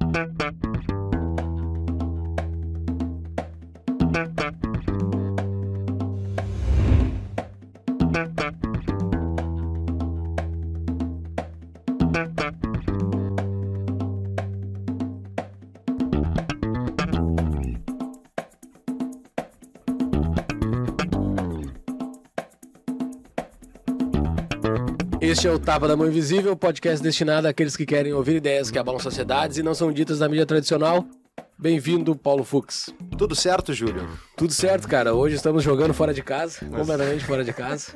Thank 0.00 0.64
you. 0.64 0.75
Este 25.36 25.48
é 25.48 25.52
o 25.52 25.58
Tapa 25.58 25.86
da 25.86 25.94
Mão 25.94 26.06
Invisível, 26.06 26.56
podcast 26.56 27.02
destinado 27.02 27.46
àqueles 27.46 27.76
que 27.76 27.84
querem 27.84 28.10
ouvir 28.10 28.36
ideias 28.36 28.70
que 28.70 28.78
abalam 28.78 28.98
sociedades 28.98 29.58
e 29.58 29.62
não 29.62 29.74
são 29.74 29.92
ditas 29.92 30.18
na 30.18 30.30
mídia 30.30 30.46
tradicional. 30.46 31.04
Bem-vindo, 31.58 32.16
Paulo 32.16 32.42
Fux. 32.42 32.88
Tudo 33.18 33.34
certo, 33.34 33.74
Júlio? 33.74 34.08
Tudo 34.34 34.54
certo, 34.54 34.88
cara. 34.88 35.12
Hoje 35.12 35.36
estamos 35.36 35.62
jogando 35.62 35.92
fora 35.92 36.14
de 36.14 36.22
casa, 36.22 36.64
completamente 36.64 37.22
fora 37.26 37.44
de 37.44 37.52
casa. 37.52 37.92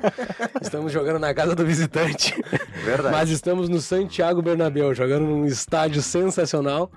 Estamos 0.61 0.91
jogando 0.91 1.17
na 1.17 1.33
casa 1.33 1.55
do 1.55 1.65
visitante. 1.65 2.39
Verdade. 2.85 3.11
Mas 3.15 3.31
estamos 3.31 3.67
no 3.69 3.81
Santiago 3.81 4.39
Bernabéu, 4.43 4.93
jogando 4.93 5.25
num 5.25 5.43
estádio 5.43 6.03
sensacional, 6.03 6.91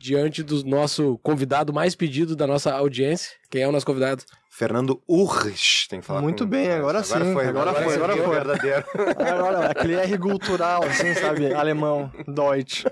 diante 0.00 0.42
do 0.42 0.64
nosso 0.64 1.18
convidado 1.22 1.74
mais 1.74 1.94
pedido 1.94 2.34
da 2.34 2.46
nossa 2.46 2.72
audiência. 2.72 3.32
Quem 3.50 3.62
é 3.62 3.68
o 3.68 3.72
nosso 3.72 3.84
convidado? 3.84 4.24
Fernando 4.48 5.00
Urrich, 5.06 5.88
tem 5.88 6.00
que 6.00 6.06
falar 6.06 6.22
Muito 6.22 6.44
com- 6.44 6.50
bem, 6.50 6.70
agora 6.72 7.02
sim, 7.02 7.12
Foi, 7.32 7.46
agora 7.46 7.70
agora 7.70 7.72
foi, 7.74 7.84
foi, 7.84 7.94
agora 7.94 8.16
foi. 8.16 8.34
verdadeiro. 8.34 8.84
Agora, 9.20 9.66
aquele 9.70 9.94
R 9.94 10.18
cultural, 10.18 10.82
assim, 10.84 11.14
sabe? 11.14 11.52
Alemão, 11.54 12.10
Deutsch. 12.26 12.84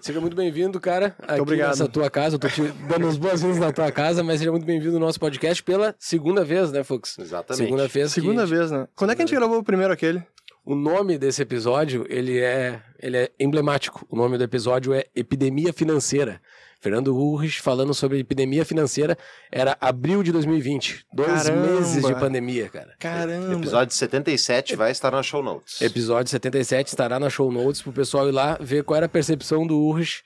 Seja 0.00 0.20
muito 0.20 0.36
bem-vindo, 0.36 0.80
cara, 0.80 1.14
aqui 1.26 1.40
obrigado. 1.40 1.68
nessa 1.70 1.88
tua 1.88 2.10
casa. 2.10 2.34
Eu 2.36 2.38
tô 2.38 2.48
te 2.48 2.62
dando 2.88 3.06
as 3.08 3.16
boas-vindas 3.16 3.58
na 3.58 3.72
tua 3.72 3.90
casa, 3.92 4.22
mas 4.24 4.38
seja 4.38 4.50
muito 4.50 4.66
bem-vindo 4.66 4.94
no 4.94 5.00
nosso 5.06 5.20
podcast 5.20 5.62
pela 5.62 5.94
segunda 5.98 6.44
vez, 6.44 6.72
né, 6.72 6.82
Fux? 6.82 7.18
Exatamente. 7.18 7.64
Segunda 7.64 7.86
vez. 7.88 8.08
que- 8.14 8.20
Segunda 8.20 8.46
vez, 8.46 8.70
né? 8.70 8.88
Quando 8.96 9.10
é 9.12 9.14
que 9.16 9.22
a 9.22 9.26
gente 9.26 9.34
gravou 9.36 9.58
o 9.58 9.62
primeiro 9.64 9.92
aquele? 9.92 10.22
O 10.68 10.74
nome 10.74 11.16
desse 11.16 11.40
episódio, 11.40 12.04
ele 12.10 12.40
é, 12.40 12.82
ele 13.00 13.16
é 13.16 13.30
emblemático. 13.40 14.06
O 14.10 14.14
nome 14.14 14.36
do 14.36 14.44
episódio 14.44 14.92
é 14.92 15.06
Epidemia 15.16 15.72
Financeira. 15.72 16.42
Fernando 16.78 17.16
Urrich 17.16 17.62
falando 17.62 17.94
sobre 17.94 18.18
epidemia 18.18 18.66
financeira. 18.66 19.16
Era 19.50 19.78
abril 19.80 20.22
de 20.22 20.30
2020. 20.30 21.06
Dois 21.10 21.44
Caramba. 21.44 21.66
meses 21.68 22.06
de 22.06 22.14
pandemia, 22.16 22.68
cara. 22.68 22.94
Caramba. 22.98 23.54
Episódio 23.54 23.94
77 23.96 24.76
vai 24.76 24.90
estar 24.90 25.10
na 25.10 25.22
show 25.22 25.42
notes. 25.42 25.80
Episódio 25.80 26.30
77 26.30 26.88
estará 26.88 27.18
na 27.18 27.30
show 27.30 27.50
notes 27.50 27.80
pro 27.80 27.90
pessoal 27.90 28.28
ir 28.28 28.32
lá 28.32 28.58
ver 28.60 28.84
qual 28.84 28.98
era 28.98 29.06
a 29.06 29.08
percepção 29.08 29.66
do 29.66 29.78
Urrich 29.78 30.22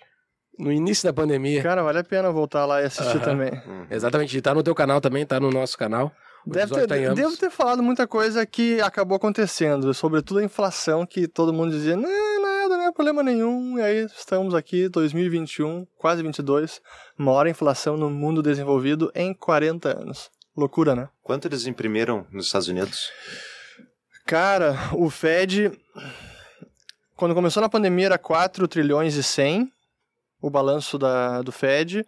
no 0.59 0.73
início 0.73 1.05
da 1.05 1.13
pandemia. 1.13 1.63
Cara, 1.63 1.85
vale 1.85 2.01
a 2.01 2.05
pena 2.05 2.33
voltar 2.33 2.67
lá 2.67 2.83
e 2.83 2.87
assistir 2.87 3.19
Aham. 3.19 3.25
também. 3.25 3.63
Exatamente, 3.89 4.43
tá 4.43 4.53
no 4.53 4.65
teu 4.65 4.75
canal 4.75 5.01
também, 5.01 5.25
tá 5.25 5.39
no 5.39 5.53
nosso 5.53 5.79
canal. 5.79 6.13
Deve 6.45 6.87
ter, 6.87 7.15
devo 7.15 7.37
ter 7.37 7.51
falado 7.51 7.83
muita 7.83 8.07
coisa 8.07 8.45
que 8.45 8.81
acabou 8.81 9.17
acontecendo, 9.17 9.95
sobretudo 9.95 10.41
a 10.41 10.45
inflação, 10.45 11.07
que 11.07 11.29
todo 11.29 11.53
mundo 11.53 11.71
dizia, 11.71 11.97
não, 11.97 12.43
nada, 12.43 12.77
não 12.77 12.85
é 12.85 12.93
problema 12.93 13.23
nenhum. 13.23 13.79
E 13.79 13.83
aí 13.83 14.07
estamos 14.07 14.53
aqui, 14.55 14.89
2021, 14.89 15.87
quase 15.97 16.23
22, 16.23 16.81
maior 17.17 17.47
inflação 17.47 17.97
no 17.97 18.11
mundo 18.11 18.43
desenvolvido 18.43 19.11
em 19.15 19.33
40 19.33 20.01
anos. 20.01 20.31
Loucura, 20.57 20.97
né? 20.97 21.09
Quanto 21.23 21.47
eles 21.47 21.67
imprimiram 21.67 22.27
nos 22.31 22.47
Estados 22.47 22.69
Unidos? 22.69 23.11
Cara, 24.27 24.77
o 24.95 25.09
Fed, 25.11 25.71
quando 27.17 27.35
começou 27.35 27.61
na 27.61 27.69
pandemia, 27.69 28.07
era 28.07 28.19
4 28.19 28.67
trilhões 28.67 29.15
e 29.15 29.23
100, 29.23 29.73
o 30.41 30.51
balanço 30.51 30.99
da, 30.99 31.41
do 31.41 31.53
Fed, 31.53 32.05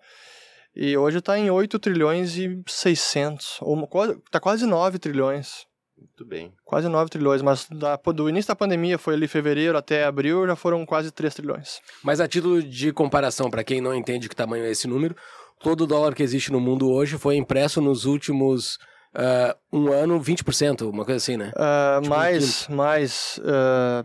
e 0.77 0.97
hoje 0.97 1.19
está 1.19 1.39
em 1.39 1.50
8 1.50 1.78
trilhões 1.78 2.36
e 2.36 2.62
600, 2.67 3.58
ou 3.61 3.86
quase- 3.86 4.19
tá 4.30 4.41
quase 4.41 4.67
9 4.67 4.98
trilhões. 4.98 5.66
Muito 5.97 6.25
bem. 6.26 6.53
Quase 6.65 6.88
9 6.88 7.09
trilhões, 7.10 7.41
mas 7.41 7.66
da- 7.69 7.97
do 7.97 8.28
início 8.28 8.48
da 8.48 8.56
pandemia, 8.56 8.98
foi 8.98 9.15
ali 9.15 9.26
fevereiro 9.28 9.78
até 9.78 10.04
abril, 10.04 10.47
já 10.47 10.54
foram 10.56 10.84
quase 10.84 11.10
3 11.10 11.34
trilhões. 11.34 11.81
Mas 12.03 12.21
a 12.21 12.28
título 12.28 12.62
de 12.62 12.93
comparação, 12.93 13.48
para 13.50 13.65
quem 13.65 13.81
não 13.81 13.94
entende 13.94 14.28
que 14.28 14.37
tamanho 14.37 14.65
é 14.65 14.71
esse 14.71 14.87
número, 14.88 15.16
todo 15.60 15.87
dólar 15.87 16.15
que 16.15 16.22
existe 16.22 16.50
no 16.53 16.60
mundo 16.60 16.91
hoje 16.91 17.16
foi 17.16 17.37
impresso 17.37 17.81
nos 17.81 18.04
últimos 18.04 18.78
ah, 19.16 19.56
um 19.72 19.93
ano 19.93 20.21
20%, 20.21 20.91
uma 20.91 21.04
coisa 21.04 21.19
assim, 21.19 21.37
né? 21.37 21.53
Ah, 21.56 22.00
Tipo, 22.03 22.15
mais, 22.15 22.69
mais, 22.69 23.41
ah, 23.44 24.04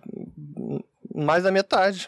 mais 1.13 1.43
da 1.43 1.51
metade. 1.51 2.07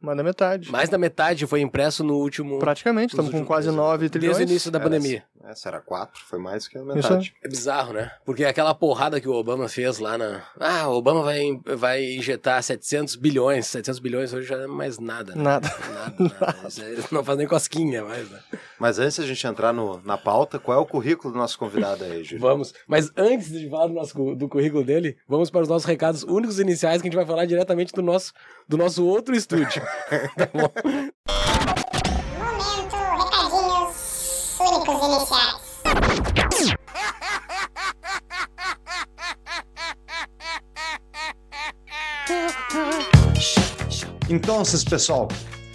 Mais 0.00 0.16
da 0.16 0.22
metade. 0.22 0.70
Mais 0.70 0.88
da 0.88 0.96
metade 0.98 1.46
foi 1.46 1.60
impresso 1.60 2.04
no 2.04 2.14
último. 2.16 2.58
Praticamente, 2.58 3.10
estamos 3.14 3.32
com 3.32 3.44
quase 3.44 3.70
9 3.70 4.08
trilhões. 4.08 4.36
Desde 4.36 4.52
o 4.52 4.54
início 4.54 4.70
da 4.70 4.78
Era 4.78 4.84
pandemia. 4.88 5.24
Essa 5.44 5.70
era 5.70 5.80
4, 5.80 6.22
foi 6.26 6.38
mais 6.38 6.68
que 6.68 6.76
a 6.76 6.82
Isso 6.82 6.94
metade. 6.94 7.34
É 7.42 7.48
bizarro, 7.48 7.92
né? 7.94 8.12
Porque 8.24 8.44
aquela 8.44 8.74
porrada 8.74 9.20
que 9.20 9.28
o 9.28 9.32
Obama 9.32 9.68
fez 9.68 9.98
lá 9.98 10.16
na. 10.18 10.42
Ah, 10.60 10.88
o 10.88 10.92
Obama 10.96 11.22
vai, 11.22 11.40
vai 11.76 12.04
injetar 12.14 12.62
700 12.62 13.16
bilhões. 13.16 13.66
700 13.66 13.98
bilhões 13.98 14.32
hoje 14.32 14.46
já 14.46 14.56
não 14.56 14.64
é 14.64 14.66
mais 14.68 14.98
nada, 14.98 15.34
né? 15.34 15.42
Nada. 15.42 15.68
Nada, 15.92 16.14
nada. 16.40 16.68
Aí 16.84 17.04
não 17.10 17.24
faz 17.24 17.38
nem 17.38 17.46
cosquinha 17.46 18.04
mais, 18.04 18.28
né? 18.30 18.38
Mas 18.78 18.98
antes 18.98 19.18
da 19.18 19.26
gente 19.26 19.44
entrar 19.46 19.72
no- 19.72 20.00
na 20.04 20.16
pauta, 20.18 20.58
qual 20.58 20.78
é 20.78 20.80
o 20.80 20.86
currículo 20.86 21.32
do 21.32 21.38
nosso 21.38 21.58
convidado 21.58 22.04
aí, 22.04 22.22
Júlio? 22.22 22.40
Vamos. 22.40 22.72
Mas 22.86 23.10
antes 23.16 23.50
de 23.50 23.68
falar 23.70 23.86
do, 23.88 23.94
nosso, 23.94 24.34
do 24.36 24.48
currículo 24.48 24.84
dele, 24.84 25.16
vamos 25.26 25.50
para 25.50 25.62
os 25.62 25.68
nossos 25.68 25.86
recados 25.86 26.22
únicos 26.24 26.60
iniciais 26.60 27.00
que 27.02 27.08
a 27.08 27.10
gente 27.10 27.16
vai 27.16 27.26
falar 27.26 27.46
diretamente 27.46 27.92
do 27.94 28.02
nosso, 28.02 28.32
do 28.68 28.76
nosso 28.76 29.04
outro 29.04 29.34
estúdio. 29.34 29.82
Tá 30.36 30.48
bom? 30.52 30.70
Momento, 32.38 32.96
recadinhos 32.96 34.58
únicos 34.60 35.02
iniciais. 35.06 35.68
Então, 44.30 44.62
pessoal, 44.88 45.26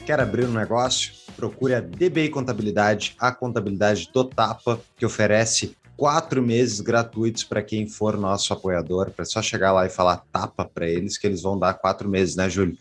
quer 0.06 0.20
abrir 0.20 0.46
um 0.46 0.54
negócio? 0.54 1.12
Procure 1.36 1.74
a 1.74 1.82
DBI 1.82 2.30
Contabilidade, 2.30 3.16
a 3.20 3.32
contabilidade 3.32 4.10
do 4.14 4.24
Tapa, 4.24 4.80
que 4.96 5.04
oferece 5.04 5.76
quatro 5.98 6.42
meses 6.42 6.80
gratuitos 6.80 7.44
para 7.44 7.64
quem 7.64 7.88
for 7.88 8.16
nosso 8.16 8.54
apoiador. 8.54 9.10
Para 9.10 9.26
só 9.26 9.42
chegar 9.42 9.72
lá 9.72 9.88
e 9.88 9.90
falar 9.90 10.24
Tapa 10.32 10.66
para 10.66 10.88
eles, 10.88 11.18
que 11.18 11.26
eles 11.26 11.42
vão 11.42 11.58
dar 11.58 11.74
quatro 11.74 12.08
meses, 12.08 12.36
né, 12.36 12.48
Júlio? 12.48 12.78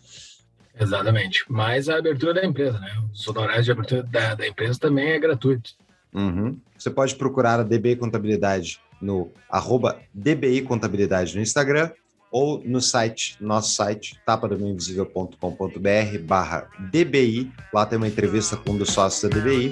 Exatamente. 0.79 1.45
Mas 1.49 1.89
a 1.89 1.99
abertura 1.99 2.35
da 2.35 2.45
empresa, 2.45 2.79
né? 2.79 2.91
Os 3.13 3.27
honorários 3.29 3.65
de 3.65 3.73
abertura 3.73 4.03
da, 4.03 4.35
da 4.35 4.47
empresa 4.47 4.79
também 4.79 5.11
é 5.11 5.19
gratuito. 5.19 5.71
Uhum. 6.13 6.59
Você 6.77 6.91
pode 6.91 7.15
procurar 7.15 7.61
a 7.61 7.63
DBI 7.63 7.97
Contabilidade 7.97 8.81
no 9.01 9.31
arroba 9.51 9.99
DBI 10.13 10.63
Contabilidade 10.63 11.35
no 11.35 11.43
Instagram 11.43 11.91
ou 12.31 12.63
no 12.65 12.81
site, 12.81 13.37
nosso 13.41 13.75
site, 13.75 14.19
tapadamainvisível.com.br 14.25 16.19
barra 16.23 16.67
DBI. 16.91 17.53
Lá 17.73 17.85
tem 17.85 17.99
uma 17.99 18.09
entrevista 18.09 18.57
com 18.57 18.73
um 18.73 18.79
dos 18.79 18.91
sócios 18.91 19.31
da 19.31 19.39
DBI. 19.39 19.71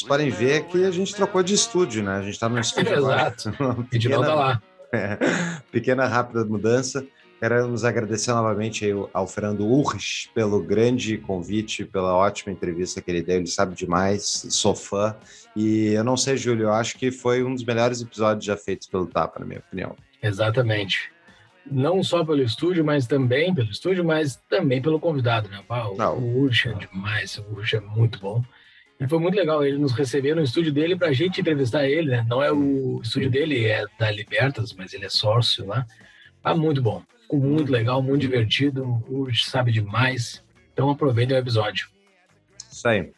Vocês 0.00 0.08
podem 0.08 0.30
ver 0.30 0.64
que 0.64 0.82
a 0.84 0.90
gente 0.90 1.14
trocou 1.14 1.42
de 1.42 1.52
estúdio, 1.52 2.02
né? 2.02 2.16
A 2.16 2.22
gente 2.22 2.32
está 2.32 2.48
no 2.48 2.58
estúdio 2.58 2.96
agora. 2.96 3.34
Exato. 3.36 3.54
Não 3.60 4.22
tá 4.22 4.34
lá. 4.34 4.62
pequena 5.70 6.06
rápida 6.06 6.42
mudança. 6.42 7.06
Queremos 7.38 7.84
agradecer 7.84 8.32
novamente 8.32 8.84
aí 8.84 8.92
ao 9.12 9.26
Fernando 9.26 9.66
Urrich 9.66 10.30
pelo 10.34 10.62
grande 10.62 11.18
convite, 11.18 11.84
pela 11.84 12.14
ótima 12.14 12.50
entrevista 12.52 13.02
que 13.02 13.10
ele 13.10 13.22
deu. 13.22 13.36
Ele 13.36 13.46
sabe 13.46 13.74
demais, 13.74 14.46
sou 14.48 14.74
fã. 14.74 15.14
E 15.54 15.88
eu 15.88 16.04
não 16.04 16.16
sei, 16.16 16.36
Júlio, 16.36 16.64
eu 16.64 16.72
acho 16.72 16.96
que 16.96 17.10
foi 17.10 17.44
um 17.44 17.54
dos 17.54 17.64
melhores 17.64 18.00
episódios 18.00 18.44
já 18.44 18.56
feitos 18.56 18.86
pelo 18.86 19.06
Tapa, 19.06 19.40
na 19.40 19.46
minha 19.46 19.60
opinião. 19.60 19.94
Exatamente. 20.22 21.10
Não 21.70 22.02
só 22.02 22.24
pelo 22.24 22.42
estúdio, 22.42 22.84
mas 22.84 23.06
também 23.06 23.54
pelo 23.54 23.70
estúdio, 23.70 24.02
mas 24.02 24.36
também 24.48 24.80
pelo 24.80 24.98
convidado, 24.98 25.48
né? 25.50 25.62
Pá, 25.68 25.84
o, 25.84 25.96
Não. 25.96 26.18
o 26.18 26.46
é 26.48 26.72
demais, 26.72 27.36
o 27.36 27.42
Urch 27.52 27.76
é 27.76 27.80
muito 27.80 28.18
bom. 28.18 28.42
E 29.00 29.08
foi 29.08 29.18
muito 29.18 29.34
legal 29.34 29.64
ele 29.64 29.78
nos 29.78 29.92
receber 29.92 30.34
no 30.34 30.42
estúdio 30.42 30.70
dele 30.70 30.94
pra 30.94 31.10
gente 31.12 31.40
entrevistar 31.40 31.88
ele, 31.88 32.10
né? 32.10 32.26
Não 32.28 32.42
é 32.42 32.52
o 32.52 33.00
estúdio 33.02 33.30
dele, 33.30 33.64
é 33.64 33.86
da 33.98 34.10
Libertas, 34.10 34.74
mas 34.74 34.92
ele 34.92 35.06
é 35.06 35.08
sócio 35.08 35.66
lá. 35.66 35.86
Ah, 36.44 36.54
muito 36.54 36.82
bom. 36.82 37.02
Ficou 37.22 37.40
muito 37.40 37.72
legal, 37.72 38.02
muito 38.02 38.20
divertido. 38.20 38.84
O 39.08 39.20
Urch 39.20 39.48
sabe 39.48 39.72
demais. 39.72 40.44
Então 40.74 40.90
aproveitem 40.90 41.34
o 41.34 41.40
episódio. 41.40 41.88
Isso 42.70 42.86
aí. 42.86 43.10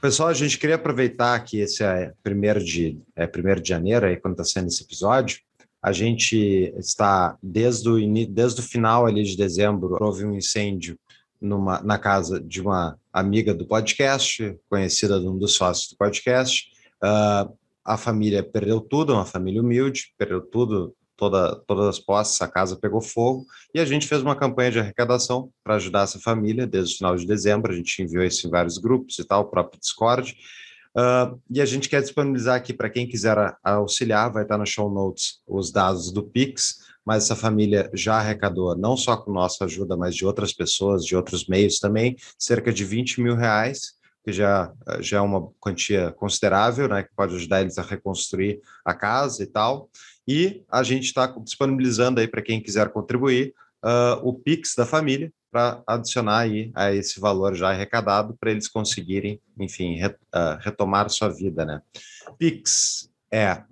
Pessoal, 0.00 0.28
a 0.28 0.34
gente 0.34 0.56
queria 0.56 0.76
aproveitar 0.76 1.38
que 1.40 1.58
esse 1.58 1.82
é 1.82 2.12
primeiro 2.22 2.64
de, 2.64 3.00
é 3.16 3.26
primeiro 3.26 3.60
de 3.60 3.68
janeiro, 3.68 4.06
aí 4.06 4.16
quando 4.16 4.34
está 4.34 4.44
sendo 4.44 4.68
esse 4.68 4.84
episódio, 4.84 5.40
a 5.82 5.90
gente 5.90 6.72
está 6.76 7.36
desde 7.42 7.88
o, 7.88 7.98
desde 8.28 8.60
o 8.60 8.64
final 8.64 9.06
ali 9.06 9.24
de 9.24 9.36
dezembro, 9.36 9.96
houve 10.00 10.24
um 10.24 10.36
incêndio 10.36 10.96
numa, 11.40 11.80
na 11.82 11.98
casa 11.98 12.40
de 12.40 12.60
uma 12.60 12.98
amiga 13.12 13.54
do 13.54 13.66
podcast, 13.66 14.58
conhecida 14.68 15.20
de 15.20 15.26
um 15.26 15.38
dos 15.38 15.54
sócios 15.54 15.90
do 15.90 15.96
podcast. 15.96 16.70
Ah, 17.02 17.48
a 17.84 17.96
família 17.96 18.42
perdeu 18.42 18.80
tudo, 18.80 19.12
é 19.12 19.16
uma 19.16 19.24
família 19.24 19.62
humilde, 19.62 20.12
perdeu 20.18 20.40
tudo, 20.40 20.94
toda, 21.16 21.56
todas 21.66 21.86
as 21.86 21.98
posses, 21.98 22.40
a 22.40 22.48
casa 22.48 22.76
pegou 22.76 23.00
fogo, 23.00 23.44
e 23.74 23.80
a 23.80 23.84
gente 23.84 24.06
fez 24.06 24.22
uma 24.22 24.36
campanha 24.36 24.70
de 24.70 24.78
arrecadação 24.78 25.50
para 25.64 25.76
ajudar 25.76 26.02
essa 26.02 26.18
família 26.18 26.66
desde 26.66 26.94
o 26.94 26.98
final 26.98 27.16
de 27.16 27.26
dezembro. 27.26 27.72
A 27.72 27.76
gente 27.76 28.02
enviou 28.02 28.24
isso 28.24 28.46
em 28.46 28.50
vários 28.50 28.78
grupos 28.78 29.18
e 29.18 29.24
tal, 29.24 29.42
o 29.42 29.50
próprio 29.50 29.80
Discord. 29.80 30.36
Ah, 30.96 31.34
e 31.50 31.60
a 31.60 31.64
gente 31.64 31.88
quer 31.88 32.02
disponibilizar 32.02 32.56
aqui 32.56 32.72
para 32.72 32.90
quem 32.90 33.06
quiser 33.06 33.36
auxiliar, 33.62 34.32
vai 34.32 34.42
estar 34.42 34.58
no 34.58 34.66
show 34.66 34.90
notes 34.90 35.40
os 35.46 35.70
dados 35.70 36.12
do 36.12 36.22
Pix, 36.22 36.87
mas 37.08 37.24
essa 37.24 37.34
família 37.34 37.90
já 37.94 38.16
arrecadou, 38.18 38.76
não 38.76 38.94
só 38.94 39.16
com 39.16 39.32
nossa 39.32 39.64
ajuda, 39.64 39.96
mas 39.96 40.14
de 40.14 40.26
outras 40.26 40.52
pessoas, 40.52 41.06
de 41.06 41.16
outros 41.16 41.46
meios 41.46 41.78
também, 41.78 42.14
cerca 42.38 42.70
de 42.70 42.84
20 42.84 43.22
mil 43.22 43.34
reais, 43.34 43.94
que 44.22 44.30
já, 44.30 44.70
já 45.00 45.16
é 45.16 45.20
uma 45.22 45.48
quantia 45.58 46.12
considerável, 46.12 46.86
né, 46.86 47.04
que 47.04 47.14
pode 47.16 47.34
ajudar 47.34 47.62
eles 47.62 47.78
a 47.78 47.82
reconstruir 47.82 48.60
a 48.84 48.92
casa 48.92 49.42
e 49.42 49.46
tal. 49.46 49.88
E 50.28 50.62
a 50.70 50.82
gente 50.82 51.04
está 51.04 51.26
disponibilizando 51.26 52.20
aí 52.20 52.28
para 52.28 52.42
quem 52.42 52.62
quiser 52.62 52.90
contribuir 52.90 53.54
ah, 53.82 54.20
o 54.22 54.34
Pix 54.34 54.74
da 54.76 54.84
família 54.84 55.32
para 55.50 55.82
adicionar 55.86 56.40
aí 56.40 56.70
a 56.74 56.92
esse 56.92 57.18
valor 57.18 57.54
já 57.54 57.70
arrecadado 57.70 58.36
para 58.38 58.50
eles 58.50 58.68
conseguirem, 58.68 59.40
enfim, 59.58 59.94
re- 59.94 60.14
ah, 60.30 60.58
retomar 60.60 61.08
sua 61.08 61.30
vida, 61.30 61.64
né? 61.64 61.80
Pix 62.36 63.10
é 63.32 63.62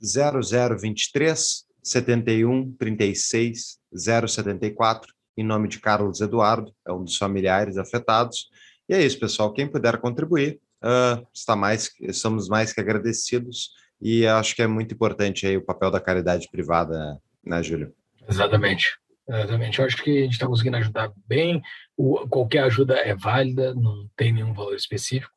0023 0.00 1.66
71 1.82 2.72
36 2.72 3.78
074 3.92 5.12
em 5.36 5.44
nome 5.44 5.68
de 5.68 5.78
Carlos 5.78 6.20
Eduardo, 6.20 6.74
é 6.84 6.92
um 6.92 7.04
dos 7.04 7.16
familiares 7.16 7.78
afetados. 7.78 8.48
E 8.88 8.94
é 8.94 9.00
isso, 9.04 9.20
pessoal. 9.20 9.52
Quem 9.52 9.68
puder 9.68 9.98
contribuir, 9.98 10.60
ah, 10.82 11.22
está 11.32 11.54
mais, 11.54 11.92
estamos 12.00 12.48
mais 12.48 12.72
que 12.72 12.80
agradecidos 12.80 13.70
e 14.02 14.26
acho 14.26 14.56
que 14.56 14.62
é 14.62 14.66
muito 14.66 14.92
importante 14.94 15.46
aí 15.46 15.56
o 15.56 15.64
papel 15.64 15.92
da 15.92 16.00
caridade 16.00 16.48
privada, 16.50 17.20
né, 17.44 17.62
Júlio? 17.62 17.94
Exatamente. 18.28 18.96
Exatamente. 19.28 19.78
Eu 19.78 19.84
acho 19.84 20.02
que 20.02 20.10
a 20.18 20.22
gente 20.22 20.32
está 20.32 20.46
conseguindo 20.46 20.76
ajudar 20.78 21.12
bem. 21.26 21.62
O- 21.96 22.26
qualquer 22.28 22.64
ajuda 22.64 22.94
é 22.96 23.14
válida, 23.14 23.74
não 23.74 24.08
tem 24.16 24.32
nenhum 24.32 24.52
valor 24.54 24.74
específico. 24.74 25.32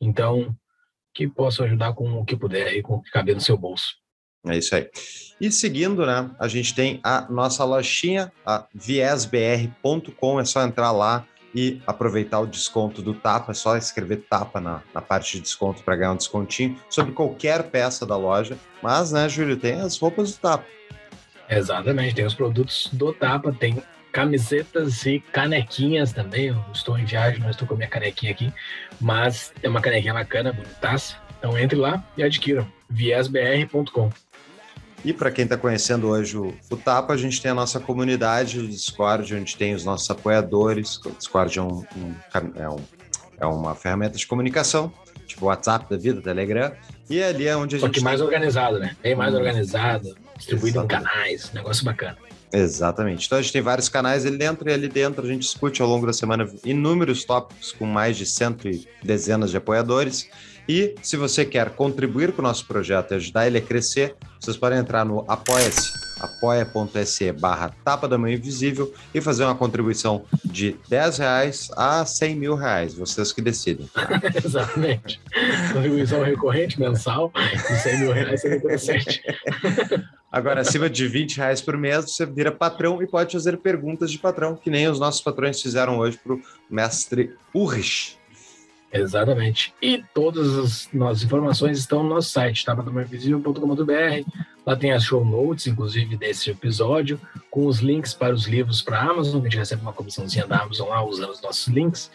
Então, 0.00 0.56
que 1.12 1.28
posso 1.28 1.62
ajudar 1.62 1.92
com 1.92 2.10
o 2.12 2.24
que 2.24 2.36
puder 2.36 2.68
aí, 2.68 2.80
com 2.80 2.94
o 2.94 3.02
que 3.02 3.10
caber 3.10 3.34
no 3.34 3.40
seu 3.40 3.58
bolso. 3.58 3.96
É 4.46 4.58
isso 4.58 4.74
aí. 4.74 4.88
E 5.40 5.50
seguindo, 5.50 6.06
né, 6.06 6.30
a 6.38 6.46
gente 6.48 6.74
tem 6.74 7.00
a 7.02 7.26
nossa 7.30 7.64
lojinha, 7.64 8.32
a 8.46 8.64
viesbr.com, 8.74 10.40
é 10.40 10.44
só 10.44 10.62
entrar 10.62 10.92
lá 10.92 11.24
e 11.54 11.80
aproveitar 11.86 12.40
o 12.40 12.46
desconto 12.46 13.02
do 13.02 13.12
Tapa, 13.12 13.52
é 13.52 13.54
só 13.54 13.76
escrever 13.76 14.24
Tapa 14.28 14.60
na, 14.60 14.82
na 14.94 15.02
parte 15.02 15.36
de 15.36 15.42
desconto 15.42 15.82
para 15.82 15.96
ganhar 15.96 16.12
um 16.12 16.16
descontinho 16.16 16.78
sobre 16.88 17.12
qualquer 17.12 17.64
peça 17.64 18.06
da 18.06 18.16
loja. 18.16 18.56
Mas, 18.82 19.12
né, 19.12 19.28
Júlio, 19.28 19.56
tem 19.56 19.80
as 19.80 19.98
roupas 19.98 20.32
do 20.32 20.38
Tapa. 20.38 20.64
Exatamente. 21.48 22.14
Tem 22.14 22.24
os 22.24 22.34
produtos 22.34 22.88
do 22.92 23.12
Tapa, 23.12 23.52
tem 23.52 23.82
camisetas 24.12 25.04
e 25.04 25.20
canequinhas 25.32 26.12
também. 26.12 26.46
Eu 26.46 26.64
estou 26.72 26.98
em 26.98 27.04
viagem, 27.04 27.40
não 27.40 27.50
estou 27.50 27.66
com 27.66 27.74
a 27.74 27.76
minha 27.76 27.88
canequinha 27.88 28.32
aqui, 28.32 28.52
mas 29.00 29.52
é 29.62 29.68
uma 29.68 29.80
canequinha 29.80 30.14
bacana, 30.14 30.52
bonitaça. 30.52 31.16
Então 31.38 31.58
entre 31.58 31.76
lá 31.76 32.02
e 32.16 32.22
adquiram. 32.22 32.66
viesbr.com. 32.88 34.10
E 35.04 35.12
para 35.12 35.30
quem 35.32 35.44
está 35.44 35.56
conhecendo 35.56 36.08
hoje 36.08 36.36
o, 36.38 36.54
o 36.70 36.76
Tapa, 36.76 37.12
a 37.12 37.16
gente 37.16 37.40
tem 37.42 37.50
a 37.50 37.54
nossa 37.54 37.80
comunidade 37.80 38.58
do 38.60 38.68
Discord, 38.68 39.34
onde 39.34 39.56
tem 39.56 39.74
os 39.74 39.84
nossos 39.84 40.08
apoiadores. 40.08 40.96
O 41.04 41.10
Discord 41.10 41.58
é, 41.58 41.62
um, 41.62 41.84
um- 41.96 42.14
é, 42.54 42.68
um- 42.68 42.84
é 43.40 43.46
uma 43.46 43.74
ferramenta 43.74 44.16
de 44.16 44.26
comunicação, 44.26 44.92
tipo 45.26 45.46
WhatsApp 45.46 45.90
da 45.90 45.96
vida, 45.96 46.22
Telegram. 46.22 46.72
E 47.10 47.20
ali 47.20 47.48
é 47.48 47.56
onde 47.56 47.76
a 47.76 47.80
Só 47.80 47.86
gente 47.86 47.96
que 47.96 48.00
mais 48.04 48.20
organizado, 48.20 48.78
né? 48.78 48.96
Bem 49.02 49.16
mais 49.16 49.34
organizado, 49.34 50.16
distribuído 50.38 50.78
em 50.78 50.80
Exatamente. 50.82 51.10
canais, 51.12 51.52
negócio 51.52 51.84
bacana. 51.84 52.16
Exatamente. 52.52 53.26
Então 53.26 53.38
a 53.38 53.42
gente 53.42 53.52
tem 53.52 53.62
vários 53.62 53.88
canais 53.88 54.26
ali 54.26 54.36
dentro 54.36 54.68
e 54.68 54.72
ali 54.72 54.88
dentro 54.88 55.24
a 55.24 55.28
gente 55.28 55.40
discute 55.40 55.80
ao 55.80 55.88
longo 55.88 56.06
da 56.06 56.12
semana 56.12 56.46
inúmeros 56.64 57.24
tópicos 57.24 57.72
com 57.72 57.86
mais 57.86 58.16
de 58.16 58.26
cento 58.26 58.68
e 58.68 58.86
dezenas 59.02 59.50
de 59.50 59.56
apoiadores. 59.56 60.28
E 60.68 60.94
se 61.02 61.16
você 61.16 61.44
quer 61.44 61.70
contribuir 61.70 62.32
com 62.32 62.40
o 62.40 62.44
nosso 62.44 62.66
projeto 62.66 63.12
e 63.12 63.14
ajudar 63.14 63.46
ele 63.46 63.58
a 63.58 63.60
crescer, 63.60 64.14
vocês 64.38 64.56
podem 64.56 64.78
entrar 64.78 65.04
no 65.04 65.24
apoia-se, 65.26 65.90
apoia.se 66.20 67.32
barra 67.32 67.74
tapa 67.84 68.06
da 68.06 68.16
mão 68.16 68.28
invisível 68.28 68.92
e 69.12 69.20
fazer 69.20 69.44
uma 69.44 69.56
contribuição 69.56 70.24
de 70.44 70.76
10 70.88 71.18
reais 71.18 71.68
a 71.76 72.04
100 72.04 72.36
mil 72.36 72.54
reais. 72.54 72.94
Vocês 72.94 73.32
que 73.32 73.42
decidem. 73.42 73.90
Exatamente. 74.44 75.20
Contribuição 75.72 76.22
recorrente, 76.22 76.78
mensal, 76.78 77.32
de 77.34 77.82
100 77.82 77.98
mil 77.98 78.12
reais, 78.12 78.42
77. 78.42 79.22
Agora, 80.32 80.62
acima 80.62 80.88
de 80.88 81.06
20 81.06 81.36
reais 81.36 81.60
por 81.60 81.76
mês, 81.76 82.10
você 82.10 82.24
vira 82.24 82.50
patrão 82.50 83.02
e 83.02 83.06
pode 83.06 83.32
fazer 83.32 83.58
perguntas 83.58 84.10
de 84.10 84.18
patrão, 84.18 84.56
que 84.56 84.70
nem 84.70 84.88
os 84.88 84.98
nossos 84.98 85.20
patrões 85.20 85.60
fizeram 85.60 85.98
hoje 85.98 86.16
para 86.16 86.32
o 86.32 86.40
mestre 86.70 87.36
Urrich. 87.54 88.16
Exatamente. 88.90 89.74
E 89.80 90.02
todas 90.14 90.58
as 90.58 90.88
nossas 90.92 91.22
informações 91.22 91.78
estão 91.78 92.02
no 92.02 92.08
nosso 92.08 92.30
site, 92.30 92.64
tapadomainvisível.com.br. 92.64 94.30
Lá 94.64 94.76
tem 94.76 94.92
as 94.92 95.04
show 95.04 95.22
notes, 95.22 95.66
inclusive, 95.66 96.16
desse 96.16 96.50
episódio, 96.50 97.20
com 97.50 97.66
os 97.66 97.80
links 97.80 98.14
para 98.14 98.34
os 98.34 98.46
livros 98.46 98.80
para 98.80 99.00
a 99.00 99.10
Amazon, 99.10 99.40
que 99.40 99.48
a 99.48 99.50
gente 99.50 99.58
recebe 99.58 99.82
uma 99.82 99.92
comissãozinha 99.92 100.46
da 100.46 100.60
Amazon 100.60 100.88
lá 100.88 101.04
usando 101.04 101.30
os 101.30 101.42
nossos 101.42 101.68
links, 101.68 102.10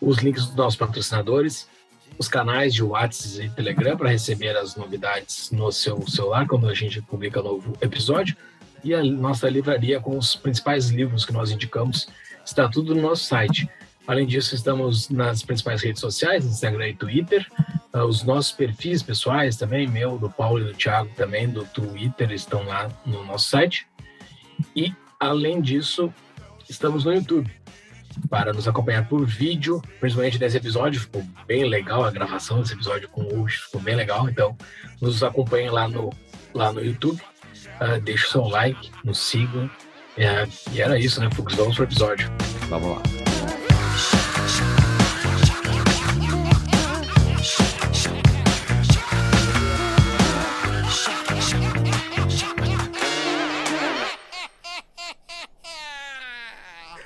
os 0.00 0.18
links 0.18 0.44
dos 0.46 0.56
nossos 0.56 0.78
patrocinadores, 0.78 1.68
os 2.18 2.28
canais 2.28 2.74
de 2.74 2.82
WhatsApp 2.82 3.46
e 3.46 3.50
Telegram 3.50 3.96
para 3.96 4.10
receber 4.10 4.56
as 4.56 4.76
novidades 4.76 5.50
no 5.50 5.70
seu 5.72 6.06
celular 6.08 6.46
quando 6.46 6.68
a 6.68 6.74
gente 6.74 7.00
publica 7.02 7.42
novo 7.42 7.76
episódio, 7.80 8.36
e 8.84 8.94
a 8.94 9.02
nossa 9.02 9.48
livraria 9.48 10.00
com 10.00 10.18
os 10.18 10.34
principais 10.34 10.88
livros 10.88 11.24
que 11.24 11.32
nós 11.32 11.50
indicamos, 11.50 12.08
está 12.44 12.68
tudo 12.68 12.94
no 12.94 13.02
nosso 13.02 13.24
site. 13.24 13.68
Além 14.06 14.26
disso, 14.26 14.54
estamos 14.54 15.08
nas 15.08 15.42
principais 15.42 15.80
redes 15.82 16.00
sociais, 16.00 16.44
Instagram 16.44 16.88
e 16.88 16.94
Twitter. 16.94 17.46
Ah, 17.92 18.04
Os 18.04 18.24
nossos 18.24 18.50
perfis 18.50 19.00
pessoais 19.02 19.56
também, 19.56 19.86
meu, 19.86 20.18
do 20.18 20.28
Paulo 20.28 20.60
e 20.60 20.64
do 20.64 20.74
Thiago 20.74 21.10
também, 21.14 21.48
do 21.48 21.64
Twitter, 21.66 22.32
estão 22.32 22.64
lá 22.64 22.90
no 23.06 23.24
nosso 23.24 23.50
site. 23.50 23.86
E, 24.74 24.92
além 25.20 25.60
disso, 25.60 26.12
estamos 26.68 27.04
no 27.04 27.14
YouTube 27.14 27.61
para 28.28 28.52
nos 28.52 28.66
acompanhar 28.66 29.08
por 29.08 29.24
vídeo, 29.26 29.82
principalmente 30.00 30.38
nesse 30.38 30.56
episódio. 30.56 31.00
Ficou 31.00 31.24
bem 31.46 31.64
legal 31.64 32.04
a 32.04 32.10
gravação 32.10 32.60
desse 32.60 32.74
episódio 32.74 33.08
com 33.08 33.22
o 33.22 33.48
ficou 33.48 33.80
bem 33.80 33.94
legal. 33.94 34.28
Então, 34.28 34.56
nos 35.00 35.22
acompanhem 35.22 35.70
lá 35.70 35.88
no, 35.88 36.12
lá 36.54 36.72
no 36.72 36.84
YouTube. 36.84 37.20
Ah, 37.80 37.98
deixe 37.98 38.26
o 38.26 38.30
seu 38.30 38.42
like, 38.42 38.90
nos 39.04 39.18
sigam. 39.18 39.70
É, 40.16 40.46
e 40.72 40.80
era 40.80 40.98
isso, 40.98 41.20
né, 41.20 41.28
Fux? 41.34 41.54
Vamos 41.54 41.74
pro 41.74 41.84
episódio. 41.84 42.30
Vamos 42.68 42.96
lá. 42.96 43.31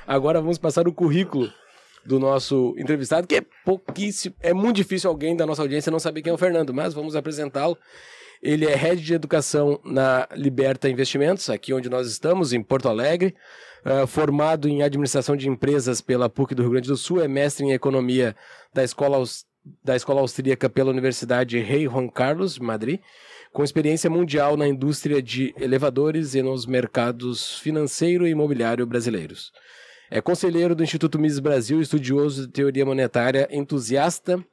Agora 0.06 0.40
vamos 0.40 0.58
passar 0.58 0.86
o 0.86 0.92
currículo 0.92 1.52
do 2.04 2.20
nosso 2.20 2.74
entrevistado, 2.78 3.26
que 3.26 3.36
é 3.36 3.42
pouquíssimo, 3.64 4.34
é 4.40 4.54
muito 4.54 4.76
difícil 4.76 5.10
alguém 5.10 5.36
da 5.36 5.44
nossa 5.44 5.62
audiência 5.62 5.90
não 5.90 5.98
saber 5.98 6.22
quem 6.22 6.30
é 6.30 6.34
o 6.34 6.38
Fernando, 6.38 6.72
mas 6.72 6.94
vamos 6.94 7.16
apresentá-lo. 7.16 7.76
Ele 8.40 8.66
é 8.66 8.76
head 8.76 9.02
de 9.02 9.14
educação 9.14 9.80
na 9.84 10.28
Liberta 10.36 10.88
Investimentos, 10.88 11.50
aqui 11.50 11.72
onde 11.72 11.88
nós 11.88 12.06
estamos, 12.06 12.52
em 12.52 12.62
Porto 12.62 12.88
Alegre. 12.88 13.34
Ah, 13.84 14.06
formado 14.06 14.68
em 14.68 14.82
administração 14.82 15.36
de 15.36 15.48
empresas 15.48 16.00
pela 16.00 16.28
PUC 16.28 16.54
do 16.54 16.62
Rio 16.62 16.72
Grande 16.72 16.88
do 16.88 16.96
Sul, 16.96 17.22
é 17.22 17.28
mestre 17.28 17.64
em 17.64 17.72
economia 17.72 18.36
da 18.72 18.84
Escola, 18.84 19.24
da 19.82 19.96
escola 19.96 20.20
Austríaca 20.20 20.68
pela 20.68 20.90
Universidade 20.90 21.58
Rei 21.58 21.84
Juan 21.84 22.08
Carlos, 22.08 22.54
de 22.54 22.62
Madrid, 22.62 23.00
com 23.52 23.64
experiência 23.64 24.10
mundial 24.10 24.56
na 24.56 24.68
indústria 24.68 25.22
de 25.22 25.54
elevadores 25.58 26.34
e 26.34 26.42
nos 26.42 26.66
mercados 26.66 27.58
financeiro 27.58 28.26
e 28.26 28.30
imobiliário 28.30 28.86
brasileiros. 28.86 29.50
É 30.10 30.20
conselheiro 30.20 30.74
do 30.74 30.84
Instituto 30.84 31.18
Mises 31.18 31.40
Brasil, 31.40 31.80
estudioso 31.80 32.46
de 32.46 32.52
teoria 32.52 32.86
monetária, 32.86 33.48
entusiasta 33.50 34.44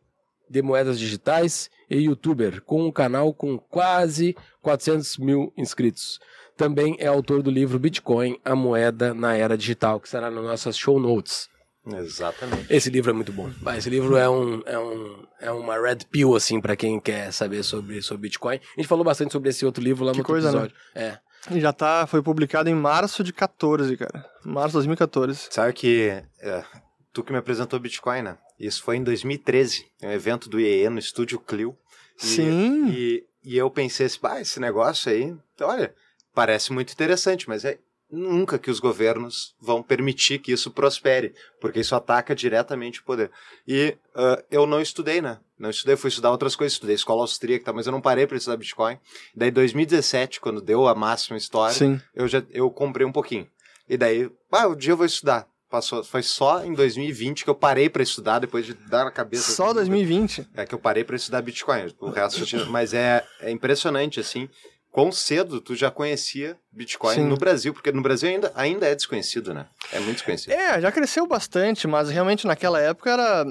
de 0.50 0.62
moedas 0.62 1.00
digitais 1.00 1.69
e 1.89 1.98
youtuber, 2.01 2.62
com 2.62 2.86
um 2.86 2.91
canal 2.91 3.33
com 3.33 3.57
quase 3.57 4.36
400 4.62 5.17
mil 5.17 5.53
inscritos. 5.57 6.19
Também 6.55 6.95
é 7.00 7.07
autor 7.07 7.41
do 7.41 7.50
livro 7.50 7.79
Bitcoin, 7.79 8.39
a 8.45 8.55
moeda 8.55 9.13
na 9.13 9.36
era 9.36 9.57
digital, 9.57 10.00
que 10.00 10.07
estará 10.07 10.29
nas 10.29 10.43
nossas 10.43 10.77
show 10.77 11.00
notes. 11.00 11.50
Exatamente. 11.86 12.74
Esse 12.74 12.89
livro 12.89 13.12
é 13.12 13.13
muito 13.13 13.33
bom. 13.33 13.50
Esse 13.75 13.89
livro 13.89 14.15
é, 14.15 14.29
um, 14.29 14.62
é, 14.65 14.79
um, 14.79 15.25
é 15.41 15.51
uma 15.51 15.79
red 15.79 15.98
pill, 16.10 16.36
assim, 16.36 16.62
para 16.62 16.75
quem 16.75 17.00
quer 17.00 17.31
saber 17.33 17.63
sobre, 17.63 18.01
sobre 18.01 18.22
Bitcoin. 18.24 18.55
A 18.55 18.79
gente 18.79 18.88
falou 18.88 19.03
bastante 19.03 19.33
sobre 19.33 19.50
esse 19.50 19.65
outro 19.65 19.83
livro 19.83 20.05
lá 20.05 20.12
Que 20.12 20.19
no 20.19 20.22
outro 20.22 20.33
coisa, 20.33 20.51
né? 20.51 20.57
episódio. 20.57 20.75
É. 20.95 21.19
E 21.51 21.59
já 21.59 21.73
tá, 21.73 22.07
foi 22.07 22.21
publicado 22.21 22.69
em 22.69 22.73
março 22.75 23.23
de 23.23 23.33
14, 23.33 23.97
cara. 23.97 24.25
Março 24.45 24.69
de 24.69 24.73
2014. 24.73 25.47
Sabe 25.50 25.73
que 25.73 26.23
é, 26.39 26.63
tu 27.12 27.23
que 27.23 27.31
me 27.31 27.38
apresentou 27.38 27.79
Bitcoin, 27.79 28.21
né? 28.21 28.38
Isso 28.59 28.81
foi 28.83 28.97
em 28.97 29.03
2013, 29.03 29.85
um 30.03 30.12
evento 30.12 30.47
do 30.50 30.59
IEE 30.59 30.89
no 30.89 31.00
Estúdio 31.00 31.39
Clio. 31.39 31.75
E- 32.21 32.25
Sim. 32.25 32.88
E, 32.89 33.25
e 33.43 33.57
eu 33.57 33.69
pensei 33.69 34.05
assim, 34.05 34.19
esse 34.39 34.59
negócio 34.59 35.12
aí, 35.12 35.35
olha, 35.62 35.93
parece 36.33 36.71
muito 36.71 36.93
interessante, 36.93 37.50
mas 37.50 37.65
é 37.65 37.77
nunca 38.13 38.60
que 38.60 38.70
os 38.70 38.79
governos 38.79 39.55
vão 39.60 39.82
permitir 39.82 40.38
que 40.38 40.51
isso 40.51 40.70
prospere, 40.70 41.34
porque 41.60 41.79
isso 41.79 41.96
ataca 41.96 42.36
diretamente 42.36 43.01
o 43.01 43.03
poder. 43.03 43.32
E 43.67 43.98
ah, 44.13 44.41
eu 44.51 44.67
não 44.67 44.79
estudei, 44.79 45.20
né? 45.20 45.39
Não 45.58 45.72
estudei, 45.72 45.96
fui 45.96 46.10
estudar 46.10 46.29
outras 46.29 46.55
coisas, 46.55 46.74
estudei 46.74 46.96
escola 46.96 47.22
austríaca, 47.22 47.63
e 47.63 47.65
tal, 47.65 47.74
mas 47.74 47.88
eu 47.88 47.91
não 47.91 48.01
parei 48.01 48.27
para 48.27 48.38
estudar 48.38 48.58
Bitcoin. 48.58 49.00
Daí, 49.36 49.50
2017, 49.50 50.39
quando 50.39 50.62
deu 50.62 50.88
a 50.88 50.93
máxima 50.93 51.38
história, 51.38 51.74
Sim. 51.74 52.00
eu 52.13 52.27
já 52.27 52.43
eu 52.51 52.70
comprei 52.70 53.05
um 53.05 53.12
pouquinho. 53.12 53.48
E 53.89 53.98
daí, 53.98 54.29
ah, 54.51 54.67
um 54.67 54.75
dia 54.75 54.91
eu 54.91 54.98
vou 54.98 55.05
estudar. 55.05 55.48
Passou, 55.70 56.03
foi 56.03 56.22
só 56.22 56.63
em 56.63 56.74
2020 56.74 57.43
que 57.43 57.50
eu 57.50 57.55
parei 57.55 57.89
para 57.89 58.03
estudar, 58.03 58.38
depois 58.38 58.63
de 58.63 58.75
dar 58.75 59.05
na 59.05 59.12
cabeça. 59.12 59.53
Só 59.53 59.74
2020. 59.74 60.48
É 60.53 60.67
que 60.67 60.75
eu 60.75 60.77
parei 60.77 61.03
para 61.03 61.15
estudar 61.15 61.41
Bitcoin. 61.41 61.91
O 62.00 62.12
resto. 62.12 62.70
Mas 62.70 62.93
é, 62.93 63.25
é 63.39 63.50
impressionante, 63.50 64.20
assim. 64.20 64.48
Quão 64.93 65.12
cedo 65.12 65.59
tu 65.59 65.73
já 65.73 65.89
conhecia 65.89 66.55
Bitcoin 66.71 67.15
Sim. 67.15 67.25
no 67.25 67.35
Brasil, 67.35 67.73
porque 67.73 67.91
no 67.91 68.03
Brasil 68.03 68.29
ainda, 68.29 68.51
ainda 68.53 68.85
é 68.85 68.93
desconhecido, 68.93 69.51
né? 69.51 69.65
É 69.91 70.00
muito 70.00 70.17
desconhecido. 70.17 70.51
É, 70.53 70.79
já 70.79 70.91
cresceu 70.91 71.25
bastante, 71.25 71.88
mas 71.88 72.12
realmente 72.12 72.45
naquela 72.45 72.79
época 72.79 73.09
era. 73.09 73.43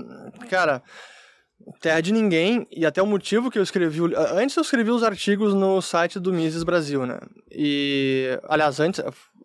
Cara, 0.48 0.80
terra 1.80 2.00
de 2.00 2.12
ninguém. 2.12 2.64
E 2.70 2.86
até 2.86 3.02
o 3.02 3.06
motivo 3.08 3.50
que 3.50 3.58
eu 3.58 3.62
escrevi. 3.64 3.98
Antes 4.30 4.56
eu 4.56 4.62
escrevi 4.62 4.92
os 4.92 5.02
artigos 5.02 5.52
no 5.52 5.82
site 5.82 6.20
do 6.20 6.32
Mises 6.32 6.62
Brasil, 6.62 7.04
né? 7.04 7.18
E. 7.50 8.38
Aliás, 8.48 8.78
antes. 8.78 9.02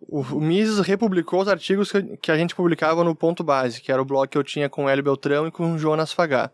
O, 0.07 0.21
o 0.21 0.39
Mises 0.39 0.77
republicou 0.77 1.41
os 1.41 1.47
artigos 1.47 1.91
que, 1.91 2.15
que 2.17 2.31
a 2.31 2.37
gente 2.37 2.53
publicava 2.53 3.03
no 3.03 3.15
Ponto 3.15 3.43
Base, 3.43 3.81
que 3.81 3.91
era 3.91 3.99
o 3.99 4.05
blog 4.05 4.29
que 4.29 4.37
eu 4.37 4.43
tinha 4.43 4.69
com 4.69 4.85
o 4.85 4.89
Hélio 4.89 5.03
Beltrão 5.03 5.47
e 5.47 5.51
com 5.51 5.73
o 5.73 5.79
Jonas 5.79 6.13
Fagá. 6.13 6.51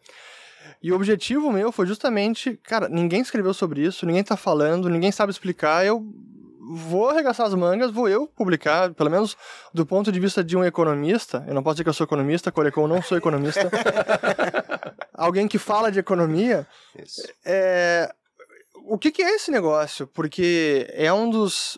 E 0.84 0.92
o 0.92 0.96
objetivo 0.96 1.50
meu 1.50 1.72
foi 1.72 1.88
justamente, 1.88 2.60
cara, 2.62 2.90
ninguém 2.90 3.22
escreveu 3.22 3.54
sobre 3.54 3.82
isso, 3.82 4.06
ninguém 4.06 4.22
tá 4.22 4.36
falando, 4.36 4.90
ninguém 4.90 5.13
sabe 5.13 5.32
explicar, 5.32 5.86
eu 5.86 6.06
vou 6.60 7.10
arregaçar 7.10 7.48
as 7.48 7.54
mangas, 7.54 7.90
vou 7.90 8.10
eu 8.10 8.28
publicar, 8.28 8.94
pelo 8.94 9.10
menos 9.10 9.38
do 9.74 9.86
ponto 9.86 10.12
de 10.12 10.20
vista 10.20 10.44
de 10.44 10.58
um 10.58 10.63
economista, 10.63 11.42
eu 11.48 11.54
não 11.54 11.63
posso 11.63 11.75
dizer 11.75 11.84
que 11.86 11.90
eu 11.90 11.94
sou 11.94 12.04
economista, 12.04 12.52
Corecon, 12.52 12.82
eu 12.82 12.88
não 12.90 13.02
sou 13.02 13.18
economista, 13.18 13.72
alguém 15.16 15.48
que 15.48 15.58
fala 15.58 15.90
de 15.90 16.00
economia, 16.00 16.68
Isso. 17.02 17.22
é, 17.46 18.13
o 18.86 18.98
que, 18.98 19.10
que 19.10 19.24
é 19.24 19.36
esse 19.36 19.52
negócio? 19.52 20.06
Porque 20.08 20.86
é 20.92 21.13
um 21.13 21.30
dos, 21.30 21.78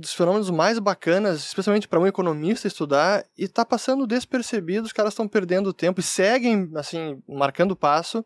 dos 0.00 0.12
fenômenos 0.12 0.50
mais 0.50 0.78
bacanas, 0.78 1.40
especialmente 1.46 1.88
para 1.88 2.00
um 2.00 2.06
economista 2.06 2.66
estudar, 2.66 3.24
e 3.36 3.48
tá 3.48 3.64
passando 3.64 4.06
despercebido, 4.06 4.86
os 4.86 4.92
caras 4.92 5.12
estão 5.12 5.28
perdendo 5.28 5.72
tempo 5.72 6.00
e 6.00 6.02
seguem, 6.02 6.70
assim, 6.74 7.22
marcando 7.28 7.76
passo. 7.76 8.24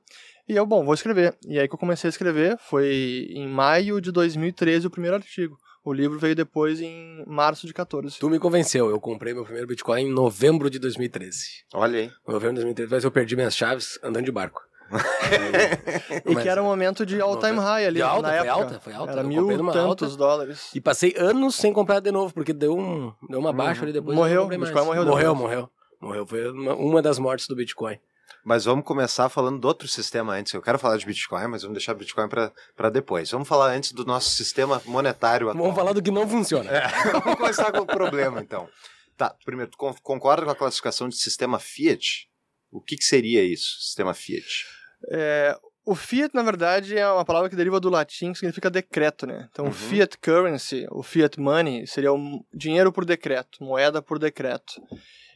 E 0.48 0.56
eu, 0.56 0.66
bom, 0.66 0.84
vou 0.84 0.94
escrever. 0.94 1.36
E 1.46 1.58
aí 1.58 1.68
que 1.68 1.74
eu 1.74 1.78
comecei 1.78 2.08
a 2.08 2.10
escrever, 2.10 2.58
foi 2.58 3.28
em 3.30 3.48
maio 3.48 4.00
de 4.00 4.10
2013 4.10 4.86
o 4.86 4.90
primeiro 4.90 5.16
artigo. 5.16 5.56
O 5.84 5.92
livro 5.92 6.18
veio 6.18 6.34
depois 6.34 6.80
em 6.80 7.24
março 7.26 7.66
de 7.66 7.74
14. 7.74 8.18
Tu 8.18 8.30
me 8.30 8.38
convenceu. 8.38 8.88
Eu 8.88 9.00
comprei 9.00 9.34
meu 9.34 9.42
primeiro 9.42 9.66
Bitcoin 9.66 10.02
em 10.02 10.12
novembro 10.12 10.70
de 10.70 10.78
2013. 10.78 11.64
Olha 11.74 11.98
aí. 11.98 12.10
Novembro 12.26 12.56
de 12.56 12.62
2013, 12.62 12.90
mas 12.90 13.04
eu 13.04 13.10
perdi 13.10 13.34
minhas 13.34 13.56
chaves 13.56 13.98
andando 14.02 14.24
de 14.24 14.30
barco. 14.30 14.62
E 16.26 16.36
que 16.36 16.48
era 16.48 16.62
um 16.62 16.66
momento 16.66 17.04
de 17.06 17.20
all-time 17.20 17.58
high 17.58 17.86
ali 17.86 17.96
De 17.96 18.02
alta, 18.02 18.22
na 18.22 18.28
foi 18.28 18.36
época. 18.48 18.52
alta, 18.52 18.80
foi 18.80 18.92
alta. 18.92 19.12
Era 19.12 19.22
mil 19.22 19.46
tantos 19.72 19.76
alta. 20.12 20.16
dólares. 20.16 20.70
E 20.74 20.80
passei 20.80 21.14
anos 21.16 21.54
sem 21.54 21.72
comprar 21.72 22.00
de 22.00 22.10
novo, 22.10 22.32
porque 22.34 22.52
deu, 22.52 22.76
um, 22.78 23.12
deu 23.28 23.38
uma 23.38 23.52
baixa 23.52 23.82
ali 23.82 23.92
depois. 23.92 24.16
eu 24.16 24.22
Morreu. 24.22 24.46
Bitcoin 24.46 24.84
morreu 24.84 25.04
Morreu, 25.06 25.34
morreu. 25.34 25.70
Morreu. 26.00 26.26
Foi 26.26 26.50
uma, 26.50 26.74
uma 26.74 27.02
das 27.02 27.18
mortes 27.18 27.46
do 27.48 27.56
Bitcoin. 27.56 27.98
Mas 28.44 28.64
vamos 28.64 28.84
começar 28.84 29.28
falando 29.28 29.60
do 29.60 29.68
outro 29.68 29.86
sistema 29.86 30.32
antes. 30.34 30.52
Eu 30.52 30.60
quero 30.62 30.78
falar 30.78 30.96
de 30.96 31.06
Bitcoin, 31.06 31.46
mas 31.46 31.62
vamos 31.62 31.76
deixar 31.76 31.94
Bitcoin 31.94 32.28
para 32.28 32.90
depois. 32.90 33.30
Vamos 33.30 33.46
falar 33.46 33.70
antes 33.72 33.92
do 33.92 34.04
nosso 34.04 34.30
sistema 34.30 34.82
monetário 34.84 35.48
atual. 35.48 35.62
Vamos 35.64 35.76
falar 35.78 35.92
do 35.92 36.02
que 36.02 36.10
não 36.10 36.28
funciona. 36.28 36.68
É, 36.68 36.88
vamos 37.20 37.36
começar 37.36 37.70
com 37.70 37.80
o 37.80 37.86
problema, 37.86 38.40
então. 38.40 38.68
Tá, 39.16 39.32
primeiro, 39.44 39.70
tu 39.70 39.78
con- 39.78 39.94
concorda 40.02 40.44
com 40.44 40.50
a 40.50 40.56
classificação 40.56 41.08
de 41.08 41.16
sistema 41.16 41.60
Fiat? 41.60 42.28
O 42.72 42.80
que, 42.80 42.96
que 42.96 43.04
seria 43.04 43.44
isso, 43.44 43.78
sistema 43.80 44.12
Fiat? 44.14 44.66
É, 45.10 45.56
o 45.84 45.94
fiat, 45.94 46.32
na 46.34 46.42
verdade, 46.42 46.96
é 46.96 47.08
uma 47.10 47.24
palavra 47.24 47.50
que 47.50 47.56
deriva 47.56 47.80
do 47.80 47.88
latim, 47.90 48.32
que 48.32 48.38
significa 48.38 48.70
decreto, 48.70 49.26
né? 49.26 49.48
Então, 49.50 49.64
Uhum. 49.66 49.72
fiat 49.72 50.16
currency, 50.18 50.86
o 50.90 51.02
fiat 51.02 51.40
money, 51.40 51.86
seria 51.86 52.12
o 52.12 52.44
dinheiro 52.54 52.92
por 52.92 53.04
decreto, 53.04 53.62
moeda 53.64 54.00
por 54.00 54.18
decreto. 54.18 54.80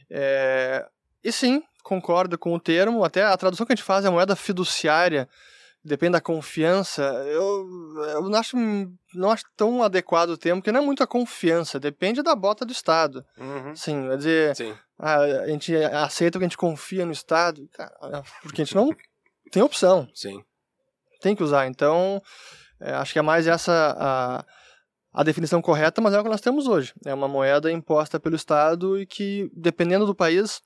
É, 0.09 0.85
e 1.23 1.31
sim, 1.31 1.61
concordo 1.83 2.37
com 2.37 2.53
o 2.53 2.59
termo, 2.59 3.03
até 3.03 3.23
a 3.23 3.35
tradução 3.37 3.65
que 3.65 3.73
a 3.73 3.75
gente 3.75 3.83
faz 3.83 4.05
é 4.05 4.09
moeda 4.09 4.35
fiduciária, 4.37 5.27
depende 5.83 6.13
da 6.13 6.21
confiança. 6.21 7.01
Eu, 7.27 7.67
eu 8.13 8.21
não, 8.29 8.39
acho, 8.39 8.55
não 9.13 9.31
acho 9.31 9.43
tão 9.55 9.83
adequado 9.83 10.29
o 10.29 10.37
termo, 10.37 10.61
porque 10.61 10.71
não 10.71 10.81
é 10.81 10.85
muito 10.85 11.03
a 11.03 11.07
confiança, 11.07 11.79
depende 11.79 12.21
da 12.21 12.35
bota 12.35 12.65
do 12.65 12.71
Estado. 12.71 13.25
Uhum. 13.37 13.75
Sim, 13.75 14.07
quer 14.09 14.17
dizer, 14.17 14.55
Sim. 14.55 14.73
ah, 14.97 15.17
a 15.21 15.47
gente 15.47 15.75
aceita 15.75 16.39
que 16.39 16.45
a 16.45 16.47
gente 16.47 16.57
confia 16.57 17.05
no 17.05 17.11
Estado, 17.11 17.69
porque 18.41 18.61
a 18.61 18.65
gente 18.65 18.75
não 18.75 18.95
tem 19.51 19.61
opção 19.61 20.07
Sim. 20.13 20.41
tem 21.21 21.35
que 21.35 21.43
usar. 21.43 21.67
Então, 21.67 22.21
é, 22.79 22.91
acho 22.93 23.13
que 23.13 23.19
é 23.19 23.21
mais 23.21 23.47
essa 23.47 23.95
a, 23.99 24.45
a 25.13 25.23
definição 25.23 25.61
correta, 25.61 26.01
mas 26.01 26.13
é 26.13 26.19
o 26.19 26.23
que 26.23 26.29
nós 26.29 26.41
temos 26.41 26.67
hoje. 26.67 26.93
É 27.05 27.13
uma 27.13 27.27
moeda 27.27 27.71
imposta 27.71 28.19
pelo 28.19 28.35
Estado 28.35 28.99
e 28.99 29.05
que, 29.05 29.49
dependendo 29.53 30.05
do 30.05 30.15
país, 30.15 30.61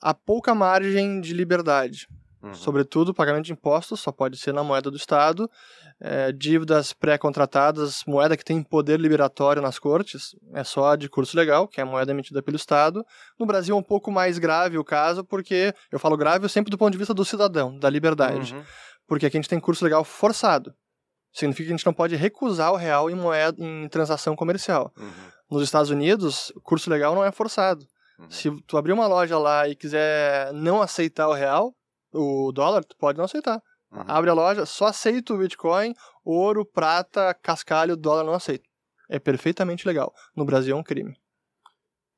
há 0.00 0.14
pouca 0.14 0.54
margem 0.54 1.20
de 1.20 1.32
liberdade. 1.34 2.06
Uhum. 2.46 2.54
Sobretudo, 2.54 3.08
o 3.08 3.14
pagamento 3.14 3.46
de 3.46 3.52
impostos 3.52 4.00
só 4.00 4.12
pode 4.12 4.36
ser 4.38 4.52
na 4.52 4.62
moeda 4.62 4.90
do 4.90 4.96
Estado. 4.96 5.50
É, 5.98 6.30
dívidas 6.30 6.92
pré-contratadas, 6.92 8.02
moeda 8.06 8.36
que 8.36 8.44
tem 8.44 8.62
poder 8.62 9.00
liberatório 9.00 9.62
nas 9.62 9.78
cortes, 9.78 10.36
é 10.52 10.62
só 10.62 10.94
de 10.94 11.08
curso 11.08 11.36
legal, 11.36 11.66
que 11.66 11.80
é 11.80 11.82
a 11.82 11.86
moeda 11.86 12.12
emitida 12.12 12.42
pelo 12.42 12.56
Estado. 12.56 13.04
No 13.38 13.46
Brasil 13.46 13.74
é 13.74 13.78
um 13.78 13.82
pouco 13.82 14.12
mais 14.12 14.38
grave 14.38 14.78
o 14.78 14.84
caso, 14.84 15.24
porque 15.24 15.74
eu 15.90 15.98
falo 15.98 16.16
grave 16.16 16.48
sempre 16.48 16.70
do 16.70 16.78
ponto 16.78 16.92
de 16.92 16.98
vista 16.98 17.14
do 17.14 17.24
cidadão, 17.24 17.78
da 17.78 17.88
liberdade 17.90 18.54
Uhum. 18.54 18.62
porque 19.08 19.26
aqui 19.26 19.36
a 19.36 19.40
gente 19.40 19.48
tem 19.48 19.58
curso 19.60 19.84
legal 19.84 20.04
forçado. 20.04 20.74
Significa 21.32 21.66
que 21.66 21.72
a 21.72 21.76
gente 21.76 21.86
não 21.86 21.92
pode 21.92 22.16
recusar 22.16 22.72
o 22.72 22.76
real 22.76 23.10
em 23.10 23.14
moeda 23.14 23.62
em 23.62 23.88
transação 23.88 24.34
comercial. 24.36 24.92
Uhum. 24.96 25.10
Nos 25.50 25.62
Estados 25.62 25.90
Unidos, 25.90 26.52
curso 26.62 26.90
legal 26.90 27.14
não 27.14 27.24
é 27.24 27.30
forçado. 27.30 27.84
Uhum. 28.18 28.30
Se 28.30 28.50
tu 28.66 28.76
abrir 28.76 28.92
uma 28.92 29.06
loja 29.06 29.38
lá 29.38 29.68
e 29.68 29.74
quiser 29.76 30.52
não 30.52 30.80
aceitar 30.82 31.28
o 31.28 31.34
real, 31.34 31.74
o 32.16 32.52
dólar, 32.52 32.84
tu 32.84 32.96
pode 32.96 33.18
não 33.18 33.24
aceitar. 33.24 33.62
Uhum. 33.92 34.04
Abre 34.06 34.30
a 34.30 34.34
loja, 34.34 34.66
só 34.66 34.86
aceita 34.86 35.32
o 35.32 35.38
Bitcoin, 35.38 35.94
ouro, 36.24 36.64
prata, 36.64 37.32
cascalho, 37.34 37.96
dólar 37.96 38.24
não 38.24 38.34
aceita. 38.34 38.64
É 39.08 39.18
perfeitamente 39.18 39.86
legal. 39.86 40.12
No 40.34 40.44
Brasil 40.44 40.76
é 40.76 40.78
um 40.78 40.82
crime. 40.82 41.16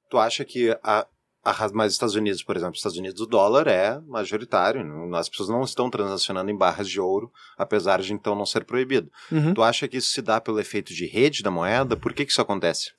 Tu 0.08 0.16
acha 0.16 0.44
que 0.44 0.70
a, 0.82 1.06
a 1.44 1.68
mas 1.74 1.92
Estados 1.92 2.14
Unidos, 2.14 2.42
por 2.42 2.56
exemplo, 2.56 2.76
Estados 2.76 2.96
Unidos 2.96 3.20
o 3.20 3.26
dólar 3.26 3.66
é 3.66 4.00
majoritário, 4.06 4.82
as 5.14 5.28
pessoas 5.28 5.50
não 5.50 5.62
estão 5.62 5.90
transacionando 5.90 6.50
em 6.50 6.56
barras 6.56 6.88
de 6.88 6.98
ouro, 6.98 7.30
apesar 7.58 8.00
de 8.00 8.14
então 8.14 8.34
não 8.34 8.46
ser 8.46 8.64
proibido. 8.64 9.10
Uhum. 9.30 9.52
Tu 9.52 9.62
acha 9.62 9.86
que 9.86 9.98
isso 9.98 10.10
se 10.10 10.22
dá 10.22 10.40
pelo 10.40 10.60
efeito 10.60 10.94
de 10.94 11.06
rede 11.06 11.42
da 11.42 11.50
moeda? 11.50 11.96
Por 11.96 12.14
que, 12.14 12.24
que 12.24 12.32
isso 12.32 12.40
acontece? 12.40 12.92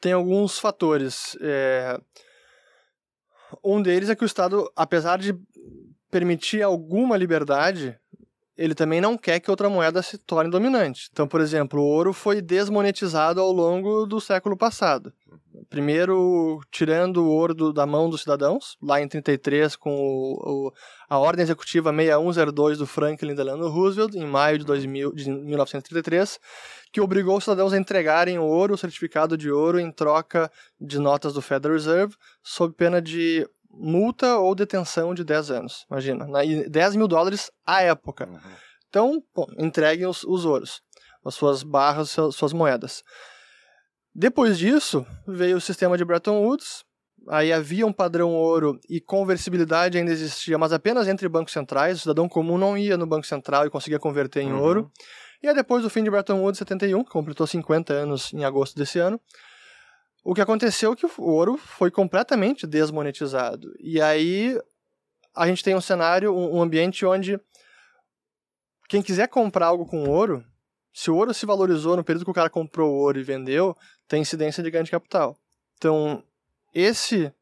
tem 0.00 0.12
alguns 0.12 0.58
fatores. 0.58 1.36
É, 1.40 2.00
Um 3.64 3.80
deles 3.82 4.08
é 4.10 4.14
que 4.14 4.24
o 4.24 4.26
Estado, 4.26 4.70
apesar 4.76 5.18
de 5.18 5.34
permitir 6.16 6.62
alguma 6.62 7.14
liberdade, 7.14 7.94
ele 8.56 8.74
também 8.74 9.02
não 9.02 9.18
quer 9.18 9.38
que 9.38 9.50
outra 9.50 9.68
moeda 9.68 10.00
se 10.00 10.16
torne 10.16 10.50
dominante. 10.50 11.10
Então, 11.12 11.28
por 11.28 11.42
exemplo, 11.42 11.78
o 11.78 11.84
ouro 11.84 12.14
foi 12.14 12.40
desmonetizado 12.40 13.38
ao 13.38 13.52
longo 13.52 14.06
do 14.06 14.18
século 14.18 14.56
passado. 14.56 15.12
Primeiro, 15.68 16.58
tirando 16.70 17.18
o 17.18 17.28
ouro 17.28 17.52
do- 17.52 17.70
da 17.70 17.84
mão 17.84 18.08
dos 18.08 18.22
cidadãos, 18.22 18.78
lá 18.82 18.98
em 18.98 19.06
33, 19.06 19.76
com 19.76 19.94
o- 19.94 20.68
o- 20.68 20.72
a 21.06 21.18
Ordem 21.18 21.42
Executiva 21.42 21.92
6102 21.92 22.78
do 22.78 22.86
Franklin 22.86 23.34
Delano 23.34 23.68
Roosevelt, 23.68 24.14
em 24.14 24.24
maio 24.24 24.58
de, 24.58 24.64
2000, 24.64 25.12
de 25.12 25.30
1933, 25.30 26.40
que 26.90 27.00
obrigou 27.00 27.36
os 27.36 27.44
cidadãos 27.44 27.74
a 27.74 27.78
entregarem 27.78 28.38
ouro, 28.38 28.78
certificado 28.78 29.36
de 29.36 29.50
ouro, 29.50 29.78
em 29.78 29.90
troca 29.90 30.50
de 30.80 30.98
notas 30.98 31.34
do 31.34 31.42
Federal 31.42 31.76
Reserve, 31.76 32.14
sob 32.42 32.72
pena 32.74 33.02
de 33.02 33.46
multa 33.78 34.36
ou 34.38 34.54
detenção 34.54 35.14
de 35.14 35.22
10 35.24 35.50
anos. 35.50 35.84
Imagina, 35.90 36.26
na- 36.26 36.44
e 36.44 36.68
10 36.68 36.96
mil 36.96 37.06
dólares 37.08 37.50
à 37.64 37.82
época. 37.82 38.28
Então, 38.88 39.22
bom, 39.34 39.46
entreguem 39.58 40.06
os, 40.06 40.24
os 40.24 40.44
ouros, 40.44 40.80
as 41.24 41.34
suas 41.34 41.62
barras, 41.62 42.10
suas, 42.10 42.34
suas 42.34 42.52
moedas. 42.52 43.02
Depois 44.14 44.58
disso, 44.58 45.06
veio 45.26 45.58
o 45.58 45.60
sistema 45.60 45.96
de 45.98 46.04
Bretton 46.04 46.42
Woods, 46.42 46.84
aí 47.28 47.52
havia 47.52 47.86
um 47.86 47.92
padrão 47.92 48.32
ouro 48.32 48.78
e 48.88 49.00
conversibilidade 49.00 49.98
ainda 49.98 50.12
existia, 50.12 50.56
mas 50.56 50.72
apenas 50.72 51.06
entre 51.08 51.28
bancos 51.28 51.52
centrais, 51.52 51.98
o 51.98 52.00
cidadão 52.02 52.28
comum 52.28 52.56
não 52.56 52.78
ia 52.78 52.96
no 52.96 53.06
Banco 53.06 53.26
Central 53.26 53.66
e 53.66 53.70
conseguia 53.70 53.98
converter 53.98 54.40
em 54.42 54.52
Uhum. 54.52 54.60
ouro. 54.62 54.90
E 55.42 55.48
aí 55.48 55.54
depois 55.54 55.82
do 55.82 55.90
fim 55.90 56.02
de 56.02 56.10
Bretton 56.10 56.40
Woods 56.40 56.58
71, 56.58 57.04
que 57.04 57.10
completou 57.10 57.46
50 57.46 57.92
anos 57.92 58.32
em 58.32 58.44
agosto 58.44 58.74
desse 58.76 58.98
ano, 58.98 59.20
o 60.26 60.34
que 60.34 60.40
aconteceu 60.40 60.92
é 60.92 60.96
que 60.96 61.06
o 61.06 61.22
ouro 61.22 61.56
foi 61.56 61.88
completamente 61.88 62.66
desmonetizado. 62.66 63.72
E 63.78 64.00
aí 64.00 64.60
a 65.32 65.46
gente 65.46 65.62
tem 65.62 65.76
um 65.76 65.80
cenário, 65.80 66.34
um 66.34 66.60
ambiente 66.60 67.06
onde 67.06 67.38
quem 68.88 69.00
quiser 69.02 69.28
comprar 69.28 69.66
algo 69.66 69.86
com 69.86 70.02
ouro, 70.02 70.44
se 70.92 71.12
o 71.12 71.16
ouro 71.16 71.32
se 71.32 71.46
valorizou 71.46 71.96
no 71.96 72.02
período 72.02 72.24
que 72.24 72.30
o 72.32 72.34
cara 72.34 72.50
comprou 72.50 72.90
o 72.90 72.96
ouro 72.96 73.20
e 73.20 73.22
vendeu, 73.22 73.76
tem 74.08 74.20
incidência 74.20 74.64
de 74.64 74.70
ganho 74.70 74.82
de 74.82 74.90
capital. 74.90 75.38
Então, 75.76 76.24
esse 76.74 77.32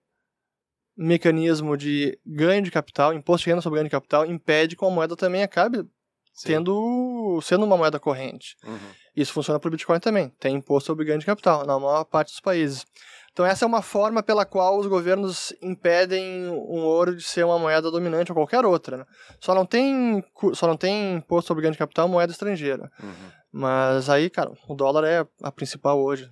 mecanismo 0.94 1.78
de 1.78 2.18
ganho 2.26 2.62
de 2.62 2.70
capital, 2.70 3.14
imposto 3.14 3.44
de 3.44 3.50
renda 3.50 3.62
sobre 3.62 3.78
ganho 3.78 3.88
de 3.88 3.92
capital, 3.92 4.26
impede 4.26 4.76
que 4.76 4.84
a 4.84 4.90
moeda 4.90 5.16
também 5.16 5.42
acabe 5.42 5.88
Sim. 6.34 6.48
tendo 6.48 7.40
sendo 7.42 7.64
uma 7.64 7.76
moeda 7.76 8.00
corrente. 8.00 8.56
Uhum. 8.64 8.90
Isso 9.16 9.32
funciona 9.32 9.60
para 9.60 9.68
o 9.68 9.70
Bitcoin 9.70 10.00
também. 10.00 10.30
Tem 10.40 10.56
imposto 10.56 10.88
sobre 10.88 11.04
ganho 11.04 11.20
de 11.20 11.26
capital 11.26 11.64
na 11.64 11.78
maior 11.78 12.04
parte 12.04 12.32
dos 12.32 12.40
países. 12.40 12.84
Então 13.32 13.46
essa 13.46 13.64
é 13.64 13.66
uma 13.66 13.82
forma 13.82 14.22
pela 14.22 14.44
qual 14.44 14.78
os 14.78 14.86
governos 14.86 15.52
impedem 15.62 16.48
um 16.48 16.84
ouro 16.84 17.16
de 17.16 17.22
ser 17.22 17.44
uma 17.44 17.58
moeda 17.58 17.90
dominante 17.90 18.32
ou 18.32 18.36
qualquer 18.36 18.64
outra. 18.64 18.98
né? 18.98 19.04
Só 19.40 19.54
não 19.54 19.64
tem 19.64 20.24
só 20.54 20.66
não 20.66 20.76
tem 20.76 21.14
imposto 21.14 21.48
sobre 21.48 21.62
ganho 21.62 21.72
de 21.72 21.78
capital 21.78 22.08
moeda 22.08 22.32
estrangeira. 22.32 22.90
Uhum. 23.02 23.30
Mas 23.52 24.10
aí, 24.10 24.28
cara, 24.28 24.52
o 24.68 24.74
dólar 24.74 25.04
é 25.04 25.24
a 25.42 25.52
principal 25.52 26.00
hoje. 26.00 26.28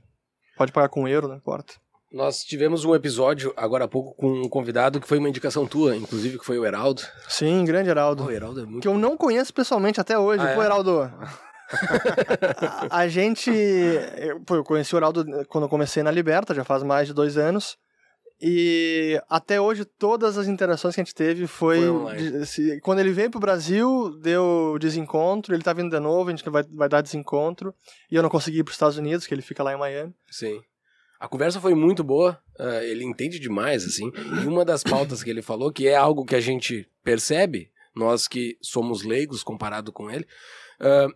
Pode 0.56 0.72
pagar 0.72 0.88
com 0.88 1.08
euro, 1.08 1.28
não 1.28 1.36
importa. 1.36 1.74
Nós 2.12 2.44
tivemos 2.44 2.84
um 2.84 2.94
episódio 2.94 3.52
agora 3.56 3.84
há 3.86 3.88
pouco 3.88 4.14
com 4.14 4.30
um 4.42 4.48
convidado 4.48 5.00
que 5.00 5.08
foi 5.08 5.18
uma 5.18 5.28
indicação 5.28 5.66
tua, 5.66 5.96
inclusive 5.96 6.38
que 6.38 6.44
foi 6.44 6.58
o 6.58 6.66
Heraldo. 6.66 7.02
Sim, 7.28 7.64
grande 7.64 7.88
Heraldo. 7.88 8.24
O 8.24 8.30
Heraldo 8.30 8.60
é 8.60 8.64
muito. 8.66 8.82
que 8.82 8.88
eu 8.88 8.98
não 8.98 9.16
conheço 9.16 9.52
pessoalmente 9.54 10.00
até 10.00 10.18
hoje. 10.18 10.44
Ah, 10.44 10.54
Pô, 10.54 10.62
é? 10.62 10.64
Heraldo. 10.66 11.10
a, 12.90 12.98
a 12.98 13.08
gente. 13.08 13.50
Eu, 13.50 14.40
pô, 14.40 14.56
eu 14.56 14.64
conheci 14.64 14.94
o 14.94 14.98
Heraldo 14.98 15.24
quando 15.48 15.64
eu 15.64 15.68
comecei 15.70 16.02
na 16.02 16.10
Liberta, 16.10 16.54
já 16.54 16.64
faz 16.64 16.82
mais 16.82 17.08
de 17.08 17.14
dois 17.14 17.38
anos. 17.38 17.76
E 18.44 19.20
até 19.30 19.60
hoje, 19.60 19.84
todas 19.84 20.36
as 20.36 20.48
interações 20.48 20.94
que 20.96 21.00
a 21.00 21.04
gente 21.04 21.14
teve 21.14 21.46
foi. 21.46 21.78
Foi 21.80 22.44
se- 22.44 22.80
quando 22.80 22.98
ele 22.98 23.12
veio 23.12 23.30
pro 23.30 23.38
Brasil, 23.38 24.18
deu 24.20 24.76
desencontro. 24.80 25.54
Ele 25.54 25.62
tá 25.62 25.72
vindo 25.72 25.90
de 25.90 26.00
novo, 26.00 26.28
a 26.28 26.32
gente 26.32 26.48
vai, 26.50 26.64
vai 26.74 26.88
dar 26.88 27.00
desencontro. 27.02 27.72
E 28.10 28.16
eu 28.16 28.22
não 28.22 28.28
consegui 28.28 28.58
ir 28.58 28.64
pros 28.64 28.74
Estados 28.74 28.98
Unidos, 28.98 29.26
que 29.26 29.32
ele 29.34 29.42
fica 29.42 29.62
lá 29.62 29.72
em 29.72 29.78
Miami. 29.78 30.12
Sim. 30.28 30.60
A 31.22 31.28
conversa 31.28 31.60
foi 31.60 31.72
muito 31.72 32.02
boa, 32.02 32.36
ah, 32.58 32.82
ele 32.82 33.04
entende 33.04 33.38
demais, 33.38 33.84
assim. 33.84 34.10
E 34.42 34.44
uma 34.44 34.64
das 34.64 34.82
pautas 34.82 35.22
que 35.22 35.30
ele 35.30 35.40
falou, 35.40 35.70
que 35.70 35.86
é 35.86 35.94
algo 35.94 36.24
que 36.24 36.34
a 36.34 36.40
gente 36.40 36.84
percebe, 37.04 37.70
nós 37.94 38.26
que 38.26 38.58
somos 38.60 39.04
leigos 39.04 39.44
comparado 39.44 39.92
com 39.92 40.10
ele, 40.10 40.26
ah, 40.80 41.06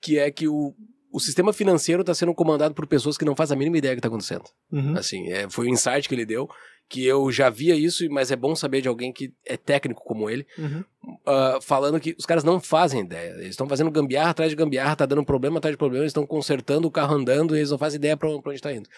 que 0.00 0.18
é 0.18 0.30
que 0.30 0.48
o, 0.48 0.74
o 1.12 1.20
sistema 1.20 1.52
financeiro 1.52 2.00
está 2.00 2.14
sendo 2.14 2.32
comandado 2.34 2.74
por 2.74 2.86
pessoas 2.86 3.18
que 3.18 3.24
não 3.26 3.36
fazem 3.36 3.54
a 3.54 3.58
mínima 3.58 3.76
ideia 3.76 3.92
do 3.92 3.96
que 3.96 3.98
está 3.98 4.08
acontecendo. 4.08 4.44
Uhum. 4.72 4.96
Assim, 4.96 5.30
é, 5.30 5.46
foi 5.50 5.66
o 5.66 5.68
insight 5.68 6.08
que 6.08 6.14
ele 6.14 6.24
deu, 6.24 6.48
que 6.88 7.04
eu 7.04 7.30
já 7.30 7.50
via 7.50 7.74
isso, 7.74 8.08
mas 8.10 8.30
é 8.30 8.36
bom 8.36 8.56
saber 8.56 8.80
de 8.80 8.88
alguém 8.88 9.12
que 9.12 9.30
é 9.44 9.58
técnico 9.58 10.02
como 10.04 10.30
ele, 10.30 10.46
Uhum. 10.56 10.82
ah, 11.26 11.58
falando 11.60 12.00
que 12.00 12.16
os 12.18 12.24
caras 12.24 12.44
não 12.44 12.58
fazem 12.58 13.02
ideia. 13.02 13.32
Eles 13.32 13.50
estão 13.50 13.68
fazendo 13.68 13.90
gambiarra 13.90 14.30
atrás 14.30 14.48
de 14.50 14.56
gambiarra, 14.56 14.96
tá 14.96 15.04
dando 15.04 15.22
problema 15.22 15.58
atrás 15.58 15.74
de 15.74 15.78
problema, 15.78 16.04
eles 16.04 16.12
estão 16.12 16.26
consertando 16.26 16.88
o 16.88 16.90
carro 16.90 17.14
andando 17.14 17.54
e 17.54 17.58
eles 17.58 17.70
não 17.70 17.76
fazem 17.76 17.98
ideia 17.98 18.16
pra 18.16 18.30
onde 18.30 18.58
tá 18.58 18.72
indo. 18.72 18.88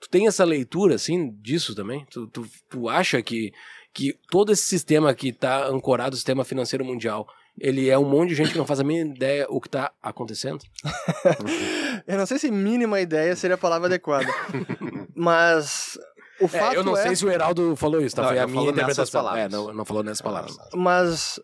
Tu 0.00 0.08
tem 0.08 0.26
essa 0.26 0.44
leitura, 0.44 0.94
assim, 0.94 1.30
disso 1.40 1.74
também? 1.74 2.06
Tu, 2.10 2.26
tu, 2.28 2.46
tu 2.68 2.88
acha 2.88 3.20
que, 3.22 3.52
que 3.92 4.14
todo 4.30 4.52
esse 4.52 4.62
sistema 4.62 5.12
que 5.14 5.32
tá 5.32 5.66
ancorado, 5.66 6.14
o 6.14 6.16
sistema 6.16 6.44
financeiro 6.44 6.84
mundial, 6.84 7.26
ele 7.60 7.88
é 7.90 7.98
um 7.98 8.08
monte 8.08 8.28
de 8.30 8.34
gente 8.36 8.52
que 8.52 8.58
não 8.58 8.66
faz 8.66 8.78
a 8.78 8.84
mínima 8.84 9.14
ideia 9.16 9.46
o 9.48 9.60
que 9.60 9.68
tá 9.68 9.90
acontecendo? 10.00 10.60
Eu 12.06 12.16
não 12.16 12.26
sei 12.26 12.38
se 12.38 12.50
mínima 12.50 13.00
ideia 13.00 13.34
seria 13.34 13.56
a 13.56 13.58
palavra 13.58 13.86
adequada. 13.88 14.26
mas. 15.14 15.98
O 16.40 16.44
É, 16.44 16.48
fato 16.48 16.74
eu 16.76 16.84
não 16.84 16.96
é... 16.96 17.02
sei 17.02 17.16
se 17.16 17.26
o 17.26 17.30
Heraldo 17.30 17.74
falou 17.74 18.00
isso, 18.00 18.14
tá? 18.14 18.22
Não, 18.22 18.28
Foi 18.28 18.38
a 18.38 18.46
minha 18.46 18.70
interpretação. 18.70 19.20
palavras. 19.20 19.44
É, 19.44 19.48
não, 19.48 19.74
não 19.74 19.84
falou 19.84 20.04
nessas 20.04 20.22
palavras. 20.22 20.56
mas 20.72 21.40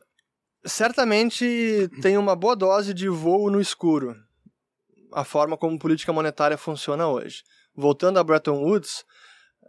certamente 0.64 1.90
tem 2.00 2.16
uma 2.16 2.36
boa 2.36 2.54
dose 2.54 2.94
de 2.94 3.08
voo 3.08 3.50
no 3.50 3.60
escuro. 3.60 4.14
A 5.12 5.24
forma 5.24 5.56
como 5.56 5.78
política 5.78 6.12
monetária 6.12 6.56
funciona 6.56 7.08
hoje. 7.08 7.42
Voltando 7.76 8.18
a 8.18 8.24
Bretton 8.24 8.62
Woods, 8.62 9.04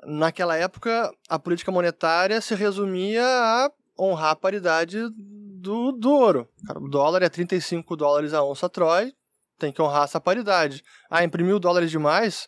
naquela 0.06 0.56
época 0.56 1.12
a 1.30 1.39
política 1.39 1.72
monetária 1.72 2.39
se 2.41 2.54
resumia 2.56 3.26
a 3.26 3.70
honrar 4.00 4.32
a 4.32 4.36
paridade 4.36 5.00
do, 5.18 5.91
do 5.91 6.12
ouro. 6.12 6.48
O 6.76 6.88
dólar 6.88 7.24
é 7.24 7.30
35 7.30 7.96
dólares 7.96 8.34
a 8.34 8.44
onça 8.44 8.70
Troy, 8.70 9.12
tem 9.58 9.72
que 9.72 9.82
honrar 9.82 10.04
essa 10.04 10.20
paridade. 10.20 10.84
Ah, 11.10 11.24
imprimiu 11.24 11.60
dólares 11.60 11.89
demais? 11.89 12.48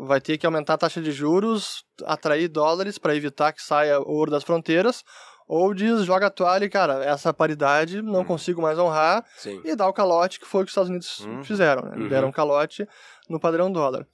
Vai 0.00 0.20
ter 0.20 0.36
que 0.36 0.44
aumentar 0.44 0.74
a 0.74 0.78
taxa 0.78 1.00
de 1.00 1.10
juros, 1.12 1.84
atrair 2.04 2.48
dólares 2.48 2.98
para 2.98 3.14
evitar 3.16 3.52
que 3.52 3.62
saia 3.62 3.98
o 4.00 4.10
ouro 4.10 4.30
das 4.30 4.42
fronteiras, 4.44 5.02
ou 5.48 5.72
diz, 5.72 6.04
joga 6.04 6.26
a 6.26 6.30
toalha 6.30 6.64
e, 6.64 6.68
cara, 6.70 7.02
essa 7.04 7.32
paridade 7.32 8.02
não 8.02 8.24
consigo 8.24 8.60
mais 8.60 8.78
honrar, 8.78 9.24
Sim. 9.38 9.60
e 9.64 9.74
dá 9.74 9.88
o 9.88 9.92
calote 9.92 10.38
que 10.38 10.46
foi 10.46 10.62
o 10.62 10.64
que 10.64 10.68
os 10.68 10.72
Estados 10.72 10.90
Unidos 10.90 11.20
Uhum. 11.20 11.42
fizeram, 11.42 11.82
né? 11.82 11.96
Uhum. 11.96 12.08
Deram 12.08 12.28
um 12.28 12.32
calote 12.32 12.86
no 13.28 13.40
padrão 13.40 13.72
dólar. 13.72 14.06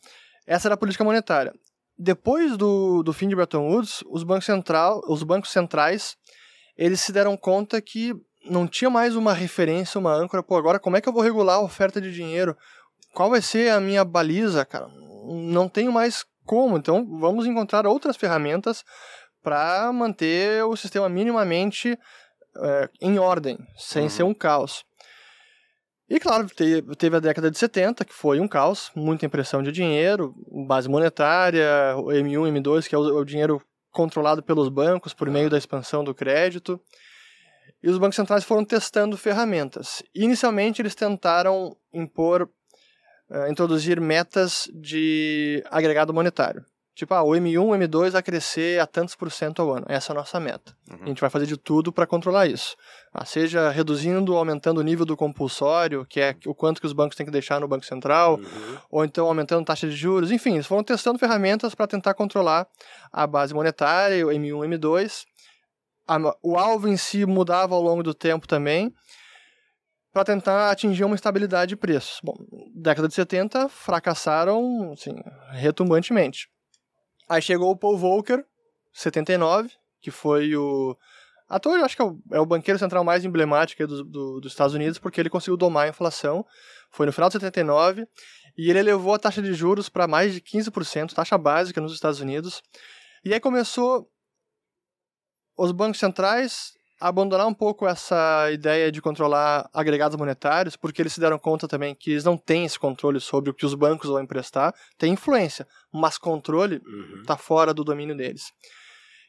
Essa 0.46 0.68
era 0.68 0.74
a 0.74 0.78
política 0.78 1.04
monetária. 1.04 1.52
Depois 1.98 2.56
do, 2.56 3.02
do 3.02 3.12
fim 3.12 3.26
de 3.28 3.34
Bretton 3.34 3.66
Woods, 3.68 4.04
os 4.10 4.22
bancos, 4.22 4.44
central, 4.44 5.02
os 5.08 5.22
bancos 5.22 5.50
centrais 5.50 6.16
eles 6.76 7.00
se 7.00 7.10
deram 7.10 7.36
conta 7.38 7.80
que 7.80 8.14
não 8.44 8.66
tinha 8.68 8.90
mais 8.90 9.16
uma 9.16 9.32
referência, 9.32 9.98
uma 9.98 10.12
âncora. 10.12 10.42
Pô, 10.42 10.56
agora 10.56 10.78
como 10.78 10.96
é 10.96 11.00
que 11.00 11.08
eu 11.08 11.12
vou 11.12 11.22
regular 11.22 11.56
a 11.56 11.62
oferta 11.62 12.00
de 12.00 12.12
dinheiro? 12.12 12.54
Qual 13.14 13.30
vai 13.30 13.40
ser 13.40 13.70
a 13.70 13.80
minha 13.80 14.04
baliza, 14.04 14.64
cara? 14.64 14.88
Não 15.24 15.68
tenho 15.70 15.90
mais 15.90 16.24
como. 16.44 16.76
Então 16.76 17.04
vamos 17.18 17.46
encontrar 17.46 17.86
outras 17.86 18.14
ferramentas 18.16 18.84
para 19.42 19.90
manter 19.92 20.62
o 20.64 20.76
sistema 20.76 21.08
minimamente 21.08 21.98
é, 22.58 22.90
em 23.00 23.18
ordem, 23.18 23.58
sem 23.78 24.02
Uhum. 24.04 24.08
ser 24.10 24.22
um 24.22 24.34
caos. 24.34 24.84
E 26.08 26.20
claro, 26.20 26.46
te- 26.46 26.82
teve 26.96 27.16
a 27.16 27.20
década 27.20 27.50
de 27.50 27.58
70, 27.58 28.04
que 28.04 28.12
foi 28.12 28.38
um 28.38 28.46
caos, 28.46 28.92
muita 28.94 29.26
impressão 29.26 29.60
de 29.62 29.72
dinheiro, 29.72 30.34
base 30.66 30.88
monetária, 30.88 31.96
o 31.96 32.06
M1, 32.06 32.48
M2, 32.52 32.88
que 32.88 32.94
é 32.94 32.98
o, 32.98 33.24
dinheiro 33.24 33.60
controlado 33.90 34.42
pelos 34.42 34.68
bancos 34.68 35.12
por 35.12 35.28
meio 35.28 35.50
da 35.50 35.58
expansão 35.58 36.04
do 36.04 36.14
crédito. 36.14 36.80
E 37.82 37.88
os 37.90 37.98
bancos 37.98 38.14
centrais 38.14 38.44
foram 38.44 38.64
testando 38.64 39.16
ferramentas. 39.16 40.02
Inicialmente, 40.14 40.80
eles 40.80 40.94
tentaram 40.94 41.76
impor, 41.92 42.48
eh, 43.30 43.50
introduzir 43.50 44.00
metas 44.00 44.70
de 44.72 45.62
agregado 45.70 46.14
monetário. 46.14 46.64
Tipo, 46.96 47.12
ah, 47.12 47.22
o 47.22 47.32
M1, 47.32 47.58
o 47.62 47.72
M2 47.76 48.12
vai 48.12 48.22
crescer 48.22 48.80
a 48.80 48.86
tantos 48.86 49.14
por 49.14 49.30
cento 49.30 49.60
ao 49.60 49.70
ano. 49.70 49.84
Essa 49.86 50.12
é 50.12 50.14
a 50.14 50.18
nossa 50.18 50.40
meta. 50.40 50.74
Uhum. 50.90 50.98
A 51.02 51.06
gente 51.08 51.20
vai 51.20 51.28
fazer 51.28 51.44
de 51.44 51.56
tudo 51.58 51.92
para 51.92 52.06
controlar 52.06 52.46
isso. 52.46 52.74
Ah, 53.12 53.22
seja 53.26 53.68
reduzindo 53.68 54.32
ou 54.32 54.38
aumentando 54.38 54.78
o 54.78 54.82
nível 54.82 55.04
do 55.04 55.14
compulsório, 55.14 56.06
que 56.08 56.18
é 56.22 56.34
o 56.46 56.54
quanto 56.54 56.80
que 56.80 56.86
os 56.86 56.94
bancos 56.94 57.14
têm 57.14 57.26
que 57.26 57.30
deixar 57.30 57.60
no 57.60 57.68
Banco 57.68 57.84
Central, 57.84 58.36
Uhum. 58.36 58.78
ou 58.90 59.04
então 59.04 59.26
aumentando 59.26 59.62
taxa 59.66 59.86
de 59.86 59.94
juros. 59.94 60.30
Enfim, 60.32 60.54
eles 60.54 60.66
foram 60.66 60.82
testando 60.82 61.18
ferramentas 61.18 61.74
para 61.74 61.86
tentar 61.86 62.14
controlar 62.14 62.66
a 63.12 63.26
base 63.26 63.52
monetária, 63.52 64.26
o 64.26 64.30
M1, 64.32 64.64
M2. 64.64 65.26
A- 66.08 66.34
o 66.42 66.56
alvo 66.56 66.88
em 66.88 66.96
si 66.96 67.26
mudava 67.26 67.74
ao 67.74 67.82
longo 67.82 68.02
do 68.02 68.14
tempo 68.14 68.48
também, 68.48 68.90
para 70.14 70.24
tentar 70.24 70.70
atingir 70.70 71.04
uma 71.04 71.14
estabilidade 71.14 71.68
de 71.70 71.76
preços. 71.76 72.20
Bom, 72.24 72.34
década 72.74 73.06
de 73.06 73.12
70 73.12 73.68
fracassaram 73.68 74.92
assim, 74.94 75.14
retumbantemente. 75.50 76.48
Aí 77.28 77.42
chegou 77.42 77.70
o 77.70 77.76
Paul 77.76 77.96
Volcker, 77.96 78.44
79, 78.92 79.70
que 80.00 80.10
foi 80.10 80.54
o. 80.56 80.96
Ator, 81.48 81.78
acho 81.80 81.94
que 81.94 82.02
é 82.02 82.04
o, 82.04 82.18
é 82.32 82.40
o 82.40 82.46
banqueiro 82.46 82.78
central 82.78 83.04
mais 83.04 83.24
emblemático 83.24 83.86
do, 83.86 84.02
do- 84.04 84.40
dos 84.40 84.52
Estados 84.52 84.74
Unidos, 84.74 84.98
porque 84.98 85.20
ele 85.20 85.30
conseguiu 85.30 85.56
domar 85.56 85.86
a 85.86 85.88
inflação. 85.90 86.44
Foi 86.90 87.06
no 87.06 87.12
final 87.12 87.28
de 87.28 87.34
79, 87.34 88.06
e 88.56 88.68
ele 88.70 88.78
elevou 88.80 89.14
a 89.14 89.18
taxa 89.18 89.40
de 89.42 89.52
juros 89.54 89.88
para 89.88 90.08
mais 90.08 90.32
de 90.34 90.40
15%, 90.40 91.12
taxa 91.14 91.38
básica 91.38 91.80
nos 91.80 91.92
Estados 91.92 92.20
Unidos. 92.20 92.62
E 93.24 93.32
aí 93.32 93.38
começou 93.40 94.08
os 95.56 95.72
bancos 95.72 95.98
centrais 95.98 96.75
abandonar 97.00 97.46
um 97.46 97.54
pouco 97.54 97.86
essa 97.86 98.50
ideia 98.50 98.90
de 98.90 99.02
controlar 99.02 99.68
agregados 99.72 100.16
monetários, 100.16 100.76
porque 100.76 101.02
eles 101.02 101.12
se 101.12 101.20
deram 101.20 101.38
conta 101.38 101.68
também 101.68 101.94
que 101.94 102.12
eles 102.12 102.24
não 102.24 102.36
têm 102.38 102.64
esse 102.64 102.78
controle 102.78 103.20
sobre 103.20 103.50
o 103.50 103.54
que 103.54 103.66
os 103.66 103.74
bancos 103.74 104.08
vão 104.08 104.20
emprestar, 104.20 104.74
tem 104.96 105.12
influência, 105.12 105.66
mas 105.92 106.16
controle 106.16 106.80
Uhum. 106.86 107.20
está 107.20 107.36
fora 107.36 107.74
do 107.74 107.84
domínio 107.84 108.16
deles. 108.16 108.44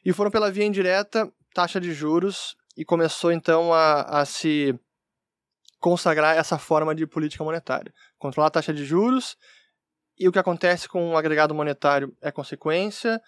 E 0.04 0.12
foram 0.12 0.30
pela 0.30 0.50
via 0.50 0.64
indireta, 0.64 1.30
taxa 1.54 1.80
de 1.80 1.92
juros, 1.92 2.56
e 2.76 2.84
começou 2.84 3.32
então 3.32 3.74
a, 3.74 4.20
a 4.20 4.24
se 4.24 4.74
consagrar 5.78 6.36
essa 6.36 6.58
forma 6.58 6.94
de 6.94 7.06
política 7.06 7.44
monetária. 7.44 7.92
Controlar 8.18 8.48
a 8.48 8.52
taxa 8.52 8.72
de 8.72 8.84
juros, 8.84 9.36
e 10.18 10.26
o 10.26 10.32
que 10.32 10.38
acontece 10.38 10.88
com 10.88 11.10
o 11.10 11.16
agregado 11.16 11.54
monetário 11.54 12.12
é 12.20 12.32
consequência, 12.32 13.20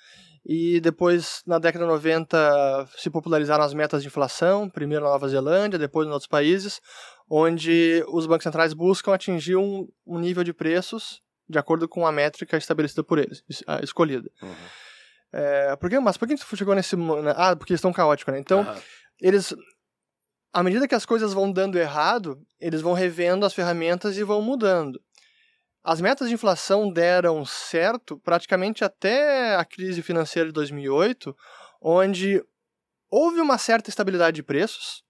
e 0.45 0.81
depois, 0.81 1.43
na 1.47 1.59
década 1.59 1.85
de 1.85 1.91
90, 1.91 2.89
se 2.97 3.11
popularizaram 3.11 3.63
as 3.63 3.75
metas 3.75 4.03
de 4.03 4.09
inflação, 4.09 4.69
primeiro 4.69 5.05
na 5.05 5.11
Nova 5.11 5.29
Zelândia, 5.29 5.79
depois 5.79 6.09
em 6.09 6.11
outros 6.11 6.29
países, 6.29 6.81
onde 7.29 8.05
os 8.09 8.27
bancos 8.27 8.45
centrais 8.45 8.73
buscam 8.73 9.13
atingir 9.15 9.57
um, 9.57 9.87
um 10.07 10.19
nível 10.19 10.43
de 10.43 10.53
preços 10.53 11.21
de 11.49 11.59
acordo 11.59 11.89
com 11.89 12.07
a 12.07 12.13
métrica 12.13 12.57
estabelecida 12.57 13.03
por 13.03 13.19
eles, 13.19 13.43
es- 13.49 13.63
escolhida. 13.83 14.31
Uhum. 14.43 14.55
É, 15.33 15.77
por 15.77 15.91
que, 15.91 15.99
mas 15.99 16.17
por 16.17 16.27
que 16.27 16.37
tu 16.37 16.57
chegou 16.57 16.75
nesse... 16.75 16.97
Ah, 17.37 17.55
porque 17.57 17.73
eles 17.73 17.79
estão 17.79 17.93
caóticos, 17.93 18.33
né? 18.33 18.41
Então, 18.41 18.61
Aham. 18.61 18.81
eles... 19.21 19.55
À 20.53 20.63
medida 20.63 20.89
que 20.89 20.95
as 20.95 21.07
coisas 21.07 21.33
vão 21.33 21.53
dando 21.53 21.79
errado, 21.79 22.41
eles 22.61 22.81
vão 22.81 22.93
revendo 22.93 23.47
as 23.47 23.53
ferramentas 23.55 24.17
e 24.17 24.25
vão 24.25 24.43
mudando. 24.43 25.01
As 25.83 26.01
metas 26.01 26.29
de 26.29 26.35
inflação 26.35 26.93
deram 26.93 27.45
certo 27.45 28.19
praticamente 28.19 28.85
até 28.85 29.57
a 29.57 29.65
crise 29.65 30.03
financeira 30.03 30.49
de 30.49 30.53
2008, 30.53 31.35
onde 31.81 32.43
houve 33.11 33.41
uma 33.41 33.57
certa 33.59 33.89
estabilidade 33.89 34.37
de 34.37 34.43
preços, 34.43 35.03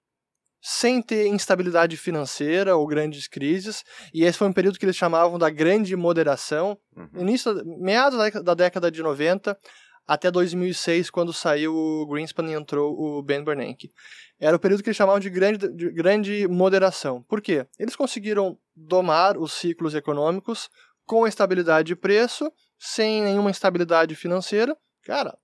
sem 0.62 1.02
ter 1.02 1.26
instabilidade 1.26 1.96
financeira 1.96 2.76
ou 2.76 2.86
grandes 2.86 3.26
crises, 3.26 3.82
e 4.12 4.24
esse 4.24 4.38
foi 4.38 4.46
um 4.46 4.52
período 4.52 4.78
que 4.78 4.84
eles 4.84 4.96
chamavam 4.96 5.38
da 5.38 5.48
grande 5.50 5.96
moderação, 5.96 6.78
Uhum. 6.94 7.08
início, 7.22 7.52
meados 7.80 8.18
da 8.18 8.24
década- 8.24 8.44
da 8.44 8.54
década 8.54 8.90
de 8.90 9.02
90 9.02 9.58
até 10.06 10.30
2006, 10.30 11.10
quando 11.10 11.32
saiu 11.32 11.74
o 11.74 12.06
Greenspan 12.06 12.44
e 12.46 12.54
entrou 12.54 12.98
o 12.98 13.22
Ben 13.22 13.44
Bernanke. 13.44 13.92
Era 14.38 14.56
o 14.56 14.58
período 14.58 14.82
que 14.82 14.88
eles 14.88 14.96
chamavam 14.96 15.20
de 15.20 15.30
grande, 15.30 15.68
de 15.68 15.90
grande 15.90 16.48
moderação. 16.48 17.22
Por 17.22 17.40
quê? 17.40 17.66
Eles 17.78 17.94
conseguiram 17.94 18.58
domar 18.74 19.38
os 19.38 19.52
ciclos 19.52 19.94
econômicos 19.94 20.68
com 21.06 21.26
estabilidade 21.26 21.88
de 21.88 21.96
preço, 21.96 22.50
sem 22.78 23.22
nenhuma 23.22 23.50
instabilidade 23.50 24.14
financeira. 24.14 24.76
Cara, 25.02 25.36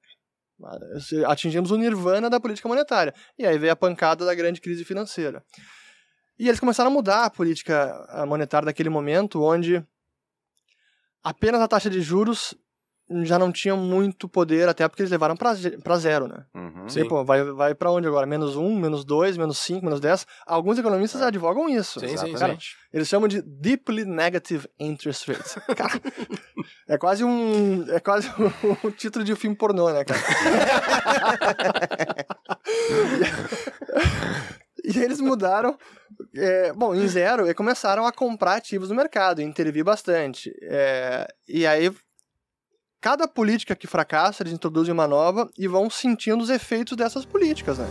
atingimos 1.26 1.70
o 1.70 1.76
nirvana 1.76 2.30
da 2.30 2.40
política 2.40 2.68
monetária. 2.68 3.14
E 3.38 3.46
aí 3.46 3.58
veio 3.58 3.72
a 3.72 3.76
pancada 3.76 4.24
da 4.24 4.34
grande 4.34 4.60
crise 4.60 4.84
financeira. 4.84 5.44
E 6.38 6.48
eles 6.48 6.60
começaram 6.60 6.90
a 6.90 6.92
mudar 6.92 7.24
a 7.24 7.30
política 7.30 8.24
monetária 8.26 8.66
daquele 8.66 8.88
momento, 8.88 9.42
onde 9.42 9.84
apenas 11.22 11.60
a 11.60 11.68
taxa 11.68 11.90
de 11.90 12.00
juros 12.00 12.54
já 13.22 13.38
não 13.38 13.52
tinha 13.52 13.76
muito 13.76 14.28
poder, 14.28 14.68
até 14.68 14.88
porque 14.88 15.02
eles 15.02 15.12
levaram 15.12 15.36
para 15.36 15.54
zero, 15.96 16.26
né? 16.26 16.44
Uhum. 16.54 16.86
E, 16.96 17.04
pô, 17.04 17.24
vai, 17.24 17.44
vai 17.44 17.74
para 17.74 17.90
onde 17.90 18.08
agora? 18.08 18.26
Menos 18.26 18.56
um, 18.56 18.76
menos 18.76 19.04
dois, 19.04 19.36
menos 19.36 19.58
cinco, 19.58 19.84
menos 19.84 20.00
dez? 20.00 20.26
Alguns 20.44 20.78
economistas 20.78 21.22
advogam 21.22 21.68
isso. 21.68 22.00
Sim, 22.00 22.08
sim, 22.08 22.16
sim. 22.16 22.30
Exatamente. 22.30 22.76
Eles 22.92 23.08
chamam 23.08 23.28
de 23.28 23.40
deeply 23.42 24.04
negative 24.04 24.68
interest 24.78 25.30
rates. 25.30 25.54
Cara, 25.76 26.00
é 26.88 26.98
quase 26.98 27.22
um. 27.22 27.84
É 27.90 28.00
quase 28.00 28.28
um, 28.84 28.90
título 28.90 29.24
de 29.24 29.36
filme 29.36 29.54
pornô, 29.54 29.90
né, 29.90 30.04
cara? 30.04 30.20
e 34.84 34.98
eles 34.98 35.20
mudaram. 35.20 35.78
é, 36.34 36.72
bom, 36.72 36.94
em 36.94 37.06
zero, 37.06 37.48
e 37.48 37.54
começaram 37.54 38.06
a 38.06 38.12
comprar 38.12 38.54
ativos 38.54 38.88
no 38.88 38.96
mercado, 38.96 39.42
intervir 39.42 39.84
bastante. 39.84 40.52
É, 40.62 41.28
e 41.48 41.66
aí. 41.66 41.92
Cada 43.00 43.28
política 43.28 43.76
que 43.76 43.86
fracassa, 43.86 44.42
eles 44.42 44.52
introduzem 44.52 44.92
uma 44.92 45.06
nova 45.06 45.48
e 45.56 45.68
vão 45.68 45.88
sentindo 45.88 46.42
os 46.42 46.50
efeitos 46.50 46.96
dessas 46.96 47.24
políticas, 47.24 47.78
né? 47.78 47.86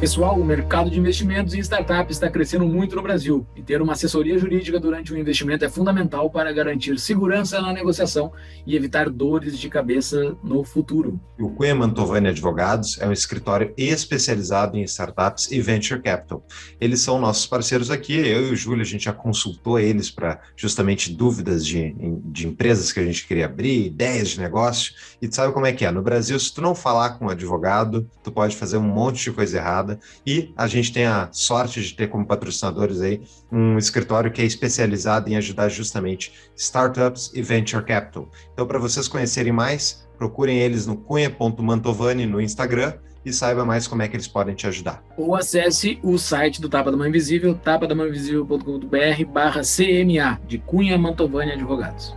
Pessoal, 0.00 0.38
o 0.38 0.44
mercado 0.44 0.88
de 0.88 0.96
investimentos 0.96 1.54
em 1.54 1.58
startups 1.58 2.14
está 2.14 2.30
crescendo 2.30 2.64
muito 2.64 2.94
no 2.94 3.02
Brasil 3.02 3.44
e 3.56 3.60
ter 3.60 3.82
uma 3.82 3.94
assessoria 3.94 4.38
jurídica 4.38 4.78
durante 4.78 5.12
o 5.12 5.18
investimento 5.18 5.64
é 5.64 5.68
fundamental 5.68 6.30
para 6.30 6.52
garantir 6.52 7.00
segurança 7.00 7.60
na 7.60 7.72
negociação 7.72 8.32
e 8.64 8.76
evitar 8.76 9.10
dores 9.10 9.58
de 9.58 9.68
cabeça 9.68 10.36
no 10.40 10.62
futuro. 10.62 11.18
O 11.36 11.50
Cunha 11.50 11.74
Mantovani 11.74 12.28
Advogados 12.28 12.96
é 13.00 13.08
um 13.08 13.12
escritório 13.12 13.74
especializado 13.76 14.76
em 14.76 14.82
startups 14.82 15.50
e 15.50 15.60
venture 15.60 16.00
capital. 16.00 16.46
Eles 16.80 17.00
são 17.00 17.18
nossos 17.18 17.46
parceiros 17.46 17.90
aqui. 17.90 18.16
Eu 18.16 18.50
e 18.50 18.52
o 18.52 18.56
Júlio, 18.56 18.82
a 18.82 18.86
gente 18.86 19.06
já 19.06 19.12
consultou 19.12 19.80
eles 19.80 20.12
para 20.12 20.40
justamente 20.54 21.12
dúvidas 21.12 21.66
de, 21.66 21.92
de 22.24 22.46
empresas 22.46 22.92
que 22.92 23.00
a 23.00 23.04
gente 23.04 23.26
queria 23.26 23.46
abrir, 23.46 23.86
ideias 23.86 24.28
de 24.28 24.40
negócio. 24.40 24.92
E 25.20 25.26
tu 25.26 25.34
sabe 25.34 25.52
como 25.52 25.66
é 25.66 25.72
que 25.72 25.84
é? 25.84 25.90
No 25.90 26.02
Brasil, 26.02 26.38
se 26.38 26.54
tu 26.54 26.60
não 26.60 26.72
falar 26.72 27.18
com 27.18 27.26
um 27.26 27.30
advogado, 27.30 28.08
tu 28.22 28.30
pode 28.30 28.54
fazer 28.54 28.76
um 28.76 28.82
monte 28.82 29.24
de 29.24 29.32
coisa 29.32 29.58
errada. 29.58 29.87
E 30.26 30.52
a 30.56 30.66
gente 30.66 30.92
tem 30.92 31.06
a 31.06 31.28
sorte 31.32 31.82
de 31.82 31.94
ter 31.94 32.08
como 32.08 32.26
patrocinadores 32.26 33.00
aí 33.00 33.20
um 33.50 33.78
escritório 33.78 34.30
que 34.30 34.42
é 34.42 34.44
especializado 34.44 35.30
em 35.30 35.36
ajudar 35.36 35.68
justamente 35.68 36.32
startups 36.56 37.30
e 37.34 37.42
venture 37.42 37.84
capital. 37.84 38.28
Então, 38.52 38.66
para 38.66 38.78
vocês 38.78 39.08
conhecerem 39.08 39.52
mais, 39.52 40.06
procurem 40.16 40.58
eles 40.58 40.86
no 40.86 40.96
cunha.mantovani 40.96 42.26
no 42.26 42.40
Instagram 42.40 42.94
e 43.24 43.32
saiba 43.32 43.64
mais 43.64 43.86
como 43.86 44.02
é 44.02 44.08
que 44.08 44.16
eles 44.16 44.28
podem 44.28 44.54
te 44.54 44.66
ajudar. 44.66 45.02
Ou 45.16 45.34
acesse 45.36 45.98
o 46.02 46.18
site 46.18 46.60
do 46.60 46.68
Tapa 46.68 46.90
da 46.90 46.96
Mãe 46.96 47.08
Invisível, 47.08 47.54
tapadamãeinvisível.com.br 47.54 49.24
barra 49.32 49.62
CMA, 49.62 50.40
de 50.46 50.58
Cunha 50.58 50.96
Mantovani 50.98 51.52
Advogados. 51.52 52.16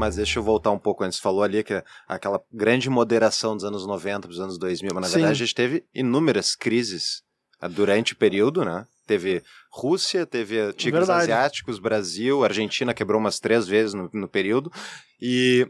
Mas 0.00 0.16
deixa 0.16 0.38
eu 0.38 0.42
voltar 0.42 0.70
um 0.70 0.78
pouco 0.78 1.04
antes. 1.04 1.18
Falou 1.18 1.42
ali 1.42 1.62
que 1.62 1.84
aquela 2.08 2.42
grande 2.50 2.88
moderação 2.88 3.54
dos 3.54 3.66
anos 3.66 3.86
90 3.86 4.20
para 4.22 4.30
os 4.30 4.40
anos 4.40 4.58
2000, 4.58 4.92
mas 4.94 5.02
na 5.02 5.08
Sim. 5.08 5.14
verdade 5.16 5.32
a 5.32 5.44
gente 5.44 5.54
teve 5.54 5.84
inúmeras 5.94 6.56
crises 6.56 7.22
ah, 7.60 7.68
durante 7.68 8.14
o 8.14 8.16
período, 8.16 8.64
né? 8.64 8.86
Teve 9.06 9.42
Rússia, 9.70 10.24
teve 10.24 10.72
tigres 10.72 11.06
Verdade. 11.06 11.24
asiáticos, 11.24 11.78
Brasil, 11.78 12.42
Argentina 12.42 12.94
quebrou 12.94 13.20
umas 13.20 13.38
três 13.38 13.68
vezes 13.68 13.92
no, 13.92 14.08
no 14.10 14.26
período. 14.26 14.72
E 15.20 15.66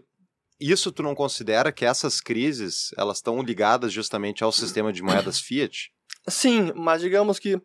isso 0.61 0.93
tu 0.93 1.03
não 1.03 1.15
considera 1.15 1.73
que 1.73 1.85
essas 1.85 2.21
crises 2.21 2.91
elas 2.97 3.17
estão 3.17 3.43
ligadas 3.43 3.93
justamente 3.93 4.45
ao 4.45 4.53
sistema 4.53 4.93
de 4.93 5.03
moedas 5.03 5.41
fiat? 5.43 5.91
Sim, 6.29 6.73
mas 6.77 7.03
digamos 7.03 7.41
que 7.41 7.61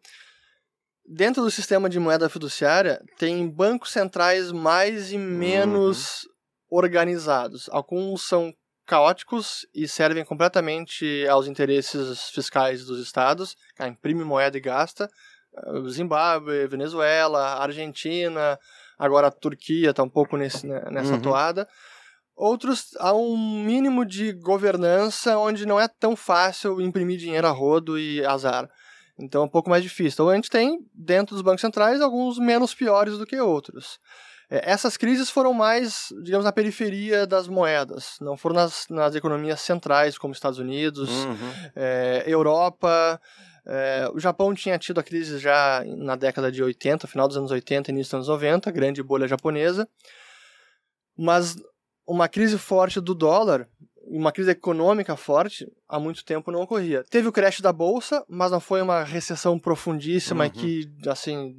dentro 1.07 1.43
do 1.43 1.51
sistema 1.51 1.87
de 1.87 1.99
moeda 1.99 2.27
fiduciária 2.27 2.99
tem 3.19 3.47
bancos 3.47 3.91
centrais 3.91 4.51
mais 4.51 5.11
e 5.11 5.17
menos 5.19 6.25
organizados. 6.69 7.69
Alguns 7.71 8.27
são 8.27 8.53
caóticos 8.85 9.65
e 9.73 9.87
servem 9.87 10.23
completamente 10.23 11.27
aos 11.27 11.47
interesses 11.47 12.29
fiscais 12.29 12.85
dos 12.85 12.99
estados, 12.99 13.55
ah, 13.79 13.87
imprime 13.87 14.23
moeda 14.23 14.57
e 14.57 14.61
gasta. 14.61 15.09
Ah, 15.57 15.89
Zimbábue, 15.89 16.67
Venezuela, 16.67 17.59
Argentina, 17.61 18.59
agora 18.97 19.27
a 19.27 19.31
Turquia 19.31 19.89
está 19.89 20.03
um 20.03 20.09
pouco 20.09 20.37
nesse, 20.37 20.67
né, 20.67 20.83
nessa 20.91 21.13
Uhum. 21.13 21.21
toada. 21.21 21.67
Outros 22.35 22.89
há 22.99 23.13
um 23.13 23.37
mínimo 23.63 24.05
de 24.05 24.33
governança 24.33 25.37
onde 25.37 25.65
não 25.65 25.79
é 25.79 25.87
tão 25.87 26.15
fácil 26.15 26.81
imprimir 26.81 27.17
dinheiro 27.17 27.47
a 27.47 27.51
rodo 27.51 27.97
e 27.97 28.25
azar. 28.25 28.69
Então 29.17 29.41
é 29.43 29.45
um 29.45 29.49
pouco 29.49 29.69
mais 29.69 29.81
difícil. 29.81 30.15
Então 30.15 30.29
a 30.29 30.35
gente 30.35 30.49
tem, 30.49 30.77
dentro 30.93 31.33
dos 31.33 31.41
bancos 31.41 31.61
centrais, 31.61 32.01
alguns 32.01 32.37
menos 32.37 32.75
piores 32.75 33.17
do 33.17 33.25
que 33.25 33.39
outros. 33.39 33.97
É, 34.49 34.69
essas 34.71 34.95
crises 34.97 35.29
foram 35.29 35.53
mais, 35.53 36.09
digamos, 36.23 36.45
na 36.45 36.51
periferia 36.51 37.25
das 37.25 37.47
moedas, 37.47 38.15
não 38.21 38.37
foram 38.37 38.55
nas, 38.55 38.85
nas 38.89 39.15
economias 39.15 39.61
centrais, 39.61 40.17
como 40.17 40.33
Estados 40.33 40.59
Unidos, 40.59 41.09
Uhum. 41.09 41.51
é, 41.75 42.23
Europa. 42.27 43.19
é, 43.67 44.07
o 44.13 44.19
Japão 44.19 44.53
tinha 44.53 44.77
tido 44.77 44.99
a 44.99 45.03
crise 45.03 45.39
já 45.39 45.83
na 45.97 46.15
década 46.15 46.51
de 46.51 46.61
80, 46.61 47.07
final 47.07 47.27
dos 47.27 47.35
anos 47.37 47.49
80, 47.49 47.89
início 47.91 48.09
dos 48.11 48.13
anos 48.13 48.27
90, 48.27 48.69
grande 48.71 49.01
bolha 49.01 49.27
japonesa. 49.27 49.87
Mas 51.17 51.55
uma 52.07 52.27
crise 52.27 52.57
forte 52.57 52.99
do 53.01 53.15
dólar, 53.15 53.67
uma 54.07 54.31
crise 54.31 54.51
econômica 54.51 55.15
forte, 55.15 55.65
há 55.89 55.99
muito 55.99 56.23
tempo 56.23 56.51
não 56.51 56.61
ocorria. 56.61 57.03
Teve 57.09 57.27
o 57.27 57.31
crash 57.31 57.61
da 57.61 57.73
bolsa, 57.73 58.23
mas 58.29 58.51
não 58.51 58.59
foi 58.59 58.81
uma 58.81 59.03
recessão 59.03 59.57
profundíssima 59.57 60.43
Uhum. 60.45 60.49
que, 60.51 60.87
assim, 61.07 61.55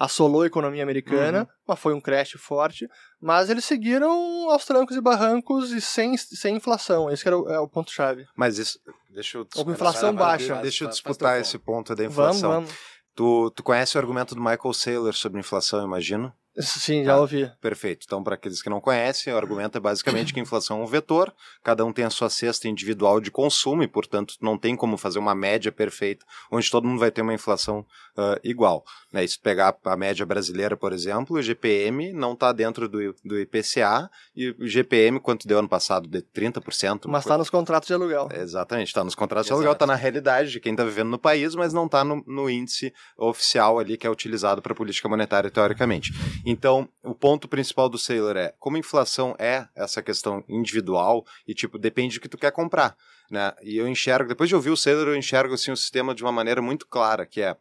assolou 0.00 0.42
a 0.42 0.46
economia 0.46 0.82
americana, 0.82 1.40
Uhum. 1.40 1.46
mas 1.66 1.78
foi 1.80 1.92
um 1.92 2.00
crash 2.00 2.32
forte. 2.38 2.88
Mas 3.20 3.50
eles 3.50 3.64
seguiram 3.64 4.48
aos 4.50 4.64
trancos 4.64 4.96
e 4.96 5.00
barrancos 5.00 5.72
e 5.72 5.80
sem, 5.80 6.16
sem 6.16 6.56
inflação. 6.56 7.10
Esse 7.10 7.22
que 7.24 7.28
era 7.28 7.36
o, 7.36 7.48
é 7.50 7.58
o 7.58 7.66
ponto-chave. 7.68 8.24
Mas 8.36 8.58
isso. 8.58 8.78
Deixa 9.10 9.38
eu 9.38 9.46
Ou 9.56 9.64
com 9.64 9.72
inflação 9.72 10.10
disputar- 10.10 10.38
baixa. 10.38 10.54
Deixa 10.62 10.84
eu 10.84 10.88
disputar 10.88 11.40
esse 11.40 11.58
ponto 11.58 11.94
da 11.96 12.04
Vamos, 12.04 12.12
inflação. 12.36 12.50
vamos. 12.50 12.70
Tu, 13.16 13.50
tu 13.50 13.62
conhece 13.64 13.96
o 13.96 14.00
argumento 14.00 14.34
do 14.36 14.40
Michael 14.40 14.72
Saylor 14.72 15.12
sobre 15.12 15.40
inflação, 15.40 15.84
imagino? 15.84 16.32
Sim, 16.60 17.04
já 17.04 17.14
Ah. 17.14 17.20
ouvi. 17.20 17.50
Perfeito. 17.60 18.04
Então, 18.06 18.22
para 18.22 18.34
aqueles 18.34 18.60
que 18.60 18.68
não 18.68 18.80
conhecem, 18.80 19.32
o 19.32 19.36
argumento 19.36 19.78
é 19.78 19.80
basicamente 19.80 20.32
que 20.32 20.40
a 20.40 20.42
inflação 20.42 20.80
é 20.80 20.82
um 20.82 20.86
vetor, 20.86 21.32
cada 21.62 21.84
um 21.84 21.92
tem 21.92 22.04
a 22.04 22.10
sua 22.10 22.28
cesta 22.28 22.68
individual 22.68 23.20
de 23.20 23.30
consumo 23.30 23.82
e, 23.82 23.88
portanto, 23.88 24.34
não 24.40 24.58
tem 24.58 24.74
como 24.76 24.96
fazer 24.96 25.18
uma 25.18 25.34
média 25.34 25.70
perfeita, 25.70 26.24
onde 26.50 26.70
todo 26.70 26.86
mundo 26.86 26.98
vai 26.98 27.10
ter 27.10 27.22
uma 27.22 27.34
inflação 27.34 27.86
ah, 28.16 28.38
igual. 28.42 28.84
Né? 29.12 29.24
E 29.24 29.28
se 29.28 29.38
pegar 29.38 29.76
a 29.84 29.96
média 29.96 30.26
brasileira, 30.26 30.76
por 30.76 30.92
exemplo, 30.92 31.36
o 31.36 31.42
GPM 31.42 32.12
não 32.12 32.32
está 32.32 32.52
dentro 32.52 32.88
do, 32.88 33.14
do 33.24 33.38
IPCA 33.38 34.10
e 34.34 34.50
o 34.50 34.66
GPM, 34.66 35.20
quanto 35.20 35.46
deu 35.46 35.58
ano 35.60 35.68
passado? 35.68 36.08
De 36.08 36.20
30%? 36.22 37.02
Mas 37.06 37.24
está 37.24 37.38
nos 37.38 37.48
contratos 37.50 37.86
de 37.86 37.94
aluguel. 37.94 38.28
Exatamente, 38.34 38.88
está 38.88 39.04
nos 39.04 39.14
contratos 39.14 39.46
de 39.46 39.52
Exato. 39.52 39.58
aluguel, 39.60 39.72
está 39.72 39.86
na 39.86 39.94
realidade 39.94 40.50
de 40.50 40.60
quem 40.60 40.72
está 40.72 40.84
vivendo 40.84 41.08
no 41.08 41.18
país, 41.18 41.54
mas 41.54 41.72
não 41.72 41.86
está 41.86 42.02
no, 42.04 42.22
no 42.26 42.50
índice 42.50 42.92
oficial 43.16 43.78
ali 43.78 43.96
que 43.96 44.06
é 44.06 44.10
utilizado 44.10 44.60
para 44.60 44.74
política 44.74 45.08
monetária 45.08 45.50
teoricamente. 45.50 46.12
Então, 46.50 46.88
o 47.04 47.14
ponto 47.14 47.46
principal 47.46 47.90
do 47.90 47.98
Saylor 47.98 48.34
é 48.34 48.54
como 48.58 48.78
inflação 48.78 49.36
é 49.38 49.68
essa 49.76 50.02
questão 50.02 50.42
individual 50.48 51.26
e 51.46 51.52
tipo 51.52 51.78
depende 51.78 52.16
do 52.18 52.22
que 52.22 52.28
tu 52.28 52.38
quer 52.38 52.50
comprar, 52.52 52.96
né? 53.30 53.52
E 53.60 53.76
eu 53.76 53.86
enxergo, 53.86 54.30
depois 54.30 54.48
de 54.48 54.54
ouvir 54.54 54.70
o 54.70 54.76
Saylor, 54.76 55.08
eu 55.08 55.14
enxergo 55.14 55.52
assim 55.52 55.70
o 55.70 55.76
sistema 55.76 56.14
de 56.14 56.22
uma 56.22 56.32
maneira 56.32 56.62
muito 56.62 56.86
clara, 56.86 57.26
que 57.26 57.42
é 57.42 57.54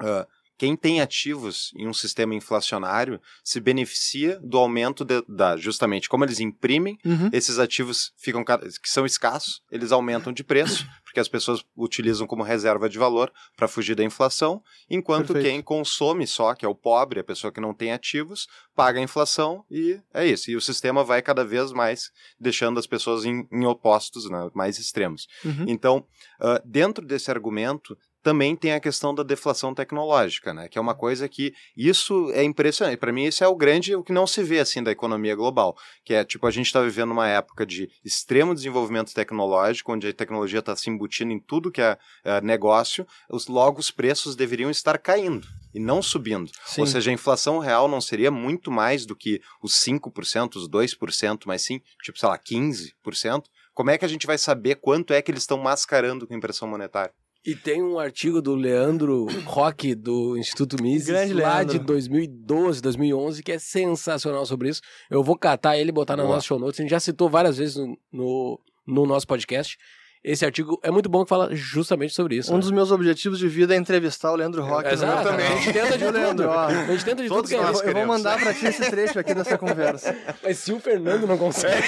ah, 0.00 0.26
quem 0.58 0.76
tem 0.76 1.00
ativos 1.00 1.70
em 1.76 1.86
um 1.86 1.94
sistema 1.94 2.34
inflacionário 2.34 3.20
se 3.44 3.60
beneficia 3.60 4.38
do 4.42 4.58
aumento 4.58 5.04
de- 5.04 5.22
da 5.28 5.56
justamente 5.56 6.08
como 6.08 6.24
eles 6.24 6.40
imprimem 6.40 6.98
Uhum. 7.04 7.30
esses 7.32 7.58
ativos 7.58 8.12
ficam 8.16 8.44
que 8.44 8.90
são 8.90 9.06
escassos, 9.06 9.62
eles 9.70 9.92
aumentam 9.92 10.32
de 10.32 10.42
preço, 10.42 10.84
porque 11.04 11.20
as 11.20 11.28
pessoas 11.28 11.64
utilizam 11.76 12.26
como 12.26 12.42
reserva 12.42 12.88
de 12.88 12.98
valor 12.98 13.32
para 13.56 13.68
fugir 13.68 13.94
da 13.94 14.02
inflação, 14.04 14.62
enquanto 14.90 15.32
Perfeito. 15.32 15.44
quem 15.54 15.62
consome 15.62 16.26
só, 16.26 16.54
que 16.54 16.66
é 16.66 16.68
o 16.68 16.74
pobre, 16.74 17.20
a 17.20 17.24
pessoa 17.24 17.52
que 17.52 17.60
não 17.60 17.72
tem 17.72 17.92
ativos, 17.92 18.46
paga 18.74 18.98
a 18.98 19.02
inflação 19.02 19.64
e 19.70 19.98
é 20.12 20.26
isso. 20.26 20.50
E 20.50 20.56
o 20.56 20.60
sistema 20.60 21.04
vai 21.04 21.22
cada 21.22 21.44
vez 21.44 21.72
mais 21.72 22.10
deixando 22.38 22.78
as 22.80 22.86
pessoas 22.86 23.24
em, 23.24 23.46
em 23.52 23.64
opostos 23.64 24.28
né, 24.28 24.50
mais 24.54 24.78
extremos. 24.78 25.26
Uhum. 25.44 25.64
Então, 25.68 26.04
ah, 26.40 26.60
dentro 26.64 27.06
desse 27.06 27.30
argumento, 27.30 27.96
também 28.28 28.54
tem 28.54 28.74
a 28.74 28.80
questão 28.80 29.14
da 29.14 29.22
deflação 29.22 29.72
tecnológica, 29.72 30.52
né? 30.52 30.68
Que 30.68 30.76
é 30.76 30.80
uma 30.80 30.94
coisa 30.94 31.26
que 31.26 31.54
isso 31.74 32.30
é 32.34 32.44
impressionante. 32.44 32.98
Para 32.98 33.10
mim, 33.10 33.24
isso 33.24 33.42
é 33.42 33.48
o 33.48 33.56
grande, 33.56 33.96
o 33.96 34.02
que 34.02 34.12
não 34.12 34.26
se 34.26 34.42
vê 34.42 34.58
assim 34.58 34.82
da 34.82 34.90
economia 34.90 35.34
global, 35.34 35.74
que 36.04 36.12
é 36.12 36.22
tipo 36.22 36.46
a 36.46 36.50
gente 36.50 36.66
está 36.66 36.82
vivendo 36.82 37.10
uma 37.10 37.26
época 37.26 37.64
de 37.64 37.88
extremo 38.04 38.54
desenvolvimento 38.54 39.14
tecnológico, 39.14 39.94
onde 39.94 40.08
a 40.08 40.12
tecnologia 40.12 40.58
está 40.58 40.76
se 40.76 40.90
embutindo 40.90 41.32
em 41.32 41.40
tudo 41.40 41.70
que 41.70 41.80
é, 41.80 41.96
é 42.22 42.38
negócio. 42.42 43.06
Os 43.30 43.46
logo 43.46 43.80
os 43.80 43.90
preços 43.90 44.36
deveriam 44.36 44.70
estar 44.70 44.98
caindo 44.98 45.48
e 45.72 45.80
não 45.80 46.02
subindo. 46.02 46.50
Sim. 46.66 46.82
Ou 46.82 46.86
seja, 46.86 47.10
a 47.10 47.14
inflação 47.14 47.58
real 47.60 47.88
não 47.88 48.02
seria 48.02 48.30
muito 48.30 48.70
mais 48.70 49.06
do 49.06 49.16
que 49.16 49.40
os 49.62 49.72
5%, 49.72 50.56
os 50.56 50.68
2%, 50.68 51.44
mas 51.46 51.62
sim, 51.62 51.80
tipo, 52.02 52.18
sei 52.18 52.28
lá, 52.28 52.38
15%. 52.38 53.44
Como 53.72 53.88
é 53.88 53.96
que 53.96 54.04
a 54.04 54.08
gente 54.08 54.26
vai 54.26 54.36
saber 54.36 54.74
quanto 54.74 55.14
é 55.14 55.22
que 55.22 55.30
eles 55.30 55.44
estão 55.44 55.56
mascarando 55.56 56.26
com 56.26 56.34
impressão 56.34 56.68
monetária? 56.68 57.14
E 57.46 57.54
tem 57.54 57.82
um 57.82 57.98
artigo 57.98 58.42
do 58.42 58.54
Leandro 58.54 59.26
Roque, 59.44 59.94
do 59.94 60.36
Instituto 60.36 60.82
Mises, 60.82 61.06
Grande 61.06 61.32
lá 61.34 61.56
Leandro. 61.58 61.78
de 61.78 61.84
2012, 61.84 62.82
2011, 62.82 63.42
que 63.42 63.52
é 63.52 63.58
sensacional 63.58 64.44
sobre 64.44 64.68
isso. 64.68 64.82
Eu 65.10 65.22
vou 65.22 65.36
catar 65.38 65.78
ele 65.78 65.88
e 65.90 65.92
botar 65.92 66.16
na 66.16 66.24
Boa. 66.24 66.34
nossa 66.34 66.46
show 66.46 66.58
notes. 66.58 66.78
A 66.78 66.82
gente 66.82 66.90
já 66.90 67.00
citou 67.00 67.30
várias 67.30 67.56
vezes 67.56 67.76
no, 67.76 67.96
no, 68.12 68.60
no 68.86 69.06
nosso 69.06 69.26
podcast. 69.26 69.78
Esse 70.22 70.44
artigo 70.44 70.78
é 70.82 70.90
muito 70.90 71.08
bom 71.08 71.22
que 71.22 71.28
fala 71.28 71.54
justamente 71.54 72.12
sobre 72.12 72.36
isso. 72.36 72.50
Um 72.52 72.56
né? 72.56 72.60
dos 72.60 72.72
meus 72.72 72.90
objetivos 72.90 73.38
de 73.38 73.48
vida 73.48 73.72
é 73.72 73.78
entrevistar 73.78 74.32
o 74.32 74.36
Leandro 74.36 74.62
Roque. 74.64 74.92
Exato, 74.92 75.30
no 75.30 75.36
meu 75.36 75.46
a 75.46 75.50
gente 75.56 75.72
tenta 75.72 75.96
de 75.96 76.10
Leandro? 76.10 76.48
Ó, 76.48 76.58
A 76.58 76.86
gente 76.86 77.04
tenta 77.04 77.22
de 77.22 77.28
Todos 77.28 77.42
tudo 77.44 77.48
que 77.48 77.54
é 77.54 77.58
eu, 77.58 77.62
nós 77.62 77.72
vou- 77.80 77.82
eu 77.88 77.94
vou 77.94 78.06
mandar 78.06 78.38
pra 78.38 78.52
ti 78.52 78.66
esse 78.66 78.90
trecho 78.90 79.18
aqui 79.18 79.32
dessa 79.32 79.56
conversa. 79.56 80.14
Mas 80.42 80.58
se 80.58 80.72
o 80.72 80.80
Fernando 80.80 81.24
não 81.26 81.38
consegue. 81.38 81.86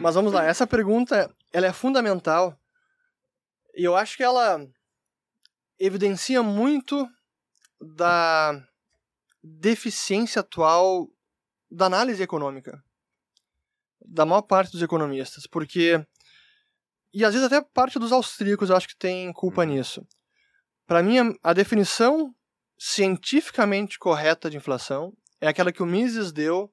Mas 0.00 0.14
vamos 0.16 0.32
lá, 0.32 0.44
essa 0.44 0.66
pergunta 0.66 1.30
ela 1.52 1.66
é 1.68 1.72
fundamental 1.72 2.58
e 3.76 3.84
eu 3.84 3.96
acho 3.96 4.16
que 4.16 4.22
ela 4.22 4.64
evidencia 5.78 6.42
muito 6.42 7.06
da 7.80 8.60
deficiência 9.42 10.40
atual 10.40 11.08
da 11.70 11.86
análise 11.86 12.22
econômica 12.22 12.82
da 14.06 14.24
maior 14.24 14.42
parte 14.42 14.72
dos 14.72 14.82
economistas, 14.82 15.46
porque 15.46 16.04
e 17.12 17.24
às 17.24 17.32
vezes 17.32 17.46
até 17.46 17.60
parte 17.72 17.98
dos 17.98 18.12
austríacos 18.12 18.70
eu 18.70 18.76
acho 18.76 18.88
que 18.88 18.96
tem 18.96 19.32
culpa 19.32 19.64
nisso. 19.64 20.06
Para 20.86 21.02
mim 21.02 21.18
a- 21.18 21.50
a 21.50 21.52
definição 21.52 22.34
cientificamente 22.78 23.98
correta 23.98 24.50
de 24.50 24.56
inflação 24.56 25.12
é 25.40 25.48
aquela 25.48 25.72
que 25.72 25.82
o 25.82 25.86
Mises 25.86 26.32
deu 26.32 26.70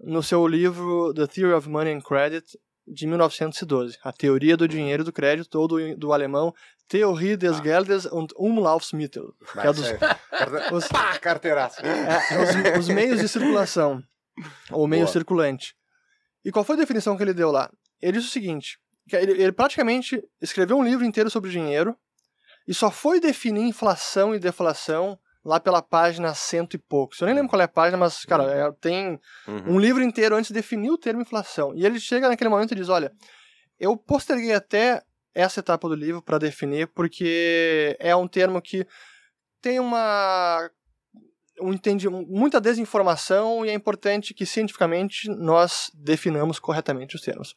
no 0.00 0.22
seu 0.22 0.46
livro 0.46 1.12
The 1.14 1.26
Theory 1.26 1.52
of 1.54 1.68
Money 1.68 1.94
and 1.94 2.00
Credit, 2.00 2.58
de 2.90 3.06
1912, 3.06 3.98
A 4.02 4.12
Teoria 4.12 4.56
do 4.56 4.68
Dinheiro 4.68 5.02
e 5.02 5.04
do 5.04 5.12
Crédito, 5.12 5.58
ou 5.58 5.68
do, 5.68 5.96
do 5.96 6.12
alemão 6.12 6.54
Theorie 6.88 7.36
des 7.36 7.58
Geldes 7.58 8.06
und 8.06 8.32
Umlaufsmittel, 8.36 9.34
que 9.52 9.66
é 9.66 9.72
dos, 9.72 9.86
os, 10.72 10.88
Pá, 10.88 11.18
carteiraça. 11.18 11.82
é, 11.82 12.74
os, 12.74 12.80
os 12.80 12.88
meios 12.88 13.20
de 13.20 13.28
circulação, 13.28 14.02
ou 14.70 14.86
meio 14.86 15.04
Boa. 15.04 15.12
circulante. 15.12 15.76
E 16.44 16.50
qual 16.50 16.64
foi 16.64 16.76
a 16.76 16.78
definição 16.78 17.16
que 17.16 17.22
ele 17.22 17.34
deu 17.34 17.50
lá? 17.50 17.70
Ele 18.00 18.18
disse 18.18 18.28
o 18.28 18.32
seguinte, 18.32 18.78
ele, 19.12 19.32
ele 19.32 19.52
praticamente 19.52 20.22
escreveu 20.40 20.78
um 20.78 20.84
livro 20.84 21.04
inteiro 21.04 21.28
sobre 21.28 21.50
dinheiro 21.50 21.96
e 22.66 22.72
só 22.72 22.90
foi 22.90 23.20
definir 23.20 23.62
inflação 23.62 24.34
e 24.34 24.38
deflação 24.38 25.18
lá 25.48 25.58
pela 25.58 25.80
página 25.80 26.34
cento 26.34 26.74
e 26.74 26.78
poucos. 26.78 27.18
Eu 27.20 27.26
nem 27.26 27.34
lembro 27.34 27.48
qual 27.48 27.60
é 27.60 27.64
a 27.64 27.68
página, 27.68 27.96
mas, 27.96 28.24
cara, 28.26 28.44
é- 28.44 28.72
tem 28.80 29.18
Uhum. 29.48 29.74
um 29.74 29.78
livro 29.80 30.02
inteiro 30.02 30.36
antes 30.36 30.48
de 30.48 30.54
definir 30.54 30.90
o 30.90 30.98
termo 30.98 31.22
inflação. 31.22 31.72
E 31.74 31.86
ele 31.86 31.98
chega 31.98 32.28
naquele 32.28 32.50
momento 32.50 32.72
e 32.72 32.76
diz: 32.76 32.88
Olha, 32.90 33.10
eu 33.80 33.96
posterguei 33.96 34.52
até 34.52 35.02
essa 35.34 35.60
etapa 35.60 35.88
do 35.88 35.94
livro 35.94 36.20
para 36.20 36.36
definir, 36.38 36.88
porque 36.88 37.96
é 37.98 38.14
um 38.14 38.28
termo 38.28 38.60
que 38.60 38.86
tem 39.62 39.80
uma. 39.80 40.68
Um 41.60 41.72
entendi, 41.72 42.08
muita 42.08 42.60
desinformação 42.60 43.66
e 43.66 43.70
é 43.70 43.72
importante 43.72 44.32
que 44.32 44.46
cientificamente 44.46 45.28
nós 45.28 45.90
definamos 45.94 46.60
corretamente 46.60 47.16
os 47.16 47.22
termos. 47.22 47.52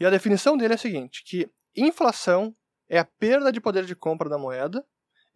E 0.00 0.04
a 0.04 0.10
definição 0.10 0.56
dele 0.56 0.72
é 0.72 0.76
a 0.76 0.78
seguinte: 0.78 1.22
que 1.24 1.48
inflação 1.76 2.52
é 2.88 2.98
a 2.98 3.04
perda 3.04 3.52
de 3.52 3.60
poder 3.60 3.84
de 3.84 3.94
compra 3.94 4.28
da 4.28 4.38
moeda 4.38 4.84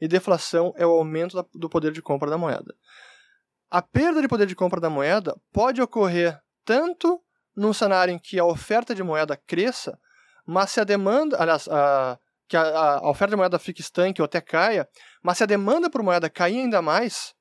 e 0.00 0.06
deflação 0.08 0.72
é 0.76 0.87
o 0.87 0.90
aumento 0.90 1.42
do 1.54 1.68
poder 1.68 1.92
de 1.92 2.00
compra 2.02 2.30
da 2.30 2.38
moeda. 2.38 2.74
A 3.70 3.82
perda 3.82 4.20
de 4.22 4.28
poder 4.28 4.46
de 4.46 4.54
compra 4.56 4.80
da 4.80 4.88
moeda 4.88 5.37
pode 5.52 5.80
ocorrer 5.82 6.40
tanto 6.64 7.20
num 7.56 7.72
cenário 7.72 8.12
em 8.14 8.18
que 8.18 8.38
a 8.38 8.44
oferta 8.44 8.94
de 8.94 9.02
moeda 9.02 9.37
cresça, 9.37 9.98
mas 10.46 10.70
se 10.70 10.80
a 10.80 10.84
demanda, 10.84 11.37
aliás, 11.40 11.68
a, 11.68 12.18
que 12.48 12.56
a, 12.56 12.62
a- 12.62 12.98
a 12.98 13.11
oferta 13.11 13.32
de 13.32 13.37
moeda 13.37 13.58
fique 13.58 13.80
estanque 13.80 14.22
ou 14.22 14.24
até 14.24 14.40
caia, 14.40 14.88
mas 15.22 15.37
se 15.38 15.42
a 15.42 15.46
demanda 15.46 15.90
por 15.90 16.02
moeda 16.02 16.30
cair 16.30 16.61
ainda 16.61 16.80
mais 16.80 17.34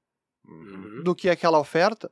Uhum. 0.49 1.03
do 1.03 1.13
que 1.13 1.29
aquela 1.29 1.59
oferta, 1.59 2.09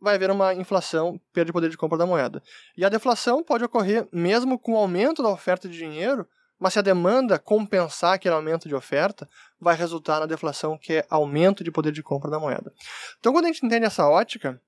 vai 0.00 0.14
haver 0.14 0.30
uma 0.30 0.54
inflação, 0.54 1.20
perda 1.30 1.46
de 1.46 1.52
poder 1.52 1.68
de 1.68 1.76
compra 1.76 1.98
da 1.98 2.06
moeda. 2.06 2.42
E 2.74 2.82
a 2.84 2.88
deflação 2.88 3.42
pode 3.44 3.64
ocorrer 3.64 4.08
mesmo 4.10 4.58
com 4.58 4.72
o 4.72 4.76
aumento 4.78 5.22
da 5.22 5.28
oferta 5.28 5.68
de 5.68 5.76
dinheiro, 5.76 6.26
mas 6.58 6.72
se 6.72 6.78
a 6.78 6.82
demanda 6.82 7.38
compensar 7.38 8.14
aquele 8.14 8.34
aumento 8.34 8.68
de 8.68 8.74
oferta, 8.74 9.28
vai 9.60 9.76
resultar 9.76 10.20
na 10.20 10.26
deflação, 10.26 10.78
que 10.78 10.94
é 10.94 11.06
aumento 11.10 11.62
de 11.62 11.70
poder 11.70 11.92
de 11.92 12.02
compra 12.02 12.30
da 12.30 12.38
moeda. 12.38 12.72
Então, 13.18 13.32
quando 13.32 13.44
a 13.44 13.48
gente 13.48 13.64
entende 13.64 13.86
essa 13.86 14.06
ótica, 14.08 14.60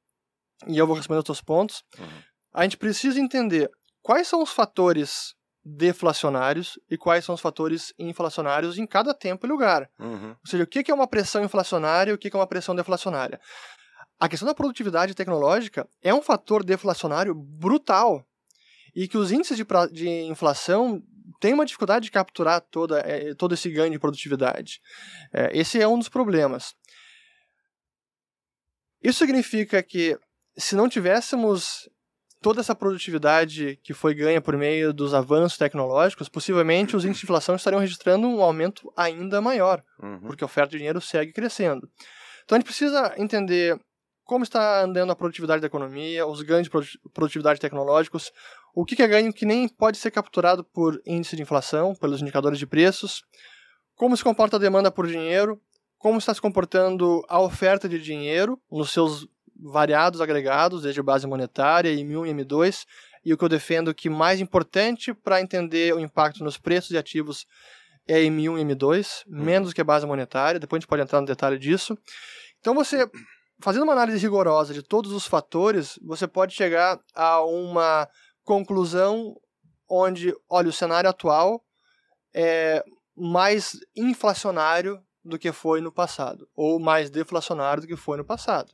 e 0.67 0.77
eu 0.77 0.87
vou 0.87 0.97
responder 0.97 1.19
os 1.19 1.25
teus 1.25 1.41
pontos, 1.41 1.85
Uhum. 1.99 2.07
a 2.55 2.63
gente 2.63 2.77
precisa 2.77 3.21
entender 3.21 3.71
quais 4.03 4.27
são 4.29 4.43
os 4.43 4.51
fatores 4.51 5.35
deflacionários 5.65 6.79
e 6.91 6.97
quais 6.97 7.25
são 7.25 7.35
os 7.35 7.41
fatores 7.41 7.93
inflacionários 7.99 8.79
em 8.79 8.87
cada 8.87 9.13
tempo 9.13 9.47
e 9.47 9.49
lugar. 9.49 9.89
Uhum. 9.99 10.31
Ou 10.31 10.47
seja, 10.47 10.65
o 10.65 10.67
que 10.67 10.91
é 10.91 10.95
uma 10.95 11.07
pressão 11.07 11.45
inflacionária 11.45 12.11
e 12.11 12.15
o 12.15 12.19
que 12.19 12.29
é 12.35 12.39
uma 12.39 12.47
pressão 12.47 12.75
deflacionária. 12.75 13.41
A 14.19 14.29
questão 14.29 14.47
da 14.47 14.55
produtividade 14.55 15.15
tecnológica 15.15 15.87
é 16.03 16.13
um 16.13 16.23
fator 16.23 16.65
deflacionário 16.65 17.35
brutal 17.35 18.25
e 18.95 19.07
que 19.07 19.17
os 19.19 19.31
índices 19.31 19.57
de, 19.57 19.65
de 19.93 20.09
inflação 20.23 21.03
têm 21.41 21.55
uma 21.55 21.67
dificuldade 21.67 22.05
de 22.07 22.11
capturar 22.11 22.61
toda, 22.61 23.01
eh, 23.01 23.35
todo 23.35 23.55
esse 23.55 23.71
ganho 23.71 23.93
de 23.93 23.99
produtividade. 23.99 24.81
Eh, 25.33 25.51
esse 25.61 25.81
é 25.81 25.87
um 25.87 25.99
dos 25.99 26.09
problemas. 26.09 26.75
Isso 29.03 29.19
significa 29.19 29.83
que 29.83 30.19
se 30.57 30.75
não 30.75 30.89
tivéssemos 30.89 31.89
toda 32.41 32.61
essa 32.61 32.75
produtividade 32.75 33.79
que 33.83 33.93
foi 33.93 34.15
ganha 34.15 34.41
por 34.41 34.57
meio 34.57 34.93
dos 34.93 35.13
avanços 35.15 35.59
tecnológicos, 35.59 36.29
possivelmente 36.29 36.97
os 36.97 37.05
índices 37.05 37.21
de 37.21 37.27
inflação 37.27 37.55
estariam 37.57 37.81
registrando 37.81 38.29
um 38.29 38.41
aumento 38.43 38.93
ainda 38.97 39.41
maior 39.41 39.83
Uhum. 40.01 40.21
porque 40.21 40.45
a 40.45 40.47
oferta 40.47 40.71
de 40.71 40.79
dinheiro 40.79 41.01
segue 41.01 41.33
crescendo. 41.33 41.89
Então 42.45 42.57
a 42.57 42.59
gente 42.59 42.67
precisa 42.67 43.13
entender 43.19 43.79
como 44.29 44.45
está 44.45 44.83
andando 44.83 45.11
a 45.11 45.17
produtividade 45.17 45.63
da 45.63 45.69
economia, 45.69 46.27
os 46.27 46.43
ganhos 46.43 46.65
de 46.65 46.71
produ- 46.71 46.99
produtividade 47.15 47.59
tecnológicos, 47.59 48.31
o 48.75 48.85
que 48.85 48.95
que 48.95 49.03
é 49.03 49.09
ganho 49.09 49.33
que 49.33 49.47
nem 49.47 49.67
pode 49.67 49.97
ser 49.97 50.11
capturado 50.11 50.63
por 50.63 51.01
índice 51.07 51.35
de 51.35 51.41
inflação, 51.41 51.95
pelos 51.95 52.21
indicadores 52.21 52.59
de 52.59 52.67
preços, 52.67 53.23
como 53.95 54.15
se 54.15 54.23
comporta 54.23 54.57
a 54.57 54.61
demanda 54.61 54.91
por 54.91 55.07
dinheiro, 55.07 55.59
como 55.97 56.19
está 56.19 56.35
se 56.35 56.43
comportando 56.43 57.25
a 57.27 57.41
oferta 57.41 57.89
de 57.89 57.99
dinheiro 57.99 58.61
nos 58.71 58.91
seus 58.91 59.27
variados 59.57 60.21
agregados, 60.21 60.83
desde 60.83 61.01
base 61.01 61.27
monetária, 61.27 61.91
M1 61.91 62.29
e 62.29 62.45
M2, 62.45 62.85
e 63.25 63.33
o 63.33 63.39
que 63.39 63.45
eu 63.45 63.49
defendo 63.49 63.95
que 63.95 64.11
mais 64.11 64.43
importante 64.43 65.15
para 65.15 65.41
entender 65.41 65.95
o 65.95 66.01
impacto 66.01 66.45
nos 66.45 66.59
preços 66.59 66.91
e 66.91 66.99
ativos 66.99 67.47
é 68.07 68.21
M1 68.21 68.61
e 68.61 68.75
M2, 68.75 69.23
menos 69.27 69.73
que 69.73 69.81
a 69.81 69.85
base 69.85 70.05
monetária, 70.07 70.61
depois 70.61 70.79
a 70.79 70.81
gente 70.83 70.89
pode 70.89 71.01
entrar 71.01 71.19
no 71.23 71.27
detalhe 71.27 71.59
disso. 71.59 71.97
Então 72.61 72.75
você, 72.75 73.09
fazendo 73.61 73.83
uma 73.83 73.93
análise 73.93 74.19
rigorosa 74.19 74.73
de 74.73 74.83
todos 74.83 75.13
os 75.13 75.27
fatores, 75.27 75.99
você 76.03 76.27
pode 76.27 76.55
chegar 76.55 77.01
a 77.15 77.43
uma 77.43 78.09
conclusão 78.45 79.35
onde, 79.89 80.35
olha, 80.49 80.69
o 80.69 80.73
cenário 80.73 81.11
atual 81.11 81.63
é 82.35 82.85
mais 83.17 83.73
inflacionário 83.97 85.01
do 85.25 85.39
que 85.39 85.53
foi 85.53 85.81
no 85.81 85.93
passado, 85.93 86.49
ou 86.55 86.79
mais 86.79 87.11
deflacionário 87.11 87.83
do 87.83 87.89
que 87.89 87.97
foi 87.97 88.17
no 88.17 88.25
passado. 88.25 88.73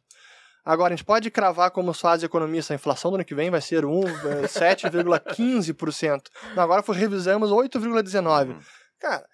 Agora, 0.65 0.95
a 0.95 0.97
gente 0.97 1.05
pode 1.05 1.31
cravar 1.31 1.71
como 1.71 1.93
faz 1.93 2.23
economista, 2.23 2.73
a 2.73 2.77
inflação 2.77 3.11
do 3.11 3.17
ano 3.17 3.25
que 3.25 3.35
vem 3.35 3.51
vai 3.51 3.61
ser 3.61 3.85
1, 3.85 4.03
eh, 4.09 4.49
7,15%. 4.49 6.31
Não, 6.55 6.63
Agora 6.63 6.83
revisamos 6.89 7.51
8,19%. 7.51 8.65
Cara, 8.99 9.27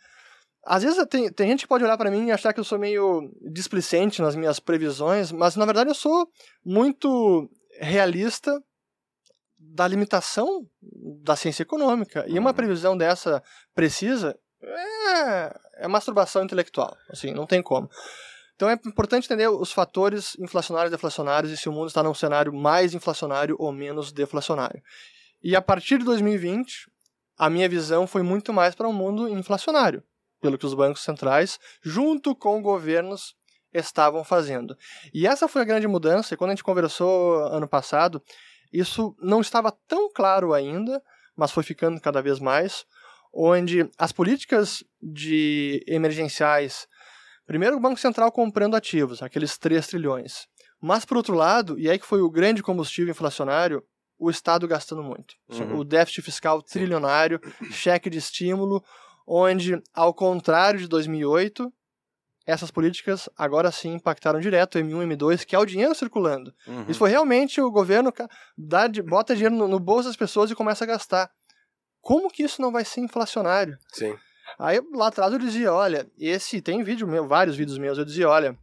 Às 0.72 0.84
vezes 0.84 1.04
tem, 1.08 1.28
tem 1.32 1.48
gente 1.48 1.62
que 1.62 1.66
pode 1.66 1.82
olhar 1.82 1.98
para 1.98 2.12
mim 2.12 2.28
e 2.28 2.30
achar 2.30 2.52
que 2.52 2.60
eu 2.60 2.64
sou 2.64 2.78
meio 2.78 3.28
displicente 3.50 4.22
nas 4.22 4.36
minhas 4.36 4.60
previsões, 4.60 5.32
mas 5.32 5.56
na 5.56 5.64
verdade 5.64 5.90
eu 5.90 5.94
sou 5.96 6.28
muito 6.64 7.50
realista 7.80 8.56
da 9.58 9.88
limitação 9.88 10.64
da 11.24 11.34
ciência 11.34 11.64
econômica. 11.64 12.24
E 12.28 12.38
uma 12.38 12.54
previsão 12.54 12.96
dessa 12.96 13.42
precisa 13.74 14.38
é, 14.62 15.84
é 15.86 15.88
masturbação 15.88 16.44
intelectual. 16.44 16.96
Assim, 17.08 17.32
não 17.32 17.46
tem 17.46 17.60
como. 17.60 17.90
Então 18.54 18.70
é 18.70 18.74
importante 18.74 19.24
entender 19.24 19.48
os 19.48 19.72
fatores 19.72 20.36
inflacionários 20.38 20.92
e 20.92 20.94
deflacionários 20.94 21.52
e 21.52 21.56
se 21.56 21.68
o 21.68 21.72
mundo 21.72 21.88
está 21.88 22.00
num 22.00 22.14
cenário 22.14 22.54
mais 22.54 22.94
inflacionário 22.94 23.56
ou 23.58 23.72
menos 23.72 24.12
deflacionário. 24.12 24.80
E 25.42 25.56
a 25.56 25.60
partir 25.60 25.98
de 25.98 26.04
2020, 26.04 26.88
a 27.36 27.50
minha 27.50 27.68
visão 27.68 28.06
foi 28.06 28.22
muito 28.22 28.52
mais 28.52 28.76
para 28.76 28.86
um 28.86 28.92
mundo 28.92 29.28
inflacionário, 29.28 30.04
pelo 30.40 30.58
que 30.58 30.66
os 30.66 30.74
bancos 30.74 31.02
centrais, 31.02 31.58
junto 31.82 32.34
com 32.34 32.62
governos, 32.62 33.34
estavam 33.72 34.24
fazendo. 34.24 34.76
E 35.14 35.26
essa 35.26 35.46
foi 35.46 35.62
a 35.62 35.64
grande 35.64 35.86
mudança, 35.86 36.34
e 36.34 36.36
quando 36.36 36.50
a 36.50 36.54
gente 36.54 36.64
conversou 36.64 37.44
ano 37.44 37.68
passado, 37.68 38.22
isso 38.72 39.14
não 39.20 39.40
estava 39.40 39.70
tão 39.86 40.12
claro 40.12 40.52
ainda, 40.52 41.02
mas 41.36 41.52
foi 41.52 41.62
ficando 41.62 42.00
cada 42.00 42.20
vez 42.20 42.40
mais, 42.40 42.84
onde 43.32 43.88
as 43.96 44.12
políticas 44.12 44.82
de 45.00 45.84
emergenciais, 45.86 46.88
primeiro 47.46 47.76
o 47.76 47.80
Banco 47.80 48.00
Central 48.00 48.32
comprando 48.32 48.74
ativos, 48.74 49.22
aqueles 49.22 49.56
3 49.56 49.86
trilhões, 49.86 50.48
mas 50.80 51.04
por 51.04 51.16
outro 51.16 51.34
lado, 51.34 51.78
e 51.78 51.88
aí 51.88 51.98
que 51.98 52.06
foi 52.06 52.20
o 52.20 52.30
grande 52.30 52.62
combustível 52.62 53.12
inflacionário, 53.12 53.84
o 54.18 54.30
Estado 54.30 54.68
gastando 54.68 55.02
muito. 55.02 55.34
Uhum. 55.48 55.78
O 55.78 55.84
déficit 55.84 56.22
fiscal 56.22 56.60
trilionário, 56.60 57.40
cheque 57.70 58.10
de 58.10 58.18
estímulo, 58.18 58.84
onde, 59.26 59.80
ao 59.94 60.12
contrário 60.12 60.80
de 60.80 60.88
2008, 60.88 61.72
essas 62.46 62.70
políticas 62.70 63.28
agora 63.36 63.70
sim 63.70 63.94
impactaram 63.94 64.40
direto 64.40 64.76
o 64.76 64.78
M1 64.80 65.16
M2, 65.16 65.44
que 65.44 65.54
é 65.54 65.58
o 65.58 65.64
dinheiro 65.64 65.94
circulando. 65.94 66.52
Uhum. 66.66 66.84
Isso 66.88 66.98
foi 66.98 67.10
realmente 67.10 67.60
o 67.60 67.70
governo 67.70 68.12
dá 68.56 68.88
bota 69.06 69.34
dinheiro 69.34 69.54
no, 69.54 69.68
no 69.68 69.78
bolso 69.78 70.08
das 70.08 70.16
pessoas 70.16 70.50
e 70.50 70.54
começa 70.54 70.84
a 70.84 70.86
gastar. 70.86 71.30
Como 72.00 72.30
que 72.30 72.42
isso 72.42 72.60
não 72.60 72.72
vai 72.72 72.84
ser 72.84 73.00
inflacionário? 73.00 73.78
Sim. 73.92 74.16
Aí 74.58 74.80
lá 74.92 75.08
atrás 75.08 75.32
eu 75.32 75.38
dizia, 75.38 75.72
olha, 75.72 76.10
esse 76.18 76.60
tem 76.60 76.82
vídeo 76.82 77.06
meu, 77.06 77.26
vários 77.28 77.56
vídeos 77.56 77.78
meus, 77.78 77.98
eu 77.98 78.04
dizia, 78.04 78.28
olha, 78.28 78.58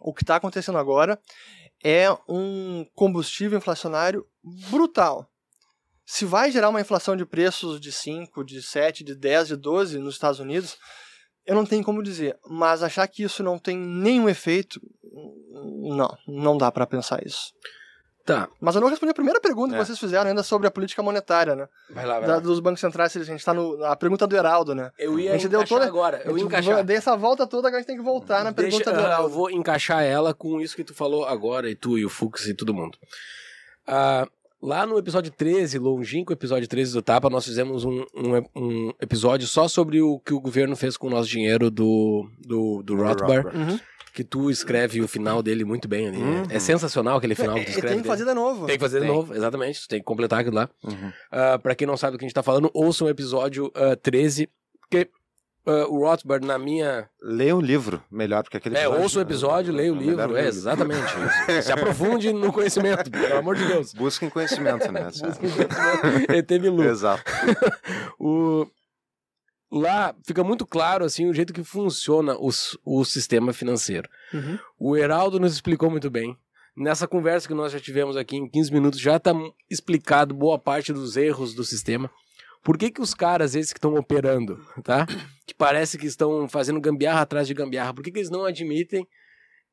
o 0.00 0.14
que 0.14 0.22
está 0.22 0.36
acontecendo 0.36 0.78
agora 0.78 1.20
é 1.82 2.06
um 2.28 2.86
combustível 2.94 3.58
inflacionário 3.58 4.26
brutal. 4.70 5.28
Se 6.06 6.24
vai 6.24 6.50
gerar 6.52 6.68
uma 6.68 6.80
inflação 6.80 7.16
de 7.16 7.26
preços 7.26 7.80
de 7.80 7.90
5, 7.90 8.44
de 8.44 8.62
7, 8.62 9.02
de 9.02 9.14
10, 9.14 9.48
de 9.48 9.56
12 9.56 9.98
nos 9.98 10.14
Estados 10.14 10.38
Unidos, 10.38 10.76
eu 11.44 11.54
não 11.54 11.66
tenho 11.66 11.82
como 11.84 12.02
dizer, 12.02 12.38
mas 12.48 12.82
achar 12.82 13.06
que 13.08 13.24
isso 13.24 13.42
não 13.42 13.58
tem 13.58 13.76
nenhum 13.76 14.28
efeito, 14.28 14.80
não, 15.92 16.16
não 16.26 16.56
dá 16.56 16.70
para 16.70 16.86
pensar 16.86 17.24
isso. 17.26 17.52
Tá. 18.24 18.48
Mas 18.60 18.74
eu 18.74 18.80
não 18.80 18.88
respondi 18.88 19.10
a 19.12 19.14
primeira 19.14 19.40
pergunta 19.40 19.74
É. 19.76 19.78
que 19.78 19.84
vocês 19.84 19.98
fizeram 20.00 20.28
ainda 20.28 20.42
sobre 20.42 20.66
a 20.66 20.70
política 20.70 21.00
monetária, 21.00 21.54
né? 21.54 21.68
Vai 21.90 22.04
lá, 22.04 22.18
vai 22.18 22.26
Da- 22.28 22.34
lá. 22.34 22.40
dos 22.40 22.58
bancos 22.58 22.80
centrais, 22.80 23.12
se 23.12 23.18
a 23.20 23.22
gente 23.24 23.38
está 23.38 23.54
no 23.54 23.84
a 23.84 23.94
pergunta 23.94 24.26
do 24.26 24.34
Heraldo, 24.36 24.74
né? 24.74 24.90
Eu 24.98 25.16
ia 25.18 25.30
A 25.32 25.36
gente 25.36 25.48
deu 25.48 25.64
toda- 25.64 25.86
agora. 25.86 26.22
Eu 26.24 26.36
ia 26.36 26.42
encaixar. 26.44 26.82
Dei 26.84 26.96
essa 26.96 27.16
volta 27.16 27.46
toda, 27.46 27.68
agora 27.68 27.78
a 27.78 27.80
gente 27.82 27.86
tem 27.86 27.96
que 27.96 28.02
voltar 28.02 28.42
na 28.42 28.50
Deixa- 28.50 28.78
pergunta 28.78 28.92
do 28.92 28.98
ah, 28.98 29.02
eu 29.02 29.06
Heraldo. 29.06 29.28
vou 29.34 29.48
encaixar 29.50 30.02
ela 30.02 30.34
com 30.34 30.60
isso 30.60 30.74
que 30.74 30.82
tu 30.82 30.92
falou 30.92 31.24
agora, 31.24 31.70
e 31.70 31.76
tu, 31.76 31.96
e 31.96 32.04
o 32.04 32.08
Fux, 32.08 32.46
e 32.48 32.54
todo 32.54 32.74
mundo. 32.74 32.98
Ah, 33.86 34.26
lá 34.62 34.86
no 34.86 34.98
episódio 34.98 35.30
13, 35.32 35.78
longínquo 35.78 36.32
episódio 36.32 36.68
13 36.68 36.92
do 36.92 37.02
Tapa, 37.02 37.28
nós 37.30 37.44
fizemos 37.44 37.84
um, 37.84 38.04
um, 38.14 38.42
um 38.56 38.92
episódio 39.00 39.46
só 39.46 39.68
sobre 39.68 40.00
o 40.02 40.18
que 40.20 40.32
o 40.34 40.40
governo 40.40 40.74
fez 40.76 40.96
com 40.96 41.06
o 41.06 41.10
nosso 41.10 41.28
dinheiro 41.28 41.70
do, 41.70 42.28
do, 42.40 42.82
do 42.82 42.96
Rothbard. 42.96 43.56
Uhum. 43.56 43.78
que 44.14 44.24
tu 44.24 44.50
escreve 44.50 45.00
o 45.02 45.06
final 45.08 45.42
dele 45.42 45.62
muito 45.64 45.86
bem 45.86 46.08
ali. 46.08 46.16
né? 46.18 46.40
Uhum. 46.40 46.46
É 46.48 46.58
sensacional 46.58 47.18
aquele 47.18 47.34
final 47.34 47.54
que 47.56 47.64
tu 47.64 47.68
E 47.68 47.70
escreve. 47.70 47.88
tem 47.88 47.96
que 47.98 48.02
dele. 48.08 48.08
fazer 48.18 48.24
de 48.24 48.34
novo. 48.34 48.66
Tem 48.66 48.76
que 48.76 48.80
fazer 48.82 49.00
de 49.00 49.06
Tem. 49.06 49.14
novo, 49.14 49.34
exatamente. 49.34 49.80
Tu 49.82 49.88
tem 49.88 49.98
que 49.98 50.04
completar 50.06 50.40
aquilo 50.40 50.56
lá. 50.56 50.70
Uhum. 50.82 51.12
Ah, 51.30 51.58
pra 51.58 51.74
quem 51.74 51.86
não 51.86 51.96
sabe 51.98 52.12
do 52.12 52.18
que 52.18 52.24
a 52.24 52.28
gente 52.28 52.34
tá 52.34 52.42
falando, 52.42 52.70
ouça 52.72 53.04
o 53.04 53.08
episódio 53.10 53.70
ah, 53.74 53.94
13, 53.94 54.48
porque 54.80 55.10
ah, 55.66 55.86
o 55.88 55.98
Rothbard, 55.98 56.46
na 56.46 56.56
minha 56.58 57.08
Leia 57.20 57.56
o 57.56 57.60
livro, 57.60 58.00
melhor, 58.10 58.42
porque 58.44 58.56
aquele 58.56 58.76
é, 58.76 58.88
ouça 58.88 59.18
o 59.18 59.22
episódio, 59.22 59.72
leia 59.74 59.92
o 59.92 59.96
É 59.96 59.98
livro, 59.98 60.36
é, 60.36 60.46
exatamente. 60.46 61.02
isso. 61.48 61.62
Se 61.62 61.72
aprofunde 61.72 62.32
no 62.32 62.52
conhecimento, 62.52 63.10
pelo 63.10 63.36
amor 63.36 63.56
de 63.56 63.66
Deus. 63.66 63.92
Busquem 63.92 64.30
conhecimento, 64.30 64.90
né? 64.92 65.08
ET 66.30 66.48
Bilu. 66.60 66.82
Exato. 66.84 67.22
O... 68.18 68.66
Lá 69.70 70.14
fica 70.24 70.44
muito 70.44 70.64
claro 70.64 71.04
assim 71.04 71.28
o 71.28 71.34
jeito 71.34 71.52
que 71.52 71.64
funciona 71.64 72.36
o, 72.38 72.50
o 72.84 73.04
sistema 73.04 73.52
financeiro. 73.52 74.08
Uhum. 74.32 74.58
O 74.78 74.96
Heraldo 74.96 75.40
nos 75.40 75.52
explicou 75.52 75.90
muito 75.90 76.08
bem. 76.08 76.36
Nessa 76.76 77.08
conversa 77.08 77.48
que 77.48 77.54
nós 77.54 77.72
já 77.72 77.80
tivemos 77.80 78.16
aqui 78.16 78.36
em 78.36 78.48
15 78.48 78.72
minutos, 78.72 79.00
já 79.00 79.16
está 79.16 79.32
explicado 79.70 80.34
boa 80.34 80.58
parte 80.58 80.92
dos 80.92 81.16
erros 81.16 81.54
do 81.54 81.64
sistema. 81.64 82.10
Por 82.66 82.76
que, 82.76 82.90
que 82.90 83.00
os 83.00 83.14
caras, 83.14 83.54
esses 83.54 83.72
que 83.72 83.78
estão 83.78 83.94
operando, 83.94 84.58
tá? 84.82 85.06
Que 85.46 85.54
parece 85.54 85.96
que 85.96 86.06
estão 86.06 86.48
fazendo 86.48 86.80
gambiarra 86.80 87.20
atrás 87.20 87.46
de 87.46 87.54
gambiarra, 87.54 87.94
por 87.94 88.02
que, 88.02 88.10
que 88.10 88.18
eles 88.18 88.28
não 88.30 88.44
admitem 88.44 89.06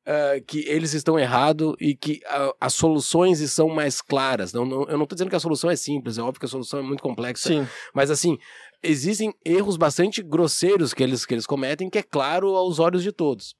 ah, 0.06 0.34
que 0.46 0.60
eles 0.68 0.94
estão 0.94 1.18
errados 1.18 1.74
e 1.80 1.96
que 1.96 2.20
ah, 2.26 2.52
as 2.60 2.72
soluções 2.74 3.40
são 3.50 3.68
mais 3.68 4.00
claras? 4.00 4.52
Não, 4.52 4.64
não- 4.64 4.82
eu 4.84 4.96
não 4.96 5.02
estou 5.02 5.16
dizendo 5.16 5.28
que 5.30 5.34
a 5.34 5.40
solução 5.40 5.68
é 5.68 5.74
simples, 5.74 6.18
é 6.18 6.22
óbvio 6.22 6.38
que 6.38 6.46
a 6.46 6.48
solução 6.48 6.78
é 6.78 6.82
muito 6.82 7.02
complexa. 7.02 7.48
Sim. 7.48 7.66
Mas 7.92 8.12
assim, 8.12 8.38
existem 8.80 9.34
erros 9.44 9.76
bastante 9.76 10.22
grosseiros 10.22 10.94
que 10.94 11.02
eles, 11.02 11.26
que 11.26 11.34
eles 11.34 11.46
cometem, 11.46 11.90
que 11.90 11.98
é 11.98 12.02
claro 12.02 12.54
aos 12.54 12.78
olhos 12.78 13.02
de 13.02 13.10
todos. 13.10 13.56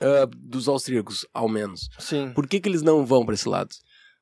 Ah, 0.00 0.28
dos 0.36 0.68
austríacos, 0.68 1.26
ao 1.32 1.48
menos. 1.48 1.88
Sim. 1.98 2.32
Por 2.34 2.46
que, 2.46 2.60
que 2.60 2.68
eles 2.68 2.82
não 2.82 3.06
vão 3.06 3.24
para 3.24 3.34
esse 3.34 3.48
lado? 3.48 3.70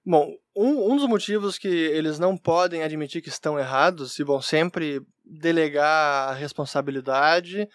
Bom, 0.09 0.33
um, 0.55 0.92
um 0.92 0.97
dos 0.97 1.09
motivos 1.09 1.59
que 1.59 1.66
eles 1.66 2.19
não 2.21 2.37
podem 2.37 2.83
admitir 2.85 3.21
que 3.21 3.29
estão 3.29 3.59
errados 3.59 4.16
e 4.21 4.23
vão 4.23 4.40
sempre 4.40 5.01
delegar 5.25 6.29
a 6.31 6.33
responsabilidade 6.33 7.69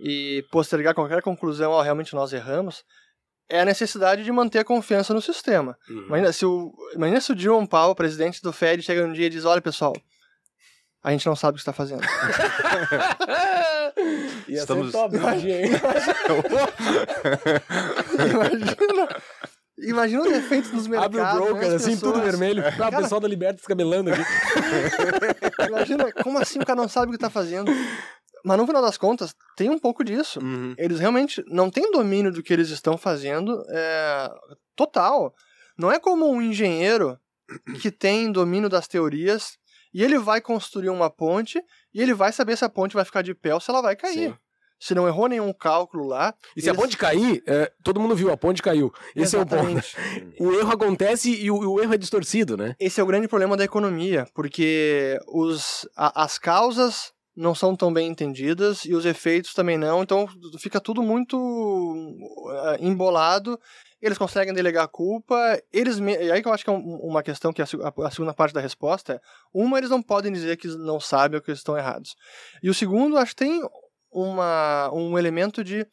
e 0.00 0.42
postergar 0.50 0.94
qualquer 0.94 1.20
conclusão, 1.20 1.70
ó, 1.72 1.82
realmente 1.82 2.14
nós 2.14 2.32
erramos, 2.32 2.82
é 3.50 3.60
a 3.60 3.64
necessidade 3.66 4.24
de 4.24 4.32
manter 4.32 4.60
a 4.60 4.64
confiança 4.64 5.12
no 5.12 5.20
sistema. 5.20 5.76
Imagina 5.88 6.32
se 6.32 6.46
o, 6.46 6.72
imagina 6.94 7.20
se 7.20 7.32
o 7.32 7.38
Jerome 7.38 7.68
Powell, 7.68 7.94
presidente 7.94 8.40
do 8.40 8.50
Fed, 8.52 8.82
chega 8.82 9.04
um 9.04 9.12
dia 9.12 9.26
e 9.26 9.30
diz, 9.30 9.44
olha 9.44 9.60
pessoal, 9.60 9.92
a 11.02 11.10
gente 11.10 11.26
não 11.26 11.36
sabe 11.36 11.52
o 11.52 11.56
que 11.56 11.60
está 11.60 11.74
fazendo. 11.74 12.00
Ia 14.48 14.58
Estamos- 14.60 14.86
ser 14.86 14.92
top, 14.92 15.16
imagina, 15.16 15.58
imagina, 18.18 19.08
imagina 19.78 20.22
os 20.22 20.32
efeitos 20.32 20.72
nos 20.72 20.86
mercados. 20.86 21.18
Abre 21.18 21.20
o 21.20 21.44
né, 21.44 21.50
broker, 21.50 21.68
as 21.68 21.74
assim, 21.74 21.96
tudo 21.96 22.20
vermelho. 22.20 22.62
Ah, 22.80 22.88
o 22.88 23.02
pessoal 23.02 23.20
da 23.20 23.28
Liberta 23.28 23.54
descabelando 23.54 24.10
aqui. 24.10 24.22
Imagina, 25.68 26.12
como 26.12 26.38
assim 26.38 26.58
o 26.58 26.66
cara 26.66 26.80
não 26.80 26.88
sabe 26.88 27.08
o 27.08 27.12
que 27.12 27.18
tá 27.18 27.30
fazendo? 27.30 27.70
Mas 28.44 28.58
no 28.58 28.66
final 28.66 28.82
das 28.82 28.98
contas, 28.98 29.34
tem 29.56 29.70
um 29.70 29.78
pouco 29.78 30.04
disso. 30.04 30.38
Uhum. 30.40 30.74
Eles 30.76 31.00
realmente 31.00 31.42
não 31.48 31.70
têm 31.70 31.90
domínio 31.90 32.30
do 32.30 32.42
que 32.42 32.52
eles 32.52 32.68
estão 32.68 32.98
fazendo 32.98 33.64
é, 33.70 34.30
total. 34.76 35.34
Não 35.78 35.90
é 35.90 35.98
como 35.98 36.30
um 36.30 36.42
engenheiro 36.42 37.18
que 37.80 37.90
tem 37.90 38.30
domínio 38.30 38.68
das 38.68 38.86
teorias 38.86 39.56
e 39.92 40.02
ele 40.02 40.18
vai 40.18 40.40
construir 40.40 40.90
uma 40.90 41.08
ponte 41.08 41.62
e 41.92 42.02
ele 42.02 42.12
vai 42.12 42.32
saber 42.32 42.56
se 42.56 42.64
a 42.64 42.68
ponte 42.68 42.94
vai 42.94 43.04
ficar 43.04 43.22
de 43.22 43.34
pé 43.34 43.54
ou 43.54 43.60
se 43.60 43.70
ela 43.70 43.80
vai 43.80 43.96
cair. 43.96 44.30
Sim. 44.30 44.36
Se 44.86 44.94
não 44.94 45.06
errou 45.08 45.28
nenhum 45.28 45.50
cálculo 45.52 46.06
lá. 46.06 46.34
E 46.54 46.60
se 46.60 46.68
a 46.68 46.74
ponte 46.74 46.96
cair, 46.98 47.42
é, 47.46 47.72
todo 47.82 47.98
mundo 47.98 48.14
viu, 48.14 48.30
a 48.30 48.36
ponte 48.36 48.60
caiu. 48.60 48.92
Esse 49.16 49.34
é 49.34 49.38
o 49.40 49.46
ponto. 49.46 49.54
Exatamente. 49.78 49.96
O 50.38 50.52
erro 50.52 50.72
acontece 50.72 51.30
e 51.34 51.50
o, 51.50 51.56
o 51.72 51.80
erro 51.82 51.94
é 51.94 51.96
distorcido, 51.96 52.54
né? 52.54 52.76
Esse 52.78 53.00
é 53.00 53.02
o 53.02 53.06
grande 53.06 53.26
problema 53.26 53.56
da 53.56 53.64
economia, 53.64 54.26
porque 54.34 55.18
os, 55.28 55.88
a- 55.96 56.24
as 56.24 56.38
causas 56.38 57.12
não 57.34 57.54
são 57.54 57.74
tão 57.74 57.90
bem 57.92 58.08
entendidas 58.08 58.84
e 58.84 58.94
os 58.94 59.06
efeitos 59.06 59.54
também 59.54 59.78
não, 59.78 60.02
então 60.02 60.28
fica 60.58 60.78
tudo 60.80 61.02
muito 61.02 61.36
uh, 61.38 62.76
embolado. 62.78 63.58
Eles 64.02 64.18
conseguem 64.18 64.52
delegar 64.52 64.84
a 64.84 64.88
culpa, 64.88 65.58
eles 65.72 65.98
me- 65.98 66.14
e 66.14 66.30
aí 66.30 66.42
que 66.42 66.46
eu 66.48 66.52
acho 66.52 66.62
que 66.62 66.68
é 66.68 66.72
um- 66.74 66.96
uma 67.02 67.22
questão 67.22 67.54
que 67.54 67.62
é 67.62 67.64
a, 67.64 67.66
seg- 67.66 67.80
a 67.82 68.10
segunda 68.10 68.34
parte 68.34 68.52
da 68.52 68.60
resposta 68.60 69.14
é: 69.14 69.20
uma, 69.52 69.78
eles 69.78 69.88
não 69.88 70.02
podem 70.02 70.30
dizer 70.30 70.58
que 70.58 70.68
não 70.68 71.00
sabem 71.00 71.36
ou 71.36 71.42
que 71.42 71.50
eles 71.50 71.60
estão 71.60 71.76
errados. 71.76 72.14
E 72.62 72.68
o 72.68 72.74
segundo, 72.74 73.16
acho 73.16 73.30
que 73.34 73.44
tem 73.44 73.62
uma, 74.14 74.90
um 74.92 75.18
elemento 75.18 75.64
de 75.64 75.84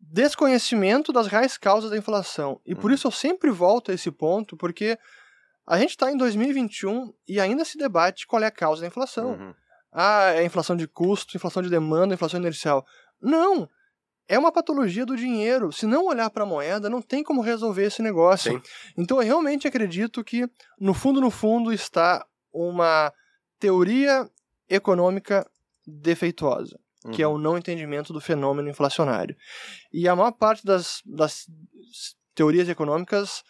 desconhecimento 0.00 1.12
das 1.12 1.28
reais 1.28 1.56
causas 1.56 1.90
da 1.90 1.96
inflação. 1.96 2.60
E 2.66 2.74
por 2.74 2.90
isso 2.90 3.06
eu 3.06 3.12
sempre 3.12 3.50
volto 3.50 3.92
a 3.92 3.94
esse 3.94 4.10
ponto, 4.10 4.56
porque 4.56 4.98
a 5.64 5.78
gente 5.78 5.90
está 5.90 6.10
em 6.10 6.16
2021 6.16 7.14
e 7.26 7.40
ainda 7.40 7.64
se 7.64 7.78
debate 7.78 8.26
qual 8.26 8.42
é 8.42 8.46
a 8.46 8.50
causa 8.50 8.80
da 8.80 8.88
inflação. 8.88 9.30
Uhum. 9.30 9.54
Ah, 9.92 10.32
é 10.34 10.44
inflação 10.44 10.74
de 10.74 10.88
custo, 10.88 11.36
inflação 11.36 11.62
de 11.62 11.70
demanda, 11.70 12.14
inflação 12.14 12.40
inercial. 12.40 12.84
Não! 13.20 13.68
É 14.26 14.38
uma 14.38 14.50
patologia 14.50 15.04
do 15.04 15.16
dinheiro. 15.16 15.70
Se 15.72 15.86
não 15.86 16.06
olhar 16.06 16.30
para 16.30 16.42
a 16.42 16.46
moeda, 16.46 16.88
não 16.88 17.02
tem 17.02 17.22
como 17.22 17.42
resolver 17.42 17.84
esse 17.84 18.02
negócio. 18.02 18.52
Sim. 18.52 18.62
Então 18.96 19.18
eu 19.18 19.26
realmente 19.26 19.68
acredito 19.68 20.24
que, 20.24 20.48
no 20.80 20.94
fundo, 20.94 21.20
no 21.20 21.30
fundo, 21.30 21.72
está 21.72 22.24
uma 22.52 23.12
teoria 23.58 24.28
econômica 24.68 25.46
defeituosa. 25.86 26.78
que 27.12 27.20
é 27.20 27.26
o 27.26 27.36
não 27.36 27.58
entendimento 27.58 28.12
do 28.12 28.20
fenômeno 28.20 28.68
inflacionário. 28.68 29.34
E 29.92 30.06
a 30.08 30.14
maior 30.14 30.30
parte 30.30 30.64
das, 30.64 31.02
das 31.04 31.46
teorias 32.32 32.68
econômicas 32.68 33.42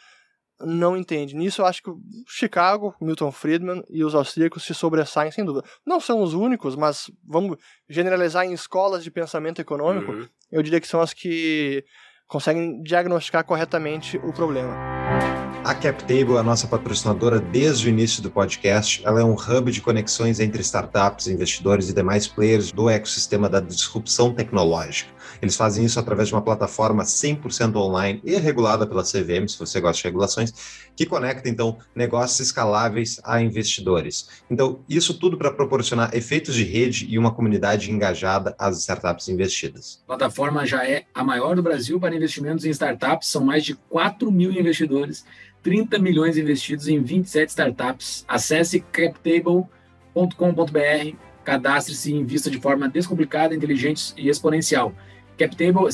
não 0.59 0.97
entende. 0.97 1.35
Nisso 1.37 1.61
eu 1.61 1.67
acho 1.67 1.83
que 1.83 1.91
Chicago, 2.27 2.95
Milton 2.99 3.31
Friedman 3.31 3.83
e 3.91 4.03
os 4.05 4.15
austríacos 4.15 4.63
se 4.65 4.73
sobressaem 4.75 5.31
sem 5.31 5.45
dúvida. 5.45 5.69
Não 5.85 6.01
são 6.01 6.23
os 6.23 6.33
únicos, 6.33 6.75
mas 6.77 7.11
vamos 7.23 7.59
generalizar 7.91 8.47
em 8.47 8.55
escolas 8.55 9.05
de 9.05 9.11
pensamento 9.11 9.61
econômico, 9.61 10.13
Uhum. 10.13 10.27
eu 10.51 10.63
diria 10.63 10.81
que 10.81 10.89
são 10.89 11.03
as 11.03 11.13
que 11.13 11.85
conseguem 12.27 12.81
diagnosticar 12.83 13.45
corretamente 13.45 14.17
o 14.17 14.33
problema. 14.33 14.73
A 15.65 15.77
CapTable 15.77 16.35
é 16.35 16.39
a 16.39 16.43
nossa 16.43 16.67
patrocinadora 16.67 17.39
desde 17.39 17.87
o 17.87 17.89
início 17.89 18.21
do 18.21 18.29
podcast. 18.29 19.01
Ela 19.07 19.21
é 19.21 19.25
um 19.25 19.35
hub 19.35 19.71
de 19.71 19.81
conexões 19.81 20.41
entre 20.41 20.61
startups, 20.61 21.29
investidores 21.29 21.89
e 21.89 21.95
demais 21.95 22.27
players 22.27 22.73
do 22.73 22.91
ecossistema 22.91 23.49
da 23.49 23.61
disrupção 23.61 24.35
tecnológica. 24.35 25.13
Eles 25.41 25.57
fazem 25.57 25.85
isso 25.85 26.01
através 26.01 26.29
de 26.29 26.35
uma 26.35 26.43
plataforma 26.43 27.05
100% 27.05 27.77
online 27.77 28.21
e 28.25 28.37
regulada 28.37 28.85
pela 28.89 29.05
CVM, 29.05 29.47
se 29.49 29.57
você 29.57 29.81
gosta 29.81 29.99
de 29.99 30.05
regulações, 30.05 30.53
que 30.97 31.07
conecta 31.07 31.49
então 31.49 31.79
negócios 31.95 32.41
escaláveis 32.41 33.21
a 33.23 33.41
investidores. 33.41 34.43
Então, 34.51 34.81
isso 34.89 35.19
tudo 35.19 35.39
para 35.39 35.53
proporcionar 35.53 36.13
efeitos 36.13 36.57
de 36.57 36.65
rede 36.65 37.07
e 37.09 37.17
uma 37.17 37.33
comunidade 37.33 37.91
engajada 37.91 38.55
às 38.59 38.79
startups 38.81 39.29
investidas. 39.29 40.03
A 40.05 40.07
plataforma 40.09 40.67
já 40.67 40.85
é 40.85 41.05
a 41.15 41.23
maior 41.23 41.55
do 41.55 41.63
Brasil 41.63 42.01
para 42.01 42.17
investimentos 42.17 42.65
em 42.65 42.71
startups. 42.71 43.29
São 43.29 43.45
mais 43.45 43.65
de 43.65 43.75
4 43.75 44.31
mil 44.31 44.51
investidores, 44.51 45.25
30 45.63 45.99
milhões 45.99 46.37
investidos 46.37 46.89
em 46.89 47.03
27 47.03 47.51
startups. 47.51 48.25
Acesse 48.27 48.81
captable.com.br, 48.81 49.69
cadastre-se 51.45 52.13
e 52.13 52.17
invista 52.17 52.51
de 52.51 52.61
forma 52.61 52.89
descomplicada, 52.89 53.55
inteligente 53.55 54.13
e 54.17 54.29
exponencial. 54.29 54.93
Captable, 55.39 55.89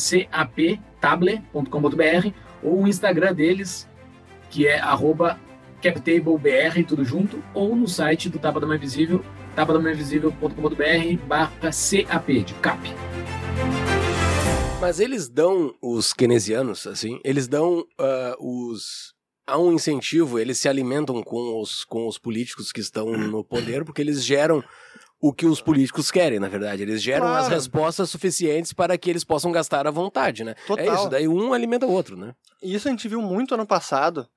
captable.com.br 1.00 2.32
ou 2.62 2.82
o 2.82 2.88
Instagram 2.88 3.34
deles, 3.34 3.88
que 4.50 4.66
é 4.66 4.80
captablebr, 5.82 6.84
tudo 6.86 7.04
junto, 7.04 7.42
ou 7.54 7.76
no 7.76 7.86
site 7.86 8.28
do 8.28 8.38
Tapa 8.38 8.60
da 8.60 8.66
Mãe 8.66 8.78
Visível, 8.78 9.24
tapadamainvisível.com.br 9.54 11.26
barra 11.26 11.52
CAP, 11.60 12.42
de 12.42 12.54
CAP. 12.54 12.94
Mas 14.80 15.00
eles 15.00 15.28
dão, 15.28 15.74
os 15.82 16.12
keynesianos, 16.12 16.86
assim, 16.86 17.20
eles 17.24 17.48
dão 17.48 17.84
ah, 17.98 18.36
os. 18.38 19.12
Há 19.48 19.58
um 19.58 19.72
incentivo, 19.72 20.38
eles 20.38 20.58
se 20.58 20.68
alimentam 20.68 21.22
com 21.22 21.58
os, 21.60 21.82
com 21.82 22.06
os 22.06 22.18
políticos 22.18 22.70
que 22.70 22.80
estão 22.80 23.10
no 23.12 23.42
poder, 23.42 23.82
porque 23.82 24.02
eles 24.02 24.22
geram 24.22 24.62
o 25.18 25.32
que 25.32 25.46
os 25.46 25.60
políticos 25.62 26.10
querem, 26.10 26.38
na 26.38 26.48
verdade. 26.48 26.82
Eles 26.82 27.02
geram 27.02 27.26
Claro. 27.26 27.42
as 27.44 27.48
respostas 27.48 28.10
suficientes 28.10 28.74
para 28.74 28.98
que 28.98 29.08
eles 29.08 29.24
possam 29.24 29.50
gastar 29.50 29.86
à 29.86 29.90
vontade, 29.90 30.44
né? 30.44 30.54
Total. 30.66 30.84
É 30.84 30.94
isso, 30.94 31.08
daí 31.08 31.26
um 31.26 31.54
alimenta 31.54 31.86
o 31.86 31.90
outro, 31.90 32.14
né? 32.14 32.34
Isso 32.62 32.88
a 32.88 32.90
gente 32.90 33.08
viu 33.08 33.22
muito 33.22 33.54
ano 33.54 33.66
passado. 33.66 34.28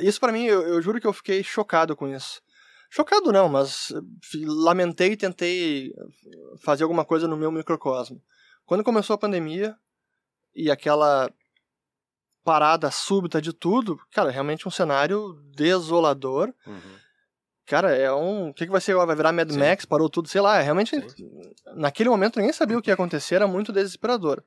Isso 0.00 0.18
pra 0.18 0.32
mim, 0.32 0.44
eu, 0.44 0.60
eu 0.62 0.82
juro 0.82 1.00
que 1.00 1.06
eu 1.06 1.12
fiquei 1.12 1.42
chocado 1.44 1.94
com 1.94 2.08
isso. 2.08 2.42
Chocado 2.90 3.30
não, 3.30 3.48
mas 3.48 3.92
lamentei 4.44 5.12
e 5.12 5.16
tentei 5.16 5.92
fazer 6.60 6.82
alguma 6.82 7.04
coisa 7.04 7.28
no 7.28 7.36
meu 7.36 7.52
microcosmo. 7.52 8.20
Quando 8.66 8.82
começou 8.82 9.14
a 9.14 9.18
pandemia 9.18 9.76
e 10.54 10.70
aquela 10.70 11.30
parada 12.52 12.90
súbita 12.90 13.42
de 13.42 13.52
tudo, 13.52 14.00
cara, 14.10 14.30
realmente 14.30 14.66
um 14.66 14.70
cenário 14.70 15.34
desolador. 15.54 16.50
Cara, 17.66 17.94
é 17.94 18.10
um. 18.10 18.48
O 18.48 18.54
que, 18.54 18.64
que 18.64 18.72
vai 18.72 18.80
ser 18.80 18.92
agora? 18.92 19.08
Vai 19.08 19.16
virar 19.16 19.32
Mad 19.32 19.50
Sim. 19.50 19.58
Max? 19.58 19.84
Parou 19.84 20.08
tudo? 20.08 20.26
Sei 20.28 20.40
lá. 20.40 20.58
é 20.58 20.62
Realmente, 20.62 20.96
naquele 21.74 22.08
momento 22.08 22.38
ninguém 22.38 22.52
sabia 22.54 22.78
o 22.78 22.80
que 22.80 22.88
ia 22.88 22.94
acontecer, 22.94 23.34
era 23.34 23.46
muito 23.46 23.70
desesperador. 23.72 24.42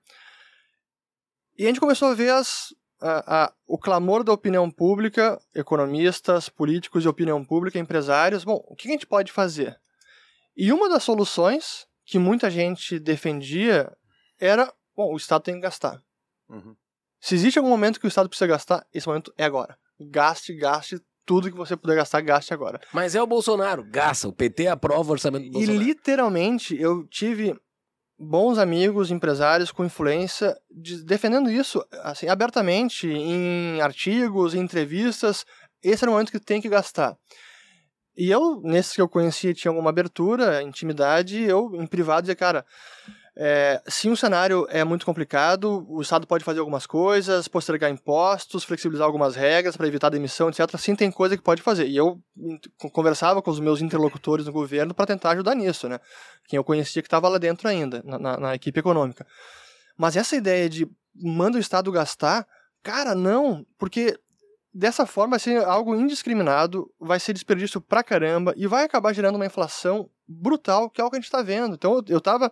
E 1.56 1.66
a 1.66 1.68
gente 1.68 1.80
começou 1.80 2.08
a 2.08 2.16
ver 2.16 2.32
as, 2.32 2.74
a- 2.99 3.43
a- 3.43 3.54
o 3.68 3.78
clamor 3.78 4.24
da 4.24 4.34
opinião 4.34 4.72
pública, 4.72 5.39
economistas, 5.54 6.49
políticos 6.49 7.04
de 7.04 7.10
opinião 7.10 7.45
pública, 7.45 7.78
empresários. 7.78 8.43
Bom, 8.43 8.64
o 8.68 8.76
que 8.76 8.88
a 8.88 8.91
gente 8.91 9.06
pode 9.06 9.32
fazer? 9.32 9.80
E 10.58 10.74
uma 10.74 10.89
das 10.89 11.04
soluções 11.04 11.86
que 12.04 12.18
muita 12.18 12.49
gente 12.49 12.97
defendia 12.97 13.95
era: 14.39 14.74
bom, 14.95 15.14
o 15.14 15.18
Estado 15.18 15.43
tem 15.43 15.54
que 15.54 15.62
gastar. 15.62 16.02
Uhum. 16.49 16.76
Se 17.22 17.36
existe 17.36 17.59
algum 17.59 17.69
momento 17.69 17.99
que 17.99 18.05
o 18.05 18.09
Estado 18.09 18.28
precisa 18.28 18.47
gastar, 18.47 18.86
esse 18.93 19.07
momento 19.07 19.32
é 19.38 19.43
agora. 19.45 19.78
Gaste, 19.99 20.53
gaste 20.55 20.99
tudo 21.26 21.51
que 21.51 21.55
você 21.57 21.78
puder 21.78 21.95
gastar, 21.95 22.19
gaste 22.22 22.53
agora. 22.53 22.82
Mas 22.91 23.13
é 23.15 23.22
o 23.22 23.28
Bolsonaro, 23.28 23.84
gasta. 23.88 24.28
O 24.28 24.34
PT 24.34 24.67
aprova 24.67 25.09
o 25.09 25.11
orçamento 25.11 25.43
do 25.43 25.49
E 25.49 25.51
Bolsonaro. 25.51 25.80
literalmente 25.84 26.76
eu 26.82 27.07
tive 27.07 27.55
bons 28.17 28.57
amigos, 28.57 29.11
empresários 29.11 29.72
com 29.72 29.86
influência 29.86 30.57
de- 30.69 31.03
defendendo 31.05 31.49
isso 31.49 31.86
assim 32.03 32.28
abertamente 32.28 33.07
em 33.07 33.80
artigos, 33.82 34.53
em 34.55 34.59
entrevistas. 34.59 35.45
Esse 35.84 36.03
era 36.03 36.09
o 36.11 36.13
momento 36.13 36.32
que 36.32 36.39
tem 36.39 36.59
que 36.61 36.69
gastar. 36.69 37.15
E 38.17 38.30
eu, 38.30 38.59
nesses 38.63 38.93
que 38.93 39.01
eu 39.01 39.07
conhecia, 39.07 39.53
tinha 39.53 39.69
alguma 39.72 39.89
abertura, 39.89 40.61
intimidade, 40.63 41.41
eu, 41.41 41.72
em 41.76 41.88
privado, 41.88 42.24
dizia, 42.24 42.36
cara, 42.36 42.65
é, 43.38 43.82
se 43.88 44.09
um 44.09 44.15
cenário 44.15 44.67
é 44.69 44.84
muito 44.84 45.05
complicado, 45.05 45.86
o 45.89 46.01
Estado 46.01 46.27
pode 46.27 46.43
fazer 46.43 46.59
algumas 46.59 46.86
coisas, 46.86 47.47
postergar 47.47 47.89
impostos, 47.89 48.63
flexibilizar 48.63 49.05
algumas 49.07 49.36
regras 49.36 49.77
para 49.77 49.88
evitar 49.88 50.09
demissão, 50.09 50.49
etc. 50.49 50.77
Sim, 50.77 50.95
tem 50.95 51.09
coisa 51.11 51.38
que 51.38 51.43
pode 51.43 51.61
fazer. 51.61 51.88
E 51.88 51.95
eu 51.95 52.19
conversava 52.91 53.41
com 53.41 53.49
os 53.49 53.59
meus 53.59 53.82
interlocutores 53.82 54.45
no 54.45 54.51
governo 54.51 54.93
para 54.93 55.05
tentar 55.07 55.32
ajudar 55.32 55.55
nisso, 55.55 55.88
né? 55.88 55.99
Quem 56.47 56.57
eu 56.57 56.63
conhecia 56.63 57.01
que 57.01 57.07
estava 57.07 57.29
lá 57.29 57.38
dentro 57.38 57.67
ainda, 57.67 58.01
na, 58.05 58.19
na- 58.19 58.38
na 58.38 58.55
equipe 58.55 58.79
econômica. 58.79 59.25
Mas 59.97 60.15
essa 60.17 60.36
ideia 60.36 60.69
de 60.69 60.88
manda 61.15 61.57
o 61.57 61.61
Estado 61.61 61.91
gastar, 61.91 62.45
cara, 62.84 63.13
não, 63.15 63.65
porque 63.77 64.17
dessa 64.73 65.05
forma 65.05 65.32
vai 65.32 65.39
ser 65.39 65.63
algo 65.63 65.95
indiscriminado, 65.95 66.89
vai 66.99 67.19
ser 67.19 67.34
desperdício 67.34 67.79
pra 67.82 68.03
caramba 68.03 68.53
e 68.57 68.67
vai 68.67 68.84
acabar 68.86 69.13
gerando 69.13 69.36
uma 69.36 69.45
inflação 69.45 70.09
brutal, 70.27 70.89
que 70.89 70.99
é 71.01 71.03
o 71.03 71.09
que 71.09 71.17
a 71.17 71.19
gente 71.19 71.25
está 71.25 71.41
vendo. 71.41 71.75
Então 71.75 71.95
eu, 71.95 72.03
eu 72.07 72.21
tava, 72.21 72.51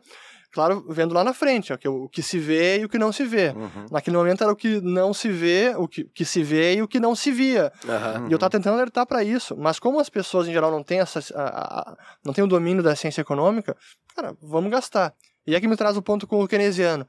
claro, 0.52 0.86
vendo 0.90 1.14
lá 1.14 1.24
na 1.24 1.34
frente, 1.34 1.72
ó, 1.74 1.78
que 1.78 1.88
o, 1.88 2.08
que 2.10 2.22
se 2.24 2.38
vê 2.40 2.80
e 2.80 2.86
o 2.86 2.90
que 2.90 2.98
não 2.98 3.12
se 3.12 3.24
vê. 3.26 3.50
Uhum. 3.50 3.86
Naquele 3.92 4.18
momento 4.18 4.44
era 4.44 4.52
o 4.52 4.56
que 4.56 4.82
não 4.82 5.14
se 5.14 5.30
vê, 5.30 5.74
o 5.78 5.88
que, 5.88 6.04
que 6.06 6.26
se 6.26 6.42
vê 6.44 6.76
e 6.76 6.82
o 6.82 6.88
que 6.88 7.00
não 7.00 7.16
se 7.16 7.32
via. 7.32 7.72
Aham. 7.88 8.28
E 8.30 8.32
eu 8.32 8.40
tava 8.40 8.50
tentando 8.50 8.76
alertar 8.76 9.06
para 9.06 9.24
isso, 9.24 9.56
mas 9.58 9.80
como 9.80 10.00
as 10.00 10.10
pessoas 10.10 10.48
em 10.48 10.52
geral 10.54 10.72
não 10.72 10.84
têm 10.84 11.00
essa 11.00 11.20
a- 11.36 11.80
a- 11.92 11.98
não 12.26 12.34
têm 12.34 12.44
o 12.44 12.48
domínio 12.48 12.82
da 12.84 12.96
ciência 12.96 13.22
econômica, 13.22 13.76
cara, 14.16 14.36
vamos 14.42 14.72
gastar. 14.72 15.14
E 15.48 15.56
é 15.56 15.60
que 15.62 15.68
me 15.68 15.76
traz 15.78 15.98
o 15.98 16.02
ponto 16.02 16.28
com 16.28 16.44
o 16.44 16.48
keynesiano. 16.48 17.08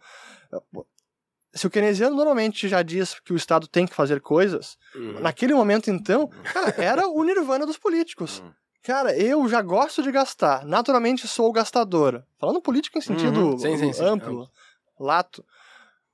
Se 1.52 1.66
o 1.66 1.70
keynesiano 1.70 2.14
normalmente 2.14 2.68
já 2.68 2.80
diz 2.80 3.18
que 3.20 3.32
o 3.32 3.36
Estado 3.36 3.66
tem 3.66 3.84
que 3.86 3.94
fazer 3.94 4.20
coisas, 4.20 4.76
Uhum. 4.94 5.20
naquele 5.20 5.52
momento 5.52 5.90
então, 5.90 6.28
cara, 6.52 6.74
era 6.78 7.08
o 7.08 7.24
nirvana 7.24 7.66
dos 7.66 7.76
políticos. 7.76 8.38
Uhum. 8.40 8.52
Cara, 8.82 9.16
eu 9.16 9.46
já 9.48 9.60
gosto 9.60 10.02
de 10.02 10.10
gastar, 10.10 10.64
naturalmente 10.64 11.28
sou 11.28 11.52
gastador. 11.52 12.24
Falando 12.38 12.62
político 12.62 12.98
em 12.98 13.02
sentido 13.02 13.50
Uhum. 13.50 13.58
Sim, 13.58 13.76
sim, 13.76 13.92
sim. 13.92 14.04
amplo, 14.04 14.48
lato. 14.98 15.44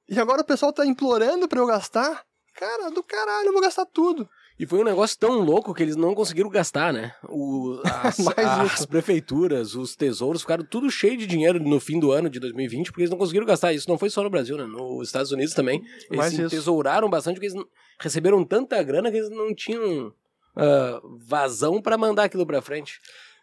E 0.08 0.18
agora 0.18 0.42
o 0.42 0.44
pessoal 0.44 0.72
tá 0.72 0.84
implorando 0.84 1.48
para 1.48 1.60
eu 1.60 1.66
gastar? 1.66 2.24
Cara, 2.54 2.90
do 2.90 3.02
caralho, 3.02 3.48
eu 3.48 3.52
vou 3.52 3.62
gastar 3.62 3.86
tudo. 3.86 4.28
E 4.58 4.66
foi 4.66 4.80
um 4.80 4.84
negócio 4.84 5.18
tão 5.18 5.40
louco 5.40 5.74
que 5.74 5.82
eles 5.82 5.96
não 5.96 6.14
conseguiram 6.14 6.48
gastar, 6.48 6.90
né? 6.92 7.14
O, 7.28 7.78
as, 8.02 8.18
as 8.28 8.86
prefeituras, 8.86 9.74
os 9.74 9.94
tesouros 9.94 10.40
ficaram 10.40 10.64
tudo 10.64 10.90
cheio 10.90 11.16
de 11.16 11.26
dinheiro 11.26 11.60
no 11.60 11.78
fim 11.78 12.00
do 12.00 12.10
ano 12.10 12.30
de 12.30 12.40
2020, 12.40 12.86
porque 12.86 13.02
eles 13.02 13.10
não 13.10 13.18
conseguiram 13.18 13.44
gastar. 13.44 13.74
Isso 13.74 13.88
não 13.88 13.98
foi 13.98 14.08
só 14.08 14.22
no 14.22 14.30
Brasil, 14.30 14.56
né? 14.56 14.64
Nos 14.64 15.08
Estados 15.08 15.30
Unidos 15.30 15.52
também. 15.52 15.84
Eles 16.10 16.50
tesouraram 16.50 17.10
bastante, 17.10 17.34
porque 17.34 17.54
eles 17.54 17.66
receberam 18.00 18.42
tanta 18.44 18.82
grana 18.82 19.10
que 19.10 19.18
eles 19.18 19.30
não 19.30 19.54
tinham 19.54 20.12
ah, 20.56 21.00
vazão 21.26 21.80
pra 21.82 21.98
mandar 21.98 22.24
aquilo 22.24 22.46
pra 22.46 22.62
frente. 22.62 22.98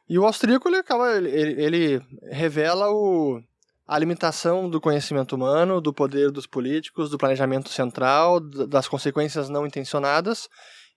E 0.09 0.19
o 0.19 0.25
austríaco, 0.25 0.67
ele 0.67 0.77
acaba, 0.77 1.15
ele, 1.15 1.29
ele- 1.61 2.01
revela 2.29 2.89
o, 2.91 3.41
a 3.87 3.97
limitação 3.97 4.69
do 4.69 4.81
conhecimento 4.81 5.35
humano, 5.35 5.79
do 5.79 5.93
poder 5.93 6.29
dos 6.31 6.45
políticos, 6.45 7.09
do 7.09 7.17
planejamento 7.17 7.69
central, 7.69 8.39
das 8.39 8.87
consequências 8.87 9.47
não 9.49 9.65
intencionadas. 9.65 10.49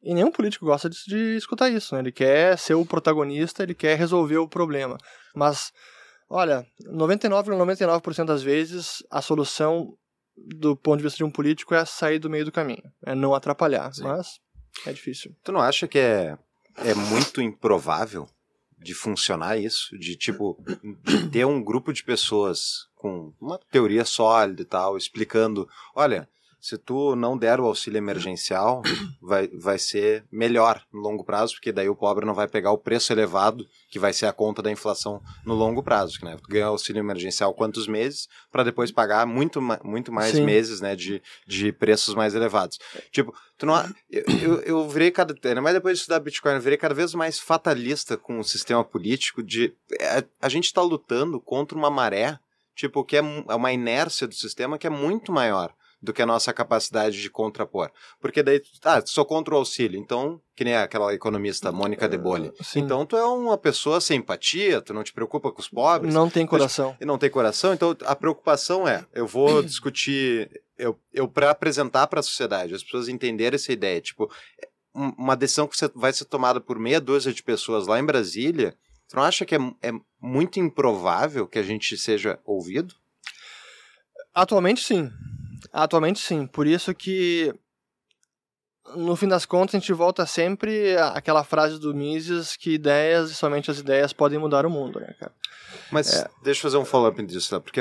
E 0.02 0.12
nenhum 0.14 0.30
político 0.30 0.66
gosta 0.66 0.88
de, 0.90 0.98
de 1.06 1.36
escutar 1.36 1.68
isso, 1.70 1.94
né? 1.94 2.00
Ele 2.00 2.12
quer 2.12 2.58
ser 2.58 2.74
o 2.74 2.84
protagonista, 2.84 3.62
ele 3.62 3.74
quer 3.74 3.96
resolver 3.96 4.38
o 4.38 4.48
problema. 4.48 4.98
Mas, 5.34 5.72
olha, 6.28 6.64
99,99% 6.92 8.24
das 8.24 8.42
vezes, 8.42 9.02
a 9.10 9.22
solução 9.22 9.94
do 10.36 10.76
ponto 10.76 10.98
de 10.98 11.02
vista 11.04 11.16
de 11.16 11.24
um 11.24 11.30
político 11.30 11.74
é 11.74 11.84
sair 11.84 12.18
do 12.18 12.28
meio 12.28 12.44
do 12.44 12.52
caminho, 12.52 12.82
é 13.04 13.14
não 13.14 13.34
atrapalhar. 13.34 13.92
Sim. 13.94 14.02
Mas 14.04 14.38
é 14.84 14.92
difícil. 14.92 15.34
Tu 15.42 15.52
não 15.52 15.60
acha 15.60 15.86
que 15.88 15.98
é, 15.98 16.36
é 16.76 16.94
muito 16.94 17.40
improvável 17.40 18.28
de 18.78 18.94
funcionar 18.94 19.56
isso? 19.56 19.96
De, 19.98 20.16
tipo, 20.16 20.62
de 21.04 21.28
ter 21.28 21.44
um 21.46 21.62
grupo 21.62 21.92
de 21.92 22.04
pessoas 22.04 22.88
com 22.94 23.32
uma 23.40 23.58
teoria 23.70 24.04
sólida 24.04 24.62
e 24.62 24.64
tal, 24.64 24.96
explicando, 24.96 25.68
olha, 25.94 26.28
se 26.66 26.76
tu 26.76 27.14
não 27.14 27.38
der 27.38 27.60
o 27.60 27.64
auxílio 27.64 27.96
emergencial, 27.96 28.82
vai, 29.22 29.46
vai 29.46 29.78
ser 29.78 30.24
melhor 30.32 30.82
no 30.92 30.98
longo 30.98 31.22
prazo, 31.22 31.54
porque 31.54 31.70
daí 31.70 31.88
o 31.88 31.94
pobre 31.94 32.26
não 32.26 32.34
vai 32.34 32.48
pegar 32.48 32.72
o 32.72 32.78
preço 32.78 33.12
elevado, 33.12 33.64
que 33.88 34.00
vai 34.00 34.12
ser 34.12 34.26
a 34.26 34.32
conta 34.32 34.60
da 34.60 34.68
inflação 34.68 35.22
no 35.44 35.54
longo 35.54 35.80
prazo. 35.80 36.18
Né? 36.24 36.36
Tu 36.42 36.48
ganha 36.48 36.66
auxílio 36.66 36.98
emergencial 36.98 37.54
quantos 37.54 37.86
meses, 37.86 38.28
para 38.50 38.64
depois 38.64 38.90
pagar 38.90 39.24
muito, 39.28 39.62
muito 39.84 40.10
mais 40.10 40.32
Sim. 40.32 40.44
meses 40.44 40.80
né, 40.80 40.96
de, 40.96 41.22
de 41.46 41.70
preços 41.70 42.16
mais 42.16 42.34
elevados. 42.34 42.80
Tipo, 43.12 43.32
tu 43.56 43.64
não, 43.64 43.76
eu, 44.10 44.24
eu, 44.42 44.60
eu 44.62 44.88
virei 44.88 45.12
cada. 45.12 45.36
Ainda 45.44 45.62
mais 45.62 45.76
depois 45.76 45.98
de 45.98 46.00
estudar 46.00 46.18
Bitcoin, 46.18 46.54
eu 46.54 46.60
virei 46.60 46.76
cada 46.76 46.94
vez 46.94 47.14
mais 47.14 47.38
fatalista 47.38 48.16
com 48.16 48.40
o 48.40 48.44
sistema 48.44 48.82
político 48.82 49.40
de. 49.40 49.72
é, 50.00 50.24
A, 50.42 50.48
gente 50.48 50.64
está 50.64 50.82
lutando 50.82 51.40
contra 51.40 51.78
uma 51.78 51.90
maré, 51.90 52.40
tipo, 52.74 53.04
que 53.04 53.16
é 53.16 53.20
é 53.20 53.54
uma 53.54 53.72
inércia 53.72 54.26
do 54.26 54.34
sistema 54.34 54.78
que 54.78 54.86
é 54.88 54.90
muito 54.90 55.30
maior 55.30 55.72
do 56.00 56.12
que 56.12 56.20
a 56.22 56.26
nossa 56.26 56.52
capacidade 56.52 57.20
de 57.20 57.30
contrapor. 57.30 57.90
Porque 58.20 58.42
daí, 58.42 58.62
ah, 58.84 59.02
sou 59.04 59.24
contra 59.24 59.54
o 59.54 59.58
auxílio, 59.58 59.98
então, 59.98 60.40
que 60.54 60.62
nem 60.64 60.76
aquela 60.76 61.12
economista 61.14 61.72
Mônica 61.72 62.08
de 62.08 62.18
Bolle. 62.18 62.52
Sim. 62.62 62.80
Então, 62.80 63.04
tu 63.06 63.16
é 63.16 63.24
uma 63.24 63.56
pessoa 63.58 64.00
sem 64.00 64.18
empatia, 64.18 64.80
tu 64.80 64.92
não 64.94 65.02
te 65.02 65.12
preocupa 65.12 65.50
com 65.50 65.60
os 65.60 65.68
pobres, 65.68 66.14
Não 66.14 66.28
tem 66.30 66.46
coração. 66.46 66.96
e 67.00 67.04
não 67.04 67.18
tem 67.18 67.30
coração, 67.30 67.72
então 67.72 67.96
a 68.04 68.14
preocupação 68.14 68.86
é, 68.86 69.04
eu 69.14 69.26
vou 69.26 69.62
discutir, 69.64 70.50
eu, 70.78 70.98
eu 71.12 71.26
para 71.26 71.50
apresentar 71.50 72.06
para 72.06 72.20
a 72.20 72.22
sociedade, 72.22 72.74
as 72.74 72.84
pessoas 72.84 73.08
entenderem 73.08 73.56
essa 73.56 73.72
ideia, 73.72 74.00
tipo, 74.00 74.30
um- 74.94 75.12
uma 75.18 75.34
decisão 75.36 75.66
que 75.66 75.76
vai 75.94 76.12
ser 76.12 76.26
tomada 76.26 76.60
por 76.60 76.78
meia 76.78 77.00
dúzia 77.00 77.32
de 77.32 77.42
pessoas 77.42 77.86
lá 77.86 77.98
em 77.98 78.04
Brasília, 78.04 78.76
tu 79.08 79.16
não 79.16 79.22
acha 79.22 79.44
que 79.46 79.54
é, 79.54 79.58
é 79.82 79.92
muito 80.20 80.60
improvável 80.60 81.46
que 81.48 81.58
a 81.58 81.62
gente 81.62 81.96
seja 81.96 82.38
ouvido? 82.44 82.94
Atualmente 84.34 84.82
sim. 84.84 85.10
Atualmente 85.76 86.18
sim. 86.20 86.46
Por 86.46 86.66
isso 86.66 86.94
que 86.94 87.54
no 88.96 89.14
fim 89.14 89.28
das 89.28 89.44
contas 89.44 89.74
a 89.74 89.78
gente 89.78 89.92
volta 89.92 90.24
sempre 90.24 90.96
àquela 90.96 91.44
frase 91.44 91.78
do 91.78 91.94
Mises 91.94 92.56
que 92.56 92.72
ideias 92.72 93.30
e 93.30 93.34
somente 93.34 93.70
as 93.70 93.78
ideias 93.78 94.12
podem 94.12 94.38
mudar 94.38 94.64
o 94.64 94.70
mundo, 94.70 94.98
né, 94.98 95.14
cara? 95.20 95.34
Mas 95.92 96.24
deixa 96.42 96.60
eu 96.60 96.62
fazer 96.62 96.78
um 96.78 96.84
follow-up 96.84 97.22
disso, 97.26 97.50
tá? 97.50 97.60
porque 97.60 97.80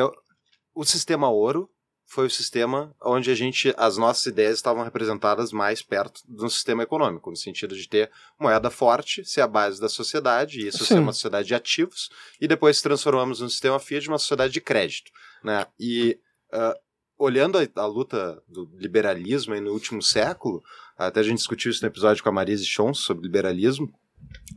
o, 0.74 0.84
sistema 0.84 1.30
ouro 1.30 1.70
foi 2.06 2.26
o 2.26 2.30
sistema 2.30 2.94
onde 3.02 3.32
a 3.32 3.36
gente, 3.36 3.74
as 3.78 3.98
nossas 3.98 4.26
ideias 4.26 4.58
estavam 4.58 4.84
representadas 4.84 5.54
mais 5.54 5.82
perto 5.82 6.20
do 6.28 6.50
sistema 6.50 6.84
econômico, 6.84 7.30
no 7.30 7.38
sentido 7.38 7.78
de 7.78 7.88
ter 7.88 8.12
moeda 8.38 8.70
forte, 8.70 9.24
ser 9.24 9.42
a 9.42 9.48
base 9.48 9.80
da 9.80 9.88
sociedade, 9.88 10.60
e 10.60 10.68
isso 10.68 10.86
ser 10.86 10.96
Sim. 10.96 11.00
uma 11.00 11.14
sociedade 11.14 11.48
de 11.48 11.56
ativos, 11.56 12.10
e 12.42 12.48
depois 12.48 12.82
transformamos 12.82 13.40
no 13.40 13.50
sistema 13.50 13.80
fiat 13.80 14.08
uma 14.10 14.20
sociedade 14.20 14.52
de 14.52 14.62
crédito, 14.62 15.12
né? 15.44 15.66
E 15.80 16.20
ah, 16.52 16.78
olhando 17.18 17.58
a, 17.58 17.68
a 17.82 17.86
luta 17.86 18.42
do 18.48 18.70
liberalismo 18.76 19.54
aí 19.54 19.62
no 19.62 19.72
último 19.72 20.02
século, 20.02 20.64
até 20.98 21.20
a 21.20 21.24
gente 21.24 21.38
discutiu 21.38 21.72
isso 21.72 21.82
no 21.82 21.88
episódio 21.88 22.22
com 22.24 22.30
a 22.30 22.32
Marise 22.32 22.66
Chons 22.66 23.00
sobre 23.00 23.24
liberalismo, 23.24 23.92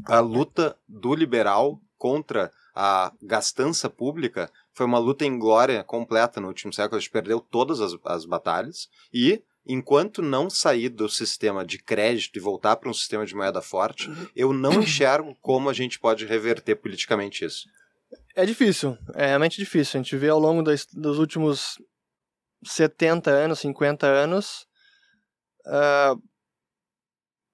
a 0.07 0.21
luta 0.21 0.77
do 0.89 1.15
liberal 1.15 1.81
contra 1.97 2.51
a 2.75 3.13
gastança 3.21 3.91
pública 3.91 4.51
foi 4.73 4.87
uma 4.87 4.99
luta 4.99 5.25
em 5.25 5.37
glória 5.39 5.83
completa 5.83 6.41
no 6.41 6.47
último 6.47 6.73
século. 6.73 6.97
A 6.97 7.01
gente 7.01 7.11
perdeu 7.11 7.41
todas 7.41 7.81
as, 7.81 7.93
as 8.05 8.25
batalhas 8.25 8.89
e, 9.13 9.43
enquanto 9.67 10.23
não 10.23 10.49
sair 10.49 10.89
do 10.89 11.09
sistema 11.09 11.67
de 11.67 11.79
crédito 11.79 12.37
e 12.37 12.41
voltar 12.41 12.77
para 12.77 12.89
um 12.89 12.95
sistema 12.95 13.27
de 13.27 13.35
moeda 13.35 13.61
forte, 13.61 14.09
eu 14.37 14.53
não 14.53 14.81
enxergo 14.81 15.37
como 15.43 15.69
a 15.69 15.73
gente 15.73 15.99
pode 15.99 16.25
reverter 16.25 16.77
politicamente 16.77 17.45
isso. 17.45 17.67
É 18.37 18.47
difícil, 18.47 18.97
é 19.15 19.27
realmente 19.27 19.59
difícil. 19.59 19.99
A 19.99 20.03
gente 20.03 20.17
vê 20.17 20.29
ao 20.29 20.39
longo 20.39 20.63
das- 20.63 20.87
dos 20.87 21.19
últimos 21.19 21.83
70 22.65 23.31
anos, 23.31 23.59
50 23.61 24.07
anos, 24.07 24.67
ah, 25.67 26.17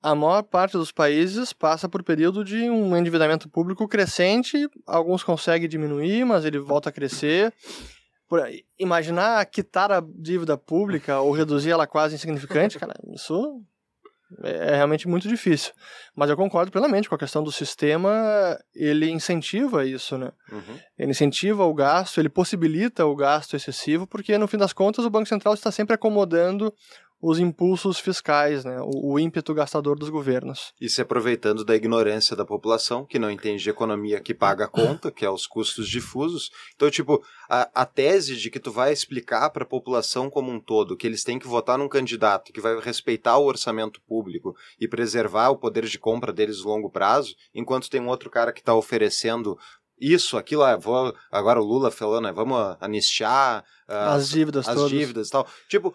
a 0.03 0.15
maior 0.15 0.43
parte 0.43 0.73
dos 0.73 0.93
países 0.93 1.55
passa 1.55 1.89
por 1.89 2.03
período 2.03 2.45
de 2.45 2.69
um 2.69 2.95
endividamento 2.95 3.49
público 3.49 3.89
crescente. 3.89 4.69
Alguns 4.87 5.25
conseguem 5.25 5.67
diminuir, 5.67 6.27
mas 6.27 6.45
ele 6.45 6.59
volta 6.59 6.91
a 6.91 6.93
crescer. 6.93 7.55
Por 8.29 8.43
imaginar 8.79 9.47
quitar 9.47 9.91
a 9.91 10.03
dívida 10.07 10.59
pública 10.59 11.21
ou 11.21 11.33
reduzir 11.33 11.71
ela 11.71 11.87
quase 11.87 12.17
insignificante, 12.17 12.79
cara, 12.79 12.95
isso 13.15 13.63
é 14.43 14.73
é 14.73 14.77
realmente 14.77 15.07
muito 15.07 15.29
difícil. 15.29 15.73
Mas 16.15 16.31
eu 16.31 16.37
concordo 16.37 16.71
plenamente 16.71 17.09
com 17.09 17.15
a 17.15 17.19
questão 17.19 17.43
do 17.43 17.53
sistema, 17.53 18.59
ele 18.75 19.11
incentiva 19.11 19.85
isso, 19.85 20.17
né? 20.17 20.33
Uhum. 20.51 20.79
Ele 20.99 21.11
incentiva 21.11 21.65
o 21.65 21.75
gasto, 21.75 22.21
ele 22.21 22.29
possibilita 22.29 23.05
o 23.05 23.15
gasto 23.15 23.57
excessivo, 23.57 24.07
porque 24.07 24.37
no 24.39 24.49
fim 24.49 24.57
das 24.57 24.73
contas 24.73 25.05
o 25.05 25.11
Banco 25.11 25.29
Central 25.29 25.55
está 25.55 25.71
sempre 25.71 25.95
acomodando 25.95 26.73
os 27.27 27.39
impulsos 27.39 27.99
fiscais, 27.99 28.67
né? 28.67 28.79
o, 28.83 29.13
o 29.13 29.19
ímpeto 29.19 29.55
gastador 29.55 29.99
dos 29.99 30.11
governos. 30.11 30.75
E 30.79 30.91
se 30.91 31.01
aproveitando 31.01 31.65
da 31.65 31.75
ignorância 31.75 32.37
da 32.37 32.45
população, 32.45 33.07
que 33.07 33.19
não 33.19 33.31
entende 33.31 33.63
de 33.63 33.71
economia, 33.71 34.21
que 34.21 34.35
paga 34.35 34.67
a 34.67 34.69
conta, 34.69 35.11
que 35.11 35.25
é 35.25 35.31
os 35.31 35.47
custos 35.47 35.89
difusos. 35.89 36.51
Então, 36.77 36.91
tipo, 36.91 37.25
a, 37.49 37.71
a 37.75 37.87
tese 37.87 38.37
de 38.37 38.51
que 38.51 38.61
tu 38.61 38.71
vai 38.71 38.93
explicar 38.93 39.49
para 39.49 39.65
a 39.65 39.67
população 39.67 40.29
como 40.29 40.53
um 40.53 40.61
todo 40.61 40.97
que 40.99 41.07
eles 41.07 41.25
têm 41.25 41.39
que 41.39 41.47
votar 41.47 41.79
num 41.79 41.89
candidato 41.89 42.53
que 42.53 42.61
vai 42.61 42.79
respeitar 42.79 43.39
o 43.39 43.47
orçamento 43.47 44.03
público 44.03 44.55
e 44.79 44.87
preservar 44.87 45.49
o 45.49 45.57
poder 45.57 45.87
de 45.87 45.99
compra 45.99 46.31
deles 46.31 46.63
no 46.63 46.69
longo 46.69 46.91
prazo, 46.91 47.35
enquanto 47.55 47.89
tem 47.89 48.03
um 48.03 48.09
outro 48.09 48.29
cara 48.29 48.53
que 48.53 48.61
está 48.61 48.75
oferecendo 48.75 49.57
isso, 49.99 50.37
aquilo, 50.37 50.63
ah, 50.63 50.79
agora 51.31 51.61
o 51.61 51.65
Lula 51.65 51.91
falando, 51.91 52.25
né, 52.25 52.33
vamos 52.33 52.77
anistiar 52.81 53.65
ah, 53.87 54.15
As 54.15 54.29
dívidas 54.29 54.69
as 54.69 54.75
todas. 54.75 54.91
dívidas 54.91 55.29
e 55.29 55.31
tal. 55.31 55.47
Tipo, 55.69 55.95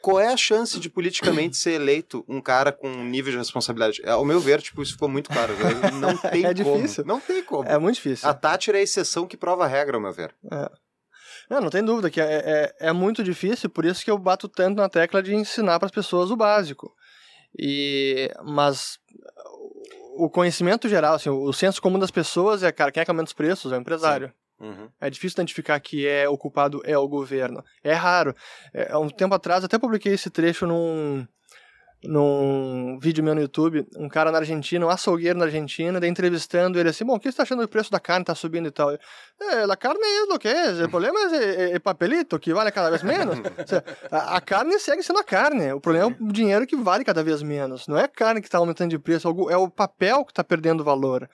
qual 0.00 0.18
é 0.20 0.32
a 0.32 0.36
chance 0.36 0.78
de 0.80 0.88
politicamente 0.90 1.56
ser 1.56 1.72
eleito 1.72 2.24
um 2.28 2.40
cara 2.40 2.72
com 2.72 2.88
um 2.88 3.04
nível 3.04 3.32
de 3.32 3.38
responsabilidade? 3.38 4.02
Ao 4.06 4.24
meu 4.24 4.40
ver, 4.40 4.60
tipo, 4.62 4.82
isso 4.82 4.92
ficou 4.92 5.08
muito 5.08 5.30
claro. 5.30 5.54
Não 5.94 6.16
tem 6.30 6.44
É 6.44 6.54
como. 6.54 6.76
difícil. 6.78 7.04
Não 7.04 7.20
tem 7.20 7.42
como. 7.42 7.68
É 7.68 7.78
muito 7.78 7.96
difícil. 7.96 8.28
A 8.28 8.34
Thatcher 8.34 8.74
é 8.74 8.78
a 8.78 8.82
exceção 8.82 9.26
que 9.26 9.36
prova 9.36 9.64
a 9.64 9.68
regra, 9.68 9.96
ao 9.96 10.02
meu 10.02 10.12
ver. 10.12 10.34
Não, 11.48 11.60
não 11.60 11.70
tem 11.70 11.84
dúvida 11.84 12.10
que 12.10 12.20
é, 12.20 12.42
é, 12.80 12.88
é 12.88 12.92
muito 12.92 13.24
difícil, 13.24 13.68
por 13.68 13.84
isso 13.84 14.04
que 14.04 14.10
eu 14.10 14.16
bato 14.18 14.48
tanto 14.48 14.76
na 14.76 14.88
tecla 14.88 15.22
de 15.22 15.34
ensinar 15.34 15.78
para 15.78 15.86
as 15.86 15.92
pessoas 15.92 16.30
o 16.30 16.36
básico. 16.36 16.94
E, 17.58 18.30
mas 18.44 18.98
o 20.16 20.30
conhecimento 20.30 20.88
geral, 20.88 21.14
assim, 21.14 21.28
o 21.30 21.52
senso 21.52 21.82
comum 21.82 21.98
das 21.98 22.10
pessoas 22.10 22.62
é, 22.62 22.70
cara, 22.70 22.92
quem 22.92 23.00
é 23.00 23.04
que 23.04 23.10
aumenta 23.10 23.28
os 23.28 23.32
preços? 23.32 23.72
É 23.72 23.76
o 23.76 23.80
empresário. 23.80 24.32
Uhum. 24.60 24.88
É 25.00 25.08
difícil 25.08 25.36
identificar 25.36 25.80
que 25.80 26.06
é 26.06 26.28
o 26.28 26.36
culpado 26.36 26.82
é 26.84 26.96
o 26.98 27.08
governo. 27.08 27.64
É 27.82 27.94
raro. 27.94 28.34
É, 28.74 28.92
há 28.92 28.98
um 28.98 29.08
tempo 29.08 29.34
atrás, 29.34 29.64
até 29.64 29.78
publiquei 29.78 30.12
esse 30.12 30.28
trecho 30.28 30.66
num, 30.66 31.26
num 32.04 32.98
vídeo 32.98 33.22
meu 33.22 33.34
no 33.34 33.40
YouTube, 33.42 33.86
um 33.96 34.08
cara 34.08 34.30
na 34.32 34.38
Argentina, 34.38 34.84
um 34.84 34.88
açougueiro 34.88 35.38
na 35.38 35.44
Argentina, 35.46 36.04
entrevistando 36.06 36.78
ele 36.78 36.88
assim, 36.88 37.04
bom, 37.04 37.14
o 37.14 37.18
que 37.18 37.24
você 37.24 37.28
está 37.30 37.42
achando 37.42 37.62
do 37.62 37.68
preço 37.68 37.90
da 37.90 38.00
carne 38.00 38.24
tá 38.24 38.34
subindo 38.34 38.68
e 38.68 38.70
tal? 38.70 38.90
É, 38.90 38.98
a 39.70 39.76
carne 39.76 40.00
é 40.02 40.22
o 40.34 40.38
que 40.38 40.48
é, 40.48 40.84
o 40.84 40.88
problema 40.88 41.18
é, 41.36 41.44
é, 41.44 41.72
é 41.72 41.78
papelito, 41.78 42.38
que 42.38 42.52
vale 42.54 42.70
cada 42.70 42.90
vez 42.90 43.02
menos. 43.02 43.38
A, 44.10 44.36
a 44.36 44.40
carne 44.40 44.78
segue 44.78 45.02
sendo 45.02 45.18
a 45.20 45.24
carne, 45.24 45.72
o 45.72 45.80
problema 45.80 46.10
é 46.10 46.22
o 46.22 46.32
dinheiro 46.32 46.66
que 46.66 46.76
vale 46.76 47.04
cada 47.04 47.22
vez 47.22 47.42
menos. 47.42 47.86
Não 47.86 47.96
é 47.98 48.04
a 48.04 48.08
carne 48.08 48.40
que 48.40 48.46
está 48.48 48.58
aumentando 48.58 48.90
de 48.90 48.98
preço, 48.98 49.28
é 49.28 49.30
o- 49.30 49.50
é 49.50 49.56
o 49.56 49.68
papel 49.70 50.24
que 50.24 50.32
está 50.32 50.42
perdendo 50.42 50.82
valor. 50.82 51.28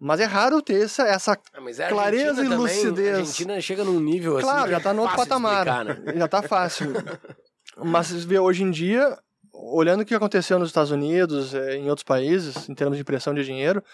Mas 0.00 0.18
é 0.18 0.24
raro 0.24 0.62
ter 0.62 0.82
essa, 0.82 1.02
essa 1.02 1.32
Ah, 1.52 1.58
a 1.58 1.88
Clareza 1.88 2.42
e 2.42 2.48
também, 2.48 2.58
lucidez. 2.58 3.16
A 3.16 3.18
Argentina 3.18 3.60
chega 3.60 3.84
num 3.84 4.00
nível 4.00 4.38
assim. 4.38 4.46
Claro, 4.46 4.70
já 4.70 4.78
é 4.78 4.80
tá 4.80 4.94
no 4.94 5.02
outro 5.02 5.16
patamar. 5.16 5.66
explicar, 5.66 5.84
né? 5.84 6.18
Já 6.18 6.26
tá 6.26 6.42
fácil. 6.42 6.92
Mas 7.76 8.10
vê 8.24 8.38
hoje 8.38 8.62
em 8.62 8.70
dia, 8.70 9.18
olhando 9.52 10.00
o 10.00 10.04
que 10.06 10.14
aconteceu 10.14 10.58
nos 10.58 10.70
Estados 10.70 10.90
Unidos, 10.90 11.54
eh, 11.54 11.76
em 11.76 11.90
outros 11.90 12.02
países, 12.02 12.66
em 12.68 12.74
termos 12.74 12.96
de 12.96 13.02
impressão 13.02 13.34
de 13.34 13.44
dinheiro, 13.44 13.84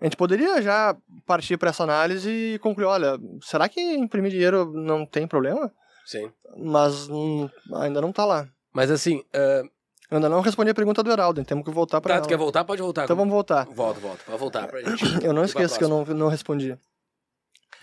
a 0.00 0.04
gente 0.04 0.16
poderia 0.16 0.62
já 0.62 0.96
partir 1.26 1.56
para 1.56 1.70
essa 1.70 1.82
análise 1.82 2.30
e 2.30 2.58
concluir, 2.60 2.86
olha, 2.86 3.18
será 3.42 3.68
que 3.68 3.80
imprimir 3.80 4.30
dinheiro 4.30 4.72
não 4.72 5.04
tem 5.04 5.26
problema? 5.26 5.72
Sim. 6.06 6.30
Mas 6.56 7.08
hum, 7.08 7.48
ainda 7.74 8.00
não 8.00 8.12
tá 8.12 8.24
lá. 8.24 8.48
Mas 8.72 8.92
assim, 8.92 9.24
ah, 9.34 9.62
Eu 10.10 10.16
ainda 10.16 10.28
não 10.28 10.40
respondi 10.40 10.70
a 10.70 10.74
pergunta 10.74 11.02
do 11.02 11.10
Heraldo, 11.10 11.44
temos 11.44 11.64
que 11.64 11.70
voltar 11.70 12.00
para 12.00 12.14
tá, 12.16 12.20
tu 12.22 12.28
quer 12.28 12.36
voltar? 12.38 12.64
Pode 12.64 12.80
voltar. 12.80 13.04
Então 13.04 13.16
vamos 13.16 13.32
voltar. 13.32 13.66
Volta, 13.66 14.00
volta. 14.00 14.22
Pode 14.24 14.38
voltar 14.38 14.66
pra 14.66 14.80
gente. 14.82 15.04
Eu 15.24 15.32
não 15.32 15.44
esqueço 15.44 15.76
que 15.78 15.84
eu 15.84 15.88
não, 15.88 16.04
não 16.04 16.28
respondi. 16.28 16.78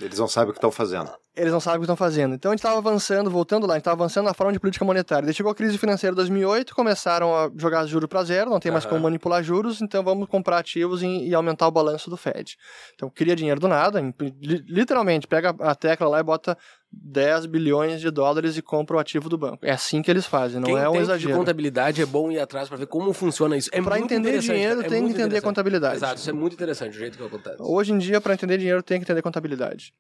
Eles 0.01 0.19
não 0.19 0.27
sabem 0.27 0.49
o 0.49 0.51
que 0.51 0.57
estão 0.57 0.71
fazendo. 0.71 1.09
eles 1.37 1.53
não 1.53 1.59
sabem 1.61 1.77
o 1.77 1.79
que 1.79 1.85
estão 1.85 1.95
fazendo. 1.95 2.35
Então 2.35 2.51
a 2.51 2.53
gente 2.53 2.59
estava 2.59 2.77
avançando, 2.77 3.31
voltando 3.31 3.65
lá, 3.65 3.75
a 3.75 3.77
gente 3.77 3.83
estava 3.83 4.03
avançando 4.03 4.25
na 4.25 4.33
forma 4.33 4.51
de 4.51 4.59
política 4.59 4.83
monetária. 4.83 5.23
Daí 5.23 5.33
chegou 5.33 5.49
a 5.49 5.55
crise 5.55 5.77
financeira 5.77 6.11
de 6.13 6.17
2008, 6.17 6.75
começaram 6.75 7.33
a 7.33 7.49
jogar 7.55 7.85
juros 7.85 8.09
para 8.09 8.21
zero, 8.25 8.49
não 8.49 8.59
tem 8.59 8.73
mais 8.73 8.83
Aham. 8.83 8.89
como 8.95 9.03
manipular 9.03 9.41
juros, 9.41 9.81
então 9.81 10.03
vamos 10.03 10.27
comprar 10.27 10.57
ativos 10.57 11.01
e, 11.01 11.29
e 11.29 11.33
aumentar 11.33 11.65
o 11.67 11.71
balanço 11.71 12.09
do 12.09 12.17
Fed. 12.17 12.57
Então 12.93 13.09
cria 13.09 13.37
dinheiro 13.37 13.59
do 13.61 13.69
nada, 13.69 14.01
li- 14.01 14.65
literalmente 14.67 15.27
pega 15.27 15.55
a 15.59 15.73
tecla 15.73 16.09
lá 16.09 16.19
e 16.19 16.23
bota 16.23 16.57
10 16.91 17.45
bilhões 17.47 17.99
de 18.01 18.09
dólares 18.09 18.57
e 18.57 18.61
compra 18.61 18.95
o 18.97 18.99
ativo 18.99 19.27
do 19.27 19.37
banco. 19.37 19.65
É 19.65 19.71
assim 19.71 20.01
que 20.01 20.09
eles 20.09 20.25
fazem, 20.25 20.59
não 20.59 20.67
Quem 20.67 20.77
é 20.77 20.87
um 20.87 20.91
entende 20.93 21.05
de 21.05 21.11
exagero. 21.11 21.37
contabilidade 21.37 22.01
é 22.01 22.05
bom 22.05 22.31
ir 22.31 22.39
atrás 22.39 22.67
pra 22.67 22.77
ver 22.77 22.87
como 22.87 23.11
funciona 23.13 23.57
isso. 23.57 23.69
É 23.73 23.81
Para 23.81 23.99
entender 23.99 24.39
dinheiro 24.39 24.81
é 24.81 24.87
tem 24.87 25.05
que 25.05 25.11
entender 25.11 25.41
contabilidade. 25.41 25.97
Exato, 25.97 26.19
isso 26.19 26.29
é 26.29 26.33
muito 26.33 26.53
interessante, 26.53 26.95
o 26.95 26.99
jeito 26.99 27.17
que 27.17 27.23
acontece. 27.23 27.57
Hoje 27.59 27.91
em 27.91 27.97
dia, 27.97 28.21
para 28.21 28.33
entender 28.33 28.57
dinheiro, 28.57 28.81
tem 28.81 28.99
que 28.99 29.03
entender 29.03 29.21
contabilidade. 29.21 29.93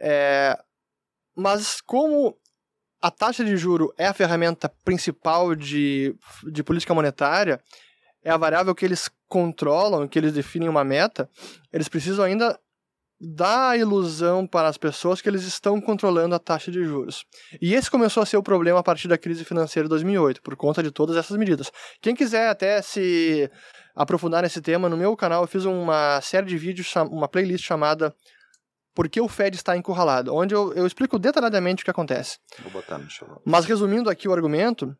É, 0.00 0.56
Mas 1.34 1.80
como 1.80 2.36
a 3.00 3.10
taxa 3.10 3.44
de 3.44 3.56
juro 3.56 3.92
é 3.96 4.06
a 4.06 4.14
ferramenta 4.14 4.68
principal 4.84 5.54
de, 5.54 6.14
de 6.50 6.62
política 6.62 6.94
monetária, 6.94 7.60
é 8.22 8.30
a 8.30 8.36
variável 8.36 8.74
que 8.74 8.84
eles 8.84 9.08
controlam, 9.28 10.08
que 10.08 10.18
eles 10.18 10.32
definem 10.32 10.68
uma 10.68 10.82
meta, 10.84 11.28
eles 11.72 11.88
precisam 11.88 12.24
ainda 12.24 12.58
dar 13.20 13.70
a 13.70 13.76
ilusão 13.76 14.46
para 14.46 14.68
as 14.68 14.78
pessoas 14.78 15.20
que 15.20 15.28
eles 15.28 15.42
estão 15.42 15.80
controlando 15.80 16.34
a 16.34 16.38
taxa 16.38 16.70
de 16.70 16.84
juros. 16.84 17.24
E 17.60 17.74
esse 17.74 17.90
começou 17.90 18.22
a 18.22 18.26
ser 18.26 18.36
o 18.36 18.42
problema 18.42 18.78
a 18.78 18.82
partir 18.82 19.08
da 19.08 19.18
crise 19.18 19.44
financeira 19.44 19.86
de 19.86 19.90
2008, 19.90 20.40
por 20.42 20.56
conta 20.56 20.82
de 20.82 20.90
todas 20.90 21.16
essas 21.16 21.36
medidas. 21.36 21.70
Quem 22.00 22.14
quiser 22.14 22.48
até 22.48 22.80
se 22.80 23.50
aprofundar 23.94 24.42
nesse 24.42 24.60
tema, 24.60 24.88
no 24.88 24.96
meu 24.96 25.16
canal 25.16 25.42
eu 25.42 25.48
fiz 25.48 25.64
uma 25.64 26.20
série 26.20 26.46
de 26.46 26.56
vídeos, 26.56 26.94
uma 27.10 27.28
playlist 27.28 27.64
chamada 27.64 28.14
Por 28.94 29.08
que 29.08 29.20
o 29.20 29.28
Fed 29.28 29.56
está 29.56 29.76
encurralado, 29.76 30.32
onde 30.32 30.54
eu, 30.54 30.72
eu 30.74 30.86
explico 30.86 31.18
detalhadamente 31.18 31.82
o 31.82 31.84
que 31.84 31.90
acontece. 31.90 32.38
Vou 32.62 32.70
botar 32.70 32.98
no 32.98 33.10
show. 33.10 33.42
Mas 33.44 33.64
resumindo 33.64 34.08
aqui 34.08 34.28
o 34.28 34.32
argumento, 34.32 34.96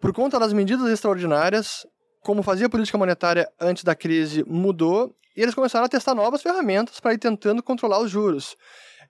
por 0.00 0.12
conta 0.12 0.38
das 0.38 0.52
medidas 0.52 0.90
extraordinárias, 0.90 1.86
como 2.24 2.42
fazia 2.42 2.68
política 2.68 2.96
monetária 2.96 3.48
antes 3.60 3.84
da 3.84 3.94
crise 3.94 4.42
mudou 4.48 5.14
e 5.36 5.42
eles 5.42 5.54
começaram 5.54 5.84
a 5.84 5.88
testar 5.88 6.14
novas 6.14 6.42
ferramentas 6.42 6.98
para 6.98 7.12
ir 7.12 7.18
tentando 7.18 7.62
controlar 7.62 8.00
os 8.00 8.10
juros. 8.10 8.56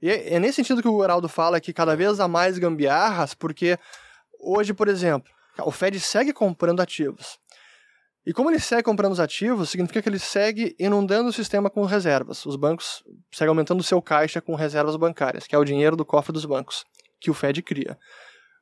E 0.02 0.10
é 0.10 0.34
é 0.34 0.40
nesse 0.40 0.56
sentido 0.56 0.82
que 0.82 0.88
o 0.88 1.02
Heraldo 1.02 1.28
fala 1.28 1.60
que 1.60 1.72
cada 1.72 1.94
vez 1.94 2.18
há 2.18 2.26
mais 2.26 2.58
gambiarras, 2.58 3.32
porque 3.32 3.78
hoje, 4.40 4.74
por 4.74 4.88
exemplo, 4.88 5.32
o 5.64 5.70
Fed 5.70 5.98
segue 6.00 6.32
comprando 6.32 6.80
ativos. 6.80 7.38
E 8.26 8.32
como 8.32 8.50
ele 8.50 8.58
segue 8.58 8.82
comprando 8.82 9.12
os 9.12 9.20
ativos, 9.20 9.70
significa 9.70 10.02
que 10.02 10.08
ele 10.08 10.18
segue 10.18 10.74
inundando 10.78 11.28
o 11.28 11.32
sistema 11.32 11.70
com 11.70 11.84
reservas. 11.84 12.44
Os 12.46 12.56
bancos 12.56 13.04
seguem 13.30 13.50
aumentando 13.50 13.80
o 13.80 13.84
seu 13.84 14.02
caixa 14.02 14.40
com 14.40 14.54
reservas 14.56 14.96
bancárias, 14.96 15.46
que 15.46 15.54
é 15.54 15.58
o 15.58 15.64
dinheiro 15.64 15.94
do 15.94 16.04
cofre 16.04 16.32
dos 16.32 16.46
bancos, 16.46 16.84
que 17.20 17.30
o 17.30 17.34
Fed 17.34 17.62
cria. 17.62 17.96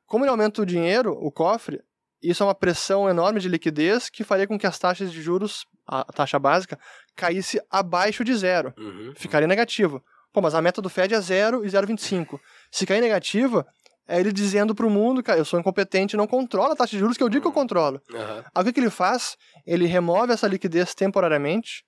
Como 0.05 0.25
ele 0.25 0.31
aumenta 0.31 0.61
o 0.61 0.65
dinheiro, 0.65 1.13
o 1.13 1.31
cofre, 1.31 1.81
isso 2.23 2.41
é 2.43 2.45
uma 2.45 2.55
pressão 2.55 3.09
enorme 3.09 3.39
de 3.39 3.49
liquidez 3.49 4.09
que 4.09 4.23
faria 4.23 4.47
com 4.47 4.57
que 4.57 4.65
as 4.65 4.79
taxas 4.79 5.11
de 5.11 5.21
juros, 5.21 5.65
a 5.87 6.03
taxa 6.05 6.39
básica, 6.39 6.79
caísse 7.15 7.61
abaixo 7.69 8.23
de 8.23 8.33
zero 8.35 8.73
Uhum. 8.77 9.13
ficaria 9.15 9.47
negativo. 9.47 10.01
Pô, 10.31 10.41
mas 10.41 10.55
a 10.55 10.61
meta 10.61 10.81
do 10.81 10.89
Fed 10.89 11.13
é 11.13 11.19
0 11.21 11.63
e 11.63 11.67
0,25. 11.69 12.39
Se 12.71 12.85
cair 12.87 13.01
negativa, 13.01 13.67
é 14.07 14.19
ele 14.19 14.31
dizendo 14.33 14.73
pro 14.73 14.89
mundo, 14.89 15.21
cara, 15.21 15.37
eu 15.39 15.45
sou 15.45 15.59
incompetente, 15.59 16.17
não 16.17 16.25
controlo 16.25 16.71
a 16.73 16.75
taxa 16.75 16.91
de 16.93 16.99
juros 16.99 17.15
que 17.17 17.23
eu 17.23 17.29
digo 17.29 17.43
que 17.43 17.47
eu 17.47 17.51
controlo. 17.51 18.01
Aham. 18.13 18.43
Aí 18.55 18.61
o 18.61 18.65
que, 18.65 18.73
que 18.73 18.79
ele 18.79 18.89
faz? 18.89 19.37
Ele 19.65 19.85
remove 19.85 20.33
essa 20.33 20.47
liquidez 20.47 20.95
temporariamente 20.95 21.83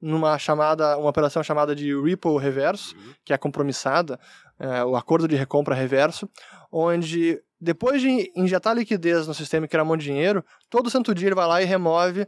numa 0.00 0.38
chamada, 0.38 0.96
uma 0.96 1.10
operação 1.10 1.42
chamada 1.42 1.74
de 1.74 1.94
Ripple 2.00 2.38
Reverso, 2.38 2.94
que 3.24 3.32
é 3.32 3.38
compromissada, 3.38 4.18
é, 4.58 4.84
o 4.84 4.96
acordo 4.96 5.26
de 5.26 5.36
recompra 5.36 5.74
reverso, 5.74 6.28
onde 6.70 7.40
depois 7.60 8.00
de 8.00 8.30
injetar 8.36 8.76
liquidez 8.76 9.26
no 9.26 9.34
sistema 9.34 9.66
e 9.66 9.68
criar 9.68 9.82
um 9.82 9.86
monte 9.86 10.00
de 10.00 10.06
dinheiro, 10.06 10.44
todo 10.70 10.88
santo 10.90 11.14
dia 11.14 11.28
ele 11.28 11.34
vai 11.34 11.46
lá 11.46 11.60
e 11.62 11.64
remove, 11.64 12.26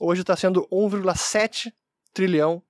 hoje 0.00 0.22
está 0.22 0.34
sendo 0.34 0.66
1,7 0.72 1.72
trilhão 2.12 2.62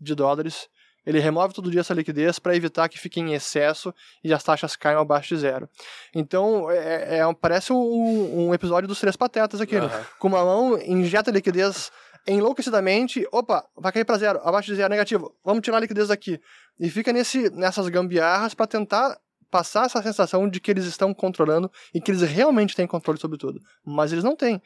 de 0.00 0.14
dólares. 0.14 0.68
Ele 1.04 1.18
remove 1.18 1.52
todo 1.52 1.70
dia 1.70 1.80
essa 1.80 1.92
liquidez 1.92 2.38
para 2.38 2.54
evitar 2.54 2.88
que 2.88 2.98
fique 2.98 3.20
em 3.20 3.34
excesso 3.34 3.92
e 4.22 4.32
as 4.32 4.42
taxas 4.42 4.76
caiam 4.76 5.00
abaixo 5.00 5.34
de 5.34 5.40
zero. 5.40 5.68
Então, 6.14 6.70
é, 6.70 7.18
é- 7.18 7.34
parece 7.40 7.72
um, 7.72 8.48
um 8.48 8.54
episódio 8.54 8.86
dos 8.88 9.00
Três 9.00 9.16
Patetas 9.16 9.60
aqui. 9.60 9.74
né? 9.74 9.86
Aham. 9.86 10.06
Com 10.20 10.28
uma 10.28 10.44
mão, 10.44 10.78
injeta 10.78 11.30
liquidez 11.30 11.90
enlouquecidamente. 12.26 13.26
Opa, 13.32 13.64
vai 13.76 13.92
cair 13.92 14.04
para 14.04 14.18
zero, 14.18 14.40
abaixo 14.44 14.70
de 14.70 14.76
zero, 14.76 14.88
negativo. 14.90 15.34
Vamos 15.44 15.62
tirar 15.62 15.76
a 15.78 15.80
liquidez 15.80 16.08
daqui. 16.08 16.40
E 16.78 16.88
fica 16.90 17.12
nesse, 17.12 17.50
nessas 17.50 17.88
gambiarras 17.88 18.54
para 18.54 18.66
tentar 18.66 19.18
passar 19.50 19.84
essa 19.86 20.02
sensação 20.02 20.48
de 20.48 20.58
que 20.60 20.70
eles 20.70 20.84
estão 20.86 21.12
controlando 21.12 21.70
e 21.94 22.00
que 22.00 22.10
eles 22.10 22.22
realmente 22.22 22.74
têm 22.74 22.86
controle 22.86 23.20
sobre 23.20 23.36
tudo. 23.36 23.60
Mas 23.84 24.10
eles 24.12 24.24
não 24.24 24.34
têm. 24.34 24.60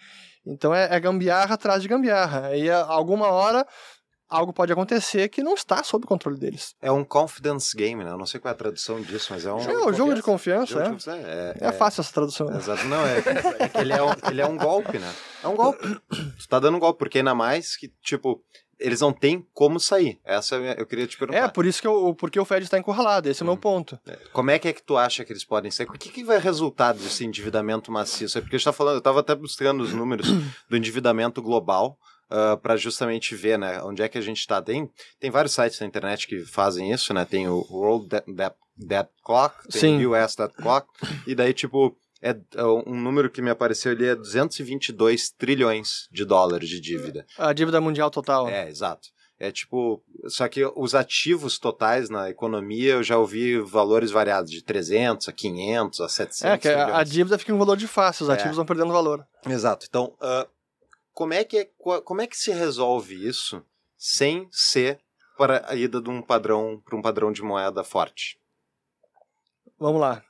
Então 0.47 0.73
é, 0.75 0.89
é 0.95 1.01
gambiarra 1.01 1.55
atrás 1.55 1.83
de 1.83 1.89
gambiarra. 1.89 2.57
E 2.57 2.71
a- 2.71 2.85
alguma 2.85 3.27
hora 3.29 3.67
algo 4.29 4.53
pode 4.53 4.73
acontecer 4.73 5.29
que 5.29 5.43
não 5.43 5.55
está 5.55 5.83
sob 5.83 6.07
controle 6.07 6.39
deles. 6.39 6.75
É 6.81 6.91
um 6.91 7.05
confidence 7.05 7.77
game, 7.77 8.03
né? 8.05 8.11
Eu 8.11 8.19
não 8.19 8.27
sei 8.27 8.41
qual 8.41 8.51
é 8.51 8.55
a 8.55 8.59
tradução 8.59 9.01
disso, 9.01 9.29
mas 9.31 9.47
é 9.47 9.53
um. 9.53 9.61
é 9.61 9.87
o 9.87 9.93
jogo 9.93 10.15
de 10.15 10.23
confiança, 10.23 10.67
jogo 10.73 10.83
de 10.83 10.89
é. 10.89 10.93
confiança, 10.93 11.29
é, 11.29 11.57
É 11.61 11.73
fácil 11.73 12.01
essa 12.01 12.13
tradução. 12.13 12.47
né? 12.49 12.57
Exato, 12.59 12.85
não, 12.87 13.05
é, 13.07 13.19
é 13.61 13.69
que 13.69 13.79
ele 13.79 13.93
é, 13.93 14.03
um, 14.03 14.11
ele 14.31 14.41
é 14.41 14.47
um 14.47 14.57
golpe, 14.57 14.99
né? 14.99 15.13
É 15.43 15.49
um 15.49 15.55
golpe. 15.57 15.87
Tu 16.11 16.49
tá 16.49 16.59
dando 16.59 16.77
um 16.77 16.81
golpe, 16.81 16.99
porque 16.99 17.19
ainda 17.19 17.35
mais 17.35 17.77
que, 17.77 17.89
tipo, 18.03 18.43
eles 18.79 19.01
não 19.01 19.13
têm 19.13 19.47
como 19.55 19.81
sair. 19.81 20.19
Essa 20.25 20.57
é 20.57 20.59
a 20.59 20.61
minha- 20.61 20.75
eu 20.75 20.85
queria 20.87 21.07
te 21.07 21.17
perguntar. 21.17 21.39
É, 21.45 21.49
por 21.49 21.65
isso 21.65 21.81
que 21.81 21.87
eu, 21.87 22.15
porque 22.15 22.39
o 22.39 22.45
Fed 22.45 22.65
está 22.65 22.79
encurralado, 22.79 23.29
esse 23.29 23.43
é 23.43 23.45
o 23.45 23.47
meu 23.47 23.57
ponto. 23.57 23.99
Como 24.33 24.51
é 24.51 24.59
que 24.59 24.69
é 24.69 24.73
que 24.73 24.83
tu 24.83 24.97
acha 24.99 25.25
que 25.25 25.33
eles 25.33 25.45
podem 25.45 25.71
ser? 25.71 25.85
O 25.85 25.93
que, 25.93 26.11
que 26.11 26.23
vai 26.25 26.39
resultar 26.39 26.93
desse 26.93 27.25
endividamento 27.25 27.91
maciço? 27.91 28.37
É 28.37 28.41
porque 28.43 28.57
a 28.57 28.59
gente 28.59 28.65
tá 28.67 28.73
falando, 28.73 28.95
eu 28.97 28.99
estava 28.99 29.21
até 29.21 29.35
buscando 29.35 29.83
os 29.83 29.95
números 29.95 30.27
do 30.69 30.77
endividamento 30.77 31.41
global 31.41 31.97
para 32.63 32.77
justamente 32.77 33.35
ver, 33.35 33.59
né, 33.59 33.83
onde 33.83 34.03
é 34.03 34.09
que 34.09 34.19
a 34.19 34.23
gente 34.23 34.39
está. 34.39 34.61
Tem, 34.61 34.91
tem 35.21 35.31
vários 35.31 35.55
sites 35.55 35.79
na 35.81 35.87
internet 35.87 36.27
que 36.27 36.41
fazem 36.45 36.91
isso, 36.93 37.13
né? 37.15 37.25
Tem 37.25 37.49
o 37.49 37.65
World 37.71 38.09
Debt, 38.77 39.11
Clock, 39.25 39.69
tem 39.69 39.81
Sim. 39.81 40.05
o 40.07 40.13
US 40.13 40.35
Debt 40.35 40.55
Clock, 40.55 40.87
e 41.27 41.35
daí, 41.35 41.55
tipo, 41.55 41.97
é, 42.21 42.37
é 42.55 42.65
um 42.65 43.01
número 43.01 43.31
que 43.31 43.41
me 43.41 43.51
apareceu 43.51 43.93
ali 43.93 44.07
é 44.07 44.15
222 44.15 45.31
trilhões 45.31 46.09
de 46.11 46.25
dólares 46.25 46.69
de 46.69 46.81
dívida. 46.81 47.25
A 47.39 47.53
dívida 47.53 47.81
mundial 47.81 48.11
total. 48.11 48.49
É, 48.49 48.69
exato. 48.69 49.09
É 49.39 49.53
tipo, 49.53 50.03
só 50.29 50.49
que 50.49 50.65
os 50.75 50.95
ativos 50.95 51.59
totais 51.59 52.09
na 52.09 52.31
economia 52.31 52.95
eu 52.95 53.03
já 53.03 53.19
ouvi 53.19 53.59
valores 53.61 54.11
variados 54.11 54.51
de 54.51 54.63
300 54.65 55.29
a 55.29 55.33
500 55.33 56.01
a 56.01 56.09
700 56.09 56.43
É, 56.55 56.59
que 56.59 56.69
a, 56.69 56.97
a 56.99 57.05
dívida 57.05 57.37
fica 57.39 57.53
em 57.53 57.59
valor 57.59 57.77
de 57.77 57.87
face, 57.87 58.23
os 58.23 58.31
É. 58.31 58.33
ativos 58.33 58.57
vão 58.57 58.65
perdendo 58.65 58.95
valor. 58.95 59.27
Exato. 59.47 59.85
Então, 59.87 60.15
ah, 60.23 60.47
como 61.17 61.33
é 61.33 61.43
que 61.45 61.57
é, 61.61 61.69
como 62.05 62.21
é 62.21 62.27
que 62.27 62.37
se 62.37 62.53
resolve 62.53 63.27
isso 63.27 63.65
sem 63.97 64.47
ser 64.53 65.01
para 65.39 65.65
a 65.67 65.75
ida 65.75 65.99
de 65.99 66.11
um 66.11 66.21
padrão 66.21 66.83
para 66.85 66.95
um 66.95 67.01
padrão 67.01 67.33
de 67.33 67.43
moeda 67.43 67.83
forte? 67.83 68.39
Vamos 69.79 69.99
lá. 69.99 70.23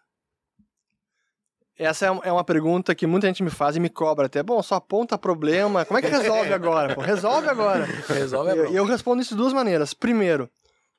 Essa 1.76 2.07
é 2.07 2.28
é 2.28 2.32
uma 2.32 2.45
pergunta 2.45 2.95
que 2.95 3.05
muita 3.05 3.26
gente 3.26 3.43
me 3.43 3.51
faz 3.51 3.74
e 3.74 3.80
me 3.80 3.91
cobra 3.91 4.26
até. 4.26 4.45
Bom, 4.45 4.62
só 4.62 4.76
aponta 4.76 5.18
problema. 5.18 5.84
Como 5.84 5.99
é 5.99 6.03
que 6.03 6.09
resolve 6.09 6.53
agora? 6.55 6.95
Pô? 6.95 7.01
Resolve 7.01 7.49
agora. 7.49 7.84
Resolve 8.07 8.51
a 8.53 8.55
E 8.55 8.59
eu, 8.59 8.72
eu 8.72 8.84
respondo 8.84 9.20
isso 9.20 9.34
de 9.34 9.39
duas 9.39 9.53
maneiras. 9.53 9.93
Primeiro, 9.93 10.49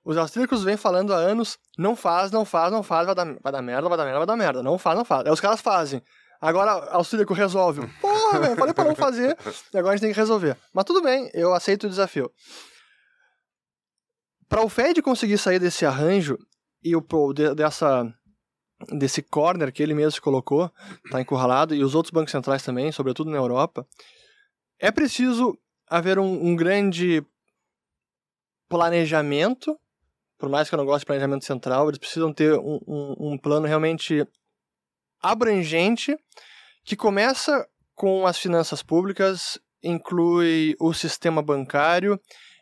os 0.03 0.17
austríacos 0.17 0.65
vêm 0.65 0.75
falando 0.75 1.13
há 1.13 1.17
anos, 1.17 1.57
não 1.77 1.95
faz, 1.95 2.29
não 2.29 2.43
faz, 2.43 2.73
não 2.73 2.83
faz, 2.83 3.05
vai 3.05 3.15
dar, 3.15 3.25
vai 3.41 3.53
dar 3.53 3.61
merda, 3.61 3.87
vai 3.87 3.97
dar 3.97 4.03
merda, 4.03 4.19
vai 4.19 4.27
dar 4.27 4.35
merda. 4.35 4.61
Não 4.61 4.77
faz, 4.77 4.97
não 4.97 5.05
faz. 5.05 5.25
Aí 5.25 5.31
os 5.31 5.39
caras 5.39 5.61
fazem. 5.61 6.03
Agora, 6.41 6.71
austríaco 6.91 7.33
resolve. 7.33 7.89
Porra, 8.27 8.39
velho, 8.41 8.55
falei 8.57 8.73
pra 8.73 8.83
não 8.83 8.95
fazer, 8.95 9.37
e 9.73 9.77
agora 9.77 9.93
a 9.93 9.95
gente 9.95 10.01
tem 10.05 10.13
que 10.13 10.19
resolver. 10.19 10.57
Mas 10.73 10.85
tudo 10.85 11.01
bem, 11.01 11.29
eu 11.33 11.53
aceito 11.53 11.85
o 11.85 11.89
desafio. 11.89 12.29
Para 14.49 14.61
o 14.61 14.69
Fed 14.69 15.01
conseguir 15.01 15.37
sair 15.37 15.59
desse 15.59 15.85
arranjo 15.85 16.37
e 16.83 16.95
o 16.95 17.01
dessa 17.55 18.03
desse 18.99 19.23
corner 19.23 19.71
que 19.73 19.81
ele 19.81 19.95
mesmo 19.95 20.21
colocou, 20.21 20.71
tá 21.09 21.19
encurralado, 21.19 21.73
e 21.73 21.83
os 21.83 21.95
outros 21.95 22.11
bancos 22.11 22.31
centrais 22.31 22.63
também, 22.63 22.91
sobretudo 22.91 23.31
na 23.31 23.37
Europa, 23.37 23.87
é 24.79 24.91
preciso 24.91 25.57
haver 25.89 26.19
um, 26.19 26.49
um 26.49 26.55
grande 26.55 27.25
planejamento, 28.69 29.75
por 30.37 30.47
mais 30.49 30.69
que 30.69 30.75
eu 30.75 30.77
não 30.77 30.85
goste 30.85 30.99
de 30.99 31.05
planejamento 31.07 31.43
central, 31.43 31.87
eles 31.87 31.97
precisam 31.97 32.31
ter 32.31 32.53
um, 32.59 32.79
um, 32.87 33.31
um 33.31 33.37
plano 33.37 33.65
realmente 33.65 34.27
abrangente 35.19 36.15
que 36.83 36.95
começa 36.95 37.67
com 37.97 38.27
as 38.27 38.37
finanças 38.37 38.83
públicas, 38.83 39.59
inclui 39.83 40.75
o 40.79 40.93
sistema 40.93 41.41
bancário, 41.41 42.19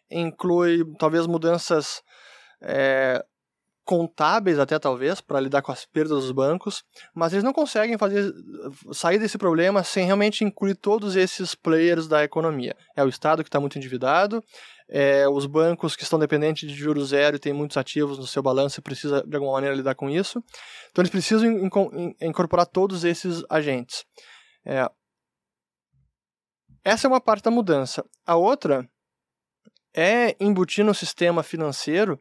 inclui 0.09 0.85
talvez 0.97 1.27
mudanças 1.27 2.01
é, 2.61 3.21
contábeis 3.83 4.57
até 4.59 4.79
talvez 4.79 5.19
para 5.19 5.41
lidar 5.41 5.61
com 5.61 5.73
as 5.73 5.85
perdas 5.85 6.23
dos 6.23 6.31
bancos, 6.31 6.83
mas 7.13 7.33
eles 7.33 7.43
não 7.43 7.51
conseguem 7.51 7.97
fazer 7.97 8.33
sair 8.93 9.19
desse 9.19 9.37
problema 9.37 9.83
sem 9.83 10.05
realmente 10.05 10.45
incluir 10.45 10.75
todos 10.75 11.17
esses 11.17 11.53
players 11.53 12.07
da 12.07 12.23
economia. 12.23 12.73
É 12.95 13.03
o 13.03 13.09
Estado 13.09 13.43
que 13.43 13.49
está 13.49 13.59
muito 13.59 13.77
endividado, 13.77 14.41
é, 14.87 15.27
os 15.27 15.45
bancos 15.45 15.97
que 15.97 16.03
estão 16.03 16.17
dependentes 16.17 16.69
de 16.69 16.75
juros 16.75 17.09
zero 17.09 17.35
e 17.35 17.39
têm 17.39 17.51
muitos 17.51 17.75
ativos 17.75 18.17
no 18.17 18.25
seu 18.25 18.41
balanço 18.41 18.79
e 18.79 18.83
precisa 18.83 19.21
de 19.27 19.35
alguma 19.35 19.51
maneira 19.53 19.75
lidar 19.75 19.95
com 19.95 20.09
isso. 20.09 20.41
Então 20.91 21.01
eles 21.01 21.11
precisam 21.11 21.51
inco- 21.51 21.91
in- 21.93 22.15
incorporar 22.21 22.65
todos 22.65 23.03
esses 23.03 23.43
agentes. 23.49 24.05
É, 24.65 24.89
essa 26.85 27.07
é 27.07 27.09
uma 27.09 27.19
parte 27.19 27.43
da 27.43 27.51
mudança. 27.51 28.05
A 28.25 28.35
outra 28.35 28.87
é 29.91 30.35
embutir 30.39 30.85
no 30.85 30.93
sistema 30.93 31.41
financeiro 31.41 32.19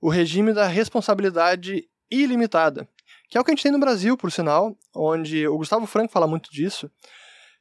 o 0.00 0.10
regime 0.10 0.52
da 0.52 0.66
responsabilidade 0.66 1.88
ilimitada, 2.10 2.88
que 3.30 3.38
é 3.38 3.40
o 3.40 3.44
que 3.44 3.52
a 3.52 3.54
gente 3.54 3.62
tem 3.62 3.70
no 3.70 3.78
Brasil, 3.78 4.16
por 4.16 4.32
sinal, 4.32 4.76
onde 4.94 5.46
o 5.46 5.56
Gustavo 5.56 5.86
Franco 5.86 6.12
fala 6.12 6.26
muito 6.26 6.50
disso, 6.50 6.90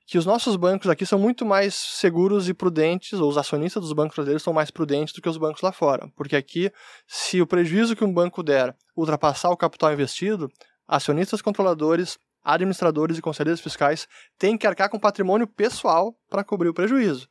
que 0.08 0.18
os 0.18 0.26
nossos 0.26 0.56
bancos 0.56 0.89
aqui 0.89 1.06
são 1.06 1.20
muito 1.20 1.46
mais 1.46 1.76
seguros 1.76 2.50
e 2.50 2.54
prudentes, 2.54 3.20
ou 3.20 3.30
os 3.30 3.38
acionistas 3.38 3.84
dos 3.84 3.94
bancos 3.94 4.16
brasileiros 4.16 4.44
são 4.44 4.52
mais 4.52 4.72
prudentes 4.72 5.14
do 5.14 5.22
que 5.22 5.30
os 5.30 5.38
bancos 5.38 5.62
lá 5.62 5.72
fora, 5.72 6.12
porque 6.16 6.36
aqui, 6.36 6.72
se 7.08 7.39
o 7.39 7.48
prejuízo 7.48 7.96
que 7.96 8.04
um 8.04 8.12
banco 8.12 8.42
der 8.42 8.76
ultrapassar 8.98 9.52
o 9.52 9.58
capital 9.58 9.94
investido, 9.94 10.52
acionistas 10.88 11.42
controladores, 11.42 12.18
administradores 12.44 13.18
e 13.18 13.22
conselheiros 13.22 13.62
fiscais 13.62 14.08
têm 14.38 14.58
que 14.58 14.66
arcar 14.66 14.89
com 14.89 15.00
patrimônio 15.00 15.48
pessoal 15.48 16.16
para 16.30 16.44
cobrir 16.44 16.70
o 16.70 16.74
prejuízo. 16.74 17.28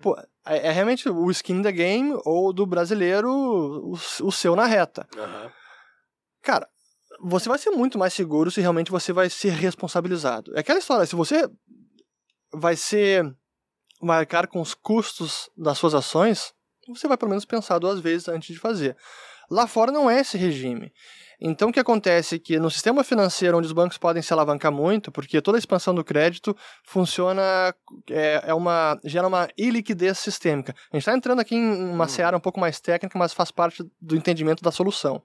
Pô, 0.00 0.16
é, 0.46 0.68
é 0.68 0.70
realmente 0.70 1.08
o 1.08 1.30
skin 1.30 1.62
the 1.62 1.72
game 1.72 2.18
ou 2.24 2.52
do 2.52 2.66
brasileiro 2.66 3.30
o, 3.30 3.92
o 3.92 4.32
seu 4.32 4.56
na 4.56 4.66
reta. 4.66 5.06
Aham. 5.16 5.52
Cara, 6.42 6.68
você 7.20 7.48
vai 7.48 7.58
ser 7.58 7.70
muito 7.70 7.98
mais 7.98 8.12
seguro 8.12 8.50
se 8.50 8.60
realmente 8.60 8.90
você 8.90 9.12
vai 9.12 9.28
ser 9.28 9.50
responsabilizado. 9.50 10.56
É 10.56 10.60
aquela 10.60 10.78
história, 10.78 11.06
se 11.06 11.16
você 11.16 11.48
vai 12.52 12.76
ser 12.76 13.34
vai 14.00 14.18
arcar 14.18 14.46
com 14.46 14.60
os 14.60 14.74
custos 14.74 15.50
das 15.56 15.78
suas 15.78 15.94
ações, 15.94 16.54
você 16.86 17.08
vai 17.08 17.16
pelo 17.16 17.30
menos 17.30 17.44
pensar 17.44 17.78
duas 17.78 17.98
vezes 17.98 18.28
antes 18.28 18.54
de 18.54 18.60
fazer. 18.60 18.96
Lá 19.50 19.66
fora 19.66 19.92
não 19.92 20.10
é 20.10 20.20
esse 20.20 20.36
regime. 20.36 20.92
Então 21.40 21.68
o 21.68 21.72
que 21.72 21.80
acontece 21.80 22.36
é 22.36 22.38
que 22.38 22.58
no 22.58 22.70
sistema 22.70 23.04
financeiro 23.04 23.58
onde 23.58 23.66
os 23.66 23.72
bancos 23.72 23.98
podem 23.98 24.22
se 24.22 24.32
alavancar 24.32 24.72
muito, 24.72 25.12
porque 25.12 25.40
toda 25.42 25.58
a 25.58 25.60
expansão 25.60 25.94
do 25.94 26.02
crédito 26.02 26.56
funciona 26.82 27.74
é, 28.10 28.42
é 28.46 28.54
uma 28.54 28.98
gera 29.04 29.28
uma 29.28 29.48
iliquidez 29.56 30.18
sistêmica. 30.18 30.74
A 30.90 30.96
gente 30.96 31.02
está 31.02 31.14
entrando 31.14 31.40
aqui 31.40 31.54
em 31.54 31.90
uma 31.90 32.08
seara 32.08 32.36
um 32.36 32.40
pouco 32.40 32.58
mais 32.58 32.80
técnica, 32.80 33.18
mas 33.18 33.34
faz 33.34 33.50
parte 33.50 33.84
do 34.00 34.16
entendimento 34.16 34.62
da 34.62 34.70
solução. 34.70 35.22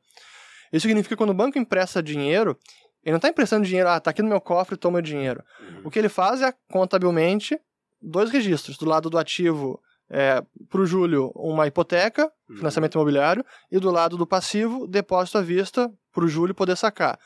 Isso 0.71 0.87
significa 0.87 1.15
que 1.15 1.17
quando 1.17 1.31
o 1.31 1.35
banco 1.35 1.57
empresta 1.57 2.03
dinheiro, 2.03 2.57
ele 3.03 3.11
não 3.11 3.17
está 3.17 3.29
emprestando 3.29 3.65
dinheiro, 3.65 3.89
ah, 3.89 3.99
tá 3.99 4.11
aqui 4.11 4.21
no 4.21 4.29
meu 4.29 4.39
cofre, 4.39 4.77
toma 4.77 4.99
o 4.99 5.01
dinheiro. 5.01 5.43
O 5.83 5.89
que 5.89 5.99
ele 5.99 6.09
faz 6.09 6.41
é, 6.41 6.53
contabilmente, 6.69 7.59
dois 8.01 8.29
registros. 8.29 8.77
Do 8.77 8.85
lado 8.85 9.09
do 9.09 9.17
ativo, 9.17 9.81
é, 10.11 10.43
para 10.69 10.81
o 10.81 10.85
Júlio, 10.85 11.31
uma 11.35 11.65
hipoteca, 11.65 12.29
financiamento 12.55 12.95
imobiliário, 12.95 13.45
e 13.71 13.79
do 13.79 13.89
lado 13.89 14.17
do 14.17 14.27
passivo, 14.27 14.85
depósito 14.85 15.37
à 15.37 15.41
vista, 15.41 15.89
para 16.11 16.25
o 16.25 16.27
Júlio 16.27 16.53
poder 16.53 16.75
sacar. 16.75 17.17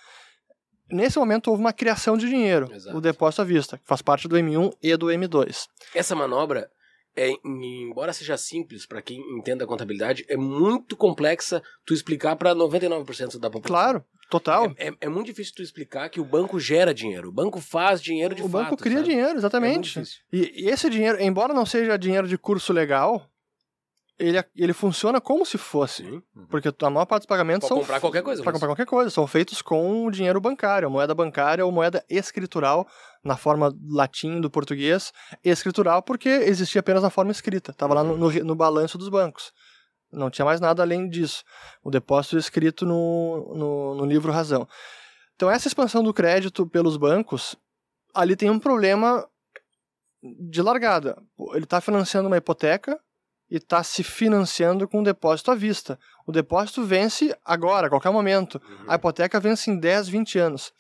Nesse 0.92 1.18
momento, 1.18 1.50
houve 1.50 1.62
uma 1.62 1.74
criação 1.74 2.16
de 2.16 2.30
dinheiro, 2.30 2.72
Exato. 2.72 2.96
o 2.96 3.02
depósito 3.02 3.42
à 3.42 3.46
vista, 3.46 3.78
que 3.78 3.88
faz 3.88 4.04
parte 4.04 4.28
do 4.28 4.36
M1 4.36 4.72
e 4.84 4.96
do 4.96 5.08
M2. 5.08 5.66
Essa 5.96 6.16
manobra, 6.16 6.70
é, 7.16 7.32
embora 7.44 8.12
seja 8.14 8.38
simples 8.38 8.86
para 8.86 9.02
quem 9.02 9.20
entenda 9.38 9.64
a 9.64 9.68
contabilidade, 9.68 10.26
é 10.28 10.36
muito 10.38 10.96
complexa 10.98 11.62
tu 11.86 11.94
explicar 11.94 12.36
para 12.36 12.54
99% 12.56 13.40
da 13.40 13.50
população. 13.50 13.64
Claro, 13.64 14.06
total. 14.30 14.74
É, 14.78 14.90
é- 14.90 14.94
é 15.02 15.10
muito 15.10 15.28
difícil 15.28 15.54
tu 15.56 15.62
explicar 15.62 16.10
que 16.10 16.20
o 16.20 16.26
banco 16.26 16.60
gera 16.60 16.94
dinheiro. 16.94 17.30
O 17.30 17.32
banco 17.32 17.60
faz 17.62 18.02
dinheiro 18.02 18.36
de 18.36 18.42
o 18.44 18.50
fato. 18.50 18.64
banco 18.72 18.78
cria 18.78 18.98
sabe? 18.98 19.10
dinheiro, 19.10 19.32
É 19.32 19.36
exatamente. 19.38 19.84
difícil. 19.94 20.18
E, 20.32 20.66
e 20.66 20.70
esse 20.70 20.90
dinheiro, 20.90 21.22
embora 21.22 21.54
não 21.54 21.66
seja 21.66 21.98
dinheiro 21.98 22.28
de 22.28 22.38
curso 22.38 22.74
legal, 22.74 23.30
ele, 24.18 24.44
ele 24.56 24.74
funciona 24.74 25.20
como 25.20 25.46
se 25.46 25.58
fosse. 25.58 26.04
Sim. 26.04 26.22
Porque 26.50 26.70
a 26.82 26.90
maior 26.90 27.06
parte 27.06 27.22
dos 27.24 27.28
pagamentos 27.28 27.68
Pra 27.68 27.76
são. 27.76 27.80
comprar 27.80 28.00
qualquer 28.00 28.24
coisa, 28.24 28.42
mas- 28.44 28.54
comprar 28.54 28.68
qualquer 28.70 28.86
coisa. 28.86 29.10
São 29.10 29.28
feitos 29.28 29.62
com 29.62 30.10
dinheiro 30.10 30.40
bancário, 30.40 30.90
moeda 30.90 31.14
bancária 31.14 31.66
ou 31.66 31.72
moeda 31.72 32.04
escritural, 32.10 32.88
na 33.24 33.36
forma 33.36 33.74
latim 33.90 34.40
do 34.40 34.50
português, 34.50 35.12
escritural, 35.44 36.02
porque 36.04 36.30
existia 36.30 36.80
apenas 36.80 37.04
na 37.04 37.10
forma 37.10 37.32
escrita. 37.32 37.72
Estava 37.72 37.94
lá 37.94 38.04
no, 38.04 38.16
no, 38.18 38.30
no 38.32 38.56
balanço 38.56 38.98
dos 38.98 39.10
bancos. 39.10 39.52
Não 40.12 40.30
tinha 40.30 40.46
mais 40.46 40.62
nada 40.62 40.82
além 40.84 41.10
disso. 41.10 41.44
O 41.84 41.90
depósito 41.92 42.38
escrito 42.38 42.86
no, 42.86 43.54
no, 43.56 43.96
no 43.96 44.06
livro 44.06 44.32
Razão. 44.32 44.68
Então, 45.36 45.52
essa 45.52 45.68
expansão 45.68 46.02
do 46.02 46.14
crédito 46.14 46.66
pelos 46.66 46.96
bancos, 46.96 47.56
ali 48.14 48.36
tem 48.38 48.50
um 48.50 48.60
problema 48.60 49.28
de 50.50 50.62
largada. 50.62 51.22
Ele 51.54 51.66
está 51.66 51.82
financiando 51.82 52.28
uma 52.28 52.38
hipoteca 52.38 52.98
e 53.50 53.58
está 53.58 53.84
se 53.84 54.04
financiando 54.04 54.88
com 54.88 55.00
um 55.00 55.04
depósito 55.04 55.52
à 55.52 55.56
vista. 55.56 56.00
O 56.26 56.32
depósito 56.32 56.84
vence 56.84 57.36
agora, 57.44 57.88
a 57.88 57.90
qualquer 57.90 58.12
momento. 58.12 58.62
Uhum. 58.64 58.86
A 58.88 58.96
hipoteca 58.96 59.40
vence 59.40 59.70
em 59.70 59.80
10, 59.80 60.08
20 60.08 60.40
anos. 60.40 60.74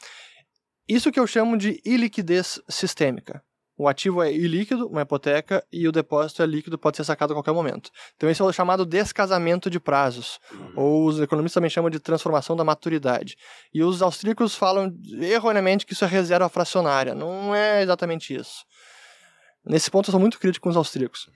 Isso 0.87 1.11
que 1.11 1.19
eu 1.19 1.27
chamo 1.27 1.57
de 1.57 1.81
iliquidez 1.85 2.61
sistêmica. 2.69 3.43
O 3.77 3.89
ativo 3.89 4.23
é 4.23 4.31
ilíquido, 4.31 4.87
uma 4.87 5.01
hipoteca, 5.01 5.65
e 5.69 5.85
o 5.85 5.91
depósito 5.91 6.41
é 6.41 6.45
líquido, 6.45 6.77
pode 6.77 6.95
ser 6.95 7.03
sacado 7.03 7.33
a 7.33 7.35
qualquer 7.35 7.51
momento. 7.51 7.89
Então, 8.15 8.29
esse 8.29 8.41
é 8.41 8.45
o 8.45 8.53
chamado 8.53 8.85
descasamento 8.85 9.69
de 9.69 9.81
prazos, 9.81 10.39
ou 10.77 11.05
os 11.05 11.19
economistas 11.19 11.55
também 11.55 11.69
chamam 11.69 11.89
de 11.89 11.99
transformação 11.99 12.55
da 12.55 12.63
maturidade. 12.63 13.35
E 13.73 13.83
os 13.83 14.01
austríacos 14.01 14.55
falam 14.55 14.95
erroneamente 15.19 15.85
que 15.85 15.91
isso 15.91 16.05
é 16.05 16.07
reserva 16.07 16.47
fracionária. 16.47 17.13
Não 17.13 17.53
é 17.53 17.81
exatamente 17.81 18.33
isso. 18.33 18.63
Nesse 19.65 19.91
ponto, 19.91 20.07
eu 20.07 20.11
sou 20.11 20.21
muito 20.21 20.39
crítico 20.39 20.63
com 20.63 20.69
os 20.69 20.77
austríacos. 20.77 21.29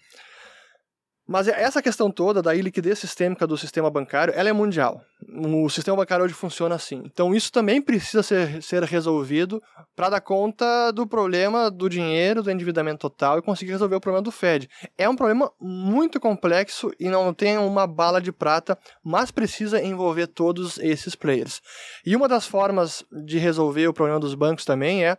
Mas 1.31 1.47
essa 1.47 1.79
questão 1.79 2.09
toda 2.09 2.41
da 2.41 2.55
iliquidez 2.55 2.97
sistêmica 2.97 3.45
do 3.45 3.55
sistema 3.55 3.87
bancário, 3.87 4.33
ela 4.35 4.49
é 4.49 4.51
mundial. 4.51 4.99
O 5.31 5.69
sistema 5.69 5.95
bancário 5.95 6.25
hoje 6.25 6.33
funciona 6.33 6.73
assim. 6.73 7.03
Então 7.05 7.35
isso 7.35 7.51
também 7.51 7.79
precisa 7.79 8.23
ser, 8.23 8.63
ser 8.63 8.81
resolvido 8.81 9.61
para 9.95 10.09
dar 10.09 10.21
conta 10.21 10.89
do 10.89 11.05
problema 11.05 11.69
do 11.69 11.87
dinheiro, 11.87 12.41
do 12.41 12.49
endividamento 12.49 13.07
total 13.07 13.37
e 13.37 13.43
conseguir 13.43 13.73
resolver 13.73 13.95
o 13.95 14.01
problema 14.01 14.23
do 14.23 14.31
Fed. 14.31 14.67
É 14.97 15.07
um 15.07 15.15
problema 15.15 15.51
muito 15.61 16.19
complexo 16.19 16.91
e 16.99 17.09
não 17.09 17.31
tem 17.31 17.59
uma 17.59 17.85
bala 17.85 18.19
de 18.19 18.31
prata, 18.31 18.75
mas 19.03 19.29
precisa 19.29 19.79
envolver 19.79 20.25
todos 20.25 20.79
esses 20.79 21.13
players. 21.13 21.61
E 22.03 22.15
uma 22.15 22.27
das 22.27 22.47
formas 22.47 23.05
de 23.11 23.37
resolver 23.37 23.87
o 23.87 23.93
problema 23.93 24.19
dos 24.19 24.33
bancos 24.33 24.65
também 24.65 25.05
é 25.05 25.15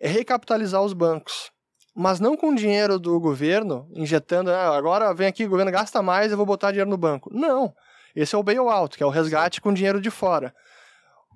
recapitalizar 0.00 0.82
os 0.82 0.92
bancos 0.92 1.52
mas 2.00 2.18
não 2.18 2.34
com 2.34 2.54
dinheiro 2.54 2.98
do 2.98 3.20
governo, 3.20 3.86
injetando, 3.92 4.50
ah, 4.50 4.74
agora 4.74 5.12
vem 5.12 5.26
aqui, 5.26 5.44
o 5.44 5.50
governo 5.50 5.70
gasta 5.70 6.00
mais, 6.00 6.30
eu 6.30 6.36
vou 6.38 6.46
botar 6.46 6.70
dinheiro 6.70 6.88
no 6.88 6.96
banco. 6.96 7.28
Não. 7.30 7.74
Esse 8.16 8.34
é 8.34 8.38
o 8.38 8.42
bailout, 8.42 8.96
que 8.96 9.02
é 9.02 9.06
o 9.06 9.10
resgate 9.10 9.60
com 9.60 9.70
dinheiro 9.70 10.00
de 10.00 10.10
fora. 10.10 10.54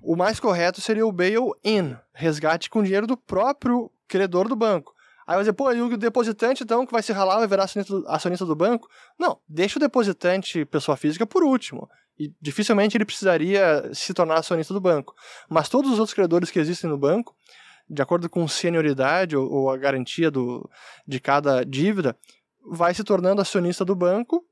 O 0.02 0.16
mais 0.16 0.40
correto 0.40 0.80
seria 0.80 1.06
o 1.06 1.12
bail-in, 1.12 1.94
resgate 2.14 2.70
com 2.70 2.82
dinheiro 2.82 3.06
do 3.06 3.14
próprio 3.14 3.90
credor 4.08 4.48
do 4.48 4.56
banco. 4.56 4.94
Aí 5.26 5.34
vai 5.34 5.42
dizer, 5.42 5.52
pô, 5.52 5.70
e 5.70 5.82
o 5.82 5.98
depositante, 5.98 6.64
então, 6.64 6.86
que 6.86 6.92
vai 6.92 7.02
se 7.02 7.12
ralar, 7.12 7.36
vai 7.36 7.46
virar 7.46 7.64
acionista 8.06 8.46
do, 8.46 8.56
banco? 8.56 8.88
Não, 9.18 9.38
deixa 9.46 9.78
o 9.78 9.80
depositante, 9.80 10.64
pessoa 10.64 10.96
física, 10.96 11.26
por 11.26 11.44
último. 11.44 11.90
E 12.18 12.32
dificilmente 12.40 12.96
ele 12.96 13.04
precisaria 13.04 13.90
se 13.92 14.14
tornar 14.14 14.38
acionista 14.38 14.72
do 14.72 14.80
banco. 14.80 15.14
Mas 15.46 15.68
todos 15.68 15.90
os 15.92 15.98
outros 15.98 16.14
credores 16.14 16.50
que 16.50 16.58
existem 16.58 16.88
no 16.88 16.96
banco, 16.96 17.36
de 17.88 18.00
acordo 18.02 18.28
com 18.30 18.46
senioridade 18.48 19.36
ou, 19.36 19.50
ou 19.50 19.70
a 19.70 19.76
garantia 19.76 20.30
do, 20.30 20.68
de 21.06 21.20
cada 21.20 21.64
dívida, 21.64 22.16
vai 22.70 22.94
se 22.94 23.04
tornando 23.04 23.40
acionista 23.42 23.84
do 23.84 23.94
banco 23.94 24.42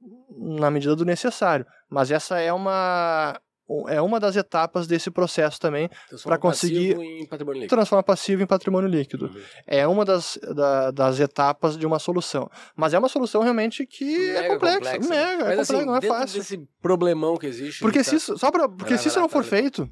na 0.59 0.71
medida 0.71 0.95
do 0.95 1.05
necessário. 1.05 1.65
Mas 1.89 2.11
essa 2.11 2.39
é 2.41 2.53
uma 2.53 3.41
é 3.89 4.03
uma 4.03 4.21
das 4.21 4.37
etapas 4.37 4.87
desse 4.87 5.11
processo 5.11 5.59
também, 5.59 5.89
pra 6.25 6.37
conseguir- 6.37 6.95
passivo 7.31 7.67
transformar 7.69 8.03
passivo 8.03 8.43
em 8.43 8.47
patrimônio 8.47 8.87
líquido. 8.91 9.27
Uhum. 9.29 9.41
É 9.67 9.87
uma 9.87 10.05
das, 10.05 10.39
da- 10.55 10.91
das 10.91 11.19
etapas 11.21 11.79
de 11.79 11.87
uma 11.87 11.99
solução. 11.99 12.51
Mas 12.77 12.93
é 12.93 12.99
uma 12.99 13.09
solução 13.09 13.41
realmente 13.41 13.87
que 13.87 14.05
é 14.31 14.43
Mega 14.43 14.49
complexa. 14.55 14.77
complexa, 14.79 15.09
Mega, 15.09 15.15
né? 15.45 15.55
é 15.55 15.57
Mas 15.57 15.69
complexa, 15.69 15.77
assim, 15.77 15.87
não 15.87 15.97
é 15.97 16.01
fácil. 16.03 16.39
desse 16.39 16.69
problemão 16.83 17.37
que 17.39 17.47
existe... 17.47 17.81
Porque 17.81 17.99
tá- 18.01 18.05
se 18.05 18.17
isso, 18.17 18.37
só 18.37 18.51
pra, 18.51 18.69
porque 18.69 18.91
Vai 18.95 18.99
se 18.99 19.09
isso 19.09 19.15
vai 19.15 19.23
não 19.23 19.29
for 19.31 19.43
fala 19.43 19.57
aí. 19.57 19.63
feito, 19.63 19.91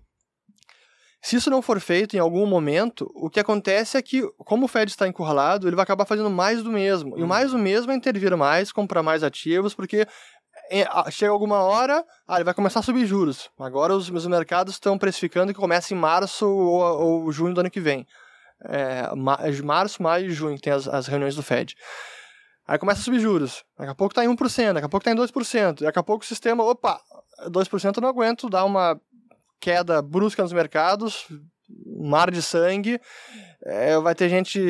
se 1.23 1.37
isso 1.37 1.51
não 1.51 1.61
for 1.61 1.79
feito 1.81 2.17
em 2.17 2.19
algum 2.19 2.47
momento, 2.47 3.11
o 3.15 3.29
que 3.29 3.41
acontece 3.41 3.99
é 3.99 4.03
que, 4.03 4.23
como 4.39 4.65
o 4.65 4.69
Fed 4.69 4.91
está 4.91 5.07
encurralado, 5.07 5.69
ele 5.69 5.77
vai 5.77 5.83
acabar 5.83 6.07
fazendo 6.07 6.31
mais 6.31 6.63
do 6.63 6.73
mesmo. 6.73 7.19
E 7.19 7.23
o 7.23 7.27
mais 7.27 7.51
do 7.51 7.59
mesmo 7.59 7.93
é 7.93 7.95
intervir 7.95 8.35
mais, 8.37 8.73
comprar 8.73 9.03
mais 9.03 9.23
ativos, 9.23 9.75
porque 9.75 10.07
é, 10.71 11.11
chega 11.11 11.31
alguma 11.31 11.63
hora, 11.63 12.05
ah, 12.27 12.37
ele 12.37 12.45
vai 12.45 12.55
começar 12.55 12.81
a 12.81 12.83
subir 12.83 13.05
juros. 13.05 13.51
Agora 13.59 13.95
os, 13.95 14.09
os 14.09 14.27
mercados 14.27 14.75
estão 14.75 14.97
precificando 14.97 15.53
que 15.53 15.61
começa 15.61 15.93
em 15.93 15.97
março 15.97 16.49
ou, 16.49 16.81
ou 16.81 17.33
junho 17.33 17.53
do 17.53 17.61
ano 17.61 17.71
que 17.71 17.81
vem. 17.81 18.07
É, 18.65 19.15
ma- 19.15 19.41
março, 19.63 20.03
maio 20.03 20.27
e 20.27 20.31
junho, 20.31 20.57
que 20.57 20.63
tem 20.63 20.73
as, 20.73 20.89
as 20.89 21.07
reuniões 21.07 21.35
do 21.35 21.43
Fed. 21.43 21.75
Aí 22.67 22.79
começa 22.79 23.01
a 23.01 23.05
subir 23.05 23.19
juros. 23.19 23.65
Daqui 23.77 23.91
a 23.91 23.95
pouco 23.95 24.15
tá 24.15 24.25
em 24.25 24.29
1%, 24.29 24.73
daqui 24.73 24.87
a 24.87 24.89
pouco 24.89 25.05
tá 25.05 25.11
em 25.11 25.17
2%. 25.17 25.83
Daqui 25.83 25.99
a 25.99 26.03
pouco 26.03 26.25
o 26.25 26.27
sistema, 26.27 26.63
opa, 26.63 27.01
2% 27.49 27.97
eu 27.97 28.01
não 28.01 28.09
aguento, 28.09 28.49
dá 28.49 28.65
uma 28.65 29.01
queda 29.61 30.01
brusca 30.01 30.43
nos 30.43 30.53
mercados, 30.53 31.27
um 31.87 32.09
mar 32.09 32.31
de 32.31 32.43
sangue, 32.43 33.01
é, 33.65 33.99
vai 33.99 34.15
ter 34.15 34.29
gente 34.29 34.61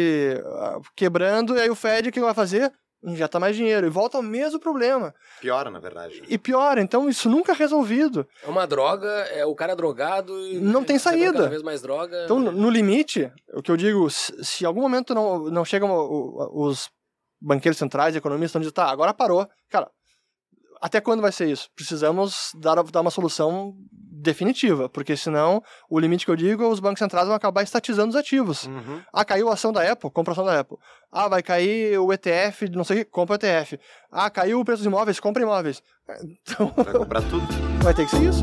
ah, 0.45 0.81
quebrando, 0.97 1.57
e 1.57 1.61
aí 1.61 1.71
o 1.71 1.75
Fed 1.75 2.09
o 2.09 2.13
que 2.13 2.21
vai 2.21 2.35
fazer? 2.35 2.73
Injeta 3.03 3.41
mais 3.41 3.57
dinheiro 3.57 3.87
e 3.87 3.91
volta 3.91 4.19
ao 4.19 4.23
mesmo 4.23 4.61
problema. 4.61 5.15
Piora, 5.41 5.71
na 5.71 5.79
verdade. 5.79 6.23
E 6.29 6.37
pior, 6.37 6.77
então 6.77 7.09
isso 7.09 7.31
nunca 7.31 7.53
é 7.53 7.55
resolvido. 7.55 8.29
É 8.45 8.49
uma 8.49 8.67
droga, 8.67 9.09
é 9.09 9.43
o 9.47 9.55
cara 9.55 9.75
drogado 9.75 10.39
e... 10.39 10.59
Não 10.61 10.85
tem 10.85 10.97
recebendo 10.97 11.23
saída. 11.23 11.39
Cada 11.39 11.49
vez 11.49 11.63
mais 11.63 11.81
droga. 11.81 12.25
Então, 12.25 12.39
no 12.39 12.69
limite, 12.69 13.33
o 13.55 13.63
que 13.63 13.71
eu 13.71 13.77
digo, 13.77 14.11
se, 14.11 14.45
se 14.45 14.65
em 14.65 14.67
algum 14.67 14.83
momento 14.83 15.15
não, 15.15 15.45
não 15.45 15.65
chegam 15.65 15.89
os 16.53 16.91
banqueiros 17.41 17.79
centrais, 17.79 18.15
economistas, 18.15 18.51
estão 18.51 18.61
dizendo, 18.61 18.75
tá, 18.75 18.91
agora 18.91 19.15
parou. 19.15 19.49
Cara, 19.71 19.91
até 20.81 21.01
quando 21.01 21.21
vai 21.21 21.31
ser 21.33 21.49
isso? 21.49 21.69
Precisamos 21.77 22.53
dar, 22.57 22.83
dar 22.85 23.01
uma 23.01 23.11
solução 23.11 23.75
definitiva, 24.23 24.89
porque 24.89 25.17
senão 25.17 25.63
o 25.89 25.99
limite 25.99 26.25
que 26.27 26.31
eu 26.31 26.37
digo, 26.37 26.69
os 26.69 26.79
bancos 26.79 26.99
centrais 26.99 27.27
vão 27.27 27.35
acabar 27.35 27.63
estatizando 27.63 28.11
os 28.11 28.17
ativos. 28.17 28.65
Uhum. 28.67 29.01
Ah, 29.13 29.25
caiu 29.25 29.49
a 29.49 29.55
ação 29.55 29.73
da 29.73 29.91
Apple, 29.91 30.11
compra 30.11 30.33
a 30.33 30.35
ação 30.35 30.45
da 30.45 30.61
Apple. 30.61 30.77
Ah, 31.11 31.27
vai 31.29 31.43
cair 31.43 31.99
o 31.99 32.13
ETF 32.13 32.69
não 32.71 32.85
sei 32.85 32.97
o 33.01 33.05
que, 33.05 33.11
compra 33.11 33.35
o 33.35 33.37
ETF. 33.37 33.79
Ah, 34.11 34.29
caiu 34.31 34.61
o 34.61 34.65
preço 34.65 34.79
dos 34.83 34.87
imóveis, 34.87 35.19
compra 35.21 35.43
imóveis. 35.43 35.83
Então, 36.23 36.73
Vai 36.77 36.93
comprar 36.93 37.23
tudo. 37.23 37.47
vai 37.83 37.95
ter 37.95 38.05
que 38.05 38.11
ser 38.11 38.23
isso. 38.29 38.43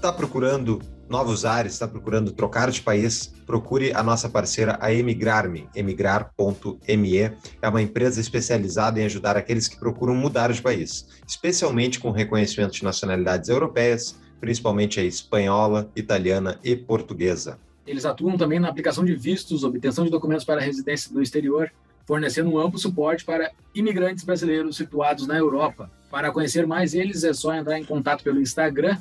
Tá 0.00 0.12
procurando 0.12 0.80
novos 1.08 1.44
ares, 1.44 1.72
está 1.74 1.86
procurando 1.86 2.32
trocar 2.32 2.70
de 2.70 2.80
país, 2.80 3.32
procure 3.46 3.92
a 3.94 4.02
nossa 4.02 4.28
parceira, 4.28 4.78
a 4.80 4.92
Emigrarme, 4.92 5.68
emigrar.me. 5.74 7.18
É 7.62 7.68
uma 7.68 7.82
empresa 7.82 8.20
especializada 8.20 9.00
em 9.00 9.04
ajudar 9.04 9.36
aqueles 9.36 9.68
que 9.68 9.78
procuram 9.78 10.14
mudar 10.14 10.52
de 10.52 10.62
país, 10.62 11.08
especialmente 11.26 12.00
com 12.00 12.10
reconhecimento 12.10 12.72
de 12.72 12.84
nacionalidades 12.84 13.48
europeias, 13.48 14.18
principalmente 14.40 15.00
a 15.00 15.04
espanhola, 15.04 15.90
italiana 15.96 16.58
e 16.62 16.76
portuguesa. 16.76 17.58
Eles 17.86 18.04
atuam 18.04 18.36
também 18.36 18.58
na 18.58 18.68
aplicação 18.68 19.04
de 19.04 19.14
vistos, 19.14 19.62
obtenção 19.62 20.04
de 20.04 20.10
documentos 20.10 20.44
para 20.44 20.60
residência 20.60 21.10
no 21.12 21.22
exterior, 21.22 21.70
fornecendo 22.06 22.50
um 22.50 22.58
amplo 22.58 22.78
suporte 22.78 23.24
para 23.24 23.50
imigrantes 23.74 24.24
brasileiros 24.24 24.76
situados 24.76 25.26
na 25.26 25.36
Europa. 25.36 25.90
Para 26.10 26.30
conhecer 26.30 26.66
mais 26.66 26.94
eles, 26.94 27.24
é 27.24 27.32
só 27.32 27.54
entrar 27.54 27.78
em 27.78 27.84
contato 27.84 28.22
pelo 28.22 28.40
Instagram, 28.40 28.98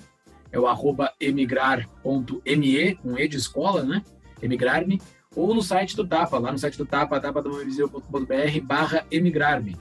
é 0.53 0.59
o 0.59 0.67
arroba 0.67 1.11
emigrar.me, 1.19 2.95
com 2.95 3.17
E 3.17 3.27
de 3.27 3.37
escola, 3.37 3.83
né? 3.83 4.03
Emigrar-me, 4.41 5.01
ou 5.35 5.53
no 5.53 5.63
site 5.63 5.95
do 5.95 6.07
Tapa, 6.07 6.37
lá 6.37 6.51
no 6.51 6.59
site 6.59 6.77
do 6.77 6.85
Tapa, 6.85 7.19
tapadomaviseu.br 7.19 8.61
barra 8.63 9.05
emigrar-me. 9.09 9.75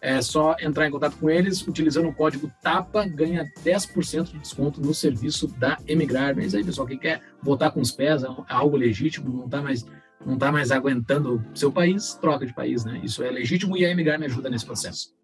É 0.00 0.20
só 0.20 0.56
entrar 0.60 0.86
em 0.86 0.90
contato 0.90 1.16
com 1.16 1.30
eles, 1.30 1.66
utilizando 1.66 2.08
o 2.08 2.14
código 2.14 2.50
TAPA, 2.62 3.06
ganha 3.06 3.44
10% 3.64 4.32
de 4.32 4.38
desconto 4.38 4.80
no 4.80 4.92
serviço 4.92 5.48
da 5.58 5.78
Emigrar. 5.86 6.36
Mas 6.36 6.54
aí, 6.54 6.62
pessoal, 6.62 6.86
quem 6.86 6.98
quer 6.98 7.22
votar 7.42 7.70
com 7.72 7.80
os 7.80 7.90
pés, 7.90 8.22
é 8.22 8.28
algo 8.48 8.76
legítimo, 8.76 9.32
não 9.32 9.46
está 9.46 9.62
mais, 9.62 9.86
não 10.24 10.36
tá 10.36 10.52
mais 10.52 10.70
aguentando 10.70 11.44
seu 11.54 11.72
país, 11.72 12.14
troca 12.14 12.46
de 12.46 12.52
país, 12.52 12.84
né? 12.84 13.00
Isso 13.02 13.22
é 13.22 13.30
legítimo 13.30 13.76
e 13.76 13.84
a 13.84 13.90
Emigrar 13.90 14.18
me 14.18 14.26
ajuda 14.26 14.50
nesse 14.50 14.66
processo. 14.66 15.14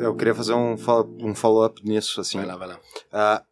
Eu 0.00 0.14
queria 0.14 0.34
fazer 0.34 0.52
um, 0.54 0.74
um 1.20 1.34
follow-up 1.34 1.80
nisso, 1.84 2.20
assim. 2.20 2.38
Vai 2.38 2.46
lá, 2.46 2.56
vai 2.56 2.68
lá. 2.68 2.80
Ah, 3.12 3.42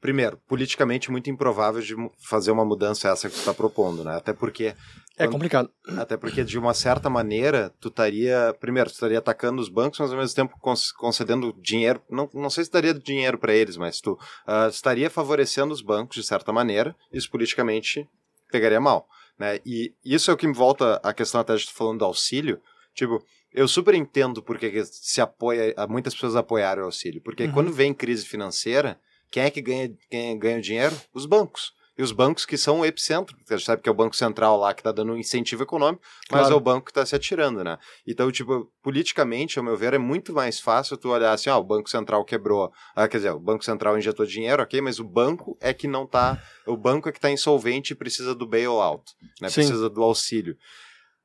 primeiro, 0.00 0.38
politicamente 0.48 1.10
muito 1.10 1.30
improvável 1.30 1.80
de 1.80 1.94
fazer 2.28 2.50
uma 2.50 2.64
mudança 2.64 3.08
essa 3.08 3.28
que 3.28 3.34
tu 3.34 3.38
está 3.38 3.54
propondo, 3.54 4.04
né? 4.04 4.16
Até 4.16 4.32
porque, 4.32 4.74
É 5.16 5.24
Quando- 5.24 5.32
complicado. 5.32 5.70
até 5.98 6.16
porque 6.16 6.42
de 6.44 6.58
uma 6.58 6.74
certa 6.74 7.08
maneira, 7.08 7.72
tu 7.80 7.88
estaria, 7.88 8.54
primeiro, 8.60 8.90
tu 8.90 8.94
estaria 8.94 9.18
atacando 9.18 9.62
os 9.62 9.68
bancos, 9.68 9.98
mas 10.00 10.10
ao 10.10 10.18
mesmo 10.18 10.34
tempo 10.34 10.58
concedendo 10.98 11.52
dinheiro, 11.60 12.02
não, 12.10 12.28
não 12.34 12.50
sei 12.50 12.64
se 12.64 12.70
daria 12.70 12.92
dinheiro 12.92 13.38
para 13.38 13.54
eles, 13.54 13.76
mas 13.76 14.00
tu 14.00 14.18
ah, 14.46 14.66
estaria 14.68 15.08
favorecendo 15.08 15.72
os 15.72 15.80
bancos 15.80 16.16
de 16.16 16.22
certa 16.24 16.52
maneira, 16.52 16.94
isso 17.12 17.30
politicamente 17.30 18.08
pegaria 18.50 18.80
mal, 18.80 19.06
né? 19.38 19.58
E 19.64 19.94
isso 20.04 20.30
é 20.30 20.34
o 20.34 20.36
que 20.36 20.46
me 20.46 20.54
volta 20.54 21.00
à 21.02 21.14
questão 21.14 21.40
até 21.40 21.54
de 21.54 21.66
tu 21.66 21.72
falando 21.72 22.00
do 22.00 22.04
auxílio, 22.04 22.60
tipo, 22.94 23.24
eu 23.54 23.66
super 23.68 23.94
entendo 23.94 24.42
porque 24.42 24.70
que 24.70 24.84
se 24.84 25.20
apoia, 25.20 25.74
muitas 25.88 26.12
pessoas 26.14 26.36
apoiaram 26.36 26.82
o 26.82 26.86
auxílio, 26.86 27.22
porque 27.22 27.44
Uhum. 27.44 27.52
quando 27.52 27.72
vem 27.72 27.94
crise 27.94 28.26
financeira, 28.26 28.98
quem 29.30 29.44
é 29.44 29.50
que 29.50 29.62
ganha, 29.62 29.90
quem 30.10 30.38
ganha 30.38 30.58
o 30.58 30.62
dinheiro? 30.62 30.94
Os 31.14 31.24
bancos. 31.26 31.72
E 31.96 32.02
os 32.02 32.10
bancos 32.10 32.44
que 32.44 32.58
são 32.58 32.80
o 32.80 32.84
epicentro, 32.84 33.36
porque 33.36 33.54
a 33.54 33.56
gente 33.56 33.66
sabe 33.66 33.80
que 33.80 33.88
é 33.88 33.92
o 33.92 33.94
Banco 33.94 34.16
Central 34.16 34.56
lá 34.58 34.74
que 34.74 34.80
está 34.80 34.90
dando 34.90 35.12
um 35.12 35.16
incentivo 35.16 35.62
econômico, 35.62 36.02
mas 36.28 36.40
Claro. 36.40 36.54
é 36.54 36.56
o 36.56 36.60
banco 36.60 36.86
que 36.86 36.90
está 36.90 37.06
se 37.06 37.14
atirando, 37.14 37.62
né? 37.62 37.78
Então, 38.04 38.32
tipo, 38.32 38.68
politicamente, 38.82 39.60
ao 39.60 39.64
meu 39.64 39.76
ver, 39.76 39.94
é 39.94 39.98
muito 39.98 40.32
mais 40.32 40.58
fácil 40.58 40.96
tu 40.96 41.10
olhar 41.10 41.32
assim, 41.32 41.50
ah, 41.50 41.56
o 41.56 41.62
Banco 41.62 41.88
Central 41.88 42.24
quebrou, 42.24 42.72
ah, 42.96 43.06
quer 43.06 43.18
dizer, 43.18 43.30
o 43.30 43.38
Banco 43.38 43.64
Central 43.64 43.96
injetou 43.96 44.26
dinheiro, 44.26 44.60
ok, 44.60 44.80
mas 44.80 44.98
o 44.98 45.04
banco 45.04 45.56
é 45.60 45.72
que 45.72 45.86
não 45.86 46.04
tá, 46.04 46.42
o 46.66 46.76
banco 46.76 47.08
é 47.08 47.12
que 47.12 47.18
está 47.18 47.30
insolvente 47.30 47.92
e 47.92 47.96
precisa 47.96 48.34
do 48.34 48.44
bailout, 48.44 49.04
né? 49.40 49.48
Sim. 49.48 49.60
Precisa 49.60 49.88
do 49.88 50.02
auxílio. 50.02 50.56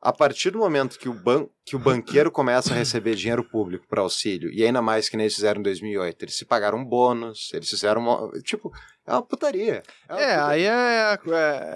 A 0.01 0.13
partir 0.13 0.51
do 0.51 0.59
momento 0.59 0.97
que 0.97 1.09
o, 1.09 1.13
ban 1.13 1.45
que 1.65 1.75
o 1.75 1.79
banqueiro 1.79 2.31
começa 2.31 2.73
a 2.73 2.77
receber 2.77 3.15
dinheiro 3.15 3.43
público 3.43 3.85
para 3.87 4.01
auxílio, 4.01 4.49
e 4.51 4.63
ainda 4.63 4.81
mais 4.81 5.09
que 5.09 5.17
nem 5.17 5.25
eles 5.25 5.35
fizeram 5.35 5.59
em 5.59 5.63
2008, 5.63 6.23
eles 6.23 6.35
se 6.37 6.45
pagaram 6.45 6.77
um 6.77 6.85
bônus, 6.85 7.51
eles 7.53 7.69
fizeram 7.69 8.01
uma, 8.01 8.31
tipo, 8.41 8.71
é 9.05 9.11
uma 9.11 9.21
putaria. 9.21 9.83
uma 10.09 10.19
É, 10.21 10.35
putaria. 10.35 10.45
aí 10.47 10.63
é, 10.63 11.19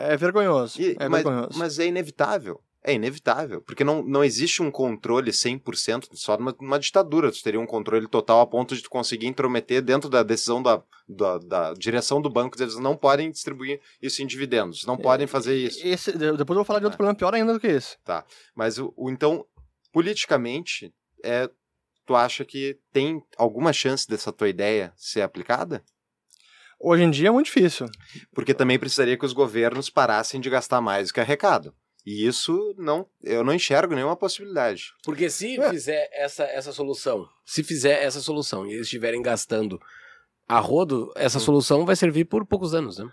é, 0.10 0.14
é 0.14 0.18
vergonhoso. 0.18 0.82
E- 0.82 0.96
é 0.98 1.10
mas, 1.10 1.22
vergonhoso. 1.24 1.60
mas 1.60 1.80
é 1.80 1.86
inevitável. 1.86 2.62
É 2.86 2.94
inevitável. 2.94 3.62
Porque 3.62 3.84
não, 3.84 4.04
não 4.04 4.24
existe 4.24 4.62
um 4.62 4.70
controle 4.70 5.32
100% 5.32 6.10
só 6.16 6.38
numa, 6.38 6.54
numa 6.60 6.78
ditadura. 6.80 7.32
Tu 7.32 7.42
teria 7.42 7.60
um 7.60 7.66
controle 7.66 8.08
total 8.08 8.42
a 8.42 8.46
ponto 8.48 8.76
de 8.76 8.82
tu 8.84 8.90
conseguir 8.90 9.28
intrometer 9.28 9.82
dentro 9.82 10.10
da 10.10 10.22
decisão 10.22 10.62
da, 10.62 10.84
da, 11.08 11.38
da 11.38 11.74
direção 11.74 12.22
do 12.22 12.30
banco. 12.30 12.62
Eles 12.62 12.78
não 12.78 12.98
podem 12.98 13.32
distribuir 13.32 13.80
isso 14.02 14.22
em 14.22 14.28
dividendos. 14.28 14.86
Não 14.86 14.98
podem 14.98 15.28
fazer 15.28 15.56
isso. 15.56 15.80
Esse, 15.88 16.12
de- 16.12 16.36
depois 16.36 16.50
eu 16.50 16.56
vou 16.56 16.66
falar 16.66 16.80
de 16.80 16.86
outro 16.86 16.98
problema 16.98 17.18
pior 17.18 17.34
ainda 17.34 17.54
do 17.54 17.60
que 17.60 17.68
esse. 17.68 17.96
Mas 18.54 18.78
o, 18.78 18.94
o- 18.98 19.10
então, 19.10 19.46
politicamente, 19.94 20.94
é, 21.24 21.50
tu 22.06 22.16
acha 22.16 22.44
que 22.44 22.78
tem 22.92 23.24
alguma 23.38 23.72
chance 23.72 24.06
dessa 24.08 24.32
tua 24.34 24.50
ideia 24.50 24.92
ser 24.98 25.22
aplicada? 25.22 25.82
Hoje 26.80 27.04
em 27.04 27.10
dia 27.10 27.30
é 27.30 27.32
muito 27.32 27.46
difícil. 27.46 27.86
Porque 28.36 28.54
também 28.54 28.78
precisaria 28.78 29.18
que 29.18 29.26
os 29.26 29.32
governos 29.32 29.90
parassem 29.90 30.42
de 30.42 30.50
gastar 30.50 30.82
mais 30.82 31.08
do 31.08 31.14
que 31.14 31.22
arrecado. 31.22 31.74
E 32.06 32.28
isso 32.28 32.76
não, 32.78 33.08
eu 33.24 33.44
não 33.44 33.54
enxergo 33.54 33.96
nenhuma 33.96 34.16
possibilidade. 34.16 34.92
Porque 35.04 35.30
se 35.30 35.60
É. 35.60 35.70
fizer 35.70 36.10
essa, 36.14 36.44
essa 36.44 36.72
solução, 36.74 37.28
se 37.46 37.64
fizer 37.64 38.04
essa 38.04 38.20
solução 38.20 38.66
e 38.68 38.74
eles 38.74 38.88
estiverem 38.88 39.22
gastando 39.22 39.80
a 40.48 40.60
rodo, 40.60 41.12
essa 41.16 41.40
solução 41.40 41.86
vai 41.86 41.96
servir 41.96 42.26
por 42.26 42.46
poucos 42.46 42.74
anos, 42.74 42.98
né? 42.98 43.10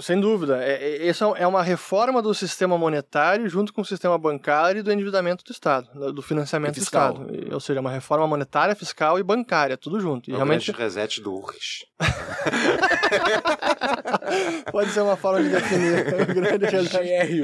Sem 0.00 0.20
dúvida. 0.20 0.62
É, 0.62 0.72
é, 1.04 1.08
essa 1.08 1.24
é 1.36 1.46
uma 1.46 1.62
reforma 1.62 2.22
do 2.22 2.32
sistema 2.34 2.76
monetário 2.78 3.48
junto 3.48 3.72
com 3.72 3.82
o 3.82 3.84
sistema 3.84 4.16
bancário 4.18 4.80
e 4.80 4.82
do 4.82 4.92
endividamento 4.92 5.44
do 5.44 5.52
Estado, 5.52 6.12
do- 6.12 6.22
financiamento 6.22 6.74
do. 6.76 6.82
Estado. 6.82 7.26
Ou 7.52 7.60
seja, 7.60 7.80
uma 7.80 7.90
reforma 7.90 8.26
monetária, 8.26 8.74
fiscal 8.74 9.18
e 9.18 9.22
bancária, 9.22 9.76
tudo 9.76 10.00
junto. 10.00 10.30
E 10.30 10.32
É 10.32 10.34
o 10.34 10.38
realmente 10.38 10.72
grande 10.72 10.82
reset 10.94 11.20
do 11.20 11.34
Urrich. 11.34 11.86
pode 14.72 14.90
ser 14.90 15.00
uma 15.00 15.16
forma 15.16 15.42
de 15.42 15.48
definir 15.50 16.06
o 16.22 16.26
grande 16.34 16.66
reset. 16.66 17.42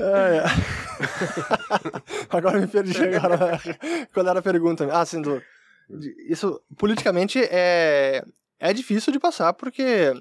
é. 0.00 0.44
Agora 2.30 2.58
me 2.60 2.66
perdi 2.66 3.02
agora. 3.16 3.60
Qual 4.12 4.26
era 4.26 4.38
a 4.38 4.42
pergunta? 4.42 4.88
Ah, 4.90 5.04
sim, 5.04 5.22
do... 5.22 5.42
Isso, 6.28 6.60
politicamente, 6.78 7.38
é, 7.50 8.24
é 8.62 8.72
difícil 8.72 9.12
de 9.12 9.18
passar, 9.18 9.52
porque 9.52 10.12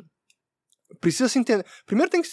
precisa 1.00 1.30
se 1.30 1.40
entender... 1.40 1.66
Primeiro 1.86 2.10
tem 2.10 2.22
que... 2.22 2.30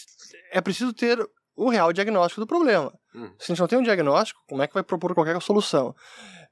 É 0.52 0.60
preciso 0.60 0.92
ter 0.92 1.18
o 1.54 1.68
real 1.68 1.92
diagnóstico 1.92 2.40
do 2.40 2.46
problema. 2.46 2.92
Hum. 3.14 3.30
Se 3.38 3.44
a 3.44 3.54
gente 3.54 3.60
não 3.60 3.68
tem 3.68 3.78
um 3.78 3.82
diagnóstico, 3.82 4.40
como 4.48 4.62
é 4.62 4.66
que 4.66 4.74
vai 4.74 4.82
propor 4.82 5.14
qualquer 5.14 5.40
solução? 5.42 5.94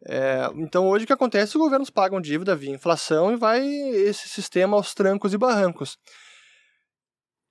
É, 0.06 0.50
então, 0.56 0.88
hoje 0.88 1.04
o 1.04 1.06
que 1.06 1.12
acontece? 1.12 1.56
Os 1.56 1.62
governos 1.62 1.90
pagam 1.90 2.20
dívida 2.20 2.54
via 2.54 2.74
inflação 2.74 3.32
e 3.32 3.36
vai 3.36 3.66
esse 3.66 4.28
sistema 4.28 4.76
aos 4.76 4.94
trancos 4.94 5.32
e 5.32 5.38
barrancos 5.38 5.96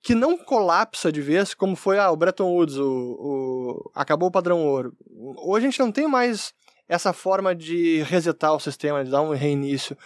que 0.02 0.14
não 0.14 0.38
colapsa 0.38 1.10
de 1.10 1.20
vez, 1.20 1.52
como 1.52 1.74
foi 1.74 1.98
ah, 1.98 2.12
o 2.12 2.16
Bretton 2.16 2.48
Woods, 2.48 2.76
o, 2.76 2.86
o- 2.86 3.90
acabou 3.92 4.28
o 4.28 4.30
padrão 4.30 4.64
ouro. 4.64 4.92
Hoje 5.38 5.66
a 5.66 5.68
gente 5.70 5.80
não 5.80 5.90
tem 5.90 6.06
mais 6.06 6.52
essa 6.88 7.12
forma 7.12 7.52
de 7.56 8.02
resetar 8.02 8.54
o 8.54 8.60
sistema, 8.60 9.04
de 9.04 9.10
dar 9.10 9.22
um 9.22 9.34
reinício. 9.34 9.98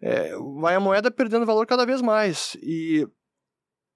É, 0.00 0.32
vai 0.60 0.74
a 0.74 0.80
moeda 0.80 1.10
perdendo 1.10 1.46
valor 1.46 1.66
cada 1.66 1.84
vez 1.86 2.00
mais. 2.02 2.56
E 2.62 3.06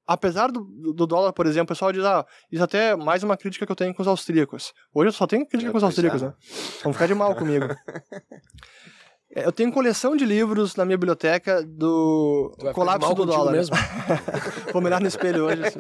apesar 0.07 0.51
do, 0.51 0.65
do 0.93 1.07
dólar, 1.07 1.33
por 1.33 1.47
exemplo, 1.47 1.65
o 1.65 1.69
pessoal 1.69 1.93
diz, 1.93 2.05
ah, 2.05 2.25
isso 2.51 2.65
até 2.65 2.91
é 2.91 2.97
mais 2.97 3.23
uma 3.23 3.37
crítica 3.37 3.67
que 3.67 3.73
eu 3.73 3.77
tenho 3.77 3.95
com 3.95 4.03
os 4.03 4.09
austríacos. 4.09 4.73
Hoje 4.93 5.09
eu 5.09 5.13
só 5.13 5.27
tenho 5.27 5.47
crítica 5.47 5.69
É, 5.69 5.73
com 5.73 5.77
os 5.77 5.83
pois 5.83 5.91
austríacos, 5.91 6.23
é. 6.23 6.27
né? 6.27 6.35
Vão 6.83 6.93
ficar 6.93 7.07
de 7.07 7.15
mal 7.15 7.35
comigo. 7.35 7.67
É, 9.35 9.45
Eu 9.45 9.53
tenho 9.53 9.71
coleção 9.73 10.17
de 10.17 10.25
livros 10.25 10.75
na 10.75 10.85
minha 10.85 10.97
biblioteca 10.97 11.63
do 11.63 12.55
colapso 12.75 13.15
do 13.15 13.27
dólar. 13.27 13.53
mesmo? 13.53 13.77
Vou 14.73 14.83
olhar 14.83 15.01
no 15.01 15.07
espelho 15.07 15.45
hoje. 15.45 15.63
assim. 15.65 15.79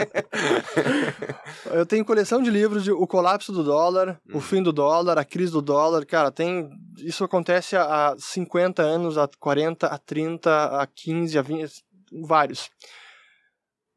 Eu 1.71 1.87
tenho 1.87 2.05
coleção 2.05 2.43
de 2.43 2.51
livros 2.51 2.85
de 2.85 2.93
O 2.93 3.07
Colapso 3.07 3.53
do 3.53 3.65
Dólar, 3.65 4.21
O 4.33 4.41
Fim 4.41 4.63
do 4.63 4.73
Dólar, 4.73 5.19
A 5.19 5.25
Crise 5.25 5.53
do 5.53 5.63
Dólar. 5.63 6.05
Cara, 6.05 6.31
tem. 6.31 6.69
Isso 6.99 7.25
acontece 7.25 7.77
há 7.77 8.15
50 8.19 8.83
anos, 8.83 9.17
há 9.17 9.29
40, 9.39 9.87
há 9.87 9.99
30, 9.99 10.81
há 10.81 10.87
15, 10.87 11.39
há 11.39 11.43
20. 11.43 11.85
Vários. 12.27 12.71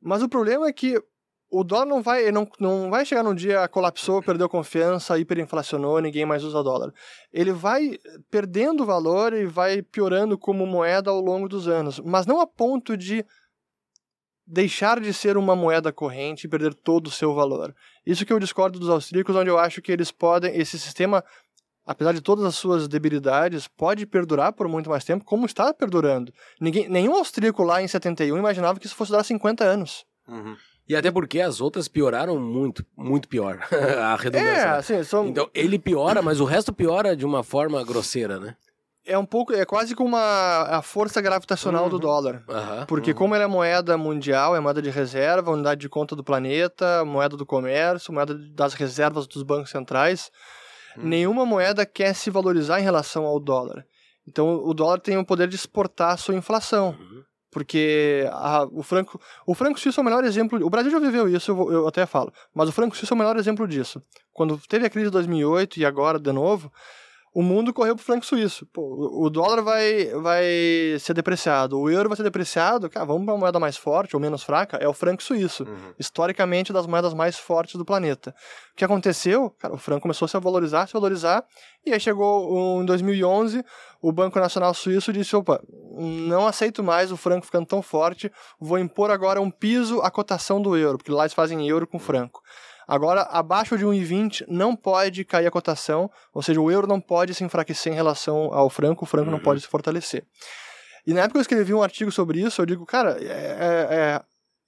Mas 0.02 0.24
o 0.24 0.30
problema 0.30 0.68
é 0.68 0.74
que 0.74 1.02
o 1.52 1.66
dólar 1.66 1.86
não 1.86 2.02
vai, 2.02 2.32
não, 2.32 2.47
não 2.60 2.89
vai 2.89 3.06
chegar 3.06 3.24
num 3.24 3.36
dia, 3.36 3.68
colapsou, 3.68 4.24
perdeu 4.24 4.47
confiança, 4.47 5.20
hiperinflacionou, 5.20 5.99
ninguém 5.99 6.26
mais 6.26 6.45
usa 6.45 6.64
dólar. 6.64 6.93
Ele 7.32 7.52
vai 7.52 7.99
perdendo 8.30 8.86
valor 8.86 9.34
e 9.34 9.45
vai 9.45 9.82
piorando 9.82 10.38
como 10.38 10.66
moeda 10.66 11.12
ao 11.12 11.20
longo 11.20 11.49
dos 11.49 11.68
anos, 11.68 11.99
mas 11.99 12.26
não 12.26 12.39
a 12.39 12.47
ponto 12.47 12.95
de 12.95 13.26
deixar 14.47 14.99
de 15.02 15.14
ser 15.14 15.36
uma 15.36 15.56
moeda 15.56 15.91
corrente 15.91 16.45
e 16.45 16.49
perder 16.49 16.74
todo 16.74 17.08
o 17.08 17.12
seu 17.12 17.34
valor. 17.34 17.76
Isso 18.06 18.26
que 18.26 18.32
eu 18.32 18.39
discordo 18.39 18.80
dos 18.80 18.89
austríacos, 18.89 19.36
onde 19.36 19.49
eu 19.49 19.60
acho 19.60 19.82
que 19.82 19.91
eles 19.91 20.10
podem, 20.10 20.56
esse 20.58 20.80
sistema, 20.80 21.22
apesar 21.86 22.14
de 22.14 22.22
todas 22.22 22.45
as 22.45 22.56
suas 22.56 22.88
debilidades, 22.88 23.68
pode 23.68 24.06
perdurar 24.06 24.54
por 24.54 24.70
muito 24.70 24.89
mais 24.89 25.04
tempo, 25.04 25.26
como 25.26 25.45
está 25.45 25.74
perdurando. 25.74 26.34
Ninguém, 26.62 26.88
nenhum 26.88 27.14
austríaco 27.16 27.62
lá 27.62 27.82
em 27.82 27.88
71 27.89 28.38
imaginava 28.38 28.80
que 28.80 28.86
isso 28.86 28.95
fosse 28.95 29.12
durar 29.12 29.26
50 29.26 29.66
anos. 29.66 30.06
Uhum. 30.28 30.56
E 30.92 30.96
até 30.96 31.10
porque 31.10 31.39
as 31.39 31.62
outras 31.62 31.88
pioraram 31.88 32.38
muito, 32.38 32.86
muito 32.98 33.30
pior. 33.30 33.60
a 33.72 34.14
redundância. 34.18 34.50
É, 34.50 34.66
né? 34.66 34.78
assim, 34.78 35.04
são... 35.04 35.26
Então 35.28 35.50
ele 35.54 35.80
piora, 35.80 36.22
mas 36.22 36.42
o 36.42 36.46
resto 36.46 36.74
piora 36.74 37.16
de 37.16 37.26
uma 37.26 37.44
forma 37.44 37.82
grosseira, 37.86 38.38
né? 38.42 38.58
É 39.06 39.18
um 39.18 39.26
pouco, 39.26 39.54
é 39.54 39.64
quase 39.66 39.96
como 39.96 40.10
uma 40.10 40.64
a 40.64 40.82
força 40.82 41.22
gravitacional 41.22 41.88
do 41.89 41.96
Uhum. 41.96 42.02
dólar. 42.02 42.44
Aham. 42.50 42.86
Porque 42.88 43.12
Uhum. 43.12 43.18
como 43.18 43.36
ele 43.36 43.44
é 43.46 43.48
moeda 43.48 43.98
mundial, 43.98 44.54
é 44.54 44.60
moeda 44.60 44.82
de 44.82 44.89
reserva, 44.89 45.50
unidade 45.52 45.80
de 45.80 45.88
conta 45.89 46.14
do 46.14 46.24
planeta, 46.26 47.06
moeda 47.06 47.38
do 47.38 47.46
comércio, 47.46 48.14
moeda 48.14 48.36
das 48.54 48.74
reservas 48.74 49.26
dos 49.26 49.44
bancos 49.44 49.72
centrais, 49.72 50.30
Uhum. 50.98 51.04
nenhuma 51.06 51.46
moeda 51.46 51.86
quer 51.86 52.14
se 52.14 52.30
valorizar 52.30 52.82
em 52.82 52.84
relação 52.84 53.24
ao 53.26 53.39
dólar. 53.39 53.86
Então 54.28 54.62
o 54.64 54.74
dólar 54.74 55.00
tem 55.00 55.18
o 55.18 55.26
poder 55.26 55.48
de 55.48 55.56
exportar 55.56 56.12
a 56.12 56.18
sua 56.18 56.36
inflação. 56.36 56.96
Porque 57.52 58.26
a- 58.32 58.66
o 58.72 58.82
franco 58.82 59.20
o 59.45 59.54
franco 59.54 59.80
suíço 59.80 59.99
é 59.99 60.02
o 60.02 60.06
melhor 60.06 60.24
exemplo. 60.24 60.66
O 60.66 60.70
Brasil 60.70 60.89
já 60.89 60.99
viveu 60.99 61.28
isso, 61.28 61.52
eu, 61.52 61.72
eu 61.72 61.88
até 61.88 62.06
falo. 62.06 62.32
Mas 62.56 62.70
o 62.70 62.72
franco 62.72 62.95
suíço 62.95 63.14
é 63.14 63.16
o 63.16 63.18
melhor 63.18 63.36
exemplo 63.38 63.68
disso. 63.68 64.02
Quando 64.34 64.58
teve 64.70 64.86
a 64.86 64.89
crise 64.89 65.08
de 65.08 65.12
2008 65.12 65.78
e 65.80 65.86
agora 65.86 66.18
de 66.18 66.32
novo, 66.32 66.72
o 67.34 67.41
mundo 67.41 67.73
correu 67.73 67.95
pro 67.95 68.03
franco 68.03 68.25
suíço. 68.25 68.65
Pô, 68.73 68.82
o- 69.23 69.29
dólar 69.29 69.61
vai, 69.61 70.05
vai 70.21 70.43
ser 70.99 71.13
depreciado, 71.13 71.79
o 71.79 71.89
euro 71.89 72.09
vai 72.09 72.15
ser 72.17 72.23
depreciado. 72.23 72.89
Cara, 72.89 73.05
vamos 73.05 73.23
para 73.25 73.34
uma 73.34 73.39
moeda 73.39 73.59
mais 73.59 73.77
forte 73.77 74.15
ou 74.15 74.19
menos 74.19 74.43
fraca? 74.43 74.77
É 74.77 74.88
o 74.88 74.93
franco 74.93 75.23
suíço. 75.23 75.63
Uhum. 75.63 75.93
Historicamente, 75.97 76.73
das 76.73 76.86
moedas 76.86 77.13
mais 77.13 77.38
fortes 77.38 77.75
do 77.75 77.86
planeta. 77.86 78.36
O 78.73 78.75
que 78.75 78.84
aconteceu? 78.84 79.49
Cara, 79.59 79.73
o 79.73 79.77
franco 79.77 80.01
começou 80.01 80.25
a 80.25 80.29
se 80.29 80.39
valorizar, 80.39 80.88
se 80.88 80.93
valorizar. 80.93 81.43
E 81.86 81.93
aí 81.93 81.99
chegou 81.99 82.53
um, 82.53 82.82
em 82.84 82.86
2011, 82.86 83.63
o 84.01 84.11
Banco 84.11 84.39
Nacional 84.39 84.73
Suíço 84.73 85.13
disse: 85.13 85.36
opa, 85.36 85.61
não 85.97 86.45
aceito 86.47 86.84
mais 86.84 87.11
o 87.11 87.17
franco 87.17 87.45
ficando 87.45 87.65
tão 87.65 87.82
forte, 87.82 88.32
vou 88.59 88.77
impor 88.77 89.09
agora 89.09 89.41
um 89.41 89.49
piso 89.49 90.01
à 90.01 90.11
cotação 90.11 90.61
do 90.61 90.75
euro, 90.75 90.97
porque 90.97 91.11
lá 91.11 91.23
eles 91.23 91.34
fazem 91.34 91.67
euro 91.67 91.88
com 91.88 91.97
franco. 91.99 92.41
Agora, 92.92 93.22
abaixo 93.22 93.78
de 93.78 93.86
1,20 93.86 94.44
não 94.50 94.76
pode 94.76 95.24
cair 95.24 95.48
a 95.48 95.52
cotação, 95.52 96.12
ou 96.34 96.42
seja, 96.42 96.60
o 96.60 96.70
euro 96.70 96.86
não 96.86 97.00
pode 97.00 97.34
se 97.34 97.42
enfraquecer 97.42 97.94
em 97.94 97.96
relação 97.96 98.54
ao 98.54 98.70
franco, 98.70 99.06
o 99.06 99.08
franco 99.08 99.32
não 99.32 99.39
pode 99.39 99.62
se 99.62 99.68
fortalecer. 99.68 100.26
E 101.08 101.14
na 101.14 101.22
época 101.22 101.38
eu 101.38 101.42
escrevi 101.42 101.74
um 101.74 101.82
artigo 101.82 102.12
sobre 102.12 102.42
isso, 102.42 102.62
eu 102.62 102.66
digo, 102.66 102.86
cara, 102.86 103.18
é, 103.22 104.20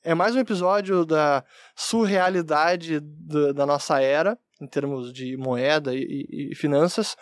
é, 0.05 0.11
é 0.11 0.15
mais 0.15 0.33
um 0.37 0.39
episódio 0.39 1.05
da 1.05 1.43
surrealidade 1.75 3.01
da, 3.01 3.51
da 3.51 3.65
nossa 3.65 3.99
era, 3.99 4.39
em 4.61 4.67
termos 4.67 5.11
de 5.11 5.35
moeda 5.35 5.93
e, 5.93 5.99
e- 6.31 6.51
e 6.53 6.55
finanças. 6.55 7.17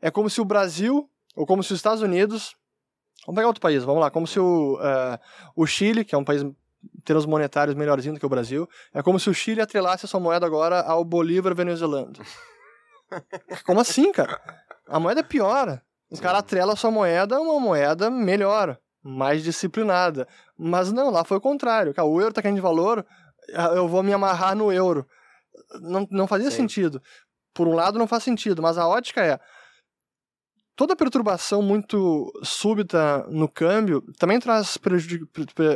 É 0.00 0.10
como 0.10 0.28
se 0.28 0.40
o 0.40 0.44
Brasil, 0.44 1.08
ou 1.36 1.46
como 1.46 1.62
se 1.62 1.72
os 1.72 1.78
Estados 1.78 2.02
Unidos. 2.02 2.56
Vamos 3.24 3.36
pegar 3.36 3.46
outro 3.46 3.60
país, 3.62 3.84
vamos 3.84 4.00
lá. 4.00 4.10
Como 4.10 4.26
se 4.26 4.40
o, 4.40 4.76
eh, 4.82 5.20
o 5.54 5.64
Chile, 5.66 6.04
que 6.04 6.16
é 6.16 6.18
um 6.18 6.24
país 6.24 6.42
termos 7.04 7.26
monetários 7.26 7.76
melhorzinho 7.76 8.14
do 8.14 8.20
que 8.20 8.26
o 8.26 8.28
Brasil, 8.28 8.68
é 8.92 9.02
como 9.02 9.18
se 9.18 9.28
o 9.28 9.34
Chile 9.34 9.60
atrelasse 9.60 10.06
a 10.06 10.08
sua 10.08 10.20
moeda 10.20 10.46
agora 10.46 10.80
ao 10.80 11.04
Bolívar 11.04 11.54
venezuelano. 11.54 12.12
como 13.66 13.80
assim, 13.80 14.12
cara? 14.12 14.40
A 14.88 15.00
moeda 15.00 15.20
é 15.20 15.24
pior. 15.24 15.80
O 16.10 16.18
cara 16.20 16.38
atrela 16.38 16.74
a 16.74 16.76
sua 16.76 16.90
moeda 16.90 17.36
a 17.36 17.40
uma 17.40 17.58
moeda 17.58 18.10
melhor, 18.10 18.78
mais 19.02 19.42
disciplinada. 19.42 20.28
Mas 20.58 20.92
não, 20.92 21.10
lá 21.10 21.24
foi 21.24 21.38
o 21.38 21.40
contrário. 21.40 21.94
Cara, 21.94 22.06
o 22.06 22.20
euro 22.20 22.34
tá 22.34 22.42
caindo 22.42 22.56
de 22.56 22.60
valor, 22.60 23.04
eu 23.74 23.88
vou 23.88 24.02
me 24.02 24.12
amarrar 24.12 24.54
no 24.54 24.70
euro. 24.70 25.06
Não, 25.80 26.06
não 26.10 26.26
fazia 26.26 26.50
Sim. 26.50 26.58
sentido. 26.58 27.02
Por 27.54 27.66
um 27.66 27.74
lado, 27.74 27.98
não 27.98 28.06
faz 28.06 28.22
sentido, 28.22 28.62
mas 28.62 28.76
a 28.78 28.86
ótica 28.86 29.24
é. 29.24 29.40
Toda 30.74 30.96
perturbação 30.96 31.60
muito 31.60 32.32
súbita 32.42 33.26
no 33.28 33.46
câmbio 33.46 34.02
também 34.18 34.40
traz 34.40 34.78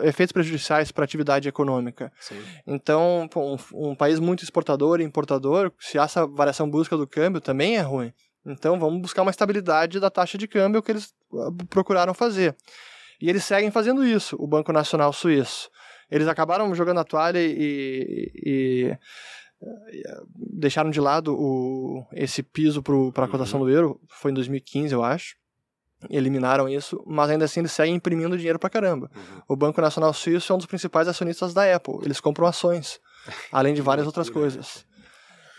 efeitos 0.05 0.33
prejudiciais 0.33 0.91
para 0.91 1.05
a 1.05 1.07
atividade 1.07 1.49
econômica. 1.49 2.11
Sim. 2.19 2.43
Então, 2.67 3.29
um, 3.37 3.91
um 3.91 3.95
país 3.95 4.19
muito 4.19 4.43
exportador 4.43 5.01
e 5.01 5.05
importador, 5.05 5.71
se 5.79 5.99
essa 5.99 6.27
variação 6.27 6.69
busca 6.69 6.97
do 6.97 7.07
câmbio, 7.07 7.43
também 7.43 7.77
é 7.77 7.83
ruim. 7.83 8.11
Então, 8.47 8.79
vamos 8.79 9.03
buscar 9.03 9.23
uma 9.23 9.31
estabilidade 9.31 10.01
da 10.01 10.09
taxa 10.09 10.39
de 10.39 10.49
câmbio 10.49 10.83
que 10.83 10.93
eles 10.93 11.13
ah, 11.35 11.51
procuraram 11.69 12.15
fazer. 12.15 12.57
E 13.21 13.29
eles 13.29 13.45
seguem 13.45 13.71
fazendo 13.71 14.05
isso, 14.05 14.37
o 14.39 14.47
Banco 14.47 14.73
Nacional 14.73 15.13
Suíço. 15.13 15.69
Eles 16.11 16.29
acabaram 16.29 16.73
jogando 16.75 17.01
a 17.01 17.05
toalha 17.05 17.41
e, 17.41 18.31
e- 18.35 18.99
deixaram 20.37 20.91
de 20.91 21.01
lado 21.01 21.35
o, 21.35 22.07
esse 22.13 22.43
piso 22.43 22.83
para 22.83 23.25
a 23.25 23.29
cotação 23.29 23.61
do 23.61 23.71
euro. 23.71 24.01
Foi 24.09 24.31
em 24.31 24.35
2015, 24.35 24.93
eu 24.93 25.03
acho. 25.03 25.37
Eliminaram 26.11 26.69
isso, 26.69 27.03
mas 27.07 27.31
ainda 27.31 27.47
assim 27.47 27.61
eles 27.61 27.73
seguem 27.73 27.95
imprimindo 27.95 28.37
dinheiro 28.37 28.59
pra 28.59 28.69
caramba. 28.69 29.11
Uhum. 29.15 29.43
O 29.49 29.57
Banco 29.57 29.81
Nacional 29.81 30.13
Suíço 30.13 30.53
é 30.53 30.55
um 30.55 30.59
dos 30.59 30.67
principais 30.67 31.09
acionistas 31.09 31.55
da 31.55 31.75
Apple. 31.75 31.99
Eles 32.03 32.21
compram 32.21 32.47
ações, 32.47 33.01
além 33.51 33.75
de 33.75 33.81
várias 33.81 34.07
outras 34.07 34.29
coisas. 34.29 34.85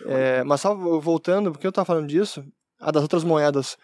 É, 0.06 0.44
mas 0.44 0.62
só 0.62 0.76
voltando, 0.76 1.52
porque 1.52 1.66
eu 1.66 1.70
estava 1.70 1.86
falando 1.86 2.08
disso, 2.08 2.46
a 2.80 2.92
das 2.92 3.02
outras 3.02 3.24
moedas. 3.24 3.78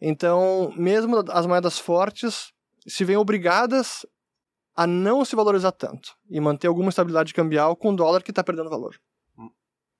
Então, 0.00 0.72
mesmo 0.76 1.24
as 1.30 1.46
moedas 1.46 1.78
fortes 1.78 2.52
se 2.86 3.02
veem 3.04 3.16
obrigadas 3.16 4.04
a 4.76 4.86
não 4.86 5.24
se 5.24 5.34
valorizar 5.34 5.72
tanto 5.72 6.14
e 6.28 6.38
manter 6.40 6.66
alguma 6.66 6.90
estabilidade 6.90 7.32
cambial 7.32 7.74
com 7.74 7.92
o 7.92 7.96
dólar 7.96 8.22
que 8.22 8.30
está 8.30 8.44
perdendo 8.44 8.68
valor. 8.68 8.94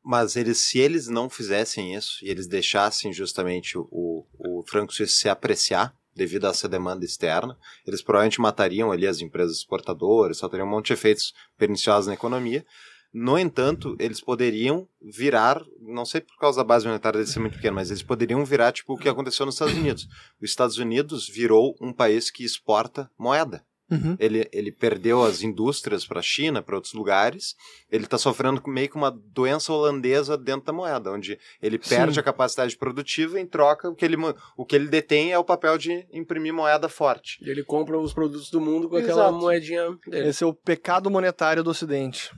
Mas 0.04 0.36
eles, 0.36 0.58
se 0.58 0.78
eles 0.78 1.08
não 1.08 1.30
fizessem 1.30 1.94
isso 1.94 2.18
e 2.22 2.28
eles 2.28 2.46
deixassem 2.46 3.12
justamente 3.12 3.78
o, 3.78 4.26
o 4.38 4.62
franco 4.68 4.92
suíço 4.92 5.16
se 5.16 5.28
apreciar 5.28 5.96
devido 6.14 6.46
a 6.46 6.50
essa 6.50 6.68
demanda 6.68 7.04
externa, 7.04 7.58
eles 7.86 8.02
provavelmente 8.02 8.40
matariam 8.40 8.92
ali 8.92 9.06
as 9.06 9.20
empresas 9.20 9.56
exportadoras, 9.58 10.36
só 10.36 10.48
teriam 10.48 10.68
um 10.68 10.70
monte 10.70 10.88
de 10.88 10.92
efeitos 10.92 11.32
perniciosos 11.56 12.06
na 12.06 12.14
economia. 12.14 12.64
No 13.12 13.38
entanto, 13.38 13.96
eles 14.00 14.20
poderiam 14.20 14.88
virar, 15.00 15.62
não 15.80 16.04
sei 16.04 16.20
por 16.20 16.36
causa 16.36 16.58
da 16.58 16.64
base 16.64 16.84
monetária 16.84 17.18
deles 17.18 17.32
ser 17.32 17.38
muito 17.38 17.54
pequena, 17.54 17.76
mas 17.76 17.90
eles 17.90 18.02
poderiam 18.02 18.44
virar 18.44 18.72
tipo 18.72 18.92
o 18.92 18.98
que 18.98 19.08
aconteceu 19.08 19.46
nos 19.46 19.54
Estados 19.54 19.74
Unidos. 19.74 20.08
Os 20.42 20.50
Estados 20.50 20.78
Unidos 20.78 21.28
virou 21.28 21.76
um 21.80 21.92
país 21.92 22.30
que 22.30 22.44
exporta 22.44 23.08
moeda. 23.16 23.64
Uhum. 23.94 24.16
Ele, 24.18 24.48
ele 24.52 24.72
perdeu 24.72 25.22
as 25.22 25.42
indústrias 25.42 26.06
para 26.06 26.20
a 26.20 26.22
China, 26.22 26.62
para 26.62 26.74
outros 26.74 26.92
lugares. 26.94 27.54
Ele 27.90 28.04
está 28.04 28.18
sofrendo 28.18 28.62
meio 28.66 28.88
que 28.88 28.96
uma 28.96 29.10
doença 29.10 29.72
holandesa 29.72 30.36
dentro 30.36 30.66
da 30.66 30.72
moeda, 30.72 31.10
onde 31.12 31.38
ele 31.62 31.78
perde 31.78 32.14
Sim. 32.14 32.20
a 32.20 32.22
capacidade 32.22 32.76
produtiva 32.76 33.38
e 33.38 33.42
em 33.42 33.46
troca 33.46 33.88
o 33.88 33.94
que, 33.94 34.04
ele, 34.04 34.16
o 34.56 34.64
que 34.64 34.74
ele 34.76 34.88
detém 34.88 35.32
é 35.32 35.38
o 35.38 35.44
papel 35.44 35.78
de 35.78 36.06
imprimir 36.12 36.52
moeda 36.52 36.88
forte. 36.88 37.38
E 37.44 37.48
ele 37.50 37.62
compra 37.64 37.98
os 37.98 38.12
produtos 38.12 38.50
do 38.50 38.60
mundo 38.60 38.88
com 38.88 38.96
aquela 38.96 39.24
Exato. 39.28 39.38
moedinha 39.38 39.98
dele. 40.06 40.28
Esse 40.28 40.44
é 40.44 40.46
o 40.46 40.54
pecado 40.54 41.10
monetário 41.10 41.62
do 41.62 41.70
Ocidente. 41.70 42.30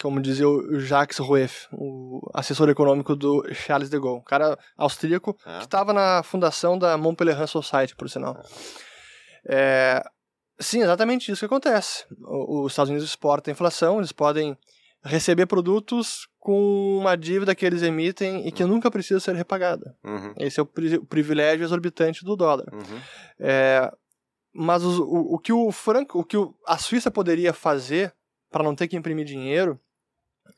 Como 0.00 0.20
dizia 0.22 0.48
o 0.48 0.80
Jacques 0.80 1.18
Rueff, 1.18 1.66
o 1.72 2.20
assessor 2.32 2.68
econômico 2.70 3.14
do 3.14 3.44
Charles 3.52 3.90
de 3.90 3.98
Gaulle. 3.98 4.20
Um 4.20 4.24
cara 4.24 4.58
austríaco 4.76 5.36
É. 5.44 5.58
que 5.58 5.64
estava 5.64 5.92
na 5.92 6.22
fundação 6.22 6.78
da 6.78 6.96
Montpellier 6.96 7.46
Society, 7.46 7.94
por 7.94 8.08
sinal. 8.08 8.40
É, 9.46 10.02
sim, 10.60 10.82
exatamente 10.82 11.30
isso 11.32 11.40
que 11.40 11.46
acontece. 11.46 12.04
Os 12.20 12.72
Estados 12.72 12.90
Unidos 12.90 13.08
exportam 13.08 13.50
a 13.50 13.54
inflação, 13.54 13.98
eles 13.98 14.12
podem 14.12 14.56
receber 15.02 15.46
produtos 15.46 16.28
com 16.38 16.98
uma 16.98 17.16
dívida 17.16 17.54
que 17.54 17.64
eles 17.64 17.82
emitem 17.82 18.46
e 18.46 18.52
que 18.52 18.64
nunca 18.64 18.90
precisa 18.90 19.18
ser 19.18 19.34
repagada. 19.34 19.96
Uhum, 20.04 20.34
Esse 20.36 20.60
é 20.60 20.62
o 20.62 20.66
pri- 20.66 20.96
o 20.98 21.06
privilégio 21.06 21.64
exorbitante 21.64 22.22
do 22.24 22.36
dólar. 22.36 22.66
uhum. 22.72 23.00
É, 23.38 23.90
mas 24.52 24.82
os- 24.84 24.98
o, 24.98 25.34
o 25.34 25.38
que 25.38 25.52
o 25.52 25.72
franco, 25.72 26.18
o 26.18 26.24
que 26.24 26.36
o- 26.36 26.54
a 26.66 26.76
Suíça 26.76 27.10
poderia 27.10 27.52
fazer 27.54 28.12
para 28.50 28.62
não 28.64 28.74
ter 28.74 28.88
que 28.88 28.96
imprimir 28.96 29.24
dinheiro 29.24 29.80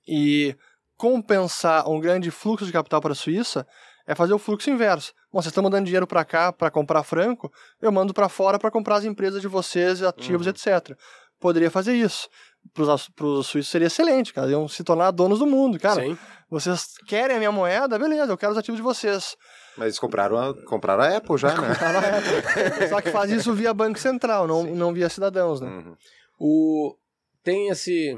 e 0.09 0.57
compensar 0.96 1.88
um 1.88 2.00
grande 2.00 2.30
fluxo 2.30 2.64
de 2.66 2.72
capital 2.72 3.00
para 3.00 3.12
a 3.12 3.16
Suíça 3.16 3.66
é 4.07 4.14
fazer 4.14 4.32
o 4.34 4.38
fluxo 4.38 4.70
inverso. 4.70 5.12
Bom, 5.33 5.41
vocês 5.41 5.47
estão 5.51 5.62
mandando 5.64 5.85
dinheiro 5.87 6.07
para 6.07 6.24
cá 6.24 6.53
para 6.53 6.70
comprar 6.70 7.03
franco, 7.03 7.51
eu 7.80 7.91
mando 7.91 8.12
para 8.12 8.28
fora 8.28 8.59
para 8.59 8.70
comprar 8.70 8.97
as 8.97 9.05
empresas 9.05 9.41
de 9.41 9.49
vocês, 9.49 10.03
ativos, 10.03 10.47
Uhum. 10.47 10.51
etc. 10.53 10.97
Poderia 11.41 11.70
fazer 11.70 11.95
isso. 11.95 12.28
Para 12.74 12.85
os 13.26 13.47
suíços 13.49 13.70
seria 13.70 13.87
excelente, 13.89 14.33
cara. 14.33 14.49
Iam 14.51 14.68
se 14.68 14.85
tornar 14.85 15.11
donos 15.11 15.41
do 15.41 15.47
mundo. 15.47 15.78
Cara, 15.80 16.03
Sim. 16.03 16.16
vocês 16.49 16.93
querem 17.09 17.35
a 17.35 17.39
minha 17.39 17.51
moeda? 17.51 17.99
Beleza, 17.99 18.30
eu 18.33 18.39
quero 18.39 18.53
os 18.53 18.59
ativos 18.59 18.76
de 18.76 18.83
vocês. 18.83 19.37
Mas 19.76 19.87
eles 19.87 19.99
compraram 19.99 20.37
a, 20.39 20.55
compraram 20.66 21.03
a 21.03 21.16
Apple 21.16 21.37
já, 21.39 21.49
né? 21.61 21.68
Na 21.80 22.07
época. 22.07 22.87
Só 22.89 23.01
que 23.01 23.11
faz 23.11 23.30
isso 23.33 23.53
via 23.55 23.74
Banco 23.74 23.99
Central, 23.99 24.47
não, 24.47 24.62
não 24.62 24.93
via 24.93 25.09
cidadãos, 25.09 25.61
né? 25.61 25.68
Uhum. 25.68 25.97
O 26.39 26.97
tem 27.43 27.70
esse 27.70 28.16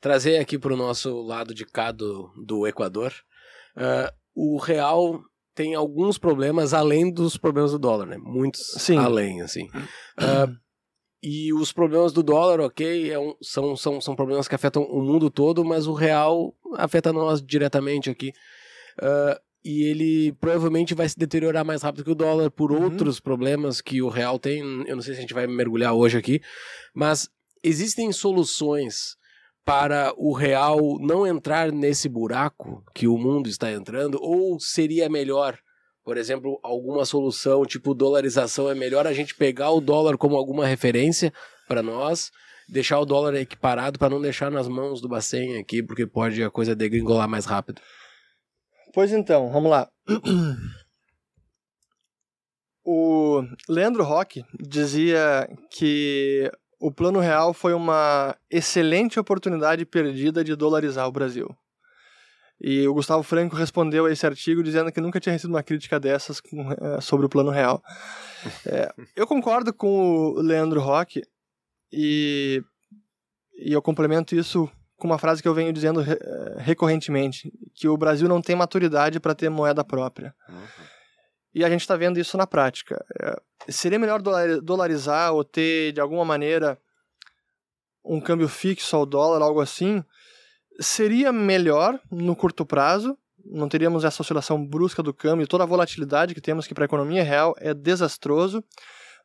trazer 0.00 0.38
aqui 0.38 0.58
para 0.58 0.72
o 0.72 0.76
nosso 0.76 1.20
lado 1.22 1.54
de 1.54 1.64
cá 1.64 1.92
do, 1.92 2.32
do 2.44 2.66
Equador. 2.66 3.12
ah, 3.76 4.12
o 4.34 4.56
real 4.58 5.20
tem 5.54 5.74
alguns 5.74 6.18
problemas 6.18 6.74
além 6.74 7.12
dos 7.12 7.36
problemas 7.36 7.72
do 7.72 7.78
dólar, 7.78 8.06
né? 8.06 8.16
Muitos 8.18 8.60
Sim. 8.78 8.96
além, 8.98 9.40
assim. 9.42 9.68
Ah, 10.18 10.48
e 11.22 11.52
os 11.54 11.72
problemas 11.72 12.12
do 12.12 12.22
dólar, 12.22 12.60
ok, 12.60 13.10
é 13.10 13.18
um- 13.18 13.34
são, 13.40 13.76
são, 13.76 14.00
são 14.00 14.14
problemas 14.16 14.46
que 14.48 14.54
afetam 14.54 14.82
o 14.82 15.00
mundo 15.02 15.30
todo, 15.30 15.64
mas 15.64 15.86
o 15.86 15.92
real 15.94 16.54
afeta 16.74 17.12
nós 17.12 17.42
diretamente 17.42 18.10
aqui. 18.10 18.32
Ah, 19.00 19.40
e 19.64 19.84
ele 19.84 20.32
provavelmente 20.34 20.92
vai 20.94 21.08
se 21.08 21.18
deteriorar 21.18 21.64
mais 21.64 21.80
rápido 21.82 22.04
que 22.04 22.10
o 22.10 22.14
dólar 22.14 22.50
por 22.50 22.70
Uhum. 22.70 22.84
outros 22.84 23.18
problemas 23.18 23.80
que 23.80 24.02
o 24.02 24.08
real 24.10 24.38
tem. 24.38 24.58
Eu 24.86 24.96
não 24.96 25.02
sei 25.02 25.14
se 25.14 25.18
a 25.18 25.22
gente 25.22 25.32
vai 25.32 25.46
mergulhar 25.46 25.94
hoje 25.94 26.18
aqui, 26.18 26.40
mas 26.94 27.30
existem 27.62 28.12
soluções 28.12 29.16
para 29.64 30.12
o 30.16 30.32
real 30.32 30.98
não 31.00 31.26
entrar 31.26 31.72
nesse 31.72 32.08
buraco 32.08 32.84
que 32.94 33.08
o 33.08 33.16
mundo 33.16 33.48
está 33.48 33.72
entrando? 33.72 34.18
Ou 34.20 34.58
seria 34.60 35.08
melhor 35.08 35.58
por 36.04 36.18
exemplo, 36.18 36.60
alguma 36.62 37.06
solução, 37.06 37.64
tipo 37.64 37.94
dolarização, 37.94 38.70
é 38.70 38.74
melhor 38.74 39.06
a 39.06 39.12
gente 39.14 39.34
pegar 39.34 39.70
o 39.70 39.80
dólar 39.80 40.18
como 40.18 40.36
alguma 40.36 40.66
referência 40.66 41.32
para 41.66 41.82
nós, 41.82 42.30
deixar 42.68 43.00
o 43.00 43.06
dólar 43.06 43.34
equiparado 43.36 43.98
para 43.98 44.10
não 44.10 44.20
deixar 44.20 44.50
nas 44.50 44.68
mãos 44.68 45.00
do 45.00 45.08
Bacen 45.08 45.58
aqui, 45.58 45.82
porque 45.82 46.06
pode 46.06 46.44
a 46.44 46.50
coisa 46.50 46.76
degringolar 46.76 47.26
mais 47.26 47.46
rápido. 47.46 47.80
Pois 48.92 49.12
então, 49.12 49.50
vamos 49.50 49.70
lá. 49.70 49.88
O 52.86 53.42
Leandro 53.66 54.04
Roque 54.04 54.44
dizia 54.60 55.48
que 55.70 56.52
o 56.86 56.92
Plano 56.92 57.18
Real 57.20 57.54
foi 57.54 57.72
uma 57.72 58.36
excelente 58.50 59.18
oportunidade 59.18 59.84
perdida 59.86 60.44
de 60.44 60.54
dolarizar 60.54 61.06
o 61.08 61.12
Brasil. 61.12 61.48
E 62.60 62.86
o 62.86 62.94
Gustavo 62.94 63.22
Franco 63.22 63.56
respondeu 63.56 64.06
a 64.06 64.12
esse 64.12 64.24
artigo 64.26 64.62
dizendo 64.62 64.92
que 64.92 65.00
nunca 65.00 65.18
tinha 65.20 65.32
recebido 65.32 65.54
uma 65.56 65.62
crítica 65.62 65.98
dessas 65.98 66.40
com- 66.40 66.72
eh, 66.72 67.00
sobre 67.00 67.26
o 67.26 67.28
Plano 67.28 67.50
Real. 67.50 67.82
É, 68.66 68.92
eu 69.16 69.26
concordo 69.26 69.72
com 69.72 69.88
o 70.34 70.40
Leandro 70.42 70.78
Roque 70.78 71.22
e, 71.90 72.62
e 73.56 73.72
eu 73.72 73.80
complemento 73.80 74.34
isso 74.36 74.70
com 74.98 75.06
uma 75.08 75.16
frase 75.18 75.40
que 75.40 75.48
eu 75.48 75.54
venho 75.54 75.72
dizendo 75.72 76.00
re- 76.02 76.18
eh, 76.20 76.54
recorrentemente, 76.58 77.50
que 77.74 77.88
o 77.88 77.96
Brasil 77.96 78.28
não 78.28 78.42
tem 78.42 78.54
maturidade 78.54 79.18
para 79.18 79.34
ter 79.34 79.48
moeda 79.48 79.82
própria. 79.82 80.34
E 81.54 81.64
a 81.64 81.70
gente 81.70 81.82
está 81.82 81.96
vendo 81.96 82.18
isso 82.18 82.36
na 82.36 82.46
prática. 82.46 83.04
É, 83.22 83.40
seria 83.68 83.98
melhor 83.98 84.20
dolari- 84.20 84.60
dolarizar 84.60 85.32
ou 85.32 85.44
ter, 85.44 85.92
de 85.92 86.00
alguma 86.00 86.24
maneira, 86.24 86.78
um 88.04 88.20
câmbio 88.20 88.48
fixo 88.48 88.96
ao 88.96 89.06
dólar, 89.06 89.42
algo 89.42 89.60
assim? 89.60 90.02
Seria 90.80 91.32
melhor 91.32 92.00
no 92.10 92.34
curto 92.34 92.66
prazo, 92.66 93.16
não 93.44 93.68
teríamos 93.68 94.04
essa 94.04 94.22
oscilação 94.22 94.64
brusca 94.66 95.02
do 95.02 95.14
câmbio, 95.14 95.46
toda 95.46 95.62
a 95.62 95.66
volatilidade 95.66 96.34
que 96.34 96.40
temos, 96.40 96.66
que 96.66 96.74
para 96.74 96.84
a 96.84 96.86
economia 96.86 97.22
real 97.22 97.54
é 97.58 97.72
desastroso. 97.72 98.64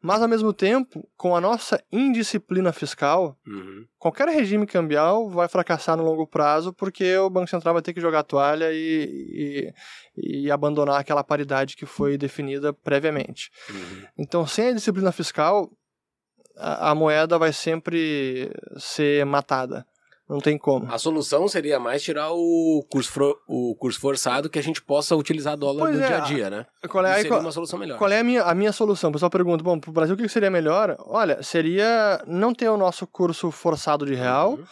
Mas, 0.02 0.22
ao 0.22 0.30
mesmo 0.30 0.54
tempo, 0.54 1.06
com 1.18 1.36
a 1.36 1.41
nossa 1.41 1.84
indisciplina 1.91 2.72
fiscal, 2.72 3.38
Uhum. 3.45 3.86
qualquer 3.97 4.30
regime 4.30 4.66
cambial 4.66 5.30
vai 5.30 5.47
fracassar 5.50 5.97
no 5.97 6.04
longo 6.04 6.26
prazo 6.26 6.72
porque 6.74 7.18
o 7.18 7.30
Banco 7.30 7.50
Central 7.50 7.74
vai 7.74 7.84
ter 7.84 7.93
que 7.93 8.00
jogar 8.00 8.20
a 8.20 8.24
toalha 8.24 8.72
e, 8.72 9.74
e, 10.16 10.43
e 10.45 10.52
abandonar 10.52 11.00
aquela 11.00 11.24
paridade 11.24 11.76
que 11.76 11.86
foi 11.86 12.18
definida 12.18 12.72
previamente. 12.72 13.52
Uhum. 13.70 14.04
Então, 14.18 14.47
sem 14.47 14.70
a 14.70 14.74
disciplina 14.74 15.12
fiscal, 15.12 15.70
a, 16.56 16.91
a 16.91 16.95
moeda 16.95 17.38
vai 17.38 17.52
sempre 17.52 18.52
ser 18.78 19.26
matada. 19.26 19.86
Não 20.30 20.40
tem 20.40 20.60
como. 20.60 20.86
A 20.94 21.00
solução 21.00 21.48
seria 21.48 21.80
mais 21.80 22.04
tirar 22.04 22.32
o 22.32 22.86
curso, 22.92 23.12
o 23.48 23.76
curso 23.76 24.00
forçado 24.00 24.48
que 24.48 24.60
a 24.60 24.62
gente 24.62 24.80
possa 24.80 25.16
utilizar 25.16 25.58
dólar 25.58 25.80
Pois 25.80 25.98
no 25.98 26.04
é, 26.04 26.08
dia 26.08 26.18
a 26.18 26.20
dia, 26.20 26.50
né? 26.52 26.66
Qual 26.88 27.04
é, 27.04 27.16
seria 27.16 27.30
qual, 27.30 27.42
uma 27.42 27.52
solução 27.52 27.80
melhor. 27.80 27.98
qual 27.98 28.12
é 28.12 28.20
a, 28.20 28.24
minha, 28.24 28.44
a 28.44 28.54
minha 28.54 28.72
solução? 28.72 29.10
O 29.10 29.14
pessoal 29.14 29.32
pergunta, 29.32 29.64
bom, 29.64 29.80
para 29.80 29.90
o 29.90 29.94
Brasil 29.94 30.14
o 30.14 30.18
que 30.18 30.30
seria 30.30 30.52
melhor? 30.52 30.96
Olha, 31.08 31.42
seria 31.42 32.24
não 32.28 32.54
ter 32.54 32.70
o 32.70 32.78
nosso 32.78 33.08
curso 33.08 33.50
forçado 33.50 34.06
de 34.06 34.14
real, 34.14 34.52
Uhum. 34.52 34.64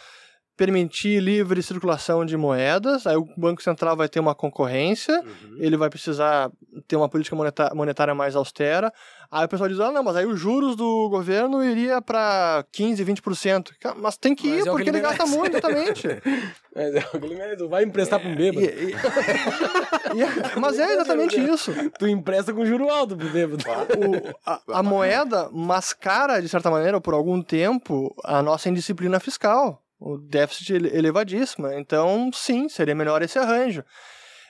Permitir 0.58 1.22
livre 1.22 1.62
circulação 1.62 2.26
de 2.26 2.36
moedas, 2.36 3.06
aí 3.06 3.16
o 3.16 3.28
Banco 3.38 3.62
Central 3.62 3.96
vai 3.96 4.10
ter 4.10 4.20
uma 4.20 4.34
concorrência, 4.36 5.22
Uhum. 5.22 5.58
ele 5.60 5.78
vai 5.78 5.90
precisar 5.90 6.52
ter 6.88 6.96
uma 6.96 7.08
política 7.08 7.36
monetária 7.74 8.16
mais 8.16 8.36
austera. 8.36 8.92
Aí 9.30 9.46
o 9.46 9.48
pessoal 9.50 9.70
diz: 9.70 9.80
ah, 9.80 9.92
não, 9.92 10.04
mas 10.04 10.16
aí 10.16 10.26
os 10.26 10.40
juros 10.40 10.76
do 10.76 11.10
governo 11.10 11.64
iria 11.64 12.02
para 12.02 12.66
15%, 12.76 13.06
20%. 13.06 13.72
Cara, 13.80 13.96
Mas 14.00 14.18
tem 14.18 14.34
que 14.34 14.48
Mas 14.48 14.58
ir, 14.58 14.60
é 14.62 14.64
que 14.64 14.70
porque 14.72 14.90
ele 14.90 14.98
ele 14.98 15.02
gasta 15.02 15.26
merece. 15.26 15.38
muito, 15.38 15.58
exatamente. 15.58 16.08
Mas 16.76 16.96
é, 16.96 17.06
o 17.14 17.20
Guilherme, 17.20 17.58
tu 17.58 17.68
vai 17.70 17.84
emprestar 17.84 18.20
pra 18.20 18.30
um 18.30 18.34
E- 18.34 18.36
bêbado. 18.36 18.62
e- 18.66 18.92
e- 18.92 18.96
mas 20.60 20.78
é 20.80 20.94
exatamente 20.94 21.40
isso. 21.40 21.74
Tu 21.98 22.08
empresta 22.08 22.54
com 22.54 22.66
juro 22.66 22.90
alto 22.90 23.16
pro 23.18 23.30
bêbado. 23.30 23.64
O- 23.68 24.36
a, 24.46 24.80
a 24.80 24.84
moeda 24.84 25.50
mascara, 25.52 26.42
de 26.42 26.48
certa 26.48 26.70
maneira, 26.70 27.02
por 27.02 27.14
algum 27.14 27.42
tempo, 27.42 28.16
a 28.24 28.42
nossa 28.42 28.70
indisciplina 28.70 29.20
fiscal. 29.20 29.82
O 30.00 30.18
déficit 30.18 30.74
ele- 30.74 30.96
elevadíssimo. 30.96 31.68
Então, 31.72 32.30
sim, 32.34 32.70
seria 32.70 32.96
melhor 32.96 33.22
esse 33.22 33.38
arranjo. 33.40 33.84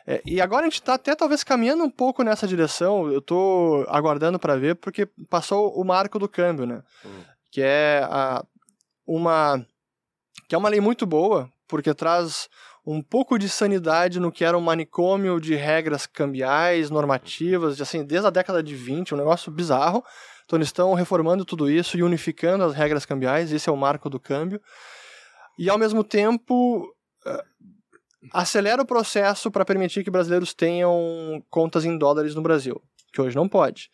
É, 0.06 0.22
e 0.26 0.40
agora 0.40 0.62
a 0.62 0.70
gente 0.70 0.80
está 0.80 0.94
até 0.94 1.14
talvez 1.16 1.44
caminhando 1.44 1.84
um 1.84 1.90
pouco 1.90 2.24
nessa 2.24 2.48
direção. 2.48 3.12
Eu 3.12 3.20
estou 3.20 3.86
aguardando 3.90 4.40
para 4.40 4.56
ver, 4.56 4.76
porque 4.76 5.06
passou 5.30 5.74
o 5.74 5.84
marco 5.84 6.18
do 6.18 6.30
câmbio, 6.30 6.66
né? 6.66 6.82
Hum. 7.06 7.24
Que 7.52 7.62
é 7.62 8.08
a, 8.10 8.44
uma 9.06 9.66
que 10.48 10.56
é 10.56 10.58
uma 10.58 10.70
lei 10.70 10.80
muito 10.80 11.06
boa, 11.06 11.52
porque 11.68 11.94
traz 11.94 12.48
um 12.86 13.02
pouco 13.02 13.38
de 13.38 13.50
sanidade 13.50 14.18
no 14.18 14.32
que 14.32 14.46
era 14.46 14.58
um 14.58 14.62
manicômio 14.62 15.42
de 15.42 15.56
regras 15.56 16.06
cambiais, 16.06 16.90
normativas, 16.90 17.76
de, 17.76 17.84
assim, 17.84 18.06
desde 18.06 18.28
a 18.28 18.30
década 18.30 18.64
de 18.64 18.74
20, 18.76 19.14
um 19.14 19.18
negócio 19.18 19.52
bizarro. 19.52 20.02
Então 20.46 20.58
eles 20.58 20.70
estão 20.70 20.94
reformando 20.94 21.44
tudo 21.44 21.70
isso 21.70 21.98
e 21.98 22.04
unificando 22.04 22.64
as 22.64 22.74
regras 22.74 23.06
cambiais, 23.06 23.52
esse 23.52 23.68
é 23.68 23.72
o 23.72 23.76
marco 23.76 24.10
do 24.10 24.18
câmbio. 24.22 24.62
E 25.58 25.70
ao 25.70 25.78
mesmo 25.78 26.04
tempo 26.04 26.88
eh, 27.26 27.44
acelera 28.34 28.82
o 28.82 28.86
processo 28.86 29.50
para 29.52 29.66
permitir 29.66 30.04
que 30.04 30.12
brasileiros 30.12 30.54
tenham 30.54 31.42
contas 31.50 31.86
em 31.86 31.98
dólares 31.98 32.36
no 32.36 32.42
Brasil, 32.42 32.82
que 33.14 33.22
hoje 33.22 33.36
não 33.36 33.48
pode. 33.48 33.90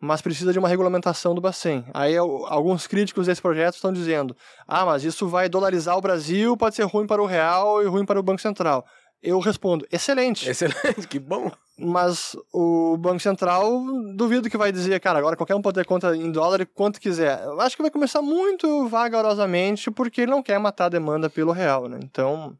Mas 0.00 0.20
precisa 0.20 0.52
de 0.52 0.58
uma 0.58 0.68
regulamentação 0.68 1.34
do 1.34 1.40
Bacen. 1.40 1.84
Aí 1.94 2.16
al- 2.16 2.46
alguns 2.46 2.86
críticos 2.86 3.26
desse 3.26 3.40
projeto 3.40 3.74
estão 3.76 3.92
dizendo: 3.92 4.36
ah, 4.66 4.84
mas 4.84 5.04
isso 5.04 5.28
vai 5.28 5.48
dolarizar 5.48 5.96
o 5.96 6.00
Brasil, 6.00 6.56
pode 6.56 6.74
ser 6.74 6.84
ruim 6.84 7.06
para 7.06 7.22
o 7.22 7.26
real 7.26 7.82
e 7.82 7.86
ruim 7.86 8.04
para 8.04 8.18
o 8.20 8.22
Banco 8.22 8.40
Central. 8.42 8.84
Eu 9.22 9.38
respondo: 9.40 9.86
excelente. 9.90 10.48
Excelente, 10.48 11.08
que 11.08 11.18
bom. 11.18 11.50
Mas 11.78 12.36
o 12.52 12.96
Banco 12.96 13.18
Central, 13.20 13.82
duvido 14.14 14.48
que 14.50 14.56
vai 14.56 14.70
dizer, 14.70 15.00
cara, 15.00 15.18
agora 15.18 15.36
qualquer 15.36 15.54
um 15.56 15.62
pode 15.62 15.74
ter 15.74 15.84
conta 15.86 16.14
em 16.16 16.30
dólar 16.30 16.64
quanto 16.66 17.00
quiser. 17.00 17.42
Eu 17.44 17.60
acho 17.60 17.74
que 17.74 17.82
vai 17.82 17.90
começar 17.90 18.22
muito 18.22 18.86
vagarosamente, 18.88 19.90
porque 19.90 20.20
ele 20.22 20.30
não 20.30 20.42
quer 20.42 20.58
matar 20.60 20.84
a 20.86 20.90
demanda 20.90 21.28
pelo 21.28 21.50
real, 21.52 21.88
né? 21.88 21.98
Então, 22.02 22.56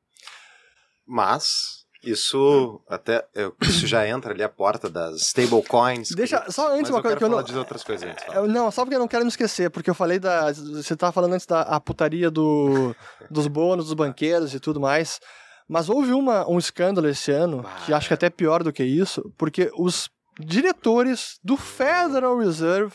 Mas 1.07 1.85
isso 2.03 2.81
até 2.89 3.25
eu- 3.35 3.55
isso 3.63 3.87
já 3.87 4.07
entra 4.09 4.33
ali 4.33 4.43
a 4.43 4.49
porta 4.49 4.89
das 4.91 5.21
stablecoins. 5.21 6.09
que- 6.09 6.15
deixa. 6.17 6.51
Só 6.51 6.69
antes 6.73 6.83
mas 6.83 6.91
uma 6.91 6.99
eu 6.99 7.03
coisa 7.03 7.09
quero 7.09 7.19
que 7.19 7.25
eu 7.25 7.29
falar 7.31 7.43
não. 7.43 7.49
de 7.49 7.57
outras 7.59 7.85
coisas 7.85 8.09
antes. 8.11 8.25
fala. 8.25 8.39
Eu- 8.39 8.49
não, 8.49 8.71
só 8.71 8.83
porque 8.83 8.95
eu 8.97 9.01
não 9.01 9.09
quero 9.09 9.25
me 9.25 9.29
esquecer, 9.29 9.71
porque 9.71 9.91
eu 9.91 9.95
falei 9.95 10.19
da. 10.19 10.53
Você 10.53 10.97
tava 10.97 11.13
falando 11.13 11.35
antes 11.35 11.47
da 11.47 11.63
a 11.63 11.79
putaria 11.81 12.31
do, 12.31 12.95
dos 13.31 13.47
bônus 13.47 13.87
dos 13.87 13.95
banqueiros 13.95 14.55
e 14.55 14.61
tudo 14.61 14.81
mais. 14.81 15.21
Mas 15.69 15.89
houve 15.89 16.13
uma, 16.13 16.49
um 16.49 16.59
escândalo 16.59 17.09
esse 17.09 17.33
ano, 17.33 17.65
que 17.85 17.93
acho 17.93 18.09
que 18.09 18.13
é 18.13 18.17
até 18.17 18.29
pior 18.29 18.63
do 18.63 18.73
que 18.73 18.85
isso, 18.85 19.33
porque 19.39 19.71
os 19.77 20.11
diretores 20.39 21.39
do 21.43 21.57
Federal 21.57 22.39
Reserve 22.39 22.95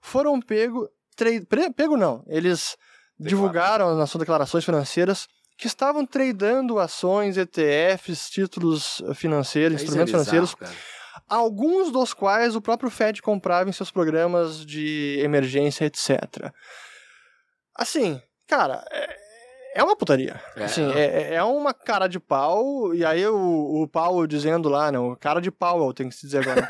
foram 0.00 0.40
pego. 0.40 0.88
Tre, 1.16 1.44
pego 1.74 1.96
não, 1.96 2.24
eles 2.28 2.76
divulgaram 3.18 3.96
nas 3.96 4.08
suas 4.08 4.20
declarações 4.20 4.64
financeiras 4.64 5.26
que 5.56 5.66
estavam 5.66 6.06
tradando 6.06 6.78
ações, 6.78 7.36
ETFs, 7.36 8.30
títulos 8.30 9.02
financeiros, 9.14 9.80
é 9.80 9.82
instrumentos 9.82 10.12
bizarro, 10.12 10.24
financeiros 10.24 10.54
cara. 10.54 10.72
alguns 11.28 11.90
dos 11.90 12.14
quais 12.14 12.54
o 12.54 12.60
próprio 12.60 12.88
Fed 12.88 13.20
comprava 13.20 13.68
em 13.68 13.72
seus 13.72 13.90
programas 13.90 14.64
de 14.64 15.18
emergência, 15.20 15.84
etc. 15.84 16.52
Assim, 17.74 18.22
cara, 18.46 18.84
é, 18.92 19.16
é 19.78 19.82
uma 19.84 19.94
putaria. 19.94 20.40
É. 20.56 20.64
Assim, 20.64 20.90
é, 20.92 21.34
é 21.34 21.44
uma 21.44 21.72
cara 21.72 22.08
de 22.08 22.18
pau, 22.18 22.92
e 22.92 23.04
aí 23.04 23.24
o, 23.28 23.82
o 23.82 23.86
Powell 23.86 24.26
dizendo 24.26 24.68
lá, 24.68 24.90
não, 24.90 25.14
cara 25.14 25.40
de 25.40 25.52
Powell, 25.52 25.94
tem 25.94 26.08
que 26.08 26.16
se 26.16 26.26
dizer 26.26 26.40
agora. 26.40 26.66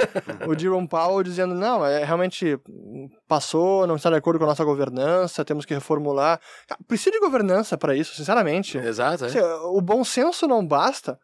o 0.46 0.58
Jerome 0.58 0.86
Powell 0.86 1.22
dizendo, 1.22 1.54
não, 1.54 1.86
é 1.86 2.04
realmente 2.04 2.60
passou, 3.26 3.86
não 3.86 3.96
está 3.96 4.10
de 4.10 4.16
acordo 4.16 4.38
com 4.38 4.44
a 4.44 4.48
nossa 4.48 4.62
governança, 4.62 5.42
temos 5.42 5.64
que 5.64 5.72
reformular. 5.72 6.38
Precisa 6.86 7.10
de 7.10 7.18
governança 7.18 7.78
para 7.78 7.96
isso, 7.96 8.14
sinceramente. 8.14 8.76
Exato, 8.76 9.24
é. 9.24 9.28
Assim, 9.28 9.40
o 9.40 9.80
bom 9.80 10.04
senso 10.04 10.46
não 10.46 10.66
basta. 10.66 11.18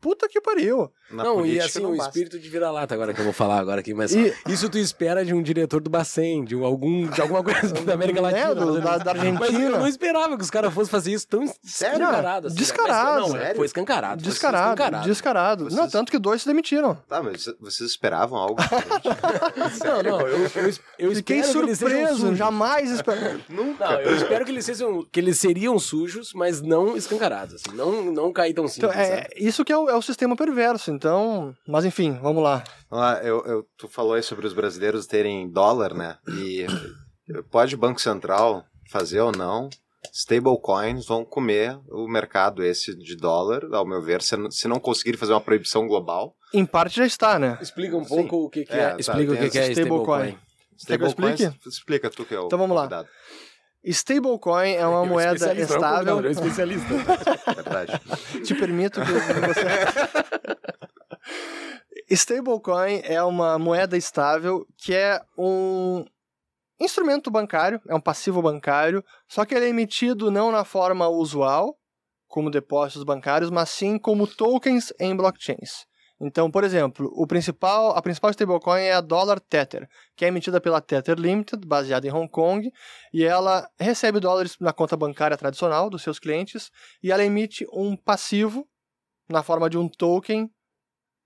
Puta 0.00 0.28
que 0.28 0.40
pariu. 0.40 0.90
Na 1.10 1.22
não, 1.22 1.46
e 1.46 1.60
assim, 1.60 1.80
não 1.80 1.92
o 1.92 1.96
basta. 1.96 2.10
espírito 2.10 2.38
de 2.38 2.48
vira-lata 2.48 2.92
agora 2.94 3.14
que 3.14 3.20
eu 3.20 3.24
vou 3.24 3.32
falar 3.32 3.58
agora 3.60 3.80
aqui, 3.80 3.94
mas 3.94 4.12
E- 4.14 4.34
isso 4.48 4.68
tu 4.68 4.76
espera 4.76 5.24
de 5.24 5.32
um 5.32 5.40
diretor 5.40 5.80
do 5.80 5.88
Bacen, 5.88 6.44
de 6.44 6.54
algum 6.56 7.06
de 7.08 7.20
alguma 7.20 7.44
coisa 7.44 7.72
da 7.84 7.94
América 7.94 8.20
Né, 8.20 8.30
Latina. 8.32 8.54
do- 8.56 8.72
mas- 8.74 8.82
da- 8.82 8.98
da 8.98 9.14
Mas 9.14 9.24
eu 9.24 9.30
Argentina. 9.44 9.78
não 9.78 9.86
esperava 9.86 10.36
que 10.36 10.42
os 10.42 10.50
caras 10.50 10.74
fossem 10.74 10.90
fazer 10.90 11.12
isso 11.12 11.28
tão 11.28 11.44
escancarado. 11.64 12.48
assim, 12.48 12.56
né? 12.56 12.60
Descarado. 12.60 13.20
Mas, 13.20 13.30
não, 13.32 13.38
Sério? 13.38 13.56
foi 13.56 13.66
escancarado. 13.66 14.22
foi 14.22 14.30
Descarado, 14.32 14.64
escancarado. 14.72 15.06
descarado. 15.08 15.64
Não, 15.64 15.70
Vocês- 15.70 15.92
tanto 15.92 16.10
que 16.10 16.18
dois 16.18 16.42
se 16.42 16.48
demitiram. 16.48 16.94
Tá, 17.08 17.22
mas 17.22 17.46
vocês 17.60 17.90
esperavam 17.90 18.38
algo? 18.38 18.56
Não, 19.84 20.02
não, 20.02 20.20
eu, 20.26 20.38
eu, 20.38 20.72
eu 20.98 21.14
Fiquei 21.14 21.42
surpreso, 21.42 22.34
jamais 22.34 22.90
esperava. 22.90 23.40
Nunca. 23.48 23.90
Não, 23.90 24.00
eu 24.00 24.16
espero 24.16 24.44
que 24.44 24.50
eles 24.50 24.64
sejam, 24.64 25.06
que 25.10 25.20
eles 25.20 25.38
seriam 25.38 25.78
sujos, 25.78 26.32
mas 26.34 26.60
não 26.60 26.96
escancarados, 26.96 27.54
assim, 27.56 27.76
não, 27.76 28.02
não 28.12 28.32
cair 28.32 28.54
tão 28.54 28.64
Então, 28.64 28.90
simples, 28.90 28.96
é, 29.08 29.16
sabe? 29.22 29.28
isso 29.36 29.64
que 29.64 29.72
é 29.72 29.76
o, 29.78 29.88
é 29.88 29.96
o 29.96 30.02
sistema 30.02 30.34
perverso, 30.36 30.90
então... 30.96 31.54
Mas 31.68 31.84
enfim, 31.84 32.12
vamos 32.20 32.42
lá. 32.42 32.64
Vamos 32.90 33.04
lá, 33.06 33.22
eu, 33.22 33.44
eu- 33.46 33.66
tu 33.76 33.86
falou 33.88 34.14
aí 34.14 34.22
sobre 34.22 34.46
os 34.46 34.52
brasileiros 34.52 35.06
terem 35.06 35.48
dólar, 35.50 35.94
né? 35.94 36.18
E 36.28 36.66
pode 37.50 37.74
o 37.74 37.78
Banco 37.78 38.00
Central 38.00 38.64
fazer 38.90 39.20
ou 39.20 39.32
não 39.32 39.68
stablecoins 40.12 41.04
vão 41.06 41.24
comer 41.24 41.78
o 41.90 42.06
mercado 42.08 42.62
esse 42.62 42.96
de 42.96 43.16
dólar, 43.16 43.62
ao 43.72 43.84
meu 43.86 44.00
ver, 44.00 44.22
se, 44.22 44.36
não- 44.36 44.50
se 44.50 44.66
não 44.68 44.78
conseguirem 44.78 45.18
fazer 45.18 45.32
uma 45.32 45.40
proibição 45.40 45.86
global. 45.86 46.34
Em 46.54 46.64
parte 46.64 46.96
já 46.96 47.04
está, 47.06 47.38
né? 47.38 47.58
Explica 47.60 47.96
um 47.96 48.04
Sim. 48.04 48.08
pouco 48.28 48.36
o 48.46 48.50
que, 48.50 48.64
que 48.64 48.72
É, 48.72 48.78
é. 48.78 48.90
tá, 48.90 48.96
Explica 48.98 49.32
o 49.32 49.36
tem 49.36 49.44
que, 49.44 49.50
que 49.50 49.58
é 49.58 49.70
stablecoin. 49.72 50.36
stablecoin. 50.78 51.34
Stablecoins, 51.34 51.40
explica 51.66 52.08
tu 52.10 52.24
que 52.24 52.34
é 52.34 52.40
o 52.40 52.46
Então 52.46 52.58
vamos 52.58 52.74
lá. 52.76 52.82
convidado. 52.82 53.08
Stablecoin 53.92 54.72
é 54.72 54.86
uma 54.86 54.98
É 54.98 55.00
um 55.00 55.06
moeda 55.06 55.34
especialista, 55.34 55.78
não 55.78 55.86
é 55.86 55.90
estável. 55.90 56.16
convidado, 56.16 56.28
é 56.28 56.30
especialista. 56.32 56.88
Verdade. 57.54 58.00
Te 58.44 58.54
permito 58.54 59.00
que 59.00 59.12
você. 59.12 59.66
Stablecoin 62.10 63.00
é 63.04 63.22
uma 63.22 63.58
moeda 63.58 63.96
estável 63.96 64.66
que 64.76 64.94
é 64.94 65.20
um 65.36 66.04
instrumento 66.80 67.30
bancário, 67.30 67.80
é 67.88 67.94
um 67.94 68.00
passivo 68.00 68.42
bancário, 68.42 69.02
só 69.28 69.44
que 69.44 69.54
ele 69.54 69.66
é 69.66 69.68
emitido 69.68 70.30
não 70.30 70.52
na 70.52 70.64
forma 70.64 71.08
usual, 71.08 71.76
como 72.28 72.50
depósitos 72.50 73.02
bancários, 73.02 73.50
mas 73.50 73.70
sim 73.70 73.98
como 73.98 74.26
tokens 74.26 74.92
em 75.00 75.16
blockchains. 75.16 75.86
Então, 76.20 76.50
por 76.50 76.64
exemplo, 76.64 77.10
o 77.14 77.26
principal, 77.26 77.90
a 77.90 78.00
principal 78.00 78.30
stablecoin 78.30 78.80
é 78.80 78.94
a 78.94 79.00
Dollar 79.00 79.38
Tether, 79.38 79.86
que 80.16 80.24
é 80.24 80.28
emitida 80.28 80.60
pela 80.60 80.80
Tether 80.80 81.18
Limited, 81.18 81.66
baseada 81.66 82.06
em 82.06 82.12
Hong 82.12 82.28
Kong, 82.28 82.72
e 83.12 83.22
ela 83.22 83.68
recebe 83.78 84.18
dólares 84.18 84.56
na 84.58 84.72
conta 84.72 84.96
bancária 84.96 85.36
tradicional 85.36 85.90
dos 85.90 86.02
seus 86.02 86.18
clientes, 86.18 86.70
e 87.02 87.12
ela 87.12 87.24
emite 87.24 87.66
um 87.70 87.96
passivo 87.96 88.66
na 89.28 89.42
forma 89.42 89.68
de 89.68 89.76
um 89.76 89.88
token 89.88 90.50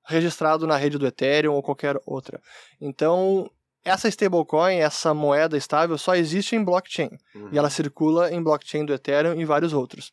registrado 0.06 0.66
na 0.66 0.76
rede 0.76 0.98
do 0.98 1.06
Ethereum 1.06 1.54
ou 1.54 1.62
qualquer 1.62 1.96
outra. 2.04 2.40
Então, 2.80 3.48
essa 3.84 4.08
stablecoin, 4.08 4.78
essa 4.78 5.14
moeda 5.14 5.56
estável, 5.56 5.96
só 5.96 6.14
existe 6.14 6.56
em 6.56 6.64
blockchain. 6.64 7.10
Uhum. 7.34 7.50
E 7.52 7.58
ela 7.58 7.70
circula 7.70 8.32
em 8.32 8.42
blockchain 8.42 8.84
do 8.84 8.92
Ethereum 8.92 9.40
e 9.40 9.44
vários 9.44 9.72
outros. 9.72 10.12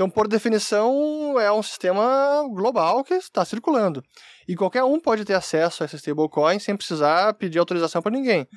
Então, 0.00 0.08
por 0.08 0.26
definição, 0.26 1.38
é 1.38 1.52
um 1.52 1.62
sistema 1.62 2.42
global 2.54 3.04
que 3.04 3.12
está 3.12 3.44
circulando. 3.44 4.02
E 4.48 4.56
qualquer 4.56 4.82
um 4.82 4.98
pode 4.98 5.26
ter 5.26 5.34
acesso 5.34 5.82
a 5.82 5.84
essa 5.84 5.96
stablecoin 5.96 6.58
sem 6.58 6.74
precisar 6.74 7.34
pedir 7.34 7.58
autorização 7.58 8.00
para 8.00 8.10
ninguém. 8.10 8.48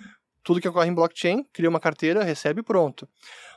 Tudo 0.42 0.62
que 0.62 0.70
ocorre 0.70 0.88
em 0.88 0.94
blockchain, 0.96 1.44
cria 1.52 1.70
uma 1.70 1.82
carteira, 1.82 2.24
recebe 2.24 2.62
e 2.62 2.64
pronto. 2.64 3.06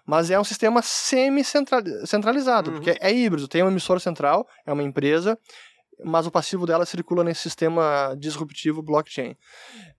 Mas 0.05 0.33
é 0.33 0.41
um 0.41 0.43
sistema 0.43 0.83
semi-centralizado, 0.83 2.71
Uhum. 2.73 2.77
porque 2.77 2.97
é 3.01 3.13
híbrido. 3.13 3.47
Tem 3.47 3.63
um 3.63 3.69
emissor 3.69 4.01
central, 4.01 4.49
é 4.67 4.73
uma 4.73 4.83
empresa, 4.83 5.39
mas 6.05 6.27
o 6.27 6.31
passivo 6.31 6.67
dela 6.67 6.85
circula 6.85 7.25
nesse 7.25 7.41
sistema 7.43 8.15
disruptivo 8.19 8.83
blockchain. 8.83 9.37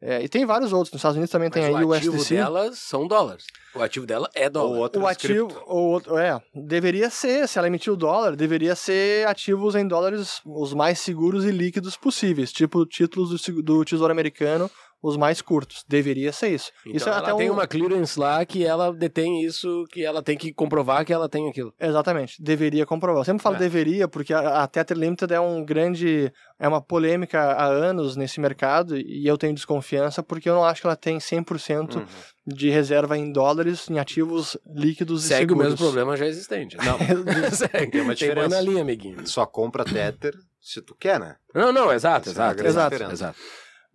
É, 0.02 0.24
e 0.24 0.30
tem 0.30 0.46
vários 0.46 0.72
outros. 0.72 0.92
Nos 0.92 1.00
Estados 1.00 1.16
Unidos 1.18 1.32
também 1.32 1.50
tem 1.50 1.64
Mas 1.64 1.76
aí 1.76 1.84
o 1.84 1.88
o 1.90 1.94
ativo 1.94 2.16
USDC. 2.16 2.36
dela 2.36 2.72
são 2.74 3.08
dólares. 3.08 3.46
O 3.74 3.82
ativo 3.82 4.06
dela 4.06 4.30
é 4.36 4.50
dólar. 4.50 4.70
Ou 4.70 4.78
outro 4.78 5.02
O 5.02 5.08
ativo, 5.08 5.48
cripto. 5.48 5.64
ou 5.68 5.90
outro, 5.92 6.18
é, 6.18 6.40
deveria 6.54 7.10
ser, 7.10 7.48
se 7.48 7.58
ela 7.58 7.68
emitiu 7.68 7.96
dólar, 7.96 8.36
deveria 8.36 8.76
ser 8.76 9.28
ativos 9.28 9.76
em 9.76 9.88
dólares 9.88 10.42
os 10.46 10.74
mais 10.74 11.00
seguros 11.00 11.46
e 11.46 11.52
líquidos 11.52 11.98
possíveis, 11.98 12.52
tipo 12.52 12.86
títulos 12.86 13.30
do, 13.30 13.62
do 13.64 13.86
Tesouro 13.86 14.12
Americano, 14.12 14.70
os 15.02 15.16
mais 15.18 15.42
curtos. 15.42 15.84
Deveria 15.88 16.32
ser 16.32 16.50
isso. 16.50 16.72
Então 16.82 16.96
isso 16.96 17.08
é 17.08 17.12
ela 17.12 17.20
até 17.22 17.34
tem 17.36 17.50
um... 17.50 17.54
uma 17.54 17.68
clearance 17.68 18.20
lá 18.20 18.46
que 18.46 18.66
ela 18.66 18.92
detém 18.94 19.44
isso, 19.44 19.86
que 19.92 20.04
ela 20.04 20.22
tem 20.24 20.38
que 20.38 20.54
comprovar 20.54 21.06
que 21.06 21.14
ela 21.14 21.30
tem 21.30 21.48
aquilo. 21.50 21.74
Exatamente, 21.80 22.42
deveria 22.42 22.86
comprovar. 22.86 23.22
Eu 23.22 23.26
sempre 23.26 23.44
falo 23.44 23.56
É. 23.56 23.60
deveria, 23.60 24.08
porque 24.08 24.34
a, 24.34 24.64
a 24.64 24.68
Tether 24.68 24.98
Limited 24.98 25.32
é 25.34 25.40
um 25.40 25.64
grande. 25.64 26.32
É 26.60 26.68
uma 26.68 26.82
polêmica 26.82 27.40
há 27.40 27.66
anos 27.66 28.16
nesse 28.16 28.40
mercado 28.40 28.98
e 28.98 29.28
eu 29.28 29.38
tenho 29.38 29.54
desconfiança 29.54 30.24
porque 30.24 30.50
eu 30.50 30.56
não 30.56 30.66
acho 30.66 30.82
que 30.82 30.88
ela 30.88 30.96
tem 30.96 31.20
100% 31.20 31.96
Uhum. 31.98 32.06
de 32.48 32.70
reserva 32.70 33.16
em 33.18 33.32
dólares 33.32 33.88
em 33.90 34.00
ativos 34.00 34.58
líquidos 34.66 35.26
e 35.26 35.28
Segue 35.28 35.46
o 35.46 35.50
seguros. 35.50 35.64
mesmo 35.72 35.78
problema 35.86 36.18
já 36.18 36.26
existente. 36.26 36.76
Não, 36.84 36.98
segue. 37.52 37.92
Tem 37.92 38.02
uma 38.02 38.16
Tem 38.16 38.28
diferença. 38.30 38.50
na 38.50 38.62
linha, 38.62 38.82
amiguinho. 38.82 39.28
Só 39.28 39.46
compra 39.46 39.86
Tether 39.86 40.34
se 40.60 40.82
tu 40.82 40.96
quer, 40.96 41.20
né? 41.20 41.36
Não, 41.54 41.72
não, 41.72 41.92
exato, 41.94 42.30
Essa 42.30 42.42
é 42.42 42.46
exato, 42.48 42.66
exato, 42.66 42.90
diferença. 42.96 43.14
exato. 43.14 43.40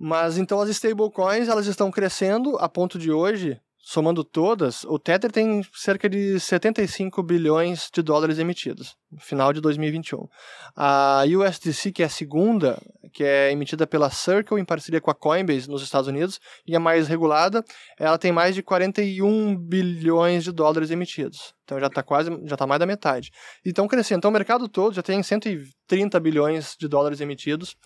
Mas 0.04 0.36
então 0.36 0.60
as 0.60 0.68
stablecoins 0.68 1.48
elas 1.48 1.68
estão 1.68 1.88
crescendo 1.88 2.56
a 2.58 2.68
ponto 2.68 2.98
de 2.98 3.12
hoje, 3.12 3.60
somando 3.78 4.24
todas, 4.24 4.82
o 4.82 4.98
Tether 4.98 5.30
tem 5.30 5.64
cerca 5.72 6.08
de 6.08 6.40
75 6.40 7.22
bilhões 7.22 7.88
de 7.88 8.02
dólares 8.02 8.40
emitidos 8.40 8.96
no 9.12 9.20
final 9.20 9.52
de 9.52 9.60
2021. 9.60 10.26
A 10.74 11.22
USDC, 11.22 11.92
que 11.92 12.02
é 12.02 12.06
a 12.06 12.08
segunda, 12.08 12.82
que 13.12 13.22
é 13.22 13.52
emitida 13.52 13.86
pela 13.86 14.10
Circle 14.10 14.60
em 14.60 14.64
parceria 14.64 15.00
com 15.00 15.08
a 15.08 15.14
Coinbase 15.14 15.70
nos 15.70 15.84
Estados 15.84 16.08
Unidos 16.08 16.40
e 16.66 16.74
é 16.74 16.80
mais 16.80 17.06
regulada, 17.06 17.64
ela 17.96 18.18
tem 18.18 18.32
mais 18.32 18.56
de 18.56 18.62
41 18.64 19.56
bilhões 19.56 20.42
de 20.42 20.50
dólares 20.50 20.90
emitidos. 20.90 21.54
Então 21.62 21.78
já 21.78 21.86
está 21.86 22.02
quase, 22.02 22.28
já 22.44 22.56
está 22.56 22.66
mais 22.66 22.80
da 22.80 22.86
metade. 22.86 23.30
E 23.64 23.68
estão 23.68 23.86
crescendo. 23.86 24.18
Então 24.18 24.30
o 24.32 24.34
mercado 24.34 24.68
todo 24.68 24.94
já 24.94 25.02
tem 25.02 25.22
130 25.22 26.18
bilhões 26.18 26.74
de 26.76 26.88
dólares 26.88 27.20
emitidos. 27.20 27.76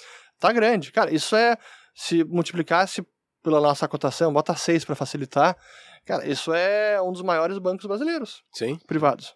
Tá 0.41 0.51
grande. 0.51 0.91
Cara, 0.93 1.13
isso 1.13 1.37
é 1.37 1.59
se 1.97 2.23
multiplicasse 2.25 3.05
pela 3.43 3.61
nossa 3.61 3.89
cotação, 3.89 4.33
bota 4.33 4.55
6 4.55 4.85
para 4.85 4.95
facilitar, 4.95 5.57
cara, 6.05 6.29
isso 6.29 6.53
é 6.53 7.01
um 7.01 7.11
dos 7.11 7.23
maiores 7.23 7.59
bancos 7.59 7.87
brasileiros, 7.87 8.43
Sim. 8.53 8.79
privados. 8.87 9.35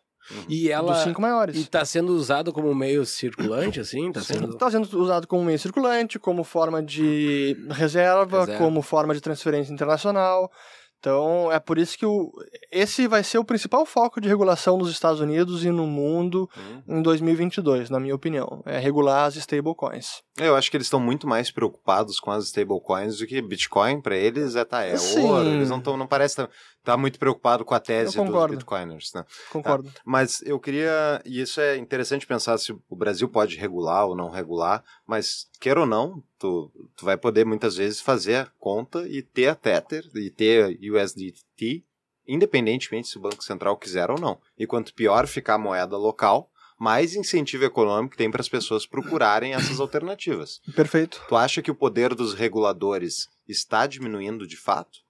E 0.49 0.71
ela. 0.71 0.93
dos 0.93 1.03
cinco 1.03 1.21
maiores. 1.23 1.57
E 1.57 1.65
tá 1.65 1.83
sendo 1.85 2.13
usado 2.15 2.53
como 2.53 2.73
meio 2.75 3.07
circulante, 3.07 3.81
assim? 3.81 4.13
Tá 4.13 4.21
sendo. 4.21 4.51
Está 4.51 4.71
sendo 4.71 4.85
usado 5.01 5.27
como 5.27 5.43
meio 5.43 5.59
circulante, 5.59 6.19
como 6.19 6.45
forma 6.45 6.83
de 6.83 7.57
reserva, 7.71 8.41
Reserva. 8.41 8.63
como 8.63 8.83
forma 8.83 9.15
de 9.15 9.21
transferência 9.21 9.73
internacional. 9.73 10.53
Então, 11.01 11.51
é 11.51 11.59
por 11.59 11.79
isso 11.79 11.97
que 11.97 12.05
o, 12.05 12.31
esse 12.71 13.09
vai 13.09 13.25
ser 13.25 13.39
o 13.39 13.45
principal 13.45 13.87
foco 13.87 14.21
de 14.21 14.29
regulação 14.29 14.77
nos 14.77 14.91
Estados 14.91 15.19
Unidos 15.19 15.65
e 15.65 15.71
no 15.71 15.87
mundo 15.87 16.49
Uhum. 16.87 16.99
em 16.99 17.03
2022, 17.03 17.89
na 17.89 17.99
minha 17.99 18.15
opinião. 18.15 18.63
É 18.67 18.79
regular 18.79 19.25
as 19.25 19.35
stablecoins. 19.37 20.21
Eu 20.39 20.55
acho 20.55 20.71
que 20.71 20.77
eles 20.77 20.87
estão 20.87 21.01
muito 21.01 21.27
mais 21.27 21.51
preocupados 21.51 22.21
com 22.21 22.31
as 22.31 22.45
stablecoins 22.45 23.17
do 23.19 23.27
que 23.27 23.41
Bitcoin. 23.41 24.01
Pra 24.03 24.15
eles 24.15 24.55
é, 24.57 24.65
tá, 24.65 24.85
é 24.85 24.97
Sim. 24.99 25.25
ouro. 25.25 25.49
Eles 25.49 25.71
não 25.71 25.79
estão, 25.79 25.97
não 25.97 26.07
parece 26.07 26.47
estar 26.81 26.93
tá 26.93 26.97
muito 26.97 27.19
preocupado 27.19 27.65
com 27.65 27.75
a 27.75 27.81
tese 27.81 28.17
dos. 28.17 28.51
Bitcoiners, 28.51 29.13
né? 29.15 29.25
Concordo. 29.51 29.91
Mas 30.05 30.43
eu 30.43 30.59
queria, 30.59 31.23
e 31.25 31.41
isso 31.41 31.61
é 31.61 31.77
interessante 31.77 32.27
pensar 32.27 32.59
se 32.59 32.73
o 32.73 32.97
Brasil 32.97 33.29
pode 33.29 33.57
regular 33.57 34.07
ou 34.07 34.17
não 34.17 34.31
regular, 34.31 34.83
mas 35.07 35.49
queira 35.61 35.81
ou 35.81 35.87
não, 35.87 36.23
tu, 36.39 36.71
tu 36.97 37.05
vai 37.05 37.17
poder 37.17 37.45
muitas 37.45 37.77
vezes 37.77 38.01
fazer 38.01 38.37
a 38.37 38.49
conta 38.59 39.07
e 39.09 39.23
ter 39.23 39.49
a 39.49 39.55
Tether 39.55 40.05
e 40.15 40.31
ter 40.31 40.65
a 40.65 41.03
USDT, 41.03 41.85
independentemente 42.27 43.09
se 43.09 43.19
o 43.19 43.21
Banco 43.21 43.45
Central 43.45 43.77
quiser 43.77 44.11
ou 44.11 44.19
não. 44.19 44.39
E 44.59 44.67
quanto 44.67 44.95
pior 44.95 45.27
ficar 45.27 45.55
a 45.55 45.59
moeda 45.59 45.97
local, 45.97 46.51
mais 46.79 47.15
incentivo 47.15 47.67
econômico 47.67 48.17
tem 48.17 48.31
para 48.31 48.41
as 48.41 48.49
pessoas 48.49 48.87
procurarem 48.87 49.53
essas 49.53 49.79
alternativas. 49.81 50.63
Perfeito. 50.75 51.23
Tu 51.29 51.37
acha 51.37 51.61
que 51.61 51.71
o 51.71 51.75
poder 51.75 52.15
dos 52.15 52.33
reguladores 52.33 53.29
está 53.47 53.87
diminuindo 53.87 54.47
de 54.47 54.57
fato? 54.57 55.01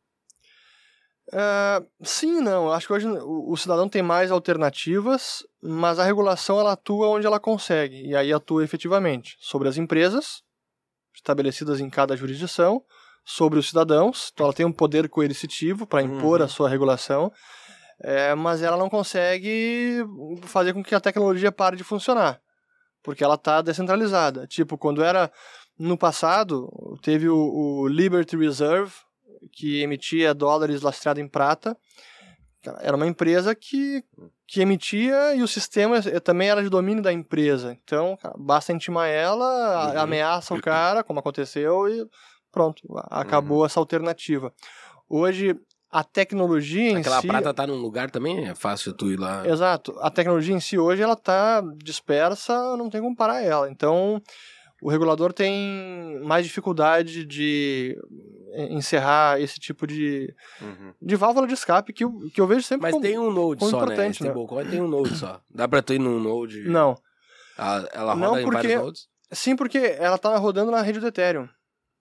Ah, 1.32 1.82
sim 2.02 2.40
não. 2.40 2.72
Acho 2.72 2.86
que 2.88 2.92
hoje 2.92 3.06
o, 3.06 3.52
o 3.52 3.56
cidadão 3.56 3.88
tem 3.88 4.02
mais 4.02 4.30
alternativas, 4.30 5.44
mas 5.62 5.98
a 5.98 6.04
regulação 6.04 6.58
ela 6.58 6.72
atua 6.72 7.08
onde 7.08 7.26
ela 7.26 7.38
consegue, 7.38 8.02
e 8.06 8.16
aí 8.16 8.32
atua 8.32 8.64
efetivamente 8.64 9.36
sobre 9.40 9.68
as 9.68 9.76
empresas, 9.76 10.42
estabelecidas 11.14 11.80
em 11.80 11.88
cada 11.90 12.16
jurisdição, 12.16 12.82
sobre 13.24 13.58
os 13.58 13.68
cidadãos, 13.68 14.30
então 14.32 14.46
ela 14.46 14.54
tem 14.54 14.66
um 14.66 14.72
poder 14.72 15.08
coercitivo 15.08 15.86
para 15.86 16.02
impor 16.02 16.40
Uhum. 16.40 16.46
a 16.46 16.48
sua 16.48 16.68
regulação, 16.68 17.30
é, 18.02 18.34
mas 18.34 18.62
ela 18.62 18.76
não 18.76 18.88
consegue 18.88 19.98
fazer 20.44 20.72
com 20.72 20.82
que 20.82 20.94
a 20.94 21.00
tecnologia 21.00 21.52
pare 21.52 21.76
de 21.76 21.84
funcionar, 21.84 22.40
porque 23.02 23.22
ela 23.22 23.34
está 23.34 23.60
descentralizada. 23.60 24.46
Tipo, 24.46 24.76
quando 24.78 25.02
era 25.04 25.30
no 25.78 25.96
passado, 25.98 26.68
teve 27.02 27.28
o, 27.28 27.36
o 27.36 27.86
Liberty 27.88 28.36
Reserve, 28.36 28.92
que 29.52 29.82
emitia 29.82 30.32
dólares 30.34 30.82
lastreados 30.82 31.22
em 31.22 31.28
prata. 31.28 31.76
Era 32.80 32.94
uma 32.94 33.06
empresa 33.06 33.54
que, 33.54 34.04
que 34.46 34.60
emitia 34.60 35.34
e 35.34 35.42
o 35.42 35.48
sistema 35.48 35.96
eh, 35.96 36.20
também 36.20 36.50
era 36.50 36.62
de 36.62 36.68
domínio 36.68 37.02
da 37.02 37.10
empresa. 37.12 37.76
Então, 37.82 38.18
basta 38.38 38.72
intimar 38.72 39.08
ela, 39.08 39.92
Uhum. 39.94 40.00
ameaça 40.00 40.52
o 40.54 40.60
cara, 40.60 41.02
como 41.02 41.20
aconteceu, 41.20 41.88
e 41.88 42.06
pronto, 42.52 42.82
acabou 43.10 43.64
essa 43.64 43.80
alternativa. 43.80 44.52
Hoje, 45.08 45.56
a 45.90 46.04
tecnologia 46.04 46.90
em 46.90 46.98
Aquela 46.98 47.20
si... 47.22 47.26
prata 47.28 47.54
tá 47.54 47.66
num 47.66 47.76
lugar 47.80 48.10
também, 48.10 48.46
é 48.46 48.54
fácil 48.54 48.92
tu 48.92 49.10
ir 49.10 49.18
lá. 49.18 49.46
Exato. 49.48 49.96
A 50.00 50.10
tecnologia 50.10 50.54
em 50.54 50.60
si 50.60 50.78
hoje 50.78 51.00
ela 51.02 51.14
está 51.14 51.62
dispersa, 51.82 52.76
não 52.76 52.90
tem 52.90 53.00
como 53.00 53.16
parar 53.16 53.42
ela. 53.42 53.70
Então, 53.70 54.20
o 54.82 54.88
regulador 54.90 55.32
tem 55.32 56.20
mais 56.24 56.44
dificuldade 56.46 57.24
de 57.24 57.96
encerrar 58.70 59.40
esse 59.40 59.58
tipo 59.60 59.86
de, 59.86 60.34
Uhum. 60.60 60.92
de 61.00 61.16
válvula 61.16 61.46
de 61.46 61.54
escape 61.54 61.92
que 61.92 62.04
eu, 62.04 62.12
que 62.34 62.40
eu 62.40 62.46
vejo 62.46 62.62
sempre 62.62 62.82
Mas 62.82 62.92
como... 62.92 63.02
tem 63.04 63.18
um 63.18 63.30
node 63.32 63.64
só, 63.64 63.78
né? 63.78 63.82
importante, 63.84 64.22
né? 64.22 64.28
Stablecoin 64.30 64.66
tem 64.66 64.80
um 64.80 64.88
node 64.88 65.14
só. 65.16 65.40
Dá 65.48 65.68
pra 65.68 65.82
tu 65.82 65.92
ir 65.94 65.98
num 66.00 66.18
node. 66.20 66.62
Não. 66.64 66.96
Ela, 67.56 67.88
ela 67.92 68.14
roda 68.14 68.26
Não, 68.26 68.38
em 68.40 68.44
porque- 68.44 68.56
vários 68.56 68.82
nodes? 68.82 69.08
Sim, 69.32 69.54
porque 69.54 69.78
ela 69.78 70.16
está 70.16 70.36
rodando 70.36 70.70
na 70.72 70.82
rede 70.82 70.98
do 70.98 71.06
Ethereum. 71.06 71.48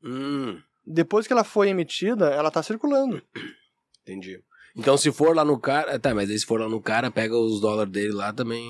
Hum, 0.03 0.59
Depois 0.85 1.27
que 1.27 1.33
ela 1.33 1.43
foi 1.43 1.69
emitida, 1.69 2.29
ela 2.29 2.47
está 2.47 2.63
circulando. 2.63 3.21
entendi. 4.01 4.41
Então, 4.75 4.97
se 4.97 5.11
for 5.11 5.35
lá 5.35 5.43
no 5.45 5.59
cara. 5.59 5.99
Tá, 5.99 6.13
mas 6.15 6.29
aí 6.29 6.39
se 6.39 6.45
for 6.45 6.59
lá 6.59 6.67
no 6.69 6.81
cara, 6.81 7.11
pega 7.11 7.35
os 7.37 7.59
dólares 7.59 7.91
dele 7.91 8.13
lá 8.13 8.31
também. 8.33 8.65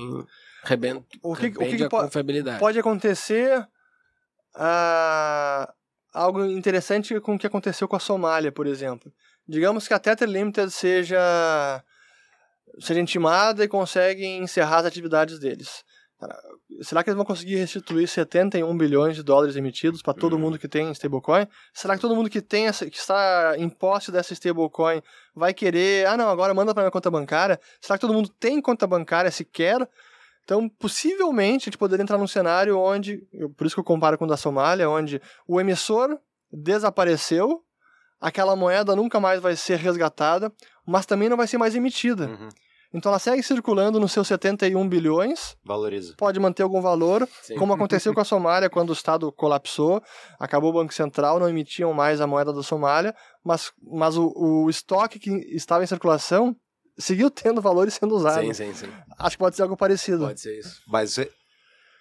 Rebenta. 0.64 1.04
O 1.22 1.34
que- 1.34 1.46
o 1.46 1.52
que 1.58 1.76
que 1.76 1.84
a 1.84 1.88
po- 1.88 2.00
confiabilidade. 2.02 2.58
Pode 2.58 2.78
acontecer 2.78 3.66
ah, 4.54 5.72
algo 6.12 6.44
interessante 6.44 7.18
com 7.20 7.34
o 7.34 7.38
que 7.38 7.46
aconteceu 7.46 7.88
com 7.88 7.96
a 7.96 8.00
Somália, 8.00 8.52
por 8.52 8.66
exemplo. 8.66 9.12
Digamos 9.46 9.86
que 9.88 9.94
a 9.94 9.98
Tether 9.98 10.28
Limited 10.28 10.70
seja, 10.70 11.82
seja 12.78 13.00
intimada 13.00 13.64
e 13.64 13.68
consegue 13.68 14.24
encerrar 14.24 14.78
as 14.78 14.86
atividades 14.86 15.38
deles. 15.38 15.84
Será 16.82 17.02
que 17.02 17.10
eles 17.10 17.16
vão 17.16 17.24
conseguir 17.24 17.56
restituir 17.56 18.06
71 18.06 18.76
bilhões 18.76 19.16
de 19.16 19.22
dólares 19.22 19.56
emitidos 19.56 20.02
para 20.02 20.14
todo 20.14 20.38
mundo 20.38 20.58
que 20.58 20.68
tem 20.68 20.90
stablecoin? 20.92 21.46
Será 21.72 21.94
que 21.94 22.00
todo 22.00 22.14
mundo 22.14 22.30
que 22.30 22.42
tem 22.42 22.66
essa, 22.66 22.88
que 22.88 22.96
está 22.96 23.54
em 23.56 23.68
posse 23.68 24.12
dessa 24.12 24.32
stablecoin 24.34 25.02
vai 25.34 25.52
querer, 25.54 26.06
ah 26.06 26.16
não, 26.16 26.28
agora 26.28 26.54
manda 26.54 26.74
para 26.74 26.82
minha 26.82 26.90
conta 26.90 27.10
bancária? 27.10 27.58
Será 27.80 27.98
que 27.98 28.02
todo 28.02 28.14
mundo 28.14 28.28
tem 28.38 28.60
conta 28.60 28.86
bancária 28.86 29.30
sequer? 29.30 29.88
Então, 30.50 30.68
possivelmente, 30.68 31.62
a 31.62 31.66
gente 31.70 31.78
poderia 31.78 32.02
entrar 32.02 32.18
num 32.18 32.26
cenário 32.26 32.76
onde, 32.76 33.22
por 33.56 33.64
isso 33.68 33.76
que 33.76 33.80
eu 33.80 33.84
comparo 33.84 34.18
com 34.18 34.24
o 34.24 34.28
da 34.28 34.36
Somália, 34.36 34.90
onde 34.90 35.22
o 35.46 35.60
emissor 35.60 36.18
desapareceu, 36.52 37.62
aquela 38.20 38.56
moeda 38.56 38.96
nunca 38.96 39.20
mais 39.20 39.40
vai 39.40 39.54
ser 39.54 39.78
resgatada, 39.78 40.52
mas 40.84 41.06
também 41.06 41.28
não 41.28 41.36
vai 41.36 41.46
ser 41.46 41.56
mais 41.56 41.76
emitida. 41.76 42.26
Uhum. 42.26 42.48
Então 42.92 43.10
ela 43.10 43.20
segue 43.20 43.40
circulando 43.44 44.00
nos 44.00 44.10
seus 44.10 44.26
71 44.26 44.88
bilhões, 44.88 45.56
Valoriza. 45.64 46.14
pode 46.18 46.40
manter 46.40 46.64
algum 46.64 46.82
valor, 46.82 47.28
Sim. 47.42 47.54
como 47.54 47.72
aconteceu 47.72 48.12
com 48.12 48.20
a 48.20 48.24
Somália 48.24 48.68
quando 48.68 48.90
o 48.90 48.94
Estado 48.94 49.30
colapsou, 49.30 50.02
acabou 50.36 50.70
o 50.70 50.74
Banco 50.74 50.92
Central, 50.92 51.38
não 51.38 51.48
emitiam 51.48 51.92
mais 51.94 52.20
a 52.20 52.26
moeda 52.26 52.52
da 52.52 52.64
Somália, 52.64 53.14
mas, 53.44 53.70
mas 53.80 54.16
o, 54.16 54.32
o 54.34 54.68
estoque 54.68 55.20
que 55.20 55.30
estava 55.54 55.84
em 55.84 55.86
circulação 55.86 56.56
seguiu 57.00 57.30
tendo 57.30 57.60
valor 57.60 57.88
e 57.88 57.90
sendo 57.90 58.14
usado. 58.14 58.42
Sim, 58.44 58.52
sim, 58.52 58.74
sim. 58.74 58.88
Acho 59.18 59.36
que 59.36 59.40
pode 59.40 59.56
ser 59.56 59.62
algo 59.62 59.76
parecido. 59.76 60.26
Pode 60.26 60.40
ser 60.40 60.58
isso. 60.58 60.80
Mas 60.86 61.18
é, 61.18 61.28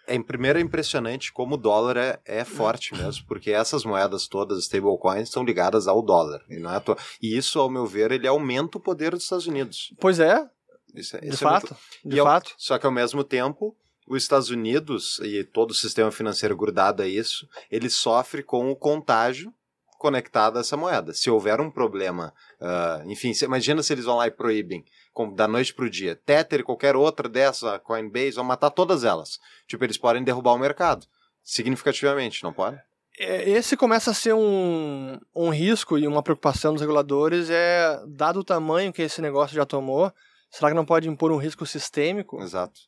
é 0.07 0.15
em 0.15 0.21
primeiro 0.21 0.59
é 0.59 0.61
impressionante 0.61 1.31
como 1.31 1.55
o 1.55 1.57
dólar 1.57 1.97
é, 1.97 2.19
é 2.25 2.43
forte 2.43 2.93
mesmo, 2.95 3.25
porque 3.27 3.51
essas 3.51 3.83
moedas 3.85 4.27
todas, 4.27 4.59
stablecoins, 4.63 5.29
estão 5.29 5.43
ligadas 5.43 5.87
ao 5.87 6.01
dólar. 6.01 6.41
E, 6.49 6.59
não 6.59 6.73
é 6.73 6.81
e 7.21 7.37
isso, 7.37 7.59
ao 7.59 7.69
meu 7.69 7.85
ver, 7.85 8.11
ele 8.11 8.27
aumenta 8.27 8.77
o 8.77 8.81
poder 8.81 9.11
dos 9.11 9.23
Estados 9.23 9.47
Unidos. 9.47 9.93
Pois 9.99 10.19
é, 10.19 10.47
Isso 10.95 11.15
é, 11.17 11.19
de 11.21 11.29
isso 11.29 11.47
é 11.47 11.49
muito- 11.51 11.67
fato. 11.67 11.77
De 12.03 12.15
E 12.15 12.19
ao- 12.19 12.25
fato. 12.25 12.53
Só 12.57 12.77
que 12.77 12.85
ao 12.85 12.91
mesmo 12.91 13.23
tempo, 13.23 13.75
os 14.07 14.23
Estados 14.23 14.49
Unidos 14.49 15.19
e 15.23 15.43
todo 15.43 15.69
o 15.71 15.75
sistema 15.75 16.09
financeiro 16.11 16.57
grudado 16.57 17.03
a 17.03 17.07
isso, 17.07 17.47
ele 17.69 17.89
sofre 17.89 18.41
com 18.41 18.71
o 18.71 18.75
contágio 18.75 19.53
conectado 19.99 20.57
a 20.57 20.61
essa 20.61 20.75
moeda. 20.75 21.13
Se 21.13 21.29
houver 21.29 21.59
um 21.61 21.69
problema, 21.69 22.33
ah, 22.59 23.03
enfim, 23.05 23.31
imagina 23.43 23.83
se 23.83 23.93
eles 23.93 24.05
vão 24.05 24.15
lá 24.17 24.25
e 24.25 24.31
proíbem 24.31 24.83
com- 25.13 25.31
da 25.31 25.47
noite 25.47 25.73
para 25.73 25.85
o 25.85 25.89
dia. 25.89 26.15
Tether 26.15 26.61
e 26.61 26.63
qualquer 26.63 26.95
outra 26.95 27.29
dessa, 27.29 27.77
Coinbase, 27.77 28.31
vão 28.31 28.45
matar 28.45 28.71
todas 28.71 29.03
elas. 29.03 29.37
Tipo, 29.67 29.83
eles 29.83 29.97
podem 29.97 30.23
derrubar 30.23 30.53
o 30.53 30.57
mercado. 30.57 31.05
Significativamente, 31.43 32.41
não 32.43 32.53
pode? 32.53 32.79
É, 33.19 33.49
Esse 33.49 33.75
começa 33.75 34.11
a 34.11 34.13
ser 34.13 34.33
um, 34.33 35.19
um 35.35 35.49
risco 35.49 35.97
e 35.97 36.07
uma 36.07 36.23
preocupação 36.23 36.71
dos 36.73 36.81
reguladores, 36.81 37.49
é 37.49 37.99
dado 38.07 38.39
o 38.39 38.43
tamanho 38.43 38.93
que 38.93 39.01
esse 39.01 39.21
negócio 39.21 39.55
já 39.55 39.65
tomou, 39.65 40.11
será 40.49 40.69
que 40.69 40.75
não 40.75 40.85
pode 40.85 41.09
impor 41.09 41.31
um 41.31 41.37
risco 41.37 41.65
sistêmico 41.65 42.41
Exato. 42.41 42.79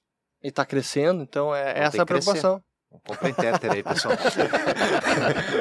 e 0.41 0.47
está 0.47 0.65
crescendo? 0.65 1.21
Então 1.21 1.53
é 1.53 1.71
Então 1.71 1.83
essa 1.83 1.97
é 1.97 2.01
a 2.01 2.05
preocupação. 2.05 2.63
Comprem 3.07 3.34
Tether 3.34 3.72
aí, 3.72 3.84
pessoal. 3.84 4.13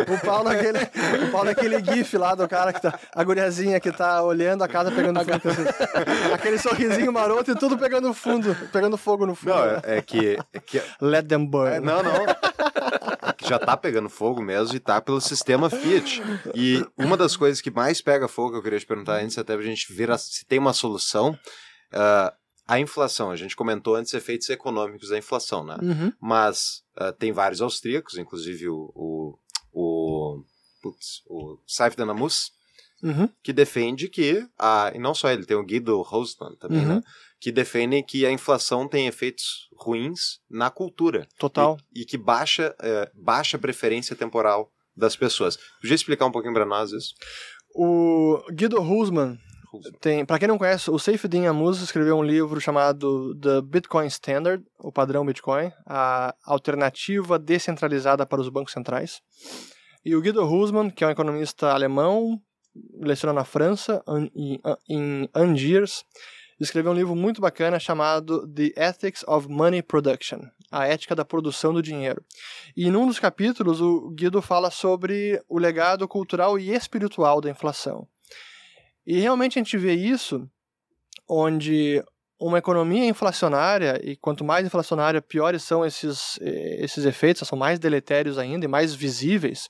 O 0.09 0.19
Paulo 0.27 0.51
é 0.51 0.59
aquele, 0.59 1.25
o 1.25 1.31
Paulo 1.31 1.49
é 1.49 1.53
aquele 1.53 1.85
gif 1.85 2.17
lá 2.19 2.35
do 2.35 2.47
cara 2.49 2.73
que 2.73 2.81
tá, 2.83 2.99
a 3.15 3.25
guriazinha 3.25 3.79
que 3.81 3.93
tá 3.93 4.23
olhando 4.23 4.63
a 4.65 4.69
casa 4.69 4.91
pegando 4.91 5.21
fogo. 5.21 5.41
Aquele 6.35 6.59
sorrisinho 6.59 7.13
maroto 7.13 7.51
e 7.53 7.55
tudo 7.55 7.79
pegando 7.79 8.13
fundo, 8.13 8.55
pegando 8.73 8.97
fogo 8.97 9.27
no 9.27 9.35
fundo. 9.35 9.55
não, 9.55 9.65
é, 9.65 9.81
é 9.85 10.03
que, 10.03 10.39
é 10.53 10.59
que 10.61 10.83
Let 11.01 11.27
them 11.27 11.47
burn. 11.47 11.77
É, 11.77 11.81
não, 11.81 12.03
não. 12.03 12.13
É 12.27 13.33
que 13.37 13.49
já 13.49 13.59
tá 13.59 13.77
pegando 13.77 14.09
fogo 14.09 14.43
mesmo 14.43 14.77
e 14.77 14.81
tá 14.81 15.01
pelo 15.01 15.21
sistema 15.21 15.71
Fiat. 15.71 16.23
E 16.55 16.85
uma 16.97 17.17
das 17.17 17.37
coisas 17.37 17.61
que 17.61 17.71
mais 17.71 18.01
pega 18.01 18.27
fogo, 18.29 18.57
eu 18.57 18.63
queria 18.63 18.79
te 18.79 18.87
perguntar 18.87 19.21
antes, 19.23 19.39
até 19.39 19.55
pra 19.55 19.65
gente 19.65 19.93
ver 19.93 20.11
a- 20.11 20.19
se 20.19 20.45
tem 20.47 20.59
uma 20.59 20.73
solução, 20.73 21.37
ah, 21.93 22.33
a 22.71 22.79
inflação. 22.81 23.31
A 23.31 23.37
gente 23.37 23.57
comentou 23.57 23.97
antes 23.97 24.15
efeitos 24.15 24.49
econômicos 24.49 25.09
da 25.09 25.19
inflação, 25.19 25.65
né? 25.65 25.77
Uhum. 25.83 26.13
Mas 26.21 26.83
ah, 26.97 27.13
tem 27.13 27.33
vários 27.33 27.61
austríacos, 27.61 28.17
inclusive 28.17 28.69
o, 28.69 28.93
o, 28.95 29.39
o, 29.73 30.45
putz, 30.83 31.23
o 31.27 31.59
Saif 31.67 31.97
Danamus, 31.97 32.53
Uhum. 33.03 33.31
que 33.43 33.51
defende 33.51 34.09
que, 34.09 34.47
a, 34.59 34.93
e 34.95 34.99
não 34.99 35.15
só 35.15 35.31
ele, 35.31 35.47
tem 35.47 35.57
o 35.57 35.65
Guido 35.65 36.03
Rosman 36.03 36.55
também, 36.57 36.81
Uhum. 36.81 36.97
né? 36.97 37.03
Que 37.41 37.51
defendem 37.51 38.05
que 38.05 38.27
a 38.27 38.31
inflação 38.31 38.87
tem 38.87 39.07
efeitos 39.07 39.71
ruins 39.75 40.39
na 40.51 40.69
cultura 40.71 41.27
Total. 41.39 41.79
e, 41.95 42.03
e 42.03 42.05
que 42.05 42.19
baixa, 42.19 42.75
é, 42.79 43.11
baixa 43.15 43.57
a 43.57 43.61
preferência 43.61 44.15
temporal 44.15 44.71
das 44.95 45.17
pessoas. 45.17 45.57
Podia 45.81 45.95
explicar 45.95 46.27
um 46.27 46.31
pouquinho 46.31 46.53
para 46.53 46.67
nós 46.67 46.93
isso? 46.93 47.15
O 47.75 48.39
Guido 48.53 48.83
Husman, 48.83 49.39
tem, 50.01 50.25
para 50.25 50.39
quem 50.39 50.49
não 50.49 50.59
conhece, 50.59 50.91
o 50.91 50.99
Saifedean 50.99 51.51
Ammous 51.51 51.81
escreveu 51.81 52.17
um 52.17 52.23
livro 52.23 52.61
chamado 52.61 53.35
The 53.37 53.61
Bitcoin 53.63 54.07
Standard, 54.07 54.65
o 54.79 54.91
padrão 54.91 55.25
Bitcoin, 55.25 55.71
a 55.87 56.35
alternativa 56.45 57.39
descentralizada 57.39 58.27
para 58.27 58.41
os 58.41 58.49
bancos 58.49 58.73
centrais. 58.73 59.21
E 60.05 60.17
o 60.17 60.21
Guido 60.21 60.45
Husman, 60.45 60.91
que 60.91 61.05
é 61.05 61.07
um 61.07 61.11
economista 61.11 61.71
alemão, 61.73 62.41
leciona 63.01 63.33
na 63.33 63.45
França, 63.45 64.03
an- 64.07 64.31
em, 64.35 64.61
em 64.89 65.29
Angiers, 65.35 66.05
escreveu 66.59 66.93
um 66.93 66.95
livro 66.95 67.15
muito 67.15 67.41
bacana 67.41 67.79
chamado 67.79 68.47
The 68.49 68.73
Ethics 68.77 69.25
of 69.27 69.49
Money 69.49 69.83
Production, 69.83 70.41
a 70.71 70.87
ética 70.87 71.15
da 71.15 71.25
produção 71.25 71.73
do 71.73 71.83
dinheiro. 71.83 72.23
E 72.77 72.91
num 72.91 73.07
dos 73.07 73.19
capítulos, 73.19 73.81
o 73.81 74.11
Guido 74.11 74.41
fala 74.43 74.71
sobre 74.71 75.43
o 75.49 75.59
legado 75.59 76.07
cultural 76.07 76.59
e 76.59 76.71
espiritual 76.71 77.41
da 77.41 77.51
inflação. 77.51 78.07
E 79.11 79.19
realmente 79.19 79.59
a 79.59 79.61
gente 79.61 79.77
vê 79.77 79.93
isso 79.93 80.49
onde 81.29 82.01
uma 82.41 82.59
economia 82.59 83.05
inflacionária, 83.07 84.01
e 84.05 84.15
quanto 84.15 84.45
mais 84.45 84.65
inflacionária, 84.65 85.21
piores 85.21 85.65
são 85.65 85.85
esses, 85.85 86.39
eh, 86.41 86.77
esses 86.79 87.05
efeitos, 87.05 87.49
são 87.49 87.59
mais 87.59 87.81
deletérios 87.81 88.39
ainda 88.39 88.67
e 88.67 88.69
mais 88.69 88.95
visíveis. 88.95 89.69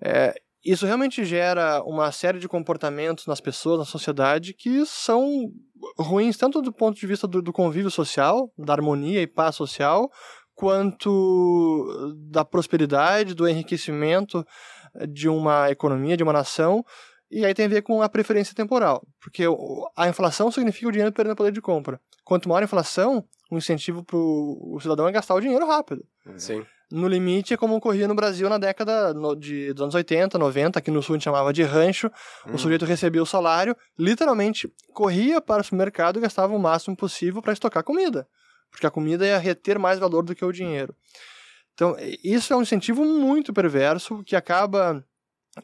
É, 0.00 0.32
isso 0.64 0.86
realmente 0.86 1.24
gera 1.24 1.82
uma 1.82 2.12
série 2.12 2.38
de 2.38 2.46
comportamentos 2.46 3.26
nas 3.26 3.40
pessoas, 3.40 3.80
na 3.80 3.84
sociedade, 3.84 4.54
que 4.54 4.86
são 4.86 5.50
ruins, 5.98 6.36
tanto 6.36 6.62
do 6.62 6.72
ponto 6.72 6.96
de 6.96 7.06
vista 7.08 7.26
do, 7.26 7.42
do 7.42 7.52
convívio 7.52 7.90
social, 7.90 8.52
da 8.56 8.72
harmonia 8.72 9.20
e 9.20 9.26
paz 9.26 9.56
social, 9.56 10.08
quanto 10.54 12.14
da 12.30 12.44
prosperidade, 12.44 13.34
do 13.34 13.48
enriquecimento 13.48 14.46
de 15.08 15.28
uma 15.28 15.72
economia, 15.72 16.16
de 16.16 16.22
uma 16.22 16.32
nação, 16.32 16.84
e 17.34 17.44
aí 17.44 17.52
tem 17.54 17.66
a 17.66 17.68
ver 17.68 17.82
com 17.82 18.00
a 18.02 18.08
preferência 18.08 18.54
temporal, 18.54 19.02
porque 19.20 19.44
a 19.96 20.08
inflação 20.08 20.50
significa 20.50 20.88
o 20.88 20.92
dinheiro 20.92 21.12
perdendo 21.12 21.36
poder 21.36 21.52
de 21.52 21.60
compra. 21.60 22.00
Quanto 22.24 22.48
maior 22.48 22.62
a 22.62 22.64
inflação, 22.64 23.24
o 23.50 23.56
incentivo 23.58 24.02
para 24.04 24.16
o 24.16 24.78
cidadão 24.80 25.06
é 25.08 25.12
gastar 25.12 25.34
o 25.34 25.40
dinheiro 25.40 25.66
rápido. 25.66 26.04
Sim. 26.36 26.64
No 26.92 27.08
limite, 27.08 27.52
é 27.52 27.56
como 27.56 27.74
ocorria 27.74 28.06
no 28.06 28.14
Brasil 28.14 28.48
na 28.48 28.56
década 28.58 29.12
no- 29.14 29.34
de, 29.34 29.72
dos 29.72 29.82
anos 29.82 29.94
80, 29.94 30.38
90, 30.38 30.78
aqui 30.78 30.90
no 30.90 31.02
sul 31.02 31.14
a 31.14 31.16
gente 31.16 31.24
chamava 31.24 31.52
de 31.52 31.62
rancho. 31.62 32.10
O 32.52 32.58
sujeito 32.58 32.84
recebia 32.84 33.22
o 33.22 33.26
salário, 33.26 33.76
literalmente 33.98 34.72
corria 34.92 35.40
para 35.40 35.60
o 35.62 35.64
supermercado 35.64 36.18
e 36.18 36.22
gastava 36.22 36.54
o 36.54 36.58
máximo 36.58 36.96
possível 36.96 37.42
para 37.42 37.52
estocar 37.52 37.82
comida, 37.82 38.28
porque 38.70 38.86
a 38.86 38.90
comida 38.90 39.26
ia 39.26 39.38
reter 39.38 39.78
mais 39.78 39.98
valor 39.98 40.22
do 40.22 40.34
que 40.34 40.44
o 40.44 40.52
dinheiro. 40.52 40.94
Então, 41.72 41.96
isso 42.22 42.52
é 42.52 42.56
um 42.56 42.62
incentivo 42.62 43.04
muito 43.04 43.52
perverso 43.52 44.22
que 44.22 44.36
acaba 44.36 45.04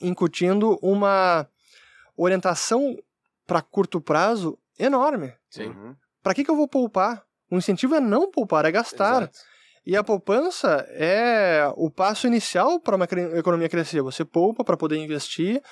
incutindo 0.01 0.79
uma 0.83 1.47
orientação 2.25 2.97
para 3.47 3.63
curto 3.63 4.01
prazo 4.01 4.59
enorme. 4.79 5.33
Sim. 5.49 5.69
Uhum. 5.69 5.97
Para 6.23 6.35
que, 6.35 6.45
que 6.45 6.51
eu 6.51 6.57
vou 6.57 6.69
poupar? 6.69 7.25
O 7.51 7.57
incentivo 7.57 7.95
é 7.95 8.01
não 8.01 8.31
poupar, 8.31 8.65
é 8.65 8.71
gastar. 8.71 9.23
Exato. 9.23 9.39
E 9.85 9.97
a 9.97 10.05
poupança 10.05 10.87
é 10.91 11.71
o 11.75 11.91
passo 11.91 12.27
inicial 12.27 12.79
para 12.79 12.97
uma 12.97 13.07
economia 13.37 13.69
crescer. 13.69 14.03
Você 14.03 14.25
poupa 14.25 14.63
para 14.63 14.77
poder 14.77 14.97
investir, 14.99 15.63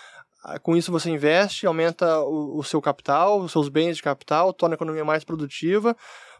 ah, 0.42 0.58
com 0.58 0.76
isso 0.76 0.90
você 0.90 1.10
investe, 1.10 1.66
aumenta 1.66 2.20
o, 2.20 2.58
o 2.58 2.64
seu 2.64 2.80
capital, 2.80 3.40
os 3.40 3.52
seus 3.52 3.68
bens 3.68 3.96
de 3.96 4.02
capital, 4.02 4.52
torna 4.52 4.74
a 4.74 4.76
economia 4.76 5.04
mais 5.04 5.24
produtiva, 5.24 5.94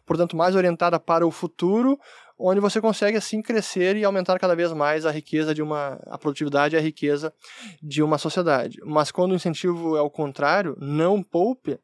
portanto 0.07 0.37
mais 0.37 0.57
orientada 0.57 0.99
para 0.99 1.27
o 1.27 1.31
futuro, 1.31 1.99
onde 2.39 2.61
você 2.61 2.81
consegue 2.81 3.17
assim 3.17 3.43
crescer 3.43 3.97
e 3.97 4.05
aumentar 4.05 4.39
cada 4.39 4.55
vez 4.55 4.73
mais 4.73 5.05
a 5.05 5.11
riqueza 5.11 5.55
de 5.55 5.63
uma 5.63 5.99
a 6.07 6.17
produtividade 6.17 6.77
e 6.77 6.79
a 6.79 6.81
riqueza 6.81 7.33
de 7.83 8.03
uma 8.03 8.19
sociedade. 8.19 8.79
Mas 8.85 9.11
quando 9.11 9.33
o 9.33 9.35
incentivo 9.35 9.97
é 9.97 10.01
o 10.01 10.11
contrário, 10.11 10.77
não 10.81 11.23
poupe, 11.23 11.79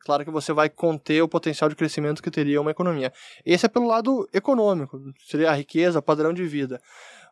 claro 0.00 0.24
que 0.24 0.30
você 0.30 0.52
vai 0.52 0.68
conter 0.68 1.22
o 1.22 1.28
potencial 1.28 1.70
de 1.70 1.76
crescimento 1.76 2.22
que 2.22 2.30
teria 2.30 2.60
uma 2.60 2.70
economia. 2.70 3.12
Esse 3.44 3.66
é 3.66 3.68
pelo 3.68 3.86
lado 3.86 4.28
econômico, 4.32 5.00
seria 5.26 5.50
a 5.50 5.54
riqueza, 5.54 6.00
o 6.00 6.02
padrão 6.02 6.32
de 6.32 6.44
vida. 6.44 6.80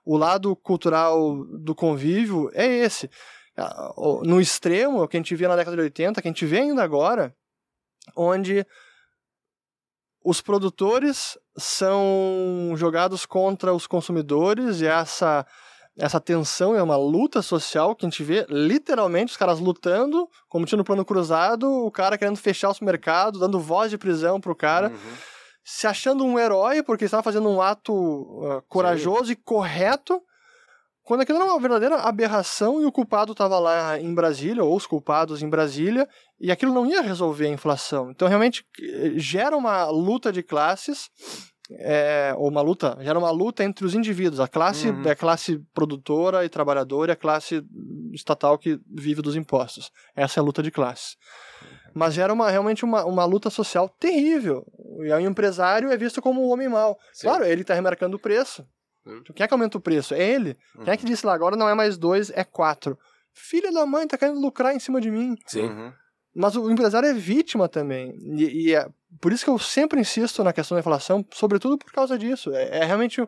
O 0.05 0.17
lado 0.17 0.55
cultural 0.55 1.45
do 1.47 1.75
convívio 1.75 2.51
é 2.53 2.67
esse, 2.67 3.11
ah, 3.57 3.93
no 4.23 4.41
extremo, 4.41 5.03
o 5.03 5.09
que 5.09 5.17
a 5.17 5.21
gente 5.21 5.35
via 5.35 5.49
na 5.49 5.57
década 5.57 5.77
de 5.77 5.83
80, 5.83 6.21
que 6.21 6.29
a 6.29 6.31
gente 6.31 6.45
vê 6.45 6.59
ainda 6.59 6.83
agora, 6.83 7.35
onde 8.17 8.67
os 10.25 10.41
produtores 10.41 11.39
são 11.57 12.73
jogados 12.77 13.27
contra 13.27 13.75
os 13.75 13.87
consumidores 13.87 14.81
e 14.81 14.87
essa 14.87 15.47
essa 15.97 16.21
tensão 16.21 16.75
é 16.75 16.83
uma 16.83 16.97
luta 16.97 17.41
social 17.41 17.95
que 17.95 18.05
a 18.05 18.09
gente 18.09 18.25
vê 18.25 18.45
literalmente 18.49 19.31
os 19.31 19.37
caras 19.37 19.61
lutando, 19.61 20.29
como 20.49 20.67
tinha 20.67 20.77
no 20.77 20.83
plano 20.83 21.05
cruzado, 21.05 21.71
o 21.71 21.89
cara 21.89 22.19
querendo 22.19 22.37
fechar 22.37 22.71
o 22.73 22.85
mercado, 22.85 23.39
dando 23.39 23.61
voz 23.61 23.91
de 23.93 23.99
prisão 23.99 24.41
pro 24.41 24.57
cara, 24.57 24.89
Uhum. 24.89 24.97
se 25.63 25.87
achando 25.87 26.25
um 26.25 26.37
herói 26.37 26.83
porque 26.83 27.05
estava 27.05 27.23
fazendo 27.23 27.49
um 27.49 27.63
ato 27.63 28.43
ah, 28.45 28.63
corajoso 28.69 29.31
e 29.31 29.37
correto, 29.37 30.21
quando 31.05 31.21
aquilo 31.21 31.39
era 31.39 31.47
uma 31.47 31.61
verdadeira 31.61 31.97
aberração 31.97 32.81
e 32.81 32.85
o 32.87 32.93
culpado 32.93 33.33
estava 33.33 33.59
lá 33.59 34.01
em 34.01 34.13
Brasília, 34.15 34.65
ou 34.65 34.75
os 34.75 34.87
culpados 34.87 35.43
em 35.43 35.49
Brasília, 35.49 36.09
e 36.41 36.51
aquilo 36.51 36.73
não 36.73 36.87
ia 36.87 37.03
resolver 37.03 37.47
a 37.47 37.51
inflação. 37.51 38.11
Então, 38.11 38.27
realmente, 38.27 38.65
gera 39.17 39.57
uma 39.57 39.87
luta 39.87 40.33
de 40.33 40.43
classes, 40.43 41.11
é, 41.71 42.35
ou 42.37 42.49
uma 42.49 42.61
luta, 42.61 42.97
gera 43.01 43.19
uma 43.19 43.31
luta 43.31 43.65
entre 43.65 43.87
os 43.87 43.95
indivíduos, 43.95 44.41
a 44.41 44.49
classe, 44.49 44.89
Uhum. 44.89 45.09
a 45.09 45.15
classe 45.15 45.59
produtora 45.73 46.45
e 46.45 46.49
trabalhadora 46.49 47.13
e 47.13 47.15
a 47.15 47.17
classe 47.17 47.63
estatal 48.13 48.59
que 48.59 48.79
vive 48.91 49.23
dos 49.23 49.37
impostos. 49.37 49.91
Essa 50.17 50.41
é 50.41 50.43
a 50.43 50.45
luta 50.45 50.63
de 50.63 50.71
classes. 50.71 51.17
Mas 51.95 52.15
gera 52.15 52.33
uma, 52.33 52.51
realmente 52.51 52.85
uma, 52.85 53.05
uma 53.05 53.25
luta 53.25 53.51
social 53.51 53.89
terrível. 53.89 54.65
E 55.01 55.13
o 55.13 55.21
empresário 55.21 55.93
é 55.93 55.97
visto 55.97 56.21
como 56.21 56.41
o 56.41 56.49
homem 56.49 56.69
mau. 56.69 56.99
Sim. 57.13 57.29
Claro, 57.29 57.45
ele 57.45 57.63
está 57.63 57.73
remarcando 57.73 58.17
o 58.17 58.21
preço. 58.21 58.67
Hum. 59.07 59.19
Então, 59.21 59.35
Quem 59.35 59.45
é 59.45 59.49
que 59.49 59.55
aumenta 59.55 59.79
o 59.79 59.81
preço? 59.81 60.15
É 60.15 60.23
ele. 60.23 60.57
Quem 60.83 60.93
é 60.93 60.97
que 60.97 61.05
disse 61.05 61.27
lá, 61.27 61.35
agora 61.35 61.57
não 61.57 61.69
é 61.69 61.75
mais 61.75 61.97
dois, 61.97 62.31
é 62.31 62.45
quatro. 62.45 62.99
Filha 63.33 63.73
da 63.73 63.85
mãe, 63.85 64.07
tá 64.07 64.17
querendo 64.17 64.41
lucrar 64.41 64.75
em 64.75 64.79
cima 64.79 65.01
de 65.01 65.11
mim. 65.11 65.37
Sim. 65.47 65.63
Uhum. 65.63 65.93
Mas 66.35 66.57
o 66.57 66.71
empresário 66.71 67.09
é 67.09 67.15
vítima 67.15 67.69
também. 67.69 68.17
E, 68.37 68.69
e 68.69 68.75
é 68.75 68.89
por 69.21 69.33
isso 69.33 69.45
que 69.45 69.51
eu 69.51 69.59
sempre 69.59 70.01
insisto 70.01 70.43
na 70.43 70.53
questão 70.53 70.75
da 70.75 70.81
inflação, 70.81 71.25
sobretudo 71.33 71.79
por 71.79 71.93
causa 71.93 72.19
disso. 72.19 72.53
É, 72.53 72.79
é 72.79 72.85
realmente. 72.85 73.27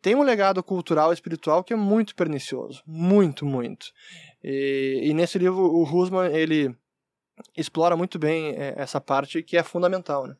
Tem 0.00 0.14
um 0.14 0.22
legado 0.22 0.62
cultural 0.62 1.10
e 1.10 1.14
espiritual 1.14 1.64
que 1.64 1.72
é 1.72 1.76
muito 1.76 2.14
pernicioso. 2.14 2.80
Muito, 2.86 3.44
muito. 3.44 3.86
E, 4.42 5.00
e 5.02 5.14
nesse 5.14 5.36
livro, 5.36 5.58
o 5.60 5.82
Husman, 5.82 6.32
ele 6.32 6.74
explora 7.56 7.96
muito 7.96 8.18
bem 8.18 8.50
é, 8.56 8.74
essa 8.76 9.00
parte 9.00 9.42
que 9.42 9.56
é 9.56 9.62
fundamental, 9.62 10.26
né? 10.26 10.34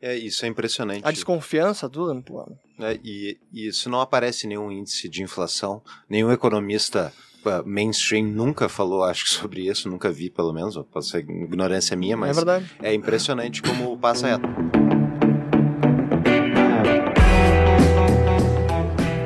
É, 0.00 0.16
isso 0.16 0.44
é 0.44 0.48
impressionante. 0.48 1.02
A 1.06 1.10
desconfiança, 1.10 1.88
tudo. 1.88 2.20
pô, 2.22 2.44
né? 2.78 2.98
E, 3.02 3.38
e 3.52 3.68
isso 3.68 3.88
não 3.88 4.00
aparece 4.00 4.46
em 4.46 4.50
nenhum 4.50 4.70
índice 4.70 5.08
de 5.08 5.22
inflação. 5.22 5.82
Nenhum 6.08 6.30
economista 6.30 7.12
uh, 7.44 7.66
mainstream 7.66 8.26
nunca 8.26 8.68
falou, 8.68 9.02
acho 9.04 9.24
que, 9.24 9.30
sobre 9.30 9.66
isso. 9.66 9.88
Nunca 9.88 10.10
vi, 10.10 10.28
pelo 10.28 10.52
menos. 10.52 10.76
Pode 10.92 11.06
ser 11.08 11.20
ignorância 11.20 11.96
minha, 11.96 12.14
É 12.14 12.16
mas 12.16 12.36
verdade. 12.36 12.70
é 12.82 12.92
impressionante 12.92 13.62
como 13.62 13.96
passa 13.98 14.26
reto. 14.26 15.03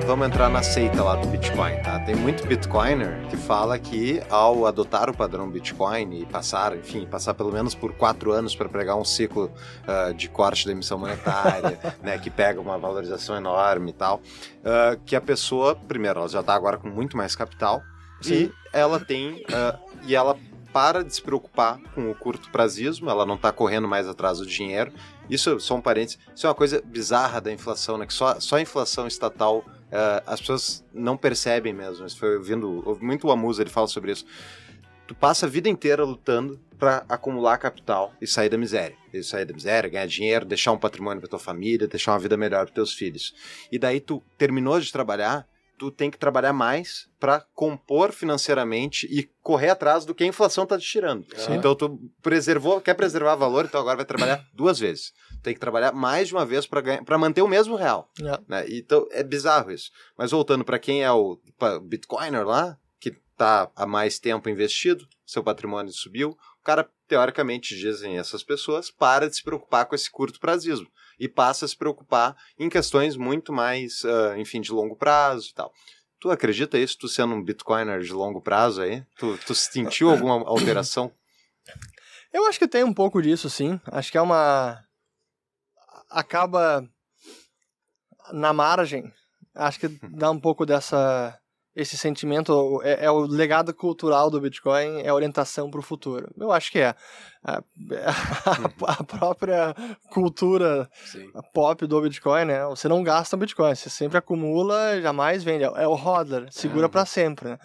Vamos 0.08 0.26
entrar 0.26 0.48
na 0.48 0.62
seita 0.62 1.04
lá 1.04 1.16
do 1.16 1.28
Bitcoin, 1.28 1.82
tá? 1.82 2.00
Tem 2.00 2.14
muito 2.16 2.46
Bitcoiner 2.46 3.28
que 3.28 3.36
fala 3.36 3.78
que 3.78 4.22
ao 4.30 4.64
adotar 4.64 5.10
o 5.10 5.14
padrão 5.14 5.50
Bitcoin 5.50 6.20
e 6.20 6.24
passar, 6.24 6.74
enfim, 6.74 7.04
passar 7.04 7.34
pelo 7.34 7.52
menos 7.52 7.74
por 7.74 7.92
quatro 7.92 8.32
anos 8.32 8.56
para 8.56 8.70
pregar 8.70 8.96
um 8.96 9.04
ciclo 9.04 9.52
ah, 9.86 10.10
de 10.12 10.26
corte 10.30 10.64
da 10.64 10.72
emissão 10.72 10.96
monetária, 10.96 11.78
né, 12.02 12.16
que 12.16 12.30
pega 12.30 12.58
uma 12.58 12.78
valorização 12.78 13.36
enorme 13.36 13.90
e 13.90 13.92
tal, 13.92 14.22
ah, 14.64 14.96
que 15.04 15.14
a 15.14 15.20
pessoa, 15.20 15.76
primeiro, 15.76 16.20
ela 16.20 16.28
já 16.30 16.40
está 16.40 16.54
agora 16.54 16.78
com 16.78 16.88
muito 16.88 17.14
mais 17.14 17.36
capital 17.36 17.82
e 18.24 18.50
ela 18.72 18.98
tem 18.98 19.44
ah, 19.52 19.78
e 20.06 20.16
ela 20.16 20.38
para 20.72 21.04
de 21.04 21.14
se 21.14 21.20
preocupar 21.20 21.78
com 21.94 22.10
o 22.10 22.14
curto 22.14 22.50
prazismo, 22.50 23.10
ela 23.10 23.26
não 23.26 23.34
está 23.34 23.52
correndo 23.52 23.86
mais 23.86 24.08
atrás 24.08 24.38
do 24.38 24.46
dinheiro. 24.46 24.90
Isso, 25.28 25.60
só 25.60 25.74
um 25.74 25.82
parênteses, 25.82 26.18
isso 26.34 26.46
é 26.46 26.48
uma 26.48 26.54
coisa 26.54 26.82
bizarra 26.82 27.42
da 27.42 27.52
inflação, 27.52 27.98
né? 27.98 28.06
Que 28.06 28.14
só, 28.14 28.40
só 28.40 28.56
a 28.56 28.60
inflação 28.62 29.06
estatal 29.06 29.62
eh, 29.90 30.22
as 30.26 30.40
pessoas 30.40 30.84
não 30.92 31.16
percebem 31.16 31.72
mesmo. 31.72 32.06
Isso 32.06 32.18
foi 32.18 32.36
ouvindo, 32.36 32.82
ouvi 32.86 33.04
muito 33.04 33.26
o 33.26 33.30
Amusa, 33.30 33.62
ele 33.62 33.70
fala 33.70 33.86
sobre 33.86 34.12
isso. 34.12 34.26
Tu 35.06 35.14
passa 35.14 35.46
a 35.46 35.48
vida 35.48 35.68
inteira 35.68 36.04
lutando 36.04 36.60
para 36.78 37.04
acumular 37.08 37.58
capital 37.58 38.12
e 38.20 38.26
sair 38.26 38.48
da 38.48 38.58
miséria. 38.58 38.96
E 39.12 39.22
sair 39.22 39.44
da 39.44 39.54
miséria, 39.54 39.88
ganhar 39.88 40.06
dinheiro, 40.06 40.44
deixar 40.44 40.72
um 40.72 40.78
patrimônio 40.78 41.20
para 41.20 41.30
tua 41.30 41.38
família, 41.38 41.88
deixar 41.88 42.12
uma 42.12 42.18
vida 42.18 42.36
melhor 42.36 42.66
para 42.66 42.74
teus 42.74 42.92
filhos. 42.92 43.34
E 43.72 43.78
daí 43.78 44.00
tu 44.00 44.22
terminou 44.36 44.78
de 44.78 44.92
trabalhar, 44.92 45.48
tu 45.78 45.90
tem 45.90 46.10
que 46.10 46.18
trabalhar 46.18 46.52
mais 46.52 47.08
para 47.20 47.40
compor 47.54 48.12
financeiramente 48.12 49.06
e 49.10 49.30
correr 49.42 49.70
atrás 49.70 50.04
do 50.04 50.14
que 50.14 50.24
a 50.24 50.26
inflação 50.26 50.66
tá 50.66 50.76
te 50.76 50.84
tirando. 50.86 51.24
Sim. 51.36 51.54
Então 51.54 51.74
tu 51.74 51.98
preservou, 52.20 52.80
quer 52.80 52.94
preservar 52.94 53.36
valor, 53.36 53.64
então 53.64 53.80
agora 53.80 53.96
vai 53.96 54.04
trabalhar 54.04 54.44
duas 54.52 54.78
vezes. 54.78 55.12
Tem 55.42 55.54
que 55.54 55.60
trabalhar 55.60 55.92
mais 55.92 56.28
de 56.28 56.34
uma 56.34 56.44
vez 56.44 56.66
para 56.66 57.18
manter 57.18 57.42
o 57.42 57.48
mesmo 57.48 57.76
real. 57.76 58.10
É. 58.20 58.40
Né? 58.48 58.66
Então 58.68 59.06
é 59.12 59.22
bizarro 59.22 59.70
isso. 59.70 59.90
Mas 60.16 60.32
voltando 60.32 60.64
para 60.64 60.78
quem 60.78 61.04
é 61.04 61.10
o 61.10 61.38
Bitcoiner 61.84 62.44
lá, 62.44 62.76
que 63.00 63.12
tá 63.36 63.70
há 63.76 63.86
mais 63.86 64.18
tempo 64.18 64.48
investido, 64.48 65.06
seu 65.24 65.42
patrimônio 65.42 65.92
subiu, 65.92 66.36
o 66.60 66.64
cara, 66.64 66.90
teoricamente, 67.06 67.76
dizem 67.76 68.18
essas 68.18 68.42
pessoas, 68.42 68.90
para 68.90 69.28
de 69.28 69.36
se 69.36 69.42
preocupar 69.42 69.86
com 69.86 69.94
esse 69.94 70.10
curto 70.10 70.40
prazismo 70.40 70.88
e 71.18 71.28
passa 71.28 71.64
a 71.64 71.68
se 71.68 71.76
preocupar 71.76 72.36
em 72.58 72.68
questões 72.68 73.16
muito 73.16 73.52
mais, 73.52 74.04
ah, 74.04 74.38
enfim, 74.38 74.60
de 74.60 74.72
longo 74.72 74.96
prazo 74.96 75.50
e 75.50 75.54
tal. 75.54 75.72
Tu 76.20 76.30
acredita 76.30 76.78
isso, 76.78 76.98
tu 76.98 77.08
sendo 77.08 77.34
um 77.34 77.42
Bitcoiner 77.42 78.00
de 78.00 78.12
longo 78.12 78.40
prazo 78.40 78.82
aí? 78.82 79.04
Tu, 79.16 79.38
tu 79.46 79.54
sentiu 79.54 80.10
alguma 80.10 80.34
alteração? 80.48 81.12
Eu 82.32 82.46
acho 82.46 82.58
que 82.58 82.68
tem 82.68 82.84
um 82.84 82.92
pouco 82.92 83.22
disso, 83.22 83.48
sim. 83.48 83.80
Acho 83.86 84.10
que 84.10 84.18
é 84.18 84.20
uma. 84.20 84.84
Acaba 86.10 86.88
na 88.32 88.52
margem. 88.52 89.12
Acho 89.54 89.80
que 89.80 89.88
dá 89.88 90.30
um 90.30 90.40
pouco 90.40 90.66
dessa. 90.66 91.38
Esse 91.80 91.96
sentimento 91.96 92.80
é, 92.82 93.04
é 93.04 93.10
o 93.10 93.20
legado 93.20 93.72
cultural 93.72 94.28
do 94.30 94.40
Bitcoin, 94.40 95.00
é 95.00 95.08
a 95.10 95.14
orientação 95.14 95.70
para 95.70 95.78
o 95.78 95.82
futuro. 95.82 96.28
Eu 96.36 96.50
acho 96.50 96.72
que 96.72 96.80
é. 96.80 96.92
A, 97.44 97.62
a 98.88 99.04
própria 99.04 99.72
cultura 100.10 100.90
Sim. 101.06 101.30
pop 101.54 101.86
do 101.86 102.00
Bitcoin, 102.02 102.46
né? 102.46 102.64
Você 102.66 102.88
não 102.88 103.00
gasta 103.04 103.36
Bitcoin, 103.36 103.76
você 103.76 103.88
sempre 103.88 104.18
acumula, 104.18 105.00
jamais 105.00 105.44
vende. 105.44 105.62
É 105.62 105.86
o 105.86 105.94
hodler, 105.94 106.48
segura 106.50 106.86
Uhum. 106.86 106.90
para 106.90 107.06
sempre, 107.06 107.50
né? 107.50 107.58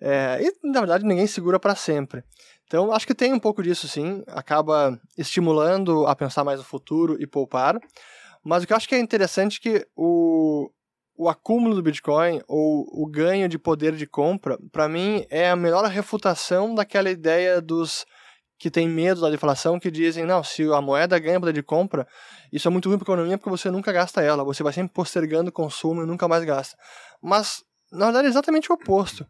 É, 0.00 0.38
e 0.42 0.68
na 0.68 0.80
verdade 0.80 1.04
ninguém 1.04 1.28
segura 1.28 1.60
para 1.60 1.76
sempre. 1.76 2.24
Então 2.66 2.92
acho 2.92 3.06
que 3.06 3.14
tem 3.14 3.32
um 3.32 3.38
pouco 3.38 3.62
disso 3.62 3.86
sim, 3.86 4.24
acaba 4.26 4.98
estimulando 5.16 6.06
a 6.06 6.16
pensar 6.16 6.42
mais 6.42 6.58
no 6.58 6.64
futuro 6.64 7.16
e 7.20 7.26
poupar. 7.26 7.78
Mas 8.44 8.64
o 8.64 8.66
que 8.66 8.72
eu 8.72 8.76
acho 8.76 8.88
que 8.88 8.94
é 8.96 8.98
interessante 9.00 9.58
é 9.58 9.62
que 9.62 9.86
o, 9.96 10.70
o 11.18 11.28
acúmulo 11.28 11.74
do 11.74 11.82
Bitcoin 11.82 12.40
ou 12.46 12.86
o 12.92 13.04
ganho 13.04 13.48
de 13.48 13.58
poder 13.58 13.96
de 13.96 14.06
compra, 14.06 14.56
para 14.70 14.88
mim 14.88 15.26
é 15.28 15.50
a 15.50 15.56
melhor 15.56 15.84
refutação 15.86 16.76
daquela 16.76 17.10
ideia 17.10 17.60
dos 17.60 18.06
que 18.56 18.70
tem 18.70 18.88
medo 18.88 19.20
da 19.20 19.28
deflação, 19.28 19.80
que 19.80 19.90
dizem, 19.90 20.24
não, 20.24 20.44
se 20.44 20.62
a 20.72 20.80
moeda 20.80 21.18
ganha 21.18 21.40
poder 21.40 21.52
de 21.52 21.62
compra, 21.62 22.06
isso 22.52 22.68
é 22.68 22.70
muito 22.70 22.88
ruim 22.88 22.98
para 22.98 23.04
a 23.04 23.14
economia 23.14 23.36
porque 23.36 23.50
você 23.50 23.68
nunca 23.68 23.92
gasta 23.92 24.22
ela, 24.22 24.44
você 24.44 24.62
vai 24.62 24.72
sempre 24.72 24.92
postergando 24.92 25.50
o 25.50 25.52
consumo 25.52 26.02
e 26.02 26.06
nunca 26.06 26.28
mais 26.28 26.44
gasta. 26.44 26.76
Mas, 27.20 27.64
na 27.90 28.06
verdade, 28.06 28.28
é 28.28 28.30
exatamente 28.30 28.70
o 28.70 28.74
oposto. 28.74 29.26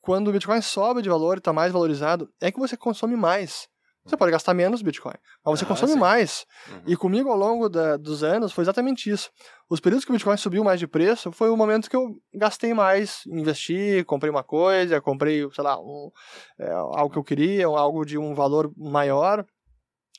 Quando 0.00 0.28
o 0.28 0.32
Bitcoin 0.32 0.62
sobe 0.62 1.02
de 1.02 1.08
valor 1.08 1.36
e 1.36 1.38
está 1.38 1.52
mais 1.52 1.72
valorizado, 1.72 2.28
é 2.40 2.52
que 2.52 2.58
você 2.58 2.76
consome 2.76 3.16
mais. 3.16 3.68
Você 4.04 4.16
pode 4.16 4.32
gastar 4.32 4.52
menos 4.52 4.82
Bitcoin, 4.82 5.14
mas 5.44 5.58
você 5.58 5.64
Ah, 5.64 5.68
consome 5.68 5.92
sim. 5.92 5.98
mais. 5.98 6.44
Uhum. 6.68 6.82
E 6.88 6.96
comigo, 6.96 7.30
ao 7.30 7.36
longo 7.36 7.68
da- 7.68 7.96
dos 7.96 8.24
anos, 8.24 8.52
foi 8.52 8.62
exatamente 8.64 9.08
isso. 9.08 9.30
Os 9.70 9.78
períodos 9.78 10.04
que 10.04 10.10
o 10.10 10.14
Bitcoin 10.14 10.36
subiu 10.36 10.64
mais 10.64 10.80
de 10.80 10.88
preço 10.88 11.30
foi 11.30 11.48
o 11.50 11.56
momento 11.56 11.88
que 11.88 11.94
eu 11.94 12.16
gastei 12.34 12.74
mais, 12.74 13.22
investi, 13.26 14.02
comprei 14.04 14.28
uma 14.30 14.42
coisa, 14.42 15.00
comprei, 15.00 15.48
sei 15.52 15.62
lá, 15.62 15.78
um, 15.80 16.10
é, 16.58 16.70
algo 16.72 17.10
que 17.10 17.18
eu 17.18 17.24
queria, 17.24 17.66
algo 17.66 18.04
de 18.04 18.18
um 18.18 18.34
valor 18.34 18.72
maior. 18.76 19.46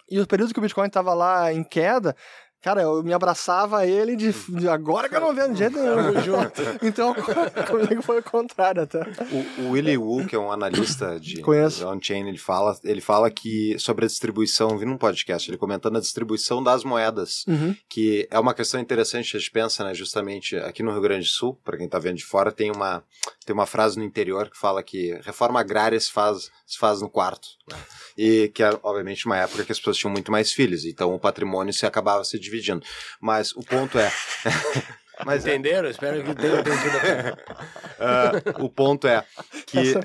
E 0.10 0.18
os 0.20 0.28
períodos 0.28 0.54
que 0.54 0.60
o 0.60 0.62
Bitcoin 0.62 0.88
estava 0.88 1.14
lá 1.14 1.52
em 1.52 1.64
queda, 1.64 2.16
cara, 2.64 2.82
eu 2.82 3.04
me 3.04 3.14
abraçava 3.14 3.80
a 3.80 3.86
ele 3.88 4.16
de, 4.16 4.32
de 4.32 4.68
agora 4.68 5.08
que 5.10 5.16
eu 5.16 5.20
não 5.22 5.36
vendo 5.36 5.52
de 5.54 5.60
jeito 5.60 5.78
nenhum 5.78 6.22
junto. 6.22 6.62
Então, 6.82 7.14
comigo 7.70 8.02
foi 8.02 8.20
o 8.20 8.24
contrário 8.24 8.82
até. 8.84 9.02
O, 9.60 9.64
o 9.64 9.72
Willie 9.72 9.98
Wu, 9.98 10.26
que 10.26 10.36
é 10.36 10.40
um 10.40 10.52
analista 10.52 11.20
de 11.20 11.42
Conheço. 11.42 11.86
on-chain, 11.88 12.28
ele 12.28 12.38
fala, 12.38 12.76
ele 12.84 13.02
fala 13.02 13.30
que 13.30 13.78
sobre 13.78 14.06
a 14.06 14.08
distribuição, 14.08 14.78
vi 14.78 14.86
num 14.86 14.98
podcast, 14.98 15.50
ele 15.50 15.58
comentando 15.58 15.98
a 15.98 16.02
distribuição 16.02 16.64
das 16.64 16.84
moedas, 16.84 17.44
Uhum. 17.48 17.76
que 17.90 18.28
é 18.32 18.40
uma 18.40 18.54
questão 18.54 18.80
interessante, 18.80 19.36
a 19.36 19.40
gente 19.40 19.52
pensa, 19.52 19.84
né, 19.84 19.94
justamente 19.94 20.56
aqui 20.56 20.82
no 20.82 20.92
Rio 20.92 21.02
Grande 21.02 21.26
do 21.26 21.32
Sul, 21.32 21.60
para 21.64 21.78
quem 21.78 21.90
tá 21.90 22.00
vendo 22.00 22.18
de 22.18 22.24
fora, 22.26 22.52
tem 22.52 22.72
uma, 22.72 23.04
tem 23.46 23.54
uma 23.54 23.66
frase 23.66 23.98
no 24.00 24.06
interior 24.06 24.50
que 24.50 24.58
fala 24.58 24.82
que 24.82 25.14
reforma 25.26 25.60
agrária 25.60 26.00
se 26.00 26.10
faz, 26.12 26.50
se 26.66 26.78
faz 26.78 27.02
no 27.02 27.10
quarto. 27.10 27.48
né? 27.70 27.78
E 28.18 28.50
que 28.54 28.64
era, 28.64 28.80
obviamente, 28.84 29.26
uma 29.26 29.38
época 29.38 29.64
que 29.66 29.72
as 29.72 29.78
pessoas 29.80 29.98
tinham 29.98 30.12
muito 30.14 30.32
mais 30.32 30.52
filhos, 30.52 30.86
então 30.86 31.14
o 31.14 31.20
patrimônio 31.20 31.74
se 31.74 31.86
acabava 31.86 32.24
se 32.24 32.38
dividindo. 32.40 32.53
Mas 33.20 33.52
o 33.54 33.62
ponto 33.62 33.98
é, 33.98 34.12
Mas 35.26 35.46
é, 35.46 35.52
Entenderam? 35.52 35.90
Espero 35.90 36.24
que 36.24 36.36
tenham 36.36 36.60
entendido. 36.60 36.98
ah, 38.00 38.32
o 38.60 38.70
ponto 38.70 39.08
é 39.08 39.24
que 39.68 39.94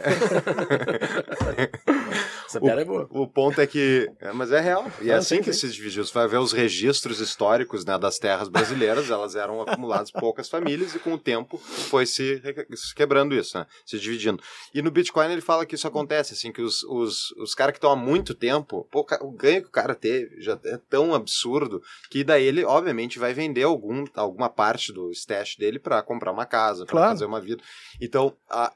Essa 2.49 2.61
piada 2.61 2.81
é 2.81 2.85
boa. 2.85 3.07
O 3.11 3.27
ponto 3.29 3.61
é 3.61 3.67
que. 3.67 4.11
é, 4.21 4.33
Mas 4.33 4.51
é 4.51 4.61
real. 4.61 4.91
E 5.03 5.11
é 5.11 5.15
assim 5.15 5.37
sim, 5.37 5.43
que 5.43 5.53
sim. 5.53 5.69
se 5.69 5.73
dividiu. 5.75 6.05
Você 6.05 6.13
vai 6.15 6.27
ver 6.27 6.39
os 6.39 6.53
registros 6.53 7.21
históricos 7.21 7.85
né, 7.85 7.99
das 7.99 8.19
terras 8.19 8.49
brasileiras, 8.49 9.11
elas 9.11 9.37
eram 9.37 9.61
acumuladas 9.61 10.11
por 10.11 10.21
poucas 10.21 10.49
famílias 10.49 10.95
e 10.95 10.99
com 10.99 11.13
o 11.15 11.19
tempo 11.19 11.59
foi 11.59 12.07
se, 12.07 12.43
se 12.75 12.95
quebrando 12.95 13.35
isso, 13.35 13.59
né? 13.59 13.67
Se 13.85 13.99
dividindo. 13.99 14.43
E 14.75 14.81
no 14.83 14.91
Bitcoin 14.91 15.31
ele 15.31 15.41
fala 15.43 15.67
que 15.67 15.75
isso 15.75 15.87
acontece, 15.87 16.33
assim, 16.35 16.51
que 16.51 16.63
os, 16.63 16.83
os, 16.85 17.31
os 17.33 17.55
caras 17.55 17.73
que 17.73 17.79
estão 17.79 17.91
há 17.91 17.97
muito 17.97 18.35
tempo, 18.35 18.87
pô, 18.91 19.01
o 19.01 19.29
o 19.29 19.31
ganho 19.31 19.63
que 19.63 19.69
o 19.69 19.73
cara 19.73 19.95
teve 19.95 20.41
já 20.41 20.59
é 20.65 20.79
tão 20.89 21.15
absurdo 21.15 21.83
que 22.11 22.25
daí 22.25 22.45
ele, 22.45 22.65
obviamente, 22.65 23.19
vai 23.19 23.33
vender 23.35 23.63
algum, 23.65 24.05
alguma 24.15 24.49
parte 24.49 24.93
do 24.93 25.11
stash 25.11 25.57
dele 25.57 25.79
para 25.79 26.03
comprar 26.03 26.33
uma 26.33 26.47
casa, 26.47 26.85
para 26.87 26.93
Claro. 26.93 27.11
fazer 27.11 27.25
uma 27.27 27.41
vida. 27.41 27.63
Então, 28.01 28.35
a, 28.51 28.73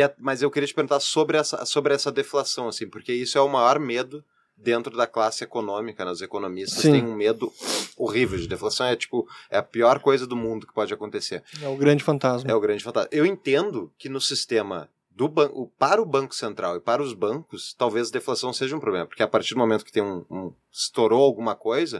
a- 0.00 0.14
mas 0.18 0.40
eu 0.42 0.50
queria 0.50 0.66
te 0.68 0.72
perguntar 0.74 1.00
sobre 1.00 1.36
essa, 1.36 1.66
sobre 1.66 1.92
essa 1.92 2.12
deflação, 2.12 2.68
assim, 2.68 2.88
porque 2.88 3.12
isso 3.12 3.36
é 3.36 3.40
o 3.40 3.48
maior 3.48 3.80
medo 3.80 4.24
dentro 4.56 4.96
da 4.96 5.08
classe 5.08 5.42
econômica, 5.42 6.04
né? 6.04 6.12
Os 6.12 6.22
economistas 6.22 6.82
Sim. 6.82 6.92
têm 6.92 7.04
um 7.04 7.16
medo 7.16 7.52
horrível 7.96 8.38
de 8.38 8.46
deflação, 8.46 8.86
é 8.86 8.94
tipo, 8.94 9.26
é 9.50 9.58
a 9.58 9.62
pior 9.62 9.98
coisa 9.98 10.24
do 10.26 10.36
mundo 10.36 10.66
que 10.68 10.72
pode 10.72 10.94
acontecer. 10.94 11.42
É 11.60 11.66
o 11.66 11.76
grande 11.76 12.04
fantasma. 12.04 12.48
É 12.48 12.54
o 12.54 12.60
grande 12.60 12.84
fantasma. 12.84 13.08
Eu 13.10 13.26
entendo 13.26 13.92
que 13.98 14.08
no 14.08 14.20
sistema 14.20 14.88
do 15.10 15.26
banco, 15.28 15.70
para 15.78 16.00
o 16.00 16.06
Banco 16.06 16.34
Central 16.34 16.76
e 16.76 16.80
para 16.80 17.02
os 17.02 17.12
bancos, 17.12 17.74
talvez 17.76 18.08
a 18.08 18.12
deflação 18.12 18.52
seja 18.52 18.76
um 18.76 18.80
problema, 18.80 19.06
porque 19.06 19.22
a 19.22 19.28
partir 19.28 19.54
do 19.54 19.58
momento 19.58 19.84
que 19.84 19.92
tem 19.92 20.02
um, 20.02 20.24
um- 20.30 20.52
estourou 20.70 21.22
alguma 21.22 21.54
coisa, 21.56 21.98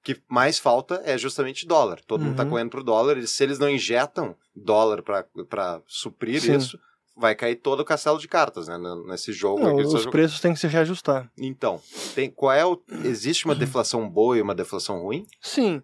o 0.00 0.04
que 0.04 0.20
mais 0.28 0.58
falta 0.58 1.02
é 1.04 1.18
justamente 1.18 1.66
dólar. 1.66 2.00
Todo 2.06 2.20
mundo 2.22 2.32
está 2.32 2.44
Uhum. 2.44 2.50
correndo 2.50 2.70
pro 2.70 2.84
dólar, 2.84 3.18
e 3.18 3.26
se 3.26 3.42
eles 3.42 3.58
não 3.58 3.68
injetam 3.68 4.34
dólar 4.54 5.02
para 5.02 5.82
suprir 5.86 6.40
Sim. 6.40 6.56
isso, 6.56 6.78
vai 7.16 7.34
cair 7.34 7.56
todo 7.56 7.80
o 7.80 7.84
castelo 7.84 8.18
de 8.18 8.26
cartas, 8.26 8.68
né, 8.68 8.78
nesse 9.06 9.32
jogo. 9.32 9.62
Não, 9.62 9.76
os 9.76 9.94
estão 9.94 10.10
preços 10.10 10.40
têm 10.40 10.52
que 10.52 10.60
se 10.60 10.66
reajustar. 10.66 11.30
então, 11.38 11.80
tem, 12.14 12.30
qual 12.30 12.52
é 12.52 12.64
o. 12.64 12.80
Existe 13.04 13.44
uma 13.44 13.54
deflação 13.56 14.08
boa 14.08 14.36
e 14.36 14.42
uma 14.42 14.54
deflação 14.54 15.00
ruim? 15.00 15.26
Sim. 15.40 15.82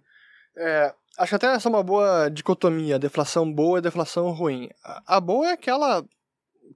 É, 0.56 0.92
acho 1.18 1.30
que 1.30 1.36
até 1.36 1.46
essa 1.54 1.68
é 1.68 1.70
uma 1.70 1.82
boa 1.82 2.28
dicotomia, 2.28 2.98
deflação 2.98 3.50
boa 3.50 3.78
e 3.78 3.82
deflação 3.82 4.30
ruim. 4.30 4.68
A, 4.84 5.16
a 5.16 5.20
boa 5.20 5.48
é 5.48 5.52
aquela 5.52 6.04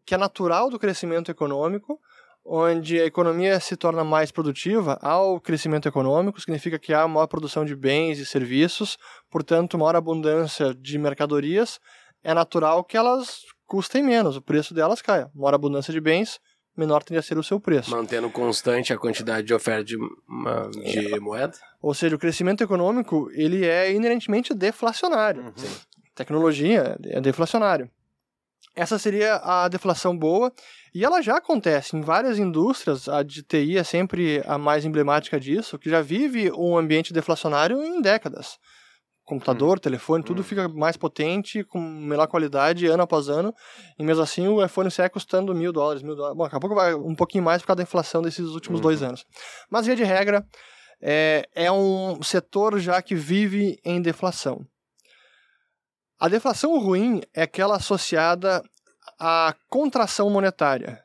que 0.06 0.14
é 0.14 0.18
natural 0.18 0.70
do 0.70 0.78
crescimento 0.78 1.30
econômico, 1.30 1.98
onde 2.44 3.00
a 3.00 3.06
economia 3.06 3.58
se 3.58 3.76
torna 3.76 4.04
mais 4.04 4.30
produtiva 4.30 4.98
ao 5.00 5.40
crescimento 5.40 5.88
econômico, 5.88 6.40
significa 6.40 6.78
que 6.78 6.92
há 6.92 7.08
maior 7.08 7.26
produção 7.26 7.64
de 7.64 7.74
bens 7.74 8.18
e 8.18 8.26
serviços, 8.26 8.98
portanto, 9.30 9.78
maior 9.78 9.96
abundância 9.96 10.74
de 10.74 10.98
mercadorias, 10.98 11.80
é 12.22 12.34
natural 12.34 12.84
que 12.84 12.96
elas 12.96 13.42
custem 13.66 14.02
menos, 14.02 14.36
o 14.36 14.42
preço 14.42 14.72
delas 14.74 15.00
caia. 15.02 15.30
Maior 15.34 15.54
abundância 15.54 15.92
de 15.92 16.00
bens, 16.00 16.40
menor 16.76 17.02
tende 17.02 17.18
a 17.18 17.22
ser 17.22 17.38
o 17.38 17.42
seu 17.42 17.60
preço. 17.60 17.90
Mantendo 17.90 18.28
constante 18.30 18.92
a 18.92 18.98
quantidade 18.98 19.46
de 19.46 19.54
oferta 19.54 19.84
de, 19.84 19.96
uma- 20.28 20.70
de 20.70 21.18
moeda. 21.20 21.56
Ou 21.80 21.94
seja, 21.94 22.16
o 22.16 22.18
crescimento 22.18 22.62
econômico 22.64 23.30
ele 23.32 23.64
é 23.64 23.92
inerentemente 23.92 24.52
deflacionário. 24.54 25.52
Tecnologia 26.14 26.96
é 27.04 27.20
deflacionário. 27.20 27.90
Essa 28.76 28.98
seria 28.98 29.36
a 29.36 29.68
deflação 29.68 30.16
boa, 30.16 30.52
e 30.92 31.04
ela 31.04 31.22
já 31.22 31.36
acontece 31.36 31.96
em 31.96 32.00
várias 32.00 32.38
indústrias. 32.40 33.08
A 33.08 33.22
de 33.22 33.42
TI 33.42 33.78
é 33.78 33.84
sempre 33.84 34.42
a 34.46 34.58
mais 34.58 34.84
emblemática 34.84 35.38
disso, 35.38 35.78
que 35.78 35.88
já 35.88 36.00
vive 36.00 36.50
um 36.52 36.76
ambiente 36.76 37.12
deflacionário 37.12 37.80
em 37.84 38.00
décadas. 38.00 38.58
Computador, 39.24 39.80
telefone, 39.80 40.22
tudo 40.22 40.40
Hum. 40.40 40.44
fica 40.44 40.68
mais 40.68 40.96
potente, 40.96 41.64
com 41.64 41.80
melhor 41.80 42.26
qualidade, 42.26 42.86
ano 42.86 43.02
após 43.02 43.28
ano, 43.28 43.54
e 43.98 44.04
mesmo 44.04 44.22
assim 44.22 44.46
o 44.46 44.62
iPhone 44.62 44.90
segue 44.90 45.14
custando 45.14 45.54
mil 45.54 45.72
dólares, 45.72 46.02
mil 46.02 46.14
dólares. 46.14 46.36
Bom, 46.36 46.44
daqui 46.44 46.56
a 46.56 46.60
pouco 46.60 46.74
vai 46.74 46.94
um 46.94 47.14
pouquinho 47.14 47.42
mais 47.42 47.62
por 47.62 47.68
causa 47.68 47.78
da 47.78 47.82
inflação 47.84 48.20
desses 48.20 48.48
últimos 48.50 48.80
dois 48.80 49.02
anos. 49.02 49.24
Mas, 49.70 49.86
via 49.86 49.96
de 49.96 50.04
regra, 50.04 50.46
é, 51.02 51.48
é 51.54 51.72
um 51.72 52.22
setor 52.22 52.78
já 52.78 53.00
que 53.00 53.14
vive 53.14 53.78
em 53.84 54.02
deflação. 54.02 54.66
A 56.20 56.28
deflação 56.28 56.78
ruim 56.78 57.22
é 57.34 57.42
aquela 57.42 57.76
associada 57.76 58.62
à 59.18 59.54
contração 59.68 60.28
monetária, 60.30 61.02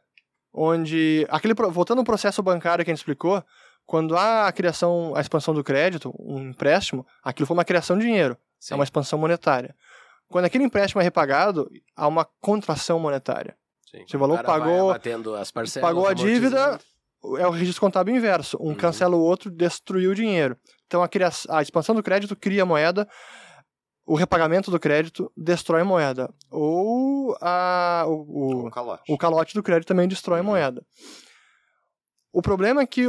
onde 0.54 1.26
aquele 1.30 1.54
voltando 1.54 2.00
ao 2.00 2.06
processo 2.06 2.44
bancário 2.44 2.84
que 2.84 2.92
a 2.92 2.94
gente 2.94 3.00
explicou, 3.00 3.44
quando 3.90 4.16
há 4.16 4.46
a 4.48 4.52
criação, 4.52 5.14
a 5.16 5.20
expansão 5.22 5.52
do 5.52 5.64
crédito, 5.64 6.14
um 6.20 6.50
empréstimo, 6.50 7.04
aquilo 7.24 7.48
foi 7.48 7.56
uma 7.58 7.66
criação 7.66 7.98
de 7.98 8.06
dinheiro, 8.06 8.38
Sim. 8.60 8.74
é 8.74 8.78
uma 8.78 8.84
expansão 8.84 9.18
monetária. 9.18 9.76
Quando 10.30 10.46
aquele 10.46 10.64
empréstimo 10.64 11.02
é 11.02 11.04
repagado, 11.04 11.68
há 11.96 12.08
uma 12.08 12.24
contração 12.40 13.00
monetária. 13.00 13.58
Sim. 13.90 14.06
Falou, 14.20 14.34
O 14.34 14.36
vai 14.36 14.46
pagou- 14.46 14.94
parcelas, 14.94 15.52
Pagou 15.82 16.06
a 16.08 16.14
dívida, 16.14 16.80
é 17.40 17.48
o 17.48 17.50
registro 17.50 17.82
contábil 17.82 18.16
inverso. 18.16 18.58
Um 18.62 18.68
Uhum. 18.68 18.76
cancela 18.76 19.16
o 19.16 19.22
outro, 19.22 19.50
destruiu 19.50 20.12
o 20.12 20.16
dinheiro. 20.16 20.56
Então 20.86 21.02
a, 21.02 21.08
cria- 21.10 21.32
a 21.50 21.62
expansão 21.64 21.96
do 21.96 22.04
crédito 22.04 22.36
cria 22.36 22.64
moeda, 22.68 23.10
o 24.06 24.14
repagamento 24.14 24.70
do 24.70 24.80
crédito 24.80 25.32
destrói 25.36 25.82
moeda. 25.82 26.32
Ou 26.52 27.36
a, 27.42 28.04
o, 28.08 28.62
Um 28.64 28.68
o, 28.68 28.72
calote. 28.72 29.04
o 29.12 29.18
calote 29.18 29.54
do 29.56 29.64
crédito 29.64 29.88
também 29.88 30.08
destrói 30.08 30.42
a 30.42 30.44
moeda. 30.44 30.86
O 32.32 32.40
problema 32.44 32.82
é 32.82 32.86
que 32.86 33.08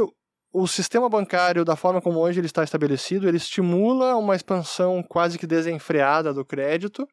o 0.53 0.67
sistema 0.67 1.07
bancário, 1.07 1.63
da 1.63 1.75
forma 1.75 2.01
como 2.01 2.19
hoje 2.19 2.39
ele 2.39 2.47
está 2.47 2.63
estabelecido, 2.63 3.27
ele 3.27 3.37
estimula 3.37 4.15
uma 4.15 4.35
expansão 4.35 5.01
quase 5.01 5.39
que 5.39 5.47
desenfreada 5.47 6.33
do 6.33 6.43
crédito, 6.43 7.07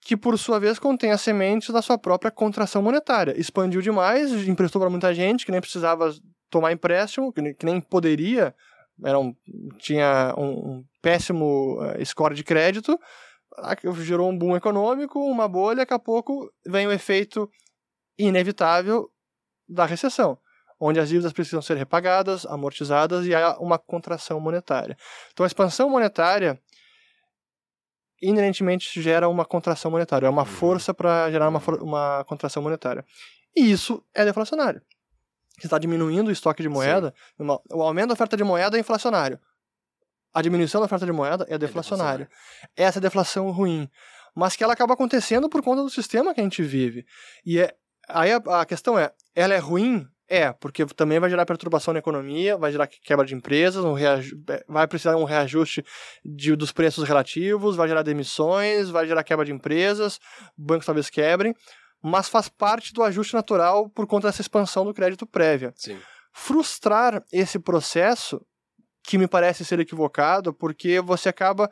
que 0.00 0.16
por 0.16 0.38
sua 0.38 0.58
vez 0.58 0.78
contém 0.78 1.12
as 1.12 1.20
sementes 1.20 1.70
da 1.70 1.82
sua 1.82 1.96
própria 1.98 2.30
contração 2.30 2.82
monetária. 2.82 3.38
Expandiu 3.38 3.80
demais, 3.80 4.32
emprestou 4.48 4.80
para 4.80 4.90
muita 4.90 5.14
gente 5.14 5.44
que 5.44 5.52
nem 5.52 5.60
precisava 5.60 6.12
tomar 6.50 6.72
empréstimo, 6.72 7.32
que 7.32 7.64
nem, 7.64 7.80
poderia, 7.80 8.54
era 9.04 9.18
um, 9.18 9.34
tinha 9.78 10.34
um, 10.36 10.50
um 10.50 10.84
péssimo 11.02 11.78
eh, 11.82 12.04
score 12.04 12.34
de 12.34 12.44
crédito, 12.44 12.98
gerou 14.02 14.30
um 14.30 14.36
boom 14.36 14.56
econômico, 14.56 15.18
uma 15.20 15.48
bolha, 15.48 15.78
daqui 15.78 15.94
a 15.94 15.98
pouco 15.98 16.52
vem 16.66 16.86
o 16.86 16.92
efeito 16.92 17.50
inevitável 18.18 19.10
da 19.68 19.84
recessão, 19.84 20.38
onde 20.78 21.00
as 21.00 21.08
dívidas 21.08 21.32
precisam 21.32 21.62
ser 21.62 21.76
repagadas, 21.76 22.44
amortizadas 22.46 23.26
e 23.26 23.34
há 23.34 23.56
uma 23.58 23.78
contração 23.78 24.38
monetária. 24.40 24.96
Então 25.32 25.44
a 25.44 25.46
expansão 25.46 25.88
monetária 25.88 26.60
inerentemente 28.20 29.00
gera 29.00 29.28
uma 29.28 29.44
contração 29.44 29.90
monetária, 29.90 30.26
é 30.26 30.30
uma 30.30 30.44
força 30.46 30.94
para 30.94 31.30
gerar 31.30 31.48
uma, 31.48 31.60
uma 31.80 32.24
contração 32.24 32.62
monetária. 32.62 33.04
E 33.54 33.70
isso 33.70 34.02
é 34.14 34.24
deflacionário. 34.24 34.80
Você 35.58 35.66
está 35.66 35.78
diminuindo 35.78 36.28
o 36.28 36.30
estoque 36.32 36.62
de 36.62 36.68
moeda, 36.68 37.14
uma- 37.38 37.60
o 37.70 37.82
aumento 37.82 38.08
da 38.08 38.14
oferta 38.14 38.36
de 38.36 38.44
moeda 38.44 38.76
é 38.76 38.80
inflacionário. 38.80 39.38
A 40.34 40.42
diminuição 40.42 40.80
da 40.80 40.84
oferta 40.86 41.06
de 41.06 41.12
moeda 41.12 41.46
é 41.48 41.56
deflacionário. 41.56 42.28
Essa 42.76 42.98
é 42.98 43.00
a 43.00 43.02
deflação 43.02 43.50
ruim. 43.50 43.88
Mas 44.34 44.54
que 44.54 44.62
ela 44.62 44.74
acaba 44.74 44.92
acontecendo 44.92 45.48
por 45.48 45.62
conta 45.62 45.82
do 45.82 45.88
sistema 45.88 46.34
que 46.34 46.40
a 46.40 46.44
gente 46.44 46.62
vive. 46.62 47.06
E 47.44 47.58
é, 47.58 47.74
aí 48.06 48.30
a, 48.32 48.36
a 48.60 48.66
questão 48.66 48.98
é, 48.98 49.10
ela 49.34 49.54
é 49.54 49.58
ruim? 49.58 50.06
É, 50.28 50.52
porque 50.52 50.84
também 50.86 51.20
vai 51.20 51.30
gerar 51.30 51.46
perturbação 51.46 51.94
na 51.94 52.00
economia, 52.00 52.56
vai 52.56 52.72
gerar 52.72 52.88
quebra 52.88 53.24
de 53.24 53.32
empresas, 53.34 53.84
um 53.84 53.92
reaju- 53.92 54.36
vai 54.66 54.86
precisar 54.88 55.12
de 55.14 55.18
um 55.20 55.24
reajuste 55.24 55.84
de, 56.24 56.56
dos 56.56 56.72
preços 56.72 57.04
relativos, 57.06 57.76
vai 57.76 57.86
gerar 57.86 58.02
demissões, 58.02 58.90
vai 58.90 59.06
gerar 59.06 59.22
quebra 59.22 59.44
de 59.44 59.52
empresas, 59.52 60.18
bancos 60.58 60.84
talvez 60.84 61.08
quebrem, 61.08 61.54
mas 62.02 62.28
faz 62.28 62.48
parte 62.48 62.92
do 62.92 63.04
ajuste 63.04 63.34
natural 63.34 63.88
por 63.88 64.04
conta 64.06 64.26
dessa 64.26 64.40
expansão 64.40 64.84
do 64.84 64.92
crédito 64.92 65.24
prévia 65.26 65.72
Sim. 65.76 65.96
frustrar 66.32 67.22
esse 67.32 67.58
processo, 67.60 68.40
que 69.04 69.16
me 69.18 69.28
parece 69.28 69.64
ser 69.64 69.78
equivocado, 69.78 70.52
porque 70.52 71.00
você 71.00 71.28
acaba 71.28 71.70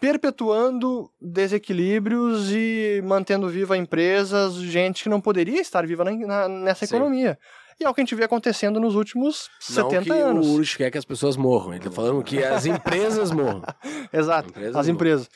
perpetuando 0.00 1.10
desequilíbrios 1.20 2.50
e 2.52 3.02
mantendo 3.04 3.48
viva 3.48 3.76
empresas, 3.76 4.54
gente 4.54 5.02
que 5.02 5.08
não 5.08 5.20
poderia 5.20 5.60
estar 5.60 5.84
viva 5.86 6.04
na- 6.04 6.12
na- 6.16 6.48
nessa 6.48 6.86
Sim. 6.86 6.94
economia. 6.96 7.38
E 7.80 7.84
é 7.84 7.88
o 7.88 7.94
que 7.94 8.00
a 8.00 8.04
gente 8.04 8.14
vê 8.14 8.24
acontecendo 8.24 8.80
nos 8.80 8.94
últimos 8.96 9.48
Não 9.70 9.88
70 9.90 10.02
que 10.02 10.10
anos. 10.10 10.46
o 10.46 10.54
Urich 10.54 10.76
quer 10.76 10.90
que 10.90 10.98
as 10.98 11.04
pessoas 11.04 11.36
morram. 11.36 11.72
Ele 11.74 11.84
tá 11.84 11.90
falando 11.90 12.22
que 12.24 12.42
as 12.42 12.66
empresas 12.66 13.30
morram. 13.30 13.62
Exato, 14.12 14.48
Empresas 14.48 14.76
as 14.76 14.86
não. 14.88 14.94
empresas. 14.94 15.30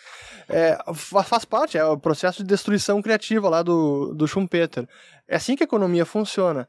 É, 0.48 0.76
fa- 0.92 1.22
faz 1.22 1.44
parte, 1.44 1.78
é 1.78 1.84
o 1.84 1.96
processo 1.96 2.42
de 2.42 2.48
destruição 2.48 3.00
criativa 3.00 3.48
lá 3.48 3.62
do, 3.62 4.12
do 4.14 4.26
Schumpeter. 4.26 4.88
É 5.28 5.36
assim 5.36 5.54
que 5.54 5.62
a 5.62 5.66
economia 5.66 6.04
funciona. 6.04 6.68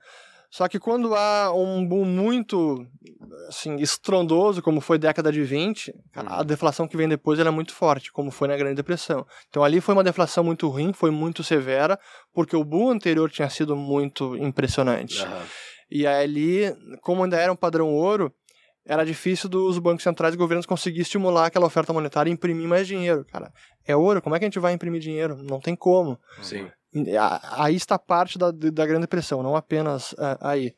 Só 0.54 0.68
que 0.68 0.80
quando 0.80 1.16
há 1.16 1.52
um 1.52 1.84
boom 1.84 2.06
muito 2.06 2.86
assim, 3.48 3.78
estrondoso, 3.78 4.62
como 4.62 4.82
foi 4.82 5.00
década 5.00 5.32
de 5.32 5.42
20, 5.42 5.92
a 6.14 6.44
deflação 6.44 6.88
que 6.88 6.96
vem 6.96 7.10
depois 7.10 7.40
é 7.40 7.50
muito 7.50 7.74
forte, 7.74 8.12
como 8.12 8.30
foi 8.30 8.48
na 8.48 8.56
Grande 8.56 8.76
Depressão. 8.76 9.26
Então 9.50 9.64
ali 9.64 9.82
foi 9.82 9.96
uma 9.96 10.04
deflação 10.04 10.44
muito 10.44 10.68
ruim, 10.68 10.94
foi 10.94 11.10
muito 11.10 11.44
severa, 11.44 12.00
porque 12.32 12.56
o 12.56 12.64
boom 12.64 12.92
anterior 12.92 13.32
tinha 13.32 13.50
sido 13.50 13.76
muito 13.76 14.38
impressionante. 14.38 15.24
Aham. 15.24 15.44
E 15.90 16.06
ali, 16.06 16.72
como 17.02 17.24
ainda 17.24 17.38
era 17.38 17.52
um 17.52 17.56
padrão 17.56 17.92
ouro, 17.92 18.32
era 18.86 19.04
difícil 19.04 19.50
dos 19.50 19.80
bancos 19.80 20.04
centrais 20.04 20.36
e 20.36 20.38
governos 20.38 20.68
conseguir 20.68 21.02
estimular 21.02 21.48
aquela 21.48 21.66
oferta 21.66 21.92
monetária 21.92 22.30
e 22.30 22.34
imprimir 22.34 22.68
mais 22.68 22.86
dinheiro, 22.86 23.26
cara. 23.26 23.52
É 23.88 23.96
ouro, 23.96 24.22
como 24.22 24.36
é 24.36 24.40
que 24.40 24.46
a 24.46 24.50
gente 24.50 24.60
vai 24.60 24.74
imprimir 24.74 25.02
dinheiro? 25.02 25.36
Não 25.36 25.60
tem 25.60 25.76
como. 25.76 26.20
Sim. 26.44 26.70
Aí 27.52 27.76
está 27.76 27.98
parte 27.98 28.38
da, 28.38 28.52
da 28.52 28.86
Grande 28.86 29.02
Depressão, 29.02 29.42
não 29.42 29.56
apenas 29.56 30.14
é, 30.18 30.38
aí. 30.42 30.76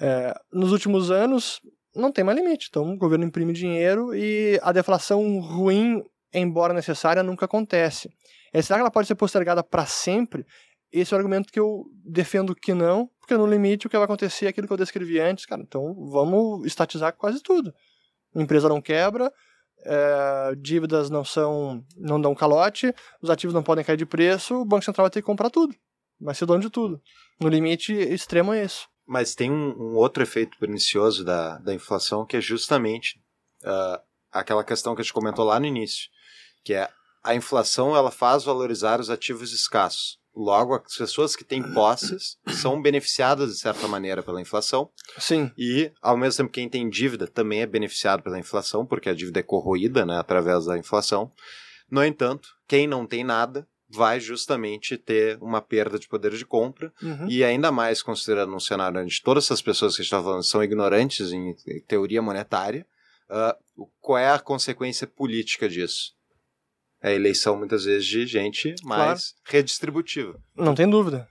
É, 0.00 0.34
nos 0.52 0.72
últimos 0.72 1.10
anos, 1.10 1.60
não 1.94 2.10
tem 2.10 2.24
mais 2.24 2.38
limite. 2.38 2.68
Então, 2.70 2.92
o 2.92 2.96
governo 2.96 3.24
imprime 3.24 3.52
dinheiro 3.52 4.14
e 4.14 4.58
a 4.62 4.72
deflação 4.72 5.40
ruim, 5.40 6.02
embora 6.32 6.72
necessária, 6.72 7.22
nunca 7.22 7.44
acontece. 7.44 8.08
É, 8.52 8.62
será 8.62 8.78
que 8.78 8.82
ela 8.82 8.90
pode 8.90 9.08
ser 9.08 9.14
postergada 9.14 9.62
para 9.62 9.86
sempre? 9.86 10.46
Esse 10.92 11.14
é 11.14 11.16
o 11.16 11.18
argumento 11.18 11.50
que 11.50 11.58
eu 11.58 11.84
defendo 12.04 12.54
que 12.54 12.74
não, 12.74 13.08
porque 13.18 13.36
no 13.36 13.46
limite 13.46 13.86
o 13.86 13.90
que 13.90 13.96
vai 13.96 14.04
acontecer 14.04 14.46
é 14.46 14.48
aquilo 14.48 14.66
que 14.66 14.72
eu 14.72 14.78
descrevi 14.78 15.18
antes, 15.18 15.46
cara. 15.46 15.62
Então, 15.62 15.94
vamos 16.10 16.66
estatizar 16.66 17.14
quase 17.16 17.42
tudo. 17.42 17.72
A 18.34 18.42
empresa 18.42 18.68
não 18.68 18.80
quebra, 18.80 19.32
é, 19.84 20.54
dívidas 20.56 21.10
não 21.10 21.24
são 21.24 21.84
não 21.96 22.20
dão 22.20 22.34
calote, 22.34 22.94
os 23.20 23.30
ativos 23.30 23.54
não 23.54 23.62
podem 23.62 23.84
cair 23.84 23.96
de 23.96 24.06
preço, 24.06 24.56
o 24.56 24.64
Banco 24.64 24.84
Central 24.84 25.04
vai 25.04 25.10
ter 25.10 25.20
que 25.20 25.26
comprar 25.26 25.50
tudo. 25.50 25.74
Vai 26.20 26.34
ser 26.34 26.46
dono 26.46 26.60
de 26.60 26.70
tudo. 26.70 27.00
No 27.40 27.48
limite 27.48 27.92
extremo 27.92 28.52
é 28.52 28.64
isso. 28.64 28.88
Mas 29.06 29.34
tem 29.34 29.50
um, 29.50 29.74
um 29.76 29.96
outro 29.96 30.22
efeito 30.22 30.56
pernicioso 30.58 31.24
da, 31.24 31.58
da 31.58 31.74
inflação 31.74 32.24
que 32.24 32.36
é 32.36 32.40
justamente 32.40 33.20
ah, 33.64 34.00
aquela 34.30 34.64
questão 34.64 34.94
que 34.94 35.00
a 35.00 35.04
gente 35.04 35.12
comentou 35.12 35.44
lá 35.44 35.58
no 35.58 35.66
início, 35.66 36.08
que 36.64 36.74
é 36.74 36.88
a 37.22 37.34
inflação 37.34 37.94
ela 37.94 38.10
faz 38.10 38.44
valorizar 38.44 39.00
os 39.00 39.10
ativos 39.10 39.52
escassos. 39.52 40.18
Logo, 40.34 40.74
as 40.74 40.96
pessoas 40.96 41.36
que 41.36 41.44
têm 41.44 41.62
posses 41.74 42.38
são 42.60 42.80
beneficiadas 42.80 43.52
de 43.52 43.58
certa 43.58 43.86
maneira 43.86 44.22
pela 44.22 44.40
inflação 44.40 44.88
Sim. 45.18 45.50
e, 45.58 45.92
ao 46.00 46.16
mesmo 46.16 46.38
tempo, 46.44 46.52
quem 46.52 46.68
tem 46.68 46.88
dívida 46.88 47.26
também 47.26 47.60
é 47.60 47.66
beneficiado 47.66 48.22
pela 48.22 48.38
inflação, 48.38 48.86
porque 48.86 49.10
a 49.10 49.14
dívida 49.14 49.40
é 49.40 49.42
corroída 49.42 50.06
né, 50.06 50.16
através 50.18 50.64
da 50.64 50.78
inflação. 50.78 51.30
No 51.90 52.02
entanto, 52.02 52.48
quem 52.66 52.86
não 52.86 53.06
tem 53.06 53.22
nada 53.22 53.68
vai 53.94 54.18
justamente 54.20 54.96
ter 54.96 55.36
uma 55.42 55.60
perda 55.60 55.98
de 55.98 56.08
poder 56.08 56.32
de 56.34 56.46
compra 56.46 56.90
Uhum. 57.02 57.28
e 57.28 57.44
ainda 57.44 57.70
mais 57.70 58.02
considerando 58.02 58.54
um 58.54 58.60
cenário 58.60 59.02
onde 59.02 59.20
todas 59.20 59.44
essas 59.44 59.60
pessoas 59.60 59.94
que 59.94 60.00
a 60.00 60.02
gente 60.02 60.14
está 60.14 60.22
falando 60.22 60.42
são 60.44 60.64
ignorantes 60.64 61.30
em 61.30 61.54
teoria 61.86 62.22
monetária, 62.22 62.86
o- 63.76 63.86
qual 64.00 64.16
é 64.18 64.30
a 64.30 64.38
consequência 64.38 65.06
política 65.06 65.68
disso? 65.68 66.12
É 67.02 67.12
eleição, 67.12 67.56
muitas 67.56 67.84
vezes, 67.84 68.06
de 68.06 68.26
gente 68.26 68.74
mais 68.84 69.34
redistributiva. 69.44 70.38
Não 70.56 70.72
tem 70.74 70.88
dúvida. 70.88 71.28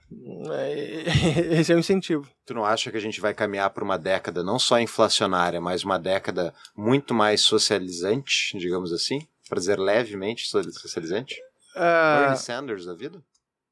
É, 0.50 1.04
Esse 1.60 1.72
é 1.72 1.74
o 1.74 1.78
incentivo. 1.78 2.28
Tu 2.44 2.52
não 2.52 2.64
acha 2.64 2.90
que 2.90 2.96
a 2.96 3.00
gente 3.00 3.20
vai 3.20 3.32
caminhar 3.32 3.70
para 3.70 3.82
uma 3.82 3.98
década 3.98 4.42
não 4.42 4.58
só 4.58 4.78
inflacionária, 4.78 5.60
mas 5.60 5.82
uma 5.82 5.98
década 5.98 6.52
muito 6.76 7.14
mais 7.14 7.40
socializante, 7.40 8.56
digamos 8.58 8.92
assim? 8.92 9.26
Para 9.48 9.58
dizer 9.58 9.78
levemente 9.78 10.46
so- 10.46 10.62
socializante? 10.72 11.36
É, 11.74 12.18
Bernie 12.20 12.36
Sanders 12.36 12.84
da 12.84 12.94
vida? 12.94 13.22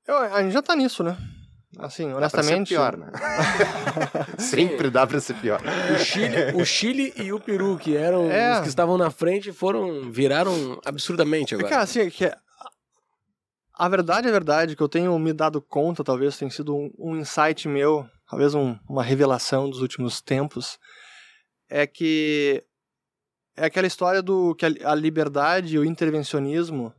eu- 0.08 0.16
a 0.16 0.42
gente 0.42 0.52
já 0.52 0.62
tá 0.62 0.74
nisso, 0.74 1.02
né? 1.04 1.16
Assim, 1.78 2.08
Dá 2.12 2.16
pra 2.18 2.28
ser 2.30 2.36
honestamente. 2.38 2.68
pior, 2.70 2.96
né? 2.96 3.12
Sempre 4.38 4.90
dá 4.90 5.06
para 5.06 5.20
ser 5.20 5.34
pior. 5.34 5.60
O 5.94 5.98
Chile, 5.98 6.36
o 6.60 6.64
Chile 6.64 7.12
e 7.16 7.32
o 7.32 7.38
Peru, 7.40 7.78
que 7.78 7.96
eram 7.96 8.30
É. 8.30 8.54
os 8.54 8.60
que 8.62 8.68
estavam 8.68 8.98
na 8.98 9.10
frente, 9.10 9.52
foram 9.52 10.10
viraram 10.10 10.80
absurdamente 10.84 11.54
agora. 11.54 11.68
Cara, 11.68 11.82
assim, 11.82 12.10
que 12.10 12.24
é- 12.24 12.36
a 13.72 13.88
verdade 13.88 14.28
é 14.28 14.32
verdade, 14.32 14.74
que 14.76 14.82
eu 14.82 14.88
tenho 14.88 15.16
me 15.18 15.32
dado 15.32 15.62
conta, 15.62 16.02
talvez 16.04 16.36
tenha 16.36 16.50
sido 16.50 16.74
um, 16.76 16.90
um 16.98 17.16
insight 17.16 17.66
meu, 17.68 18.06
talvez 18.28 18.54
um- 18.54 18.76
uma 18.88 19.02
revelação 19.02 19.70
dos 19.70 19.80
últimos 19.80 20.20
tempos, 20.20 20.76
é 21.68 21.86
que 21.86 22.62
é 23.56 23.66
aquela 23.66 23.86
história 23.86 24.20
do 24.20 24.54
que 24.56 24.66
a, 24.66 24.90
a 24.90 24.94
liberdade 24.94 25.76
e 25.76 25.78
o 25.78 25.84
intervencionismo, 25.84 26.92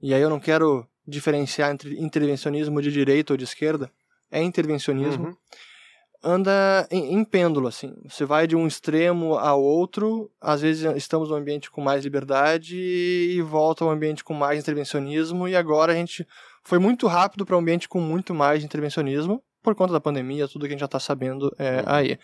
e 0.00 0.12
aí 0.12 0.20
eu 0.20 0.30
não 0.30 0.38
quero 0.38 0.86
diferenciar 1.06 1.70
entre 1.72 1.98
intervencionismo 1.98 2.80
de 2.82 2.92
direita 2.92 3.32
ou 3.32 3.36
de 3.36 3.44
esquerda, 3.44 3.90
é 4.30 4.42
intervencionismo, 4.42 5.28
Uhum. 5.28 5.36
anda 6.22 6.86
em, 6.90 7.14
em 7.14 7.24
pêndulo, 7.24 7.68
assim. 7.68 7.94
Você 8.08 8.24
vai 8.24 8.46
de 8.46 8.54
um 8.54 8.66
extremo 8.66 9.34
ao 9.36 9.62
outro, 9.62 10.30
às 10.40 10.60
vezes 10.60 10.84
estamos 10.96 11.30
num 11.30 11.36
ambiente 11.36 11.70
com 11.70 11.80
mais 11.80 12.04
liberdade 12.04 12.76
e 12.76 13.40
volta 13.42 13.84
ao 13.84 13.90
ambiente 13.90 14.22
com 14.22 14.34
mais 14.34 14.58
intervencionismo, 14.60 15.48
e 15.48 15.56
agora 15.56 15.92
a 15.92 15.96
gente 15.96 16.26
foi 16.62 16.78
muito 16.78 17.06
rápido 17.06 17.44
para 17.46 17.56
um 17.56 17.60
ambiente 17.60 17.88
com 17.88 18.00
muito 18.00 18.34
mais 18.34 18.62
intervencionismo, 18.62 19.42
por 19.62 19.74
conta 19.74 19.92
da 19.92 20.00
pandemia, 20.00 20.48
tudo 20.48 20.62
que 20.62 20.68
a 20.68 20.70
gente 20.70 20.80
já 20.80 20.86
está 20.86 20.98
sabendo 20.98 21.54
é, 21.58 21.82
aí. 21.86 22.18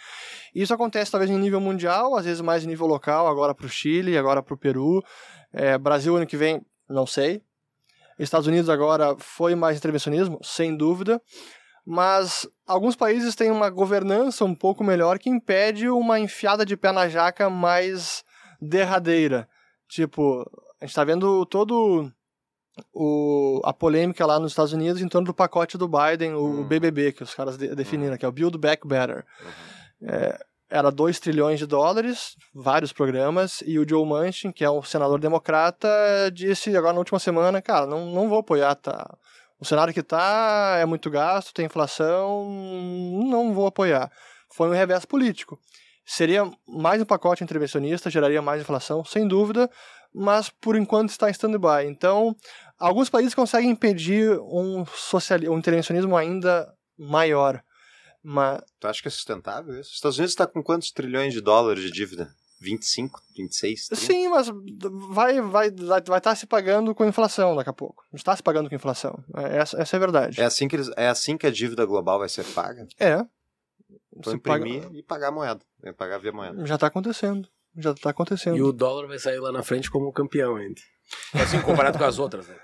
Isso 0.54 0.72
acontece 0.72 1.10
talvez 1.10 1.30
em 1.30 1.38
nível 1.38 1.60
mundial, 1.60 2.16
às 2.16 2.24
vezes 2.24 2.40
mais 2.40 2.64
em 2.64 2.66
nível 2.66 2.86
local, 2.86 3.26
agora 3.26 3.54
para 3.54 3.66
o 3.66 3.68
Chile, 3.68 4.16
agora 4.16 4.42
para 4.42 4.54
o 4.54 4.56
Peru. 4.56 5.02
É, 5.52 5.76
Brasil 5.76 6.16
ano 6.16 6.26
que 6.26 6.36
vem, 6.36 6.62
não 6.88 7.06
sei. 7.06 7.42
Estados 8.18 8.46
Unidos 8.46 8.70
agora 8.70 9.14
foi 9.18 9.54
mais 9.54 9.76
intervencionismo, 9.76 10.38
sem 10.42 10.74
dúvida. 10.74 11.20
Mas 11.86 12.48
alguns 12.66 12.96
países 12.96 13.36
têm 13.36 13.50
uma 13.50 13.70
governança 13.70 14.44
um 14.44 14.54
pouco 14.54 14.82
melhor 14.82 15.18
que 15.20 15.30
impede 15.30 15.88
uma 15.88 16.18
enfiada 16.18 16.66
de 16.66 16.76
pé 16.76 16.90
na 16.90 17.08
jaca 17.08 17.48
mais 17.48 18.24
derradeira. 18.60 19.48
Tipo, 19.88 20.40
a 20.80 20.84
gente 20.84 20.90
está 20.90 21.04
vendo 21.04 21.46
todo 21.46 22.10
o, 22.92 23.60
a 23.64 23.72
polêmica 23.72 24.26
lá 24.26 24.38
nos 24.40 24.52
Estados 24.52 24.72
Unidos 24.72 25.00
em 25.00 25.08
torno 25.08 25.26
do 25.26 25.34
pacote 25.34 25.78
do 25.78 25.88
Biden, 25.88 26.34
o 26.34 26.44
Hum. 26.60 26.64
BBB, 26.64 27.12
que 27.12 27.22
os 27.22 27.34
caras 27.34 27.56
de- 27.56 27.74
definiram, 27.74 28.16
que 28.16 28.24
é 28.24 28.28
o 28.28 28.32
Build 28.32 28.58
Back 28.58 28.86
Better. 28.86 29.24
É, 30.02 30.38
era 30.68 30.90
2 30.90 31.20
trilhões 31.20 31.60
de 31.60 31.66
dólares, 31.66 32.36
vários 32.52 32.92
programas, 32.92 33.62
e 33.64 33.78
o 33.78 33.88
Joe 33.88 34.04
Manchin, 34.04 34.50
que 34.50 34.64
é 34.64 34.70
um 34.70 34.82
senador 34.82 35.20
democrata, 35.20 35.88
disse 36.32 36.76
agora 36.76 36.92
na 36.94 36.98
última 36.98 37.20
semana, 37.20 37.62
cara, 37.62 37.86
não, 37.86 38.06
não 38.06 38.28
vou 38.28 38.40
apoiar, 38.40 38.74
tá? 38.74 39.16
O 39.58 39.64
cenário 39.64 39.94
que 39.94 40.02
tá 40.02 40.76
é 40.78 40.84
muito 40.84 41.10
gasto, 41.10 41.54
tem 41.54 41.66
inflação, 41.66 42.48
não 43.28 43.54
vou 43.54 43.66
apoiar. 43.66 44.10
Foi 44.54 44.68
um 44.68 44.72
revés 44.72 45.04
político. 45.04 45.58
Seria 46.04 46.50
mais 46.68 47.00
um 47.00 47.04
pacote 47.04 47.42
intervencionista, 47.42 48.10
geraria 48.10 48.40
mais 48.40 48.60
inflação, 48.60 49.04
sem 49.04 49.26
dúvida, 49.26 49.68
mas 50.14 50.48
por 50.48 50.76
enquanto 50.76 51.10
está 51.10 51.28
em 51.28 51.32
stand-by. 51.32 51.86
Então, 51.86 52.36
alguns 52.78 53.08
países 53.08 53.34
conseguem 53.34 53.70
impedir 53.70 54.38
um, 54.40 54.84
social, 54.86 55.40
um 55.50 55.58
intervencionismo 55.58 56.16
ainda 56.16 56.72
maior. 56.98 57.62
Mas 58.22 58.60
Tu 58.78 58.86
acha 58.88 59.02
que 59.02 59.08
é 59.08 59.10
sustentável 59.10 59.78
isso? 59.80 59.90
Os 59.90 59.96
Estados 59.96 60.18
Unidos 60.18 60.32
está 60.32 60.46
com 60.46 60.62
quantos 60.62 60.90
trilhões 60.90 61.32
de 61.32 61.40
dólares 61.40 61.82
de 61.82 61.90
dívida? 61.90 62.28
25, 62.60 63.20
26, 63.36 63.88
30? 63.88 64.04
Sim, 64.04 64.28
mas 64.28 64.48
vai 65.10 65.40
vai 65.40 65.70
vai 65.70 66.18
estar 66.18 66.34
se 66.34 66.46
pagando 66.46 66.94
com 66.94 67.04
inflação 67.04 67.54
daqui 67.54 67.70
a 67.70 67.72
pouco. 67.72 68.04
Está 68.12 68.34
se 68.34 68.42
pagando 68.42 68.68
com 68.68 68.74
inflação. 68.74 69.18
É, 69.36 69.58
Essa, 69.58 69.80
essa 69.80 69.96
é 69.96 69.98
a 69.98 70.00
verdade. 70.00 70.40
É 70.40 70.44
assim, 70.44 70.66
que 70.68 70.76
eles, 70.76 70.90
é 70.96 71.08
assim 71.08 71.36
que 71.36 71.46
a 71.46 71.50
dívida 71.50 71.84
global 71.84 72.18
vai 72.18 72.28
ser 72.28 72.44
paga? 72.44 72.86
É. 72.98 73.16
Vou 74.12 74.32
Se 74.32 74.38
paga- 74.38 74.66
imprimir 74.66 74.88
e 74.98 75.02
pagar 75.02 75.28
a 75.28 75.32
moeda. 75.32 75.60
É 75.82 75.92
pagar 75.92 76.18
via 76.18 76.32
moeda. 76.32 76.64
Já 76.66 76.76
está 76.76 76.86
acontecendo. 76.86 77.48
Já 77.76 77.90
está 77.90 78.08
acontecendo. 78.10 78.56
E 78.56 78.62
o 78.62 78.72
dólar 78.72 79.06
vai 79.06 79.18
sair 79.18 79.38
lá 79.38 79.52
na 79.52 79.62
frente 79.62 79.90
como 79.90 80.10
campeão 80.10 80.56
ainda. 80.56 80.80
Assim, 81.34 81.60
comparado 81.60 81.98
com 81.98 82.04
as 82.04 82.18
outras, 82.18 82.48
né? 82.48 82.56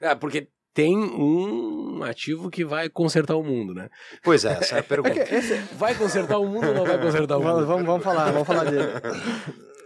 É, 0.00 0.14
porque 0.16 0.48
tem 0.76 0.96
um 0.98 2.02
ativo 2.04 2.50
que 2.50 2.62
vai 2.64 2.88
consertar 2.90 3.34
o 3.34 3.42
mundo, 3.42 3.72
né? 3.74 3.88
Pois 4.22 4.44
é, 4.44 4.52
essa 4.52 4.74
é 4.74 4.78
a 4.78 4.80
É 4.80 4.82
pergunta. 4.82 5.24
que 5.24 5.34
esse- 5.34 5.56
Vai 5.74 5.94
consertar 5.94 6.38
o 6.38 6.46
mundo 6.46 6.68
ou 6.68 6.74
não 6.74 6.84
vai 6.84 6.98
consertar 7.00 7.38
o 7.38 7.42
mundo? 7.42 7.66
vamos, 7.66 7.86
vamos 7.86 8.04
falar, 8.04 8.30
vamos 8.30 8.46
falar 8.46 8.64
dele. 8.64 8.84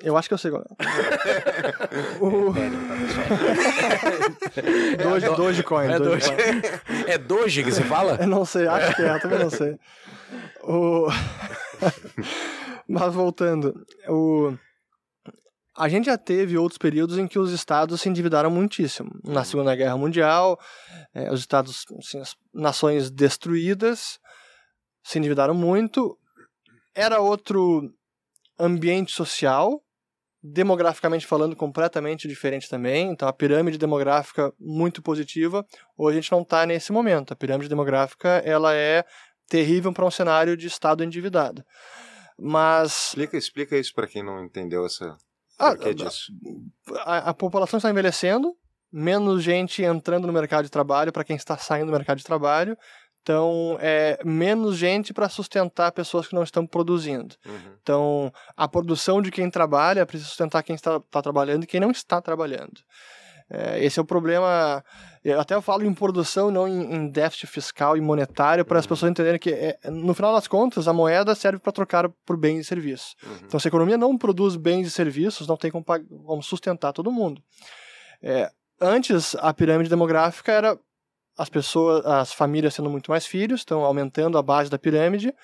Eu 0.03 0.17
acho 0.17 0.29
que 0.29 0.35
eu 0.35 0.39
sei 0.39 0.51
qual 0.51 0.63
é. 0.63 0.67
O... 2.21 2.53
Doge, 5.03 5.27
Dogecoin. 5.37 5.87
É 5.93 5.99
Doge. 5.99 6.31
Dogecoin. 6.31 6.63
É 7.07 7.19
Doge 7.19 7.63
que 7.65 7.73
se 7.73 7.83
fala? 7.85 8.17
Eu 8.21 8.27
não 8.27 8.45
sei, 8.45 8.67
acho 8.67 8.97
que 8.97 9.03
é, 9.03 9.15
eu 9.15 9.21
também 9.21 9.39
não 9.39 9.51
sei. 9.51 9.77
O... 10.63 11.09
Mas 12.89 13.15
voltando, 13.15 13.75
o... 14.09 14.53
a 15.81 15.89
gente 15.89 16.05
já 16.05 16.19
teve 16.19 16.59
outros 16.59 16.77
períodos 16.77 17.17
em 17.17 17.27
que 17.27 17.39
os 17.39 17.53
estados 17.53 18.03
se 18.03 18.09
endividaram 18.11 18.51
muitíssimo. 18.51 19.11
Na 19.25 19.45
Segunda 19.45 19.75
Guerra 19.75 19.97
Mundial, 19.97 20.61
eh, 21.15 21.33
os 21.33 21.41
estados, 21.41 21.87
assim, 21.99 22.21
as 22.21 22.37
nações 22.53 23.11
destruídas, 23.11 24.19
se 25.03 25.19
endividaram 25.19 25.55
muito. 25.55 26.19
Era 26.95 27.21
outro 27.21 27.91
ambiente 28.59 29.11
social, 29.11 29.83
demograficamente 30.43 31.27
falando, 31.27 31.57
completamente 31.57 32.29
diferente 32.29 32.69
também. 32.69 33.11
Então, 33.11 33.27
a 33.27 33.33
pirâmide 33.33 33.79
demográfica 33.79 34.53
muito 34.61 35.01
positiva. 35.01 35.65
Hoje 35.97 36.19
a 36.19 36.21
gente 36.21 36.33
não 36.33 36.43
está 36.43 36.67
nesse 36.67 36.93
momento. 36.93 37.33
A 37.33 37.37
pirâmide 37.37 37.71
demográfica 37.71 38.29
ela 38.45 38.75
é 38.75 39.03
terrível 39.49 39.95
para 39.95 40.05
um 40.05 40.11
cenário 40.11 40.59
de 40.59 40.67
estado 40.67 41.03
endividado. 41.03 41.65
Mas 42.39 43.09
Explica, 43.09 43.39
explica 43.39 43.79
isso 43.79 43.95
para 43.95 44.07
quem 44.07 44.23
não 44.23 44.45
entendeu 44.45 44.85
essa 44.85 45.17
Ah, 45.61 45.77
porquê 45.77 45.95
disso. 45.95 46.33
a, 47.05 47.31
a 47.31 47.35
população 47.35 47.77
está 47.77 47.91
envelhecendo, 47.91 48.55
menos 48.91 49.43
gente 49.43 49.83
entrando 49.83 50.27
no 50.27 50.33
mercado 50.33 50.65
de 50.65 50.71
trabalho 50.71 51.13
para 51.13 51.25
quem 51.25 51.37
está 51.37 51.57
saindo 51.57 51.87
do 51.87 51.93
mercado 51.93 52.19
de 52.19 52.25
trabalho. 52.25 52.77
Então, 53.23 53.77
é 53.81 54.19
menos 54.25 54.79
gente 54.79 55.13
para 55.13 55.29
sustentar 55.29 55.93
pessoas 55.93 56.27
que 56.27 56.35
não 56.35 56.43
estão 56.43 56.67
produzindo. 56.67 57.37
Uhum. 57.45 57.77
Então, 57.83 58.33
a 58.57 58.67
produção 58.67 59.21
de 59.21 59.31
quem 59.31 59.51
trabalha 59.51 60.07
precisa 60.07 60.29
sustentar 60.29 60.63
quem 60.63 60.75
está, 60.75 60.97
está 60.97 61.21
trabalhando 61.21 61.65
e 61.65 61.67
quem 61.67 61.81
não 61.81 61.91
está 61.91 62.21
trabalhando. 62.23 62.81
É, 63.51 63.85
esse 63.85 63.99
é 63.99 64.03
o 64.03 64.07
problema. 64.07 64.83
Eu 65.23 65.39
até 65.39 65.61
falo 65.61 65.85
em 65.85 65.93
produção, 65.93 66.51
não 66.51 66.67
em, 66.67 66.95
em 66.95 67.09
déficit 67.09 67.47
fiscal 67.47 67.95
e 67.97 68.01
monetário, 68.01 68.65
para 68.65 68.79
as 68.79 68.87
pessoas 68.87 69.11
entenderem 69.11 69.39
que, 69.39 69.51
é, 69.51 69.79
no 69.91 70.15
final 70.15 70.35
das 70.35 70.49
contas, 70.49 70.89
a 70.89 70.95
moeda 70.95 71.35
serve 71.35 71.59
para 71.59 71.73
trocar 71.73 72.09
por 72.25 72.39
bens 72.39 72.61
e 72.61 72.65
serviços. 72.65 73.15
Uhum. 73.23 73.37
Então, 73.45 73.61
se 73.61 73.69
a 73.69 73.71
economia 73.71 73.99
não 73.99 74.17
produz 74.17 74.57
bens 74.57 74.87
e 74.87 74.91
serviços, 74.91 75.47
não 75.47 75.59
tem 75.59 75.71
como, 75.71 75.85
como 75.85 76.43
sustentar 76.43 76.95
todo 76.95 77.13
mundo. 77.13 77.43
É, 78.23 78.51
antes, 78.81 79.35
a 79.37 79.53
pirâmide 79.53 79.91
demográfica 79.91 80.53
era 80.53 80.79
as 81.37 81.51
pessoas, 81.51 82.05
as 82.07 82.33
famílias 82.33 82.75
tendo 82.75 82.89
muito 82.89 83.11
mais 83.11 83.27
filhos, 83.27 83.61
estão 83.61 83.85
aumentando 83.85 84.39
a 84.39 84.43
base 84.43 84.71
da 84.71 84.79
pirâmide. 84.79 85.35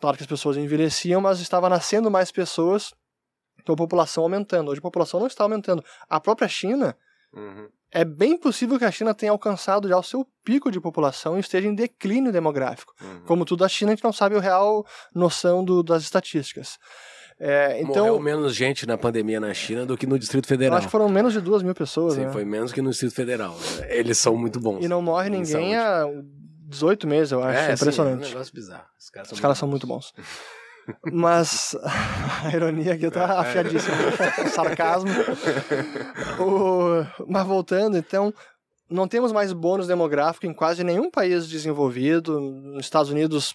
Claro 0.00 0.16
que 0.16 0.22
as 0.22 0.28
pessoas 0.28 0.56
envelheciam, 0.56 1.20
mas 1.20 1.40
estava 1.40 1.68
nascendo 1.68 2.08
mais 2.08 2.30
pessoas, 2.30 2.94
então 3.60 3.72
a 3.74 3.76
população 3.76 4.22
aumentando. 4.22 4.70
Hoje 4.70 4.78
a 4.78 4.82
população 4.82 5.18
não 5.18 5.26
está 5.26 5.42
aumentando. 5.42 5.84
A 6.08 6.20
própria 6.20 6.48
China, 6.48 6.96
Uhum. 7.34 7.68
é 7.92 8.04
bem 8.04 8.36
possível 8.38 8.78
que 8.78 8.84
a 8.84 8.90
China 8.90 9.14
tenha 9.14 9.32
alcançado 9.32 9.88
já 9.88 9.96
o 9.98 10.02
seu 10.02 10.26
pico 10.44 10.70
de 10.70 10.80
população 10.80 11.36
e 11.36 11.40
esteja 11.40 11.68
em 11.68 11.74
declínio 11.74 12.32
demográfico. 12.32 12.94
Uhum. 13.00 13.20
Como 13.26 13.44
tudo 13.44 13.64
a 13.64 13.68
China, 13.68 13.92
a 13.92 13.94
gente 13.94 14.04
não 14.04 14.12
sabe 14.12 14.34
o 14.34 14.40
real 14.40 14.84
noção 15.14 15.64
do- 15.64 15.82
das 15.82 16.02
estatísticas. 16.02 16.78
É, 17.40 17.80
então, 17.80 18.04
Morreu 18.06 18.18
menos 18.20 18.52
gente 18.54 18.84
na 18.86 18.98
pandemia 18.98 19.38
na 19.38 19.54
China 19.54 19.86
do 19.86 19.96
que 19.96 20.06
no 20.08 20.18
Distrito 20.18 20.48
Federal. 20.48 20.76
acho 20.76 20.88
que 20.88 20.90
foram 20.90 21.08
menos 21.08 21.32
de 21.32 21.40
duas 21.40 21.62
mil 21.62 21.74
pessoas, 21.74 22.14
Sim, 22.14 22.24
né? 22.26 22.32
foi 22.32 22.44
menos 22.44 22.72
que 22.72 22.82
no 22.82 22.90
Distrito 22.90 23.14
Federal. 23.14 23.56
Eles 23.88 24.18
são 24.18 24.36
muito 24.36 24.58
bons. 24.58 24.84
E 24.84 24.88
não 24.88 25.00
morre 25.00 25.30
ninguém 25.30 25.46
saúde. 25.46 25.74
há 25.76 26.04
18 26.66 27.06
meses, 27.06 27.30
eu 27.32 27.40
acho. 27.42 27.56
É, 27.58 27.66
sim, 27.68 27.72
impressionante. 27.82 28.24
É 28.24 28.26
um 28.26 28.30
negócio 28.30 28.52
bizarro. 28.52 28.84
Os 28.98 29.08
caras 29.10 29.28
são, 29.28 29.34
Os 29.36 29.40
caras 29.40 29.56
são 29.58 29.68
muito 29.68 29.86
bons. 29.86 30.12
Mas 31.12 31.76
a 32.44 32.50
ironia 32.54 32.94
aqui 32.94 33.10
tá 33.10 33.40
afiadíssima. 33.40 33.96
o 34.44 34.48
sarcasmo. 34.50 35.10
O- 36.38 37.04
Mas 37.26 37.46
voltando, 37.46 37.96
então, 37.96 38.32
não 38.90 39.06
temos 39.08 39.32
mais 39.32 39.52
bônus 39.52 39.86
demográfico 39.86 40.46
em 40.46 40.54
quase 40.54 40.82
nenhum 40.84 41.10
país 41.10 41.48
desenvolvido. 41.48 42.40
Nos 42.40 42.84
Estados 42.84 43.10
Unidos, 43.10 43.54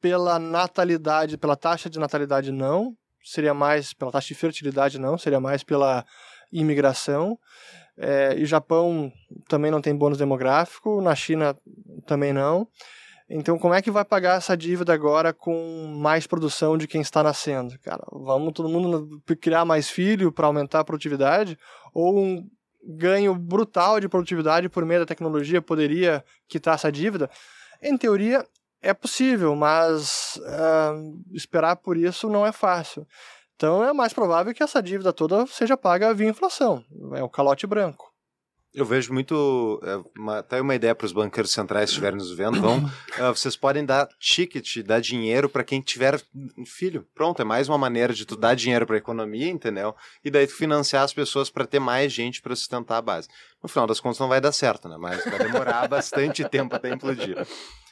pela 0.00 0.38
natalidade, 0.38 1.36
pela 1.38 1.56
taxa 1.56 1.88
de 1.90 1.98
natalidade, 1.98 2.52
não. 2.52 2.94
Seria 3.22 3.52
mais 3.52 3.92
pela 3.92 4.10
taxa 4.10 4.28
de 4.28 4.34
fertilidade, 4.34 4.98
não. 4.98 5.18
Seria 5.18 5.40
mais 5.40 5.62
pela 5.62 6.04
imigração. 6.52 7.38
É, 7.98 8.34
e 8.36 8.46
Japão 8.46 9.12
também 9.48 9.70
não 9.70 9.80
tem 9.82 9.94
bônus 9.94 10.18
demográfico. 10.18 11.00
Na 11.02 11.14
China 11.14 11.54
também 12.06 12.32
não. 12.32 12.66
Então, 13.32 13.56
como 13.56 13.72
é 13.72 13.80
que 13.80 13.92
vai 13.92 14.04
pagar 14.04 14.38
essa 14.38 14.56
dívida 14.56 14.92
agora 14.92 15.32
com 15.32 15.86
mais 15.96 16.26
produção 16.26 16.76
de 16.76 16.88
quem 16.88 17.00
está 17.00 17.22
nascendo? 17.22 17.78
Cara, 17.78 18.02
vamos 18.10 18.52
todo 18.52 18.68
mundo 18.68 19.22
criar 19.40 19.64
mais 19.64 19.88
filho 19.88 20.32
para 20.32 20.48
aumentar 20.48 20.80
a 20.80 20.84
produtividade? 20.84 21.56
Ou 21.94 22.18
um 22.18 22.50
ganho 22.84 23.32
brutal 23.36 24.00
de 24.00 24.08
produtividade 24.08 24.68
por 24.68 24.84
meio 24.84 25.00
da 25.00 25.06
tecnologia 25.06 25.62
poderia 25.62 26.24
quitar 26.48 26.74
essa 26.74 26.90
dívida? 26.90 27.30
Em 27.80 27.96
teoria, 27.96 28.44
é 28.82 28.92
possível, 28.92 29.54
mas 29.54 30.40
ah, 30.46 30.94
esperar 31.32 31.76
por 31.76 31.96
isso 31.96 32.28
não 32.28 32.44
é 32.44 32.50
fácil. 32.50 33.06
Então, 33.54 33.84
é 33.84 33.92
mais 33.92 34.12
provável 34.12 34.52
que 34.52 34.62
essa 34.62 34.82
dívida 34.82 35.12
toda 35.12 35.46
seja 35.46 35.76
paga 35.76 36.12
via 36.12 36.28
inflação. 36.28 36.84
É 37.14 37.22
o 37.22 37.28
calote 37.28 37.64
branco. 37.64 38.09
Eu 38.72 38.84
vejo 38.84 39.12
muito. 39.12 39.80
é, 39.82 40.00
uma- 40.18 40.38
até 40.38 40.60
uma 40.60 40.74
ideia 40.76 40.94
para 40.94 41.04
os 41.04 41.12
banqueiros 41.12 41.50
centrais 41.50 41.86
que 41.86 41.90
estiverem 41.94 42.16
nos 42.18 42.30
vendo. 42.30 42.60
Vão, 42.60 42.88
é, 43.18 43.28
vocês 43.28 43.56
podem 43.56 43.84
dar 43.84 44.08
ticket, 44.18 44.78
dar 44.84 45.00
dinheiro 45.00 45.48
para 45.48 45.64
quem 45.64 45.80
tiver 45.80 46.22
filho. 46.66 47.04
Pronto, 47.14 47.42
é 47.42 47.44
mais 47.44 47.68
uma 47.68 47.76
maneira 47.76 48.12
de 48.14 48.24
tu 48.24 48.36
dar 48.36 48.54
dinheiro 48.54 48.86
para 48.86 48.94
a 48.94 48.98
economia, 48.98 49.48
entendeu? 49.50 49.94
E 50.24 50.30
daí 50.30 50.46
tu 50.46 50.54
financiar 50.54 51.02
as 51.02 51.12
pessoas 51.12 51.50
para 51.50 51.66
ter 51.66 51.80
mais 51.80 52.12
gente 52.12 52.40
para 52.40 52.54
sustentar 52.54 52.98
a 52.98 53.02
base. 53.02 53.28
No 53.62 53.68
final 53.68 53.86
das 53.88 53.98
contas 53.98 54.20
não 54.20 54.28
vai 54.28 54.40
dar 54.40 54.52
certo, 54.52 54.88
né? 54.88 54.96
Mas 54.98 55.24
vai 55.24 55.38
demorar 55.38 55.86
bastante 55.90 56.48
tempo 56.48 56.76
até 56.76 56.90
implodir. 56.92 57.36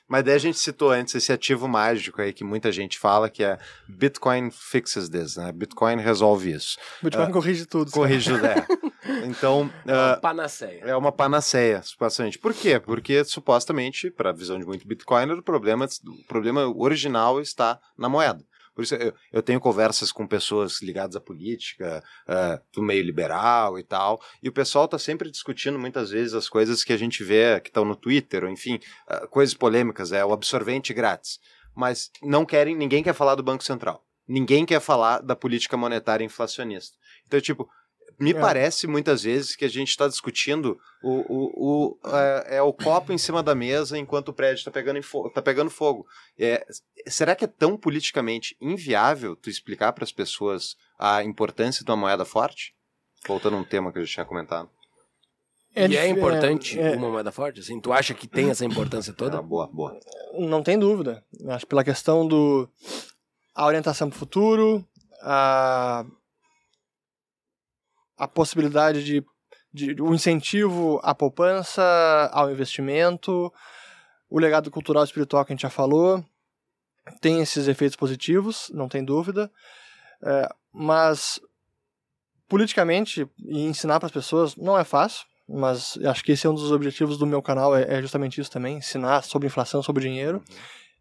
Mas 0.09 0.25
daí 0.25 0.35
a 0.35 0.39
gente 0.39 0.59
citou 0.59 0.91
antes 0.91 1.15
esse 1.15 1.33
ativo 1.33 1.69
mágico 1.69 2.23
aí 2.23 2.33
que 2.33 2.43
muita 2.43 2.73
gente 2.73 2.99
fala 2.99 3.29
que 3.29 3.45
é 3.45 3.59
Bitcoin 3.87 4.51
fixes 4.51 5.09
this, 5.09 5.37
né? 5.37 5.53
Bitcoin 5.53 5.97
resolve 5.97 6.51
isso. 6.53 6.79
Bitcoin 7.03 7.31
corrige 7.31 7.67
tudo. 7.67 7.91
Corrige 7.91 8.33
o 8.33 8.45
é. 8.45 8.67
Então, 9.25 9.71
ah, 9.87 10.19
Panaceia. 10.21 10.83
é 10.85 10.97
uma 10.97 11.11
panaceia, 11.11 11.81
supostamente. 11.83 12.39
Por 12.39 12.53
quê? 12.53 12.79
Porque, 12.79 13.25
supostamente, 13.25 14.11
para 14.11 14.31
a 14.31 14.33
visão 14.33 14.59
de 14.59 14.67
muito 14.67 14.87
Bitcoiner, 14.87 15.39
o 15.39 15.43
problema, 15.43 15.87
o 15.87 16.25
problema 16.27 16.67
original 16.67 17.41
está 17.41 17.79
na 17.97 18.09
moeda. 18.09 18.45
Por 18.79 18.85
isso, 18.85 18.95
eu, 18.95 19.13
eu 19.33 19.43
tenho 19.43 19.59
conversas 19.59 20.13
com 20.13 20.25
pessoas 20.25 20.81
ligadas 20.81 21.17
à 21.17 21.21
política, 21.21 22.01
eh, 22.29 22.61
do 22.73 22.81
meio 22.81 23.03
liberal 23.03 23.77
e 23.77 23.83
tal, 23.83 24.23
e 24.41 24.49
o 24.49 24.53
pessoal 24.53 24.85
está 24.85 24.97
sempre 24.97 25.29
discutindo, 25.33 25.77
muitas 25.77 26.11
vezes, 26.11 26.33
as 26.33 26.49
coisas 26.49 26.85
que 26.85 26.93
a 26.93 26.97
gente 26.97 27.25
vê 27.25 27.59
que 27.59 27.71
estão 27.71 27.85
no 27.85 27.97
Twitter, 27.97 28.45
ou 28.45 28.49
enfim, 28.49 28.79
eh, 29.11 29.27
coisas 29.33 29.53
polêmicas, 29.53 30.13
é 30.13 30.25
o 30.25 30.33
absorvente 30.33 30.95
grátis. 30.95 31.41
Mas 31.75 32.09
não 32.23 32.47
querem, 32.47 32.77
ninguém 32.77 33.03
quer 33.03 33.15
falar 33.15 33.35
do 33.35 33.43
Banco 33.43 33.65
Central. 33.65 34.07
Ninguém 34.29 34.65
quer 34.65 34.81
falar 34.81 35.23
da 35.23 35.35
política 35.35 35.77
monetária 35.77 36.25
inflacionista. 36.25 36.97
Então, 37.27 37.41
tipo, 37.41 37.69
me 38.19 38.31
É. 38.31 38.35
parece 38.41 38.87
muitas 38.87 39.23
vezes 39.23 39.55
que 39.57 39.65
a 39.65 39.69
gente 39.69 39.89
está 39.91 40.07
discutindo 40.09 40.79
o, 41.03 41.11
o, 41.33 41.99
o, 42.03 42.09
é, 42.17 42.57
é 42.57 42.63
o 42.63 42.73
copo 42.73 43.13
em 43.13 43.19
cima 43.19 43.43
da 43.43 43.55
mesa 43.55 43.99
enquanto 43.99 44.29
o 44.29 44.33
prédio 44.33 44.59
está 44.61 44.71
pegando, 44.71 45.01
tá 45.35 45.43
pegando 45.43 45.71
fogo. 45.71 46.07
É, 46.39 46.67
será 47.07 47.37
que 47.37 47.45
é 47.45 47.49
tão 47.49 47.77
politicamente 47.77 48.57
inviável 48.61 49.37
tu 49.37 49.49
explicar 49.51 49.93
para 49.93 50.05
as 50.05 50.13
pessoas 50.13 50.77
a 50.99 51.23
importância 51.23 51.85
de 51.85 51.91
uma 51.91 51.97
moeda 51.97 52.25
forte? 52.25 52.75
Voltando 53.27 53.57
a 53.57 53.61
um 53.61 53.65
tema 53.65 53.93
que 53.93 53.99
eu 53.99 54.05
já 54.05 54.13
tinha 54.15 54.25
comentado. 54.27 54.69
e 55.77 55.87
dif- 55.89 55.99
é 56.01 56.09
importante 56.09 56.79
é- 56.81 56.97
uma 56.97 57.11
moeda 57.11 57.31
forte? 57.31 57.61
Assim, 57.61 57.81
tu 57.81 57.93
acha 57.93 58.15
que 58.15 58.27
tem 58.27 58.51
essa 58.51 58.65
importância 58.65 59.13
toda? 59.13 59.39
Ah, 59.39 59.43
boa, 59.43 59.67
boa. 59.69 59.99
Não 60.39 60.63
tem 60.63 60.79
dúvida. 60.79 61.23
Acho 61.49 61.65
que 61.67 61.69
pela 61.71 61.85
questão 61.85 62.27
do 62.27 62.69
a 63.55 63.67
orientação 63.67 64.09
para 64.09 64.17
o 64.17 64.19
futuro, 64.19 64.85
a, 65.23 66.05
a 68.19 68.27
possibilidade 68.27 69.05
de, 69.05 69.25
de 69.73 70.03
o 70.03 70.15
incentivo 70.15 71.01
à 71.03 71.15
poupança, 71.15 71.83
ao 72.33 72.51
investimento, 72.51 73.53
o 74.29 74.39
legado 74.39 74.71
cultural 74.71 75.03
e 75.03 75.07
espiritual 75.07 75.45
que 75.45 75.53
a 75.53 75.55
gente 75.55 75.63
já 75.63 75.71
falou, 75.71 76.25
tem 77.21 77.41
esses 77.41 77.69
efeitos 77.69 77.97
positivos, 77.97 78.71
não 78.75 78.89
tem 78.89 79.05
dúvida. 79.05 79.51
É, 80.23 80.49
mas 80.73 81.41
politicamente 82.49 83.29
e 83.39 83.65
ensinar 83.65 84.01
para 84.01 84.07
as 84.07 84.13
pessoas 84.13 84.57
não 84.57 84.79
é 84.79 84.85
fácil. 84.85 85.27
Mas 85.49 85.99
acho 86.05 86.23
que 86.23 86.33
esse 86.33 86.47
é 86.47 86.51
um 86.51 86.55
dos 86.55 86.71
objetivos 86.73 87.17
do 87.17 87.27
meu 87.27 87.41
canal, 87.41 87.75
é, 87.75 87.99
é 87.99 88.03
justamente 88.03 88.39
isso 88.39 88.51
também, 88.51 88.77
ensinar 88.77 89.23
sobre 89.23 89.49
inflação, 89.49 89.83
sobre 89.83 90.03
dinheiro. 90.03 90.43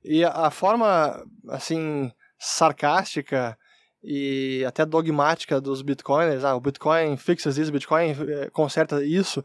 E 0.03 0.23
a, 0.23 0.30
a 0.30 0.52
forma, 0.52 1.22
assim, 1.49 2.11
sarcástica 2.39 3.57
e 4.03 4.64
até 4.65 4.86
dogmática 4.86 5.60
dos 5.60 5.82
bitcoiners, 5.82 6.44
ah, 6.44 6.56
o 6.56 6.61
bitcoin 6.61 7.18
fixes 7.18 7.57
isso, 7.57 7.69
o 7.69 7.74
bitcoin 7.74 8.11
eh, 8.11 8.49
conserta 8.52 9.03
isso, 9.03 9.44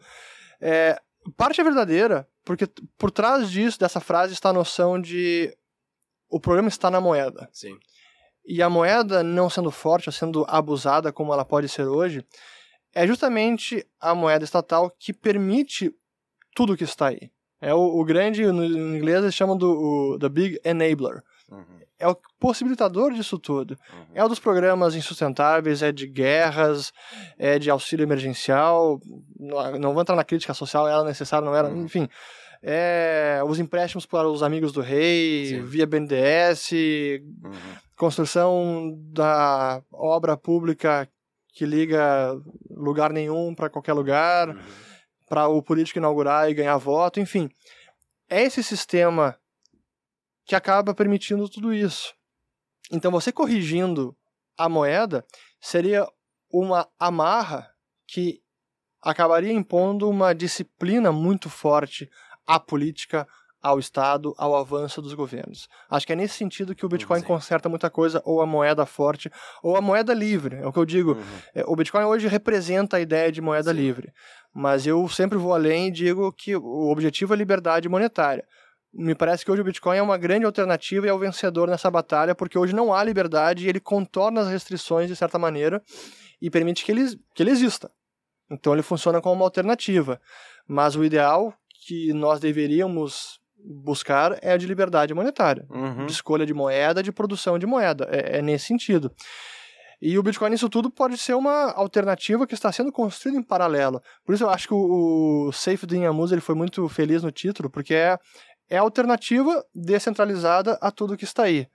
é, 0.60 1.00
parte 1.36 1.60
é 1.60 1.64
verdadeira, 1.64 2.28
porque 2.44 2.68
por 2.98 3.10
trás 3.10 3.50
disso, 3.50 3.78
dessa 3.78 4.00
frase, 4.00 4.32
está 4.32 4.50
a 4.50 4.52
noção 4.52 5.00
de 5.00 5.56
o 6.28 6.40
problema 6.40 6.68
está 6.68 6.90
na 6.90 7.00
moeda. 7.00 7.48
Sim. 7.52 7.76
E 8.44 8.62
a 8.62 8.70
moeda 8.70 9.22
não 9.22 9.50
sendo 9.50 9.70
forte, 9.70 10.08
ou 10.08 10.12
sendo 10.12 10.44
abusada 10.48 11.12
como 11.12 11.32
ela 11.32 11.44
pode 11.44 11.68
ser 11.68 11.86
hoje, 11.86 12.24
é 12.94 13.06
justamente 13.06 13.86
a 14.00 14.14
moeda 14.14 14.44
estatal 14.44 14.90
que 14.98 15.12
permite 15.12 15.94
tudo 16.54 16.76
que 16.76 16.84
está 16.84 17.08
aí. 17.08 17.30
É 17.60 17.72
o, 17.72 17.78
o 17.78 18.04
grande, 18.04 18.44
no 18.44 18.64
inglês 18.64 19.22
eles 19.22 19.34
chamam 19.34 19.56
do 19.56 19.70
o, 19.70 20.18
the 20.18 20.28
big 20.28 20.60
enabler. 20.64 21.22
Uhum, 21.50 21.80
É 22.02 22.08
o 22.08 22.16
possibilitador 22.40 23.12
disso 23.12 23.38
tudo. 23.38 23.76
uhum. 23.92 24.04
É 24.14 24.24
o 24.24 24.28
dos 24.28 24.40
programas 24.40 24.94
insustentáveis, 24.96 25.82
é 25.82 25.92
de 25.92 26.06
guerras, 26.06 26.92
é 27.38 27.58
de 27.58 27.70
auxílio 27.70 28.02
emergencial. 28.04 28.98
Não 29.38 29.78
não 29.78 29.92
vou 29.92 30.02
entrar 30.02 30.16
na 30.16 30.24
crítica 30.24 30.52
social, 30.52 30.88
era 30.88 31.04
necessário, 31.04 31.44
não 31.46 31.54
era, 31.54 31.68
Uhum. 31.68 31.84
enfim. 31.84 32.08
É, 32.64 33.40
os 33.46 33.58
empréstimos 33.58 34.06
para 34.06 34.28
os 34.28 34.42
amigos 34.42 34.72
do 34.72 34.80
rei, 34.80 35.46
Sim. 35.46 35.62
via 35.64 35.86
BNDES, 35.86 36.70
Uhum. 36.72 37.52
construção 37.96 38.94
da 39.12 39.80
obra 39.92 40.36
pública 40.36 41.08
que 41.54 41.64
liga 41.66 42.34
lugar 42.70 43.12
nenhum 43.12 43.54
para 43.54 43.68
qualquer 43.70 43.92
lugar, 43.92 44.56
para 45.28 45.48
o 45.48 45.62
político 45.62 45.98
inaugurar 45.98 46.50
e 46.50 46.54
ganhar 46.54 46.76
voto, 46.78 47.20
enfim. 47.20 47.48
É 48.28 48.42
esse 48.42 48.62
sistema 48.62 49.36
que 50.44 50.54
acaba 50.54 50.94
permitindo 50.94 51.48
tudo 51.48 51.72
isso. 51.72 52.14
Então, 52.90 53.10
você 53.10 53.32
corrigindo 53.32 54.16
a 54.56 54.68
moeda 54.68 55.24
seria 55.60 56.06
uma 56.50 56.88
amarra 56.98 57.70
que 58.06 58.42
acabaria 59.00 59.52
impondo 59.52 60.08
uma 60.08 60.34
disciplina 60.34 61.10
muito 61.10 61.48
forte 61.48 62.08
à 62.46 62.60
política, 62.60 63.26
ao 63.62 63.78
Estado, 63.78 64.34
ao 64.36 64.56
avanço 64.56 65.00
dos 65.00 65.14
governos. 65.14 65.68
Acho 65.88 66.04
que 66.04 66.12
é 66.12 66.16
nesse 66.16 66.34
sentido 66.34 66.74
que 66.74 66.84
o 66.84 66.88
Bitcoin 66.88 67.20
Sim. 67.20 67.26
conserta 67.26 67.68
muita 67.68 67.88
coisa, 67.88 68.20
ou 68.24 68.42
a 68.42 68.46
moeda 68.46 68.84
forte, 68.84 69.30
ou 69.62 69.76
a 69.76 69.80
moeda 69.80 70.12
livre. 70.12 70.56
É 70.56 70.66
o 70.66 70.72
que 70.72 70.78
eu 70.80 70.84
digo. 70.84 71.16
É, 71.54 71.62
O 71.66 71.76
Bitcoin 71.76 72.04
hoje 72.04 72.26
representa 72.26 72.96
a 72.96 73.00
ideia 73.00 73.30
de 73.30 73.40
moeda 73.40 73.72
livre. 73.72 74.12
Mas 74.52 74.86
eu 74.86 75.08
sempre 75.08 75.38
vou 75.38 75.54
além 75.54 75.88
e 75.88 75.92
digo 75.92 76.32
que 76.32 76.56
o 76.56 76.90
objetivo 76.90 77.32
é 77.32 77.36
liberdade 77.36 77.88
monetária. 77.88 78.44
Me 78.94 79.14
parece 79.14 79.44
que 79.44 79.50
hoje 79.50 79.62
o 79.62 79.64
Bitcoin 79.64 79.96
é 79.96 80.02
uma 80.02 80.18
grande 80.18 80.44
alternativa 80.44 81.06
e 81.06 81.08
é 81.08 81.12
o 81.12 81.18
vencedor 81.18 81.68
nessa 81.68 81.90
batalha, 81.90 82.34
porque 82.34 82.58
hoje 82.58 82.74
não 82.74 82.92
há 82.92 83.02
liberdade 83.02 83.64
e 83.64 83.68
ele 83.68 83.80
contorna 83.80 84.42
as 84.42 84.48
restrições 84.48 85.08
de 85.08 85.16
certa 85.16 85.38
maneira 85.38 85.82
e 86.40 86.50
permite 86.50 86.84
que 86.84 86.92
ele, 86.92 87.18
que 87.34 87.42
ele 87.42 87.50
exista. 87.50 87.90
Então 88.50 88.74
ele 88.74 88.82
funciona 88.82 89.20
como 89.20 89.34
uma 89.34 89.44
alternativa. 89.46 90.20
Mas 90.68 90.94
o 90.94 91.04
ideal 91.04 91.54
que 91.86 92.12
nós 92.12 92.38
deveríamos 92.38 93.40
buscar 93.64 94.38
é 94.42 94.52
a 94.52 94.56
de 94.56 94.66
liberdade 94.66 95.14
monetária 95.14 95.64
Uhum. 95.70 96.04
de 96.06 96.12
escolha 96.12 96.44
de 96.44 96.52
moeda, 96.52 97.02
de 97.02 97.12
produção 97.12 97.58
de 97.58 97.66
moeda. 97.66 98.06
É, 98.10 98.38
é 98.38 98.42
nesse 98.42 98.66
sentido. 98.66 99.10
E 100.04 100.18
o 100.18 100.22
Bitcoin, 100.22 100.52
isso 100.52 100.68
tudo, 100.68 100.90
pode 100.90 101.16
ser 101.16 101.34
uma 101.34 101.70
alternativa 101.72 102.44
que 102.44 102.54
está 102.54 102.72
sendo 102.72 102.90
construída 102.90 103.38
em 103.38 103.42
paralelo. 103.42 104.02
Por 104.24 104.34
isso 104.34 104.42
eu 104.42 104.50
acho 104.50 104.66
que 104.66 104.74
o, 104.74 105.46
o 105.46 105.52
Safe 105.52 105.86
Dinhamus 105.86 106.32
ele 106.32 106.40
foi 106.40 106.56
muito 106.56 106.88
feliz 106.88 107.22
no 107.22 107.30
título, 107.30 107.70
porque 107.70 107.94
é, 107.94 108.18
é 108.68 108.78
a 108.78 108.82
alternativa 108.82 109.64
descentralizada 109.74 110.78
a 110.80 110.90
tudo 110.90 111.16
que 111.16 111.24
está 111.24 111.44
aí. 111.44 111.66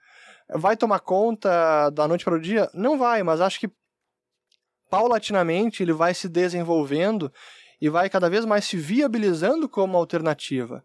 Vai 0.54 0.76
tomar 0.76 1.00
conta 1.00 1.90
da 1.90 2.08
noite 2.08 2.24
para 2.24 2.34
o 2.34 2.40
dia? 2.40 2.70
Não 2.72 2.98
vai, 2.98 3.22
mas 3.22 3.40
acho 3.40 3.60
que 3.60 3.70
paulatinamente 4.90 5.82
ele 5.82 5.92
vai 5.92 6.14
se 6.14 6.28
desenvolvendo 6.28 7.30
e 7.80 7.88
vai 7.88 8.08
cada 8.08 8.28
vez 8.28 8.44
mais 8.44 8.64
se 8.64 8.76
viabilizando 8.76 9.68
como 9.68 9.96
alternativa. 9.96 10.82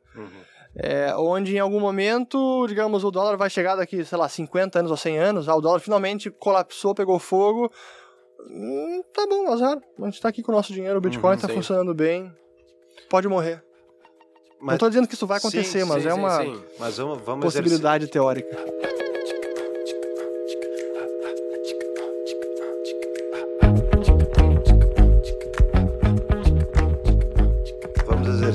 É, 0.76 1.16
onde 1.16 1.56
em 1.56 1.60
algum 1.60 1.80
momento, 1.80 2.66
digamos, 2.68 3.04
o 3.04 3.12
dólar 3.12 3.38
vai 3.38 3.50
chegar 3.50 3.76
daqui, 3.76 4.04
sei 4.04 4.18
lá, 4.18 4.28
50 4.28 4.80
anos 4.80 4.92
ou 4.92 4.98
100 4.98 5.18
anos, 5.20 5.50
ah, 5.50 5.56
o 5.56 5.62
dólar 5.62 5.80
finalmente 5.80 6.30
colapsou, 6.30 6.94
pegou 6.96 7.20
fogo. 7.20 7.72
Hum, 8.50 9.02
tá 9.14 9.26
bom, 9.28 9.52
azar. 9.52 9.78
A 10.00 10.06
gente 10.06 10.20
tá 10.20 10.30
aqui 10.30 10.44
com 10.44 10.52
o 10.52 10.56
nosso 10.56 10.74
dinheiro, 10.74 10.98
o 10.98 11.02
Bitcoin 11.02 11.36
Uhum, 11.36 11.40
tá 11.40 11.48
sim. 11.48 11.54
funcionando 11.54 11.94
bem. 11.94 12.32
Pode 13.10 13.28
morrer. 13.28 13.64
Não 14.64 14.68
Mas, 14.68 14.80
tô 14.80 14.88
dizendo 14.88 15.06
que 15.10 15.14
isso 15.14 15.28
vai 15.28 15.42
Sim, 15.42 15.48
acontecer, 15.48 15.84
mas 15.84 16.04
sim, 16.04 16.08
é 16.08 16.14
sim, 16.14 16.20
uma 16.20 16.42
sim. 16.42 16.62
mas 16.80 16.96
vamos, 16.98 17.22
vamos 17.22 17.44
possibilidade 17.44 18.08
teórica. 18.08 18.56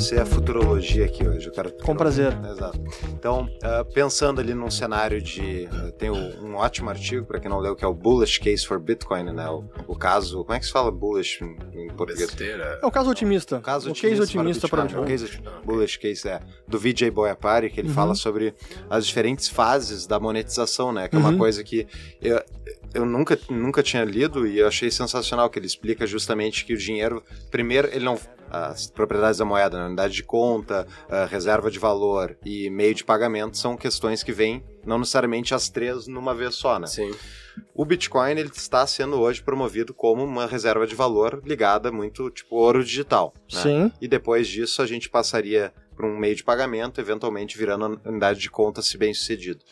Vamos 0.09 0.13
exercer 0.13 0.21
a 0.21 0.27
futurologia 0.27 1.05
aqui 1.05 1.27
hoje. 1.29 1.47
Eu 1.49 1.53
quero... 1.53 1.71
Com 1.85 1.95
prazer. 1.95 2.33
Exato. 2.51 2.81
Então, 3.13 3.47
ah, 3.63 3.85
pensando 3.85 4.41
ali 4.41 4.55
num 4.55 4.71
cenário 4.71 5.21
de. 5.21 5.69
ah, 5.71 5.93
tem 5.99 6.09
o- 6.09 6.15
um 6.45 6.55
ótimo 6.57 6.89
artigo, 6.89 7.27
para 7.27 7.39
quem 7.39 7.51
não 7.51 7.59
leu, 7.59 7.77
que 7.77 7.85
é 7.85 7.89
o 7.89 7.93
Bullish 7.93 8.39
Case 8.41 8.67
for 8.67 8.79
Bitcoin, 8.81 9.25
né? 9.25 9.49
O, 9.51 9.65
o 9.87 9.95
caso. 9.97 10.45
Como 10.45 10.55
é 10.55 10.59
que 10.61 10.67
se 10.67 10.73
fala 10.73 10.91
bullish 10.91 11.43
em, 11.45 11.57
em 11.85 11.87
português? 11.89 12.27
Besteira. 12.31 12.79
É 12.83 12.87
o 12.87 12.91
caso 12.91 13.11
otimista. 13.11 13.57
O 13.59 13.61
caso 13.61 13.91
o 13.91 13.95
case 13.95 14.21
otimista 14.21 14.67
para 14.69 14.83
Bitcoin. 14.85 15.05
Bitcoin. 15.05 15.27
O 15.27 15.29
case, 15.29 15.67
bullish 15.67 15.99
case 15.99 16.29
é 16.29 16.41
do 16.67 16.79
Vijay 16.79 17.11
Boyapari, 17.11 17.69
que 17.71 17.79
ele 17.81 17.89
Uhum. 17.89 17.95
fala 17.95 18.15
sobre 18.15 18.55
as 18.89 19.07
diferentes 19.07 19.49
fases 19.49 20.07
da 20.07 20.19
monetização, 20.19 20.91
né? 20.93 21.09
Que 21.09 21.17
é 21.17 21.19
uma 21.19 21.31
Uhum. 21.31 21.39
coisa 21.39 21.63
que 21.63 21.87
eu, 22.23 22.41
eu 22.95 23.05
nunca, 23.05 23.39
nunca 23.51 23.83
tinha 23.83 24.05
lido 24.05 24.47
e 24.47 24.59
eu 24.59 24.69
achei 24.69 24.91
sensacional 24.91 25.51
que 25.51 25.59
ele 25.59 25.67
explica 25.67 26.07
justamente 26.07 26.65
que 26.65 26.73
o 26.73 26.77
dinheiro, 26.79 27.23
primeiro, 27.51 27.89
ele 27.93 28.05
não 28.05 28.19
as 28.51 28.91
propriedades 28.91 29.39
da 29.39 29.45
moeda, 29.45 29.79
né? 29.79 29.87
unidade 29.87 30.15
de 30.15 30.23
conta, 30.23 30.87
a 31.09 31.25
reserva 31.27 31.71
de 31.71 31.79
valor 31.79 32.37
e 32.45 32.71
meio 32.71 32.95
de 32.95 33.05
pagamento 33.05 33.57
são 33.57 33.77
questões 33.77 34.23
que 34.23 34.33
vêm 34.33 34.63
não 34.85 34.99
necessariamente 34.99 35.55
as 35.55 35.69
três 35.69 36.07
numa 36.07 36.35
vez 36.35 36.55
só, 36.55 36.79
né? 36.79 36.87
Sim. 36.87 37.11
O 37.75 37.85
Bitcoin 37.85 38.31
ele 38.31 38.51
está 38.55 38.87
sendo 38.87 39.21
hoje 39.21 39.43
promovido 39.43 39.93
como 39.93 40.25
uma 40.25 40.47
reserva 40.47 40.87
de 40.87 40.95
valor 40.95 41.43
ligada 41.45 41.91
muito 41.91 42.31
tipo 42.31 42.57
ouro 42.57 42.85
digital. 42.85 43.35
Né? 43.53 43.61
Sim. 43.61 43.93
E 44.01 44.09
depois 44.09 44.49
disso 44.49 44.81
a 44.81 44.87
gente 44.87 45.09
passaria 45.09 45.73
para 45.97 46.07
um 46.07 46.17
meio 46.17 46.37
de 46.37 46.45
pagamento, 46.45 47.01
eventualmente 47.01 47.59
virando 47.59 48.01
a 48.05 48.09
unidade 48.09 48.39
de 48.39 48.49
conta 48.49 48.81
se 48.81 48.97
bem 48.97 49.13
sucedido. 49.13 49.65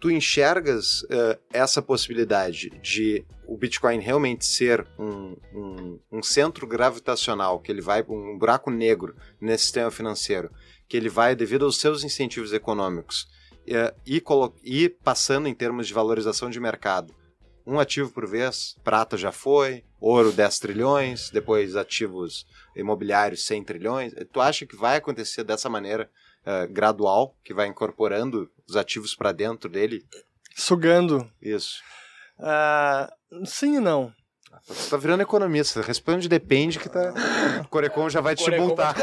Tu 0.00 0.10
enxergas 0.10 1.04
eh, 1.10 1.38
essa 1.52 1.82
possibilidade 1.82 2.70
de 2.80 3.24
o 3.46 3.56
Bitcoin 3.56 3.98
realmente 3.98 4.44
ser 4.44 4.86
um, 4.98 5.36
um, 5.54 5.98
um 6.12 6.22
centro 6.22 6.66
gravitacional, 6.66 7.58
que 7.58 7.72
ele 7.72 7.80
vai 7.80 8.04
um 8.08 8.38
buraco 8.38 8.70
negro 8.70 9.16
nesse 9.40 9.64
sistema 9.64 9.90
financeiro, 9.90 10.50
que 10.86 10.96
ele 10.96 11.08
vai, 11.08 11.34
devido 11.34 11.64
aos 11.64 11.80
seus 11.80 12.04
incentivos 12.04 12.52
econômicos, 12.52 13.26
eh, 13.66 13.94
e, 14.06 14.22
e 14.62 14.88
passando 14.88 15.48
em 15.48 15.54
termos 15.54 15.88
de 15.88 15.94
valorização 15.94 16.50
de 16.50 16.60
mercado, 16.60 17.14
um 17.68 17.78
ativo 17.78 18.10
por 18.10 18.26
vez, 18.26 18.76
prata 18.82 19.14
já 19.14 19.30
foi, 19.30 19.84
ouro 20.00 20.32
10 20.32 20.58
trilhões, 20.58 21.28
depois 21.28 21.76
ativos 21.76 22.46
imobiliários 22.74 23.44
100 23.44 23.64
trilhões. 23.64 24.14
Tu 24.32 24.40
acha 24.40 24.64
que 24.64 24.74
vai 24.74 24.96
acontecer 24.96 25.44
dessa 25.44 25.68
maneira 25.68 26.10
eh, 26.50 26.66
gradual, 26.66 27.34
que 27.44 27.52
vai 27.52 27.66
incorporando 27.66 28.48
os 28.66 28.74
ativos 28.74 29.14
para 29.14 29.32
dentro 29.32 29.68
dele? 29.68 30.02
Sugando. 30.56 31.30
Isso. 31.42 31.82
Ah, 32.38 33.12
sim 33.44 33.76
e 33.76 33.80
não. 33.80 34.10
Você 34.66 34.90
tá 34.90 34.96
virando 34.96 35.22
economista. 35.22 35.82
Responde 35.82 36.28
depende 36.28 36.78
que 36.78 36.88
tá. 36.88 37.12
O 37.64 37.68
Corecon 37.68 38.08
já 38.08 38.20
vai 38.20 38.34
te 38.34 38.50
multar. 38.50 38.94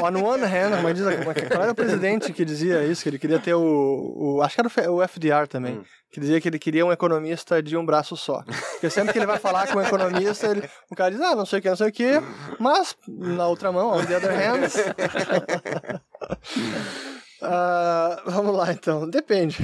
On, 0.00 0.06
on 0.06 0.24
one 0.24 0.44
hand, 0.44 0.76
como 0.76 0.94
diz, 0.94 1.04
como 1.04 1.30
é 1.30 1.34
que- 1.34 1.46
qual 1.46 1.62
era 1.62 1.72
o 1.72 1.74
presidente 1.74 2.32
que 2.32 2.44
dizia 2.44 2.84
isso? 2.84 3.02
Que 3.02 3.08
ele 3.08 3.18
queria 3.18 3.38
ter 3.38 3.54
o. 3.54 4.14
o 4.16 4.42
acho 4.42 4.54
que 4.56 4.60
era 4.80 4.92
o 4.92 5.02
FDR 5.02 5.46
também. 5.48 5.78
Hum. 5.78 5.84
Que 6.12 6.20
dizia 6.20 6.40
que 6.40 6.48
ele 6.48 6.58
queria 6.58 6.84
um 6.84 6.92
economista 6.92 7.62
de 7.62 7.76
um 7.76 7.84
braço 7.86 8.16
só. 8.16 8.42
Porque 8.72 8.90
sempre 8.90 9.12
que 9.12 9.18
ele 9.18 9.26
vai 9.26 9.38
falar 9.38 9.68
com 9.68 9.78
um 9.78 9.82
economista, 9.82 10.48
ele, 10.48 10.68
o 10.90 10.96
cara 10.96 11.10
diz, 11.10 11.20
ah, 11.20 11.36
não 11.36 11.46
sei 11.46 11.60
o 11.60 11.62
que, 11.62 11.68
não 11.68 11.76
sei 11.76 11.88
o 11.88 11.92
que, 11.92 12.10
mas 12.58 12.96
na 13.06 13.46
outra 13.46 13.70
mão, 13.70 13.96
on 13.96 14.04
the 14.04 14.16
other 14.16 14.32
hand. 14.32 16.00
Ah, 17.42 18.22
vamos 18.26 18.54
lá 18.54 18.70
então, 18.70 19.08
depende. 19.08 19.56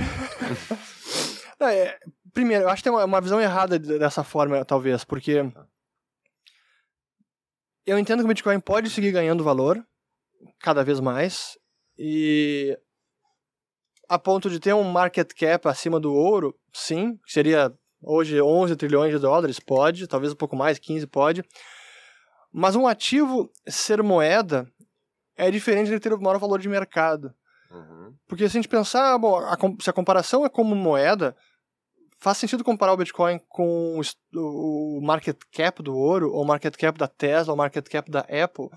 Não, 1.60 1.68
é, 1.68 1.98
primeiro, 2.32 2.64
eu 2.64 2.68
acho 2.70 2.82
que 2.82 2.88
tem 2.90 2.98
uma, 2.98 3.20
visão 3.20 3.38
errada 3.38 3.78
de- 3.78 3.98
dessa 3.98 4.24
forma, 4.24 4.64
talvez, 4.64 5.04
porque 5.04 5.44
eu 7.84 7.98
entendo 7.98 8.20
que 8.20 8.24
o 8.24 8.28
Bitcoin 8.28 8.60
pode 8.60 8.88
seguir 8.88 9.12
ganhando 9.12 9.44
valor 9.44 9.84
cada 10.58 10.82
vez 10.82 11.00
mais 11.00 11.58
e 11.98 12.78
a 14.08 14.18
ponto 14.18 14.48
de 14.48 14.60
ter 14.60 14.74
um 14.74 14.84
market 14.84 15.32
cap 15.34 15.68
acima 15.68 16.00
do 16.00 16.14
ouro, 16.14 16.54
sim, 16.72 17.16
que 17.26 17.32
seria 17.32 17.72
hoje 18.02 18.40
11 18.40 18.76
trilhões 18.76 19.12
de 19.12 19.18
dólares, 19.18 19.58
pode, 19.60 20.06
talvez 20.06 20.32
um 20.32 20.36
pouco 20.36 20.56
mais, 20.56 20.78
15 20.78 21.06
pode. 21.06 21.44
Mas 22.52 22.76
um 22.76 22.86
ativo 22.86 23.50
ser 23.68 24.02
moeda 24.02 24.66
é 25.36 25.50
diferente 25.50 25.90
de 25.90 26.00
ter 26.00 26.12
o 26.12 26.20
maior 26.20 26.38
valor 26.38 26.58
de 26.58 26.68
mercado. 26.68 27.34
Uhum. 27.70 28.14
Porque 28.26 28.48
se 28.48 28.56
a 28.56 28.60
gente 28.60 28.68
pensar, 28.68 29.16
bom, 29.18 29.36
a 29.36 29.56
se 29.80 29.90
a 29.90 29.92
comparação 29.92 30.44
é 30.44 30.48
como 30.48 30.74
moeda, 30.74 31.36
faz 32.18 32.38
sentido 32.38 32.64
comparar 32.64 32.92
o 32.92 32.96
Bitcoin 32.96 33.40
com 33.48 34.00
o 34.00 34.98
o 34.98 35.00
market 35.02 35.36
cap 35.52 35.82
do 35.82 35.94
ouro, 35.94 36.32
ou 36.32 36.42
o 36.42 36.46
market 36.46 36.74
cap 36.76 36.98
da 36.98 37.08
Tesla, 37.08 37.52
ou 37.52 37.54
o 37.54 37.58
market 37.58 37.86
cap 37.88 38.10
da 38.10 38.20
Apple. 38.20 38.68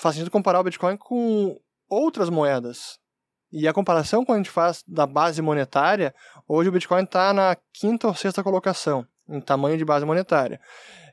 Faz 0.00 0.14
sentido 0.14 0.30
comparar 0.30 0.60
o 0.60 0.64
Bitcoin 0.64 0.96
com 0.96 1.58
outras 1.88 2.28
moedas. 2.28 2.98
E 3.50 3.66
a 3.66 3.72
comparação, 3.72 4.24
quando 4.24 4.36
a 4.36 4.42
gente 4.42 4.50
faz 4.50 4.82
da 4.86 5.06
base 5.06 5.40
monetária, 5.40 6.14
hoje 6.48 6.68
o 6.68 6.72
Bitcoin 6.72 7.04
está 7.04 7.32
na 7.32 7.56
quinta 7.72 8.08
ou 8.08 8.14
sexta 8.14 8.42
colocação, 8.42 9.06
em 9.28 9.40
tamanho 9.40 9.78
de 9.78 9.84
base 9.84 10.04
monetária. 10.04 10.60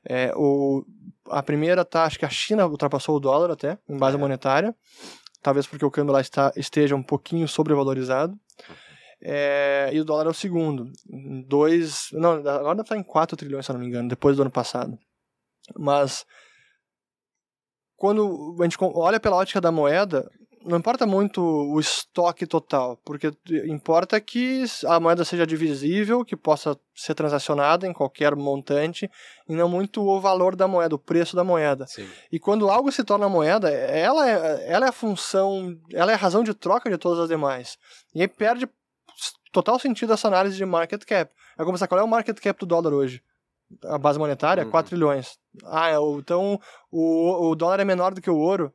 É, 0.05 0.33
o, 0.35 0.85
a 1.29 1.41
primeira 1.41 1.85
tá, 1.85 2.03
acho 2.03 2.19
que 2.19 2.25
a 2.25 2.29
China 2.29 2.65
ultrapassou 2.67 3.15
o 3.15 3.19
dólar 3.19 3.51
até, 3.51 3.77
em 3.87 3.97
base 3.97 4.17
monetária. 4.17 4.75
Talvez 5.41 5.67
porque 5.67 5.85
o 5.85 5.91
câmbio 5.91 6.13
lá 6.13 6.21
está, 6.21 6.53
esteja 6.55 6.95
um 6.95 7.03
pouquinho 7.03 7.47
sobrevalorizado. 7.47 8.37
É, 9.21 9.89
e 9.93 9.99
o 9.99 10.05
dólar 10.05 10.27
é 10.27 10.29
o 10.29 10.33
segundo. 10.33 10.91
Dois. 11.47 12.09
Não, 12.11 12.33
agora 12.33 12.75
deve 12.75 12.81
estar 12.81 12.97
em 12.97 13.03
4 13.03 13.37
trilhões, 13.37 13.65
se 13.65 13.71
eu 13.71 13.73
não 13.73 13.81
me 13.81 13.87
engano, 13.87 14.09
depois 14.09 14.35
do 14.35 14.41
ano 14.41 14.51
passado. 14.51 14.97
Mas. 15.77 16.25
Quando 17.95 18.57
a 18.59 18.63
gente 18.63 18.77
olha 18.81 19.19
pela 19.19 19.37
ótica 19.37 19.61
da 19.61 19.71
moeda, 19.71 20.29
não 20.65 20.77
importa 20.77 21.05
muito 21.05 21.41
o 21.41 21.79
estoque 21.79 22.45
total, 22.45 22.97
porque 23.03 23.31
importa 23.65 24.19
que 24.19 24.63
a 24.87 24.99
moeda 24.99 25.25
seja 25.25 25.45
divisível, 25.45 26.23
que 26.23 26.35
possa 26.35 26.77
ser 26.95 27.13
transacionada 27.13 27.87
em 27.87 27.93
qualquer 27.93 28.35
montante, 28.35 29.09
e 29.47 29.55
não 29.55 29.67
muito 29.67 30.01
o 30.01 30.19
valor 30.19 30.55
da 30.55 30.67
moeda, 30.67 30.95
o 30.95 30.99
preço 30.99 31.35
da 31.35 31.43
moeda. 31.43 31.85
Sim. 31.87 32.07
E 32.31 32.39
quando 32.39 32.69
algo 32.69 32.91
se 32.91 33.03
torna 33.03 33.27
moeda, 33.27 33.69
ela 33.69 34.29
é, 34.29 34.71
ela 34.71 34.85
é 34.85 34.89
a 34.89 34.93
função, 34.93 35.77
ela 35.91 36.11
é 36.11 36.15
a 36.15 36.17
razão 36.17 36.43
de 36.43 36.53
troca 36.53 36.89
de 36.89 36.97
todas 36.97 37.19
as 37.19 37.27
demais. 37.27 37.77
E 38.15 38.21
aí 38.21 38.27
perde 38.27 38.67
total 39.51 39.77
sentido 39.79 40.13
essa 40.13 40.27
análise 40.27 40.55
de 40.55 40.65
market 40.65 41.03
cap. 41.05 41.31
É 41.57 41.63
como 41.63 41.77
qual 41.87 41.99
é 41.99 42.03
o 42.03 42.07
market 42.07 42.39
cap 42.39 42.59
do 42.59 42.65
dólar 42.65 42.93
hoje? 42.93 43.21
A 43.85 43.97
base 43.97 44.19
monetária, 44.19 44.63
Uhum. 44.63 44.71
4 44.71 44.89
trilhões. 44.89 45.37
Ah, 45.65 45.89
é, 45.89 45.95
então 46.17 46.59
o, 46.91 47.49
o 47.49 47.55
dólar 47.55 47.79
é 47.79 47.85
menor 47.85 48.13
do 48.13 48.21
que 48.21 48.29
o 48.29 48.37
ouro. 48.37 48.73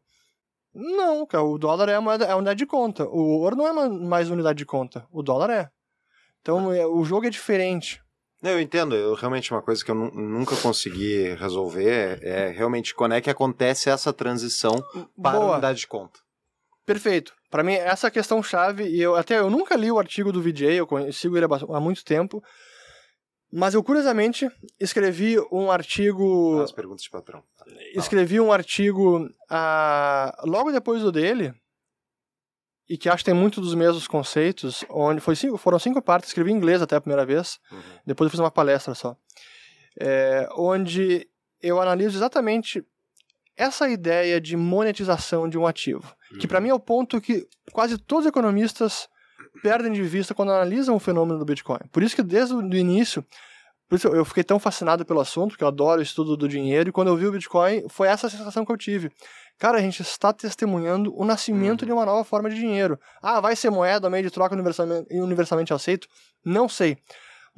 Não, 0.81 1.27
cara, 1.27 1.43
o 1.43 1.59
dólar 1.59 1.89
é 1.89 1.95
a, 1.97 2.01
moeda, 2.01 2.25
é 2.25 2.31
a 2.31 2.37
unidade 2.37 2.59
de 2.59 2.67
conta. 2.67 3.05
O 3.09 3.41
ouro 3.41 3.57
não 3.57 3.67
é 3.67 3.73
ma- 3.73 3.89
mais 3.89 4.31
unidade 4.31 4.59
de 4.59 4.65
conta. 4.65 5.05
O 5.11 5.23
dólar 5.23 5.51
é. 5.51 5.69
Então 6.41 6.73
é, 6.73 6.87
o 6.87 7.05
jogo 7.05 7.27
é 7.27 7.31
diferente. 7.31 8.01
Eu 8.41 8.61
entendo, 8.61 8.95
eu, 8.95 9.15
realmente 9.15 9.51
uma 9.53 9.61
coisa 9.61 9.85
que 9.85 9.91
eu 9.91 9.95
nu- 9.97 10.13
nunca 10.13 10.55
consegui 10.57 11.35
resolver 11.35 12.21
é, 12.23 12.29
é 12.47 12.49
realmente 12.51 12.95
quando 12.95 13.15
é 13.15 13.21
que 13.21 13.29
acontece 13.29 13.91
essa 13.91 14.13
transição 14.13 14.81
para 15.21 15.37
a 15.37 15.41
Boa. 15.41 15.53
unidade 15.55 15.81
de 15.81 15.87
conta. 15.89 16.21
Perfeito. 16.87 17.35
Pra 17.51 17.65
mim, 17.65 17.73
essa 17.75 18.07
é 18.07 18.09
a 18.09 18.13
questão 18.13 18.41
chave, 18.43 18.85
e 18.85 19.01
eu 19.01 19.17
até 19.17 19.39
eu 19.41 19.51
nunca 19.51 19.75
li 19.75 19.91
o 19.91 19.99
artigo 19.99 20.31
do 20.31 20.41
VJ, 20.41 20.77
eu 20.79 21.13
sigo 21.13 21.37
ele 21.37 21.47
há 21.47 21.81
muito 21.81 22.05
tempo, 22.05 22.41
mas 23.53 23.75
eu 23.75 23.83
curiosamente 23.83 24.51
escrevi 24.79 25.37
um 25.51 25.71
artigo, 25.71 26.61
As 26.63 26.73
perguntas 26.73 27.03
de 27.03 27.11
patrão. 27.11 27.43
escrevi 27.95 28.41
um 28.41 28.53
artigo 28.53 29.29
ah, 29.49 30.37
logo 30.45 30.71
depois 30.73 31.03
do 31.03 31.11
dele, 31.13 31.55
e 32.89 32.97
que 32.97 33.09
acho 33.09 33.19
que 33.23 33.31
tem 33.31 33.35
muito 33.39 33.61
dos 33.61 33.75
mesmos 33.75 34.07
conceitos, 34.09 34.85
onde 34.89 35.21
foi 35.21 35.37
cinco, 35.37 35.57
foram 35.59 35.79
cinco 35.79 36.01
partes, 36.01 36.31
escrevi 36.31 36.51
em 36.53 36.57
inglês 36.57 36.81
até 36.81 36.97
a 36.97 37.01
primeira 37.01 37.25
vez, 37.27 37.59
Uhum. 37.71 37.79
depois 38.07 38.27
eu 38.27 38.31
fiz 38.31 38.41
uma 38.41 38.51
palestra 38.51 38.95
só, 38.95 39.17
É, 40.01 40.49
onde 40.57 41.29
eu 41.61 41.81
analiso 41.81 42.17
exatamente 42.17 42.85
essa 43.57 43.89
ideia 43.89 44.41
de 44.41 44.57
monetização 44.57 45.49
de 45.49 45.59
um 45.59 45.67
ativo, 45.67 46.15
que 46.39 46.47
para 46.47 46.61
mim 46.61 46.69
é 46.69 46.75
o 46.75 46.79
ponto 46.79 47.21
que 47.21 47.49
quase 47.73 47.99
todos 47.99 48.25
os 48.25 48.29
economistas 48.29 49.09
perdem 49.63 49.93
de 49.93 50.03
vista 50.03 50.35
quando 50.35 50.53
analisam 50.53 50.95
o 50.95 50.99
fenômeno 50.99 51.39
do 51.39 51.45
Bitcoin. 51.45 51.81
Por 51.93 52.03
isso 52.03 52.15
que 52.15 52.23
desde 52.23 52.55
o 52.55 52.75
início, 52.75 53.25
por 53.89 53.97
isso 53.97 54.09
eu 54.09 54.25
fiquei 54.25 54.45
tão 54.45 54.59
fascinado 54.59 55.05
pelo 55.05 55.21
assunto, 55.21 55.51
porque 55.51 55.65
eu 55.65 55.69
adoro 55.69 56.01
o 56.01 56.03
estudo 56.03 56.37
do 56.37 56.49
dinheiro, 56.49 56.89
e 56.91 56.93
quando 56.93 57.09
eu 57.09 57.17
vi 57.17 57.27
o 57.27 57.33
Bitcoin, 57.33 57.87
foi 57.89 58.09
essa 58.09 58.27
a 58.27 58.31
sensação 58.31 58.65
que 58.65 58.73
eu 58.73 58.77
tive. 58.77 59.11
Cara, 59.59 59.79
a 59.79 59.81
gente 59.81 60.03
está 60.03 60.33
testemunhando 60.33 61.13
o 61.19 61.25
nascimento 61.25 61.85
de 61.85 61.93
uma 61.93 62.07
nova 62.07 62.23
forma 62.23 62.49
de 62.49 62.57
dinheiro. 62.57 62.99
Ah, 63.21 63.41
vai 63.41 63.57
ser 63.57 63.71
moeda, 63.71 64.09
meio 64.09 64.23
de 64.23 64.31
troca 64.31 64.55
universalmente, 64.55 65.07
universalmente 65.11 65.75
aceito? 65.75 66.07
Não 66.45 66.69
sei. 66.69 66.99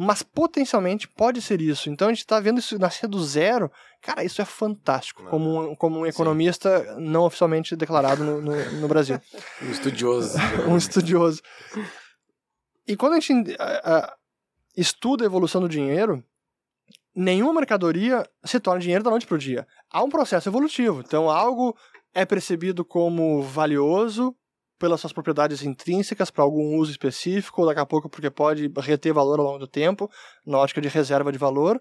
Mas 0.03 0.23
potencialmente 0.23 1.07
pode 1.07 1.43
ser 1.43 1.61
isso. 1.61 1.91
Então 1.91 2.09
a 2.09 2.11
gente 2.11 2.21
está 2.21 2.41
vendo 2.41 2.59
isso 2.59 2.79
nascer 2.79 3.07
do 3.07 3.23
zero. 3.23 3.71
Cara, 4.01 4.25
isso 4.25 4.41
é 4.41 4.47
fantástico. 4.47 5.25
Como 5.25 5.73
um, 5.73 5.75
como 5.77 5.99
um 5.99 6.07
economista 6.07 6.97
não 6.99 7.25
oficialmente 7.25 7.77
declarado 7.77 8.25
no, 8.25 8.41
no, 8.41 8.73
no 8.81 8.89
Brasil. 8.89 9.21
Um 9.63 9.71
estudioso. 9.71 10.39
um 10.67 10.77
estudioso. 10.77 11.43
E 12.89 12.97
quando 12.97 13.13
a 13.15 13.21
gente 13.21 13.55
a- 13.59 13.97
a- 13.99 14.17
estuda 14.75 15.23
a 15.25 15.27
evolução 15.27 15.61
do 15.61 15.69
dinheiro, 15.69 16.25
nenhuma 17.15 17.53
mercadoria 17.53 18.27
se 18.45 18.59
torna 18.59 18.81
dinheiro 18.81 19.05
da 19.05 19.11
noite 19.11 19.27
para 19.27 19.35
o 19.35 19.39
dia. 19.39 19.67
Há 19.91 20.03
um 20.03 20.09
processo 20.09 20.49
evolutivo. 20.49 21.01
Então, 21.01 21.29
algo 21.29 21.77
é 22.15 22.25
percebido 22.25 22.85
como 22.87 23.43
valioso 23.43 24.35
pelas 24.81 25.01
suas 25.01 25.13
propriedades 25.13 25.63
intrínsecas 25.63 26.31
para 26.31 26.43
algum 26.43 26.77
uso 26.79 26.91
específico, 26.91 27.61
ou 27.61 27.69
daqui 27.69 27.81
a 27.81 27.87
pouco 27.87 28.09
porque 28.09 28.31
pode 28.31 28.73
reter 28.79 29.13
valor 29.13 29.39
ao 29.39 29.45
longo 29.45 29.59
do 29.59 29.67
tempo, 29.67 30.11
na 30.45 30.59
ótica 30.59 30.81
de 30.81 30.89
reserva 30.89 31.31
de 31.31 31.39
valor. 31.39 31.81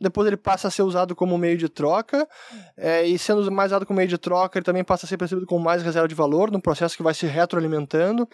Depois 0.00 0.26
ele 0.26 0.36
passa 0.36 0.66
a 0.66 0.70
ser 0.70 0.82
usado 0.82 1.14
como 1.14 1.38
meio 1.38 1.56
de 1.56 1.68
troca, 1.68 2.28
é, 2.76 3.06
e 3.06 3.16
sendo 3.16 3.48
mais 3.52 3.70
usado 3.70 3.86
como 3.86 3.98
meio 3.98 4.08
de 4.08 4.18
troca, 4.18 4.58
ele 4.58 4.64
também 4.64 4.82
passa 4.82 5.06
a 5.06 5.08
ser 5.08 5.16
percebido 5.16 5.46
como 5.46 5.64
mais 5.64 5.82
reserva 5.82 6.08
de 6.08 6.14
valor, 6.14 6.50
num 6.50 6.60
processo 6.60 6.96
que 6.96 7.02
vai 7.02 7.14
se 7.14 7.26
retroalimentando. 7.26 8.28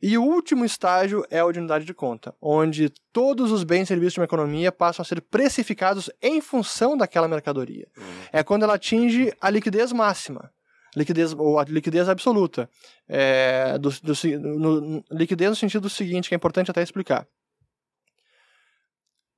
E 0.00 0.16
o 0.16 0.22
último 0.22 0.64
estágio 0.64 1.24
é 1.28 1.42
o 1.42 1.52
de 1.52 1.58
unidade 1.58 1.84
de 1.84 1.92
conta, 1.92 2.34
onde 2.40 2.88
todos 3.12 3.50
os 3.50 3.64
bens 3.64 3.82
e 3.82 3.86
serviços 3.86 4.14
de 4.14 4.20
uma 4.20 4.24
economia 4.24 4.70
passam 4.70 5.02
a 5.02 5.04
ser 5.04 5.20
precificados 5.20 6.08
em 6.22 6.40
função 6.40 6.96
daquela 6.96 7.26
mercadoria. 7.26 7.86
É 8.32 8.42
quando 8.42 8.62
ela 8.62 8.74
atinge 8.74 9.34
a 9.40 9.50
liquidez 9.50 9.92
máxima, 9.92 10.50
liquidez, 10.96 11.32
ou 11.32 11.58
a 11.58 11.64
liquidez 11.64 12.08
absoluta. 12.08 12.68
É, 13.08 13.78
do, 13.78 13.90
do 13.90 14.12
no- 14.58 15.04
liquidez 15.10 15.50
no 15.50 15.56
sentido 15.56 15.88
seguinte, 15.88 16.28
que 16.28 16.34
é 16.34 16.36
importante 16.36 16.70
até 16.70 16.82
explicar. 16.82 17.26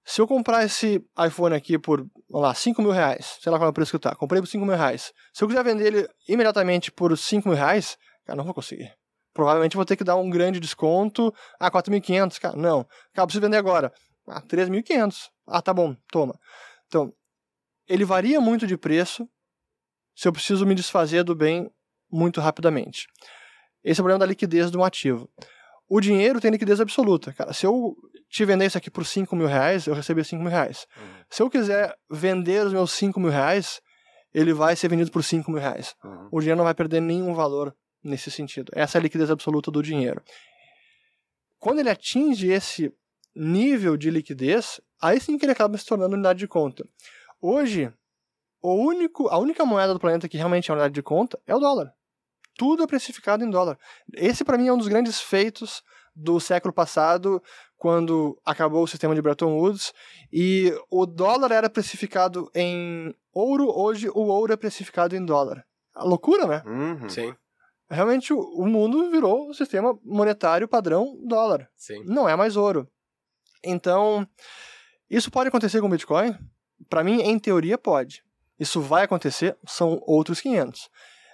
Se 0.05 0.21
eu 0.21 0.27
comprar 0.27 0.65
esse 0.65 1.01
iPhone 1.27 1.55
aqui 1.55 1.79
por, 1.79 2.01
vamos 2.29 2.49
lá, 2.49 2.55
5 2.55 2.83
mil 2.83 2.91
reais, 2.91 3.39
sei 3.41 3.53
lá 3.53 3.59
qual 3.59 3.69
é 3.69 3.71
o 3.71 3.73
preço 3.73 3.93
que 3.93 3.99
tá, 3.99 4.15
comprei 4.17 4.41
por 4.43 4.49
5 4.49 4.65
mil 4.67 4.75
reais. 4.75 5.13
Se 5.33 5.45
eu 5.45 5.49
quiser 5.49 5.63
vender 5.63 5.87
ele 5.87 6.09
imediatamente 6.29 6.91
por 6.91 7.17
5 7.17 7.49
mil 7.49 7.57
reais, 7.57 7.97
cara, 8.25 8.37
não 8.37 8.45
vou 8.45 8.53
conseguir. 8.53 8.93
Provavelmente 9.33 9.77
vou 9.77 9.85
ter 9.85 9.97
que 9.97 10.05
dar 10.05 10.17
um 10.17 10.29
grande 10.29 10.59
desconto. 10.61 11.33
Ah, 11.59 11.71
4.500, 11.71 12.39
cara, 12.39 12.57
não. 12.57 12.85
Cara, 13.15 13.27
preciso 13.27 13.41
vender 13.41 13.57
agora. 13.57 13.93
Ah, 14.27 14.43
3.500. 14.43 15.31
Ah, 15.47 15.63
tá 15.63 15.73
bom, 15.73 15.97
toma. 16.11 16.35
Então, 16.87 17.13
ele 17.89 18.05
varia 18.05 18.41
muito 18.41 18.67
de 18.67 18.77
preço 18.77 19.29
se 20.15 20.29
eu 20.29 20.33
preciso 20.33 20.67
me 20.67 20.75
desfazer 20.75 21.25
do 21.25 21.35
bem 21.35 21.71
muito 22.11 22.41
rapidamente. 22.41 23.07
Esse 23.83 24.01
é 24.01 24.03
o 24.03 24.05
problema 24.05 24.21
da 24.21 24.27
liquidez 24.27 24.71
de 24.71 24.77
um 24.77 24.85
ativo. 24.85 25.29
O 25.89 26.01
dinheiro 26.01 26.41
tem 26.41 26.51
liquidez 26.51 26.81
absoluta. 26.81 27.33
Cara, 27.33 27.53
se 27.53 27.67
eu 27.67 27.97
te 28.29 28.45
vender 28.45 28.67
isso 28.67 28.79
aqui 28.79 28.91
por 28.91 29.05
5 29.05 29.35
mil 29.37 29.47
reais, 29.47 29.87
eu 29.87 29.95
receber 29.95 30.25
5 30.25 30.43
mil 30.43 30.51
reais. 30.51 30.87
Se 31.29 31.43
eu 31.43 31.51
quiser 31.51 31.95
vender 32.11 32.67
os 32.67 32.73
meus 32.73 32.93
5 32.93 33.19
mil 33.21 33.31
reais, 33.31 33.81
ele 34.33 34.53
vai 34.53 34.75
ser 34.75 34.89
vendido 34.89 35.11
por 35.11 35.23
5 35.23 35.51
mil 35.51 35.61
reais. 35.61 35.95
Uhum. 36.03 36.29
O 36.33 36.41
dinheiro 36.41 36.57
não 36.57 36.65
vai 36.65 36.75
perder 36.75 37.01
nenhum 37.01 37.35
valor 37.35 37.75
nesse 38.03 38.31
sentido. 38.31 38.73
Essa 38.75 38.97
é 38.97 39.01
a 39.01 39.03
liquidez 39.03 39.31
absoluta 39.31 39.71
do 39.71 39.83
dinheiro. 39.83 40.23
Quando 41.59 41.81
ele 41.81 41.91
atinge 41.91 42.49
esse 42.51 42.93
nível 43.35 43.97
de 43.97 44.11
liquidez, 44.11 44.81
aí 45.01 45.21
sim 45.21 45.39
que 45.39 45.45
ele 45.45 45.53
acaba 45.53 45.77
se 45.77 45.87
tornando 45.87 46.15
unidade 46.15 46.39
de 46.39 46.49
conta. 46.49 46.87
Hoje, 47.41 47.93
o 48.63 48.75
único, 48.75 49.29
a 49.29 49.39
única 49.39 49.65
moeda 49.65 49.93
do 49.93 50.01
planeta 50.01 50.29
que 50.29 50.37
realmente 50.37 50.71
é 50.71 50.75
unidade 50.75 50.95
de 50.95 51.03
conta 51.03 51.39
é 51.47 51.55
o 51.55 51.59
dólar. 51.59 51.93
Tudo 52.57 52.83
é 52.83 52.87
precificado 52.87 53.45
em 53.45 53.51
dólar. 53.51 53.79
Esse, 54.15 54.45
para 54.45 54.59
mim, 54.59 54.69
é 54.69 54.73
um 54.73 54.79
dos 54.79 54.89
grandes 54.89 55.21
feitos 55.21 55.83
do 56.15 56.39
século 56.39 56.73
passado, 56.73 57.43
quando 57.77 58.39
acabou 58.45 58.85
o 58.85 58.87
sistema 58.87 59.15
de 59.15 59.23
Bretton 59.23 59.57
Woods 59.57 59.93
e 60.33 60.73
o 60.91 61.07
dólar 61.07 61.51
era 61.51 61.69
precificado 61.69 62.51
em 62.55 63.15
ouro, 63.33 63.69
hoje 63.75 64.09
o 64.11 64.21
ouro 64.21 64.53
é 64.53 64.57
precificado 64.57 65.17
em 65.17 65.25
dólar. 65.25 65.65
A 65.95 66.05
loucura, 66.05 66.47
né? 66.47 66.63
Uhum. 66.65 67.09
Sim, 67.09 67.35
Realmente 67.91 68.33
o, 68.33 68.39
o 68.39 68.67
mundo 68.67 69.11
virou 69.11 69.51
o 69.51 69.55
sistema 69.55 69.99
monetário 70.03 70.67
padrão 70.67 71.19
dólar. 71.27 71.69
sim. 71.77 72.03
Não 72.07 72.27
é 72.29 72.35
mais 72.35 72.57
ouro. 72.57 72.89
Então, 73.63 74.27
isso 75.11 75.31
pode 75.31 75.49
acontecer 75.49 75.81
com 75.81 75.87
o 75.89 75.91
Bitcoin? 75.91 76.35
Para 76.89 77.05
mim, 77.05 77.21
em 77.21 77.39
teoria, 77.39 77.77
pode. 77.77 78.25
Isso 78.63 78.81
vai 78.81 79.03
acontecer, 79.03 79.57
são 79.67 80.01
outros 80.07 80.41
500. 80.41 80.89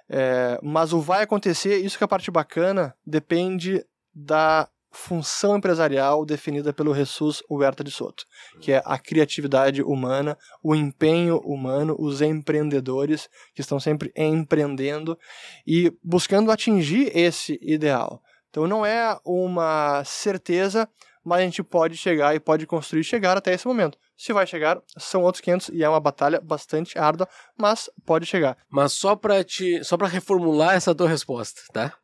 É, 0.08 0.58
mas 0.62 0.94
o 0.94 1.00
vai 1.02 1.22
acontecer, 1.22 1.76
isso 1.76 1.98
que 1.98 2.04
é 2.04 2.06
a 2.06 2.08
parte 2.08 2.30
bacana, 2.30 2.94
depende 3.06 3.84
da 4.14 4.66
função 4.90 5.58
empresarial 5.58 6.24
definida 6.24 6.72
pelo 6.72 6.94
Jesus 6.94 7.42
Huerta 7.50 7.84
de 7.84 7.90
Soto, 7.90 8.24
que 8.62 8.72
é 8.72 8.82
a 8.82 8.98
criatividade 8.98 9.82
humana, 9.82 10.38
o 10.62 10.74
empenho 10.74 11.36
humano, 11.40 11.94
os 11.98 12.22
empreendedores 12.22 13.28
que 13.54 13.60
estão 13.60 13.78
sempre 13.78 14.10
empreendendo 14.16 15.18
e 15.66 15.92
buscando 16.02 16.50
atingir 16.50 17.14
esse 17.14 17.58
ideal. 17.60 18.22
Então 18.48 18.66
não 18.66 18.86
é 18.86 19.18
uma 19.22 20.02
certeza, 20.04 20.88
mas 21.28 21.40
a 21.40 21.44
gente 21.44 21.62
pode 21.62 21.96
chegar 21.96 22.34
e 22.34 22.40
pode 22.40 22.66
construir 22.66 23.00
e 23.02 23.04
chegar 23.04 23.36
até 23.36 23.52
esse 23.52 23.66
momento. 23.66 23.96
Se 24.16 24.32
vai 24.32 24.46
chegar, 24.46 24.80
são 24.96 25.22
outros 25.22 25.40
500 25.42 25.68
e 25.68 25.84
é 25.84 25.88
uma 25.88 26.00
batalha 26.00 26.40
bastante 26.40 26.98
árdua, 26.98 27.28
mas 27.56 27.88
pode 28.04 28.26
chegar. 28.26 28.56
Mas 28.68 28.92
só 28.94 29.14
pra 29.14 29.44
te, 29.44 29.84
só 29.84 29.96
para 29.96 30.08
reformular 30.08 30.74
essa 30.74 30.94
tua 30.94 31.08
resposta, 31.08 31.60
tá? 31.72 31.94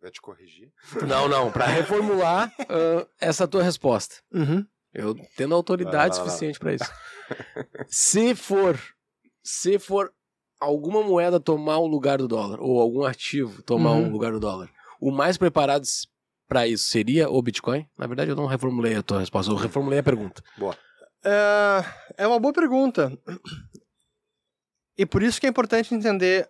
Vai 0.00 0.10
te 0.10 0.20
corrigir. 0.20 0.70
Não, 1.06 1.28
não, 1.28 1.50
Pra 1.50 1.66
reformular 1.66 2.52
ah, 2.68 3.06
essa 3.20 3.46
tua 3.48 3.62
resposta. 3.62 4.16
Uhum. 4.32 4.64
Eu 4.94 5.14
tendo 5.36 5.54
autoridade 5.54 5.94
lá, 5.94 6.00
vai 6.08 6.24
lá. 6.24 6.24
suficiente 6.24 6.58
pra 6.58 6.72
isso. 6.74 6.90
se 7.86 8.34
for, 8.34 8.78
se 9.42 9.78
for 9.78 10.12
alguma 10.60 11.02
moeda 11.02 11.38
tomar 11.40 11.78
o 11.78 11.86
lugar 11.86 12.18
do 12.18 12.26
dólar 12.28 12.60
ou 12.60 12.80
algum 12.80 13.04
ativo 13.04 13.62
tomar 13.62 13.90
Uhum. 13.92 14.08
o 14.08 14.10
lugar 14.10 14.32
do 14.32 14.40
dólar, 14.40 14.70
o 15.00 15.10
mais 15.10 15.36
preparado 15.36 15.84
pra 16.48 16.66
isso 16.66 16.88
seria 16.88 17.28
o 17.28 17.40
Bitcoin? 17.42 17.86
Na 17.98 18.06
verdade, 18.06 18.30
eu 18.30 18.36
não 18.36 18.46
reformulei 18.46 18.96
a 18.96 19.02
tua 19.02 19.20
resposta, 19.20 19.50
eu 19.50 19.56
reformulei 19.56 19.98
a 19.98 20.02
pergunta. 20.02 20.42
É, 21.24 21.84
é 22.18 22.26
uma 22.26 22.38
boa 22.38 22.52
pergunta. 22.52 23.12
E 24.96 25.04
por 25.04 25.22
isso 25.22 25.40
que 25.40 25.46
é 25.46 25.50
importante 25.50 25.94
entender, 25.94 26.48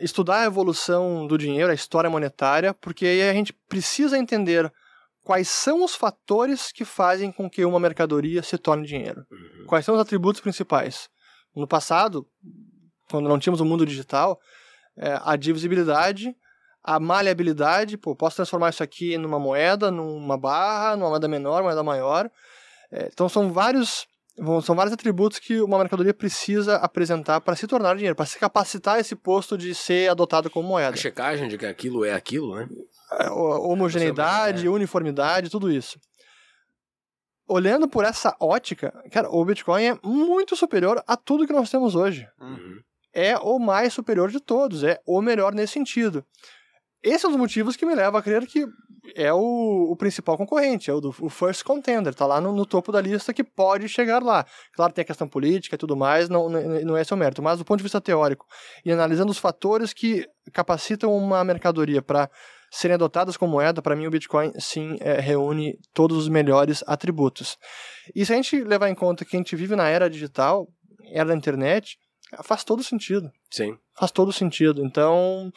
estudar 0.00 0.42
a 0.42 0.46
evolução 0.46 1.26
do 1.26 1.36
dinheiro, 1.36 1.70
a 1.70 1.74
história 1.74 2.10
monetária, 2.10 2.74
porque 2.74 3.06
aí 3.06 3.28
a 3.28 3.32
gente 3.32 3.52
precisa 3.52 4.18
entender 4.18 4.70
quais 5.22 5.48
são 5.48 5.84
os 5.84 5.94
fatores 5.94 6.70
que 6.72 6.84
fazem 6.84 7.32
com 7.32 7.48
que 7.48 7.64
uma 7.64 7.80
mercadoria 7.80 8.42
se 8.42 8.56
torne 8.58 8.86
dinheiro. 8.86 9.24
Quais 9.66 9.84
são 9.84 9.94
os 9.94 10.00
atributos 10.00 10.40
principais? 10.40 11.08
No 11.54 11.66
passado, 11.66 12.26
quando 13.10 13.28
não 13.28 13.38
tínhamos 13.38 13.60
o 13.60 13.64
mundo 13.64 13.84
digital, 13.84 14.38
é, 14.96 15.18
a 15.22 15.36
divisibilidade, 15.36 16.34
a 16.82 16.98
maleabilidade, 16.98 17.96
pô, 17.96 18.14
posso 18.16 18.36
transformar 18.36 18.70
isso 18.70 18.82
aqui 18.82 19.16
numa 19.18 19.38
moeda, 19.38 19.90
numa 19.90 20.36
barra, 20.38 20.96
numa 20.96 21.10
moeda 21.10 21.28
menor, 21.28 21.62
moeda 21.62 21.82
maior. 21.82 22.30
É, 22.90 23.08
então 23.12 23.28
são 23.28 23.52
vários 23.52 24.06
são 24.62 24.74
vários 24.74 24.94
atributos 24.94 25.38
que 25.38 25.60
uma 25.60 25.76
mercadoria 25.78 26.14
precisa 26.14 26.76
apresentar 26.76 27.42
para 27.42 27.54
se 27.54 27.66
tornar 27.66 27.94
dinheiro, 27.94 28.16
para 28.16 28.24
se 28.24 28.38
capacitar 28.38 28.98
esse 28.98 29.14
posto 29.14 29.58
de 29.58 29.74
ser 29.74 30.08
adotado 30.10 30.48
como 30.48 30.66
A 30.68 30.70
moeda. 30.70 30.96
checagem 30.96 31.46
de 31.46 31.58
que 31.58 31.66
aquilo 31.66 32.06
é 32.06 32.14
aquilo, 32.14 32.56
né? 32.56 32.66
É, 33.18 33.28
ho- 33.28 33.70
homogeneidade, 33.70 34.66
É. 34.66 34.70
uniformidade, 34.70 35.50
tudo 35.50 35.70
isso. 35.70 35.98
Olhando 37.46 37.88
por 37.88 38.04
essa 38.04 38.34
ótica, 38.40 38.92
cara, 39.10 39.28
o 39.28 39.44
Bitcoin 39.44 39.84
é 39.84 39.98
muito 40.02 40.54
superior 40.56 41.02
a 41.06 41.16
tudo 41.16 41.46
que 41.46 41.52
nós 41.52 41.68
temos 41.70 41.94
hoje. 41.96 42.26
Uhum. 42.40 42.78
É 43.12 43.36
o 43.36 43.58
mais 43.58 43.92
superior 43.92 44.30
de 44.30 44.38
todos, 44.40 44.84
é 44.84 45.00
o 45.04 45.20
melhor 45.20 45.52
nesse 45.52 45.72
sentido. 45.74 46.24
Esse 47.02 47.24
é 47.24 47.28
um 47.28 47.32
dos 47.32 47.40
motivos 47.40 47.76
que 47.76 47.86
me 47.86 47.94
leva 47.94 48.18
a 48.18 48.22
crer 48.22 48.46
que 48.46 48.66
é 49.14 49.32
o, 49.32 49.90
o 49.90 49.96
principal 49.96 50.36
concorrente, 50.36 50.90
é 50.90 50.94
o, 50.94 51.00
do, 51.00 51.14
o 51.20 51.28
first 51.28 51.64
contender, 51.64 52.14
tá 52.14 52.26
lá 52.26 52.40
no, 52.40 52.52
no 52.52 52.66
topo 52.66 52.92
da 52.92 53.00
lista 53.00 53.32
que 53.32 53.42
pode 53.42 53.88
chegar 53.88 54.22
lá. 54.22 54.44
Claro, 54.74 54.92
tem 54.92 55.02
a 55.02 55.06
questão 55.06 55.26
política 55.26 55.74
e 55.74 55.78
tudo 55.78 55.96
mais, 55.96 56.28
não, 56.28 56.48
não 56.48 56.96
é 56.96 57.02
seu 57.02 57.16
mérito, 57.16 57.42
mas 57.42 57.58
do 57.58 57.64
ponto 57.64 57.78
de 57.78 57.82
vista 57.82 58.00
teórico, 58.00 58.46
e 58.84 58.92
analisando 58.92 59.30
os 59.30 59.38
fatores 59.38 59.92
que 59.92 60.26
capacitam 60.52 61.16
uma 61.16 61.42
mercadoria 61.42 62.02
para 62.02 62.28
serem 62.70 62.94
adotadas 62.94 63.36
como 63.36 63.52
moeda, 63.52 63.82
para 63.82 63.96
mim 63.96 64.06
o 64.06 64.10
Bitcoin 64.10 64.52
sim 64.58 64.96
é, 65.00 65.18
reúne 65.18 65.76
todos 65.92 66.16
os 66.16 66.28
melhores 66.28 66.84
atributos. 66.86 67.58
E 68.14 68.24
se 68.24 68.32
a 68.32 68.36
gente 68.36 68.62
levar 68.62 68.88
em 68.88 68.94
conta 68.94 69.24
que 69.24 69.36
a 69.36 69.38
gente 69.38 69.56
vive 69.56 69.74
na 69.74 69.88
era 69.88 70.08
digital, 70.08 70.68
era 71.12 71.30
da 71.30 71.34
internet, 71.34 71.98
faz 72.44 72.62
todo 72.62 72.84
sentido. 72.84 73.30
Sim. 73.50 73.76
Faz 73.98 74.12
todo 74.12 74.32
sentido. 74.32 74.84
Então, 74.84 75.50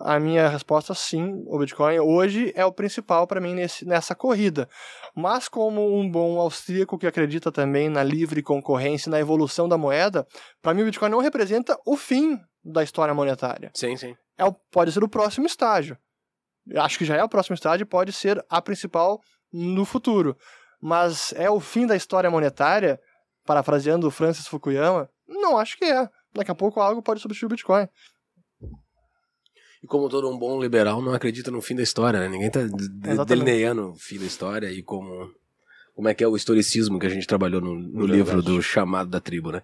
a 0.00 0.18
minha 0.18 0.48
resposta 0.48 0.94
sim, 0.94 1.44
o 1.46 1.58
Bitcoin 1.58 1.98
hoje 1.98 2.52
é 2.56 2.64
o 2.64 2.72
principal 2.72 3.26
para 3.26 3.40
mim 3.40 3.54
nesse, 3.54 3.84
nessa 3.84 4.14
corrida. 4.14 4.68
Mas 5.14 5.48
como 5.48 5.98
um 5.98 6.10
bom 6.10 6.38
austríaco 6.40 6.98
que 6.98 7.06
acredita 7.06 7.52
também 7.52 7.88
na 7.88 8.02
livre 8.02 8.42
concorrência, 8.42 9.10
na 9.10 9.20
evolução 9.20 9.68
da 9.68 9.76
moeda, 9.76 10.26
para 10.62 10.72
mim 10.72 10.82
o 10.82 10.84
Bitcoin 10.86 11.10
não 11.10 11.20
representa 11.20 11.78
o 11.86 11.96
fim 11.96 12.38
da 12.64 12.82
história 12.82 13.14
monetária. 13.14 13.70
Sim, 13.74 13.96
sim. 13.96 14.16
É 14.38 14.44
o, 14.44 14.52
pode 14.52 14.92
ser 14.92 15.04
o 15.04 15.08
próximo 15.08 15.46
estágio. 15.46 15.98
Eu 16.66 16.82
Acho 16.82 16.98
que 16.98 17.04
já 17.04 17.16
é 17.16 17.24
o 17.24 17.28
próximo 17.28 17.54
estágio 17.54 17.84
e 17.84 17.86
pode 17.86 18.12
ser 18.12 18.44
a 18.48 18.62
principal 18.62 19.20
no 19.52 19.84
futuro. 19.84 20.36
Mas 20.80 21.32
é 21.36 21.50
o 21.50 21.60
fim 21.60 21.86
da 21.86 21.96
história 21.96 22.30
monetária, 22.30 22.98
parafraseando 23.44 24.06
o 24.06 24.10
Francis 24.10 24.46
Fukuyama? 24.46 25.10
Não 25.28 25.58
acho 25.58 25.76
que 25.76 25.84
é. 25.84 26.08
Daqui 26.32 26.50
a 26.50 26.54
pouco 26.54 26.80
algo 26.80 27.02
pode 27.02 27.20
substituir 27.20 27.46
o 27.46 27.50
Bitcoin. 27.50 27.86
E 29.82 29.86
como 29.86 30.08
todo 30.08 30.28
um 30.28 30.38
bom 30.38 30.60
liberal, 30.60 31.00
não 31.00 31.14
acredita 31.14 31.50
no 31.50 31.62
fim 31.62 31.74
da 31.74 31.82
história, 31.82 32.20
né? 32.20 32.28
Ninguém 32.28 32.50
tá 32.50 32.60
Exatamente. 32.60 33.26
delineando 33.26 33.90
o 33.90 33.94
fim 33.94 34.18
da 34.18 34.26
história 34.26 34.70
e 34.70 34.82
como, 34.82 35.30
como 35.94 36.08
é 36.08 36.14
que 36.14 36.22
é 36.22 36.28
o 36.28 36.36
historicismo 36.36 36.98
que 36.98 37.06
a 37.06 37.10
gente 37.10 37.26
trabalhou 37.26 37.60
no, 37.60 37.74
no 37.74 38.06
livro 38.06 38.42
do 38.42 38.62
Chamado 38.62 39.08
da 39.08 39.20
Tribo, 39.20 39.50
né? 39.52 39.62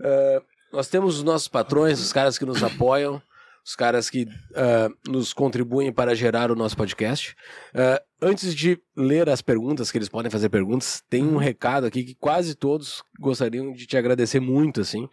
Ah, 0.00 0.42
nós 0.72 0.88
temos 0.88 1.16
os 1.16 1.22
nossos 1.22 1.48
patrões, 1.48 2.00
os 2.00 2.12
caras 2.12 2.38
que 2.38 2.44
nos 2.44 2.62
apoiam, 2.62 3.20
os 3.64 3.74
caras 3.74 4.08
que 4.08 4.28
ah, 4.54 4.88
nos 5.08 5.32
contribuem 5.32 5.92
para 5.92 6.14
gerar 6.14 6.52
o 6.52 6.56
nosso 6.56 6.76
podcast. 6.76 7.36
Ah, 7.74 8.00
antes 8.22 8.54
de 8.54 8.80
ler 8.96 9.28
as 9.28 9.42
perguntas, 9.42 9.90
que 9.90 9.98
eles 9.98 10.08
podem 10.08 10.30
fazer 10.30 10.48
perguntas, 10.48 11.02
tem 11.10 11.24
um 11.24 11.38
recado 11.38 11.86
aqui 11.86 12.04
que 12.04 12.14
quase 12.14 12.54
todos 12.54 13.02
gostariam 13.18 13.72
de 13.72 13.84
te 13.84 13.96
agradecer 13.96 14.38
muito, 14.38 14.80
assim, 14.80 15.08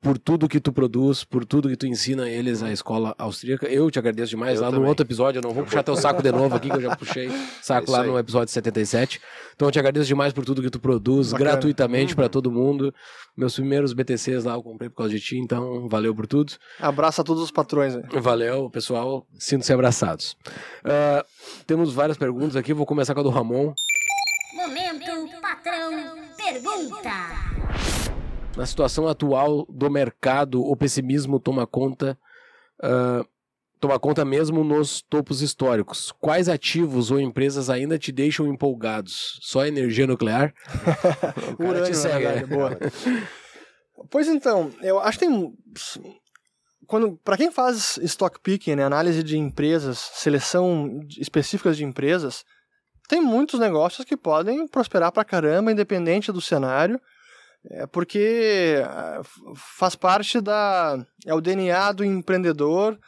por 0.00 0.16
tudo 0.16 0.48
que 0.48 0.60
tu 0.60 0.72
produz, 0.72 1.24
por 1.24 1.44
tudo 1.44 1.68
que 1.68 1.76
tu 1.76 1.86
ensina 1.86 2.28
eles 2.28 2.62
à 2.62 2.70
escola 2.70 3.14
austríaca. 3.18 3.66
Eu 3.66 3.90
te 3.90 3.98
agradeço 3.98 4.30
demais. 4.30 4.56
Eu 4.56 4.62
lá 4.62 4.68
no 4.70 4.76
também. 4.76 4.88
outro 4.88 5.04
episódio, 5.04 5.40
eu 5.40 5.42
não 5.42 5.52
vou 5.52 5.64
puxar 5.64 5.82
teu 5.82 5.96
saco 5.96 6.22
de 6.22 6.30
novo 6.30 6.54
aqui, 6.54 6.70
que 6.70 6.76
eu 6.76 6.80
já 6.80 6.94
puxei 6.96 7.28
saco 7.60 7.90
É 7.90 7.92
lá 7.92 8.02
aí. 8.02 8.06
no 8.08 8.18
episódio 8.18 8.52
77. 8.52 9.20
Então 9.56 9.66
eu 9.68 9.72
te 9.72 9.78
agradeço 9.78 10.06
demais 10.06 10.32
por 10.32 10.44
tudo 10.44 10.62
que 10.62 10.70
tu 10.70 10.78
produz, 10.78 11.32
Bacana. 11.32 11.50
gratuitamente 11.50 12.14
para 12.14 12.28
todo 12.28 12.50
mundo. 12.50 12.94
Meus 13.36 13.54
primeiros 13.54 13.92
BTCs 13.92 14.44
lá 14.44 14.54
eu 14.54 14.62
comprei 14.62 14.88
por 14.88 14.96
causa 14.98 15.12
de 15.12 15.20
ti, 15.20 15.36
então 15.36 15.88
valeu 15.88 16.14
por 16.14 16.26
tudo. 16.28 16.52
Abraço 16.78 17.20
a 17.20 17.24
todos 17.24 17.42
os 17.42 17.50
patrões. 17.50 17.96
aí. 17.96 18.02
Valeu, 18.20 18.70
pessoal. 18.70 19.26
Sinto-se 19.38 19.72
abraçados. 19.72 20.36
Ah, 20.84 21.24
temos 21.66 21.92
várias 21.92 22.16
perguntas 22.16 22.54
aqui, 22.56 22.72
vou 22.72 22.86
começar 22.86 23.14
com 23.14 23.20
a 23.20 23.22
do 23.24 23.30
Ramon. 23.30 23.72
Momento 24.54 25.40
patrão 25.40 25.90
pergunta. 26.36 27.10
Na 28.58 28.66
situação 28.66 29.06
atual 29.06 29.64
do 29.68 29.88
mercado, 29.88 30.60
o 30.60 30.76
pessimismo 30.76 31.38
toma 31.38 31.64
conta, 31.64 32.18
ah, 32.82 33.24
toma 33.78 34.00
conta 34.00 34.24
mesmo 34.24 34.64
nos 34.64 35.00
topos 35.00 35.42
históricos. 35.42 36.12
Quais 36.20 36.48
ativos 36.48 37.12
ou 37.12 37.20
empresas 37.20 37.70
ainda 37.70 37.96
te 37.96 38.10
deixam 38.10 38.48
empolgados? 38.48 39.38
Só 39.42 39.64
energia 39.64 40.08
nuclear? 40.08 40.52
O 41.56 41.68
Urânio, 41.68 41.84
te 41.84 41.96
segue, 41.96 42.24
né? 42.24 42.46
boa. 42.46 42.76
Pois 44.10 44.26
então, 44.26 44.72
eu 44.82 44.98
acho 44.98 45.20
que 45.20 45.26
tem. 45.26 45.54
Quando, 46.84 47.16
para 47.18 47.36
quem 47.36 47.52
faz 47.52 47.96
stock 47.98 48.40
picking, 48.40 48.74
né, 48.74 48.82
análise 48.82 49.22
de 49.22 49.38
empresas, 49.38 49.98
seleção 50.14 51.00
específicas 51.16 51.76
de 51.76 51.84
empresas, 51.84 52.44
tem 53.08 53.20
muitos 53.20 53.60
negócios 53.60 54.04
que 54.04 54.16
podem 54.16 54.66
prosperar 54.66 55.12
pra 55.12 55.24
caramba, 55.24 55.70
independente 55.70 56.32
do 56.32 56.40
cenário, 56.40 57.00
é, 57.70 57.86
porque 57.86 58.82
ah, 58.84 59.20
faz 59.54 59.94
parte 59.94 60.40
da. 60.40 61.04
é 61.26 61.34
o 61.34 61.40
DNA 61.40 61.92
do 61.92 62.04
empreendedor, 62.04 62.98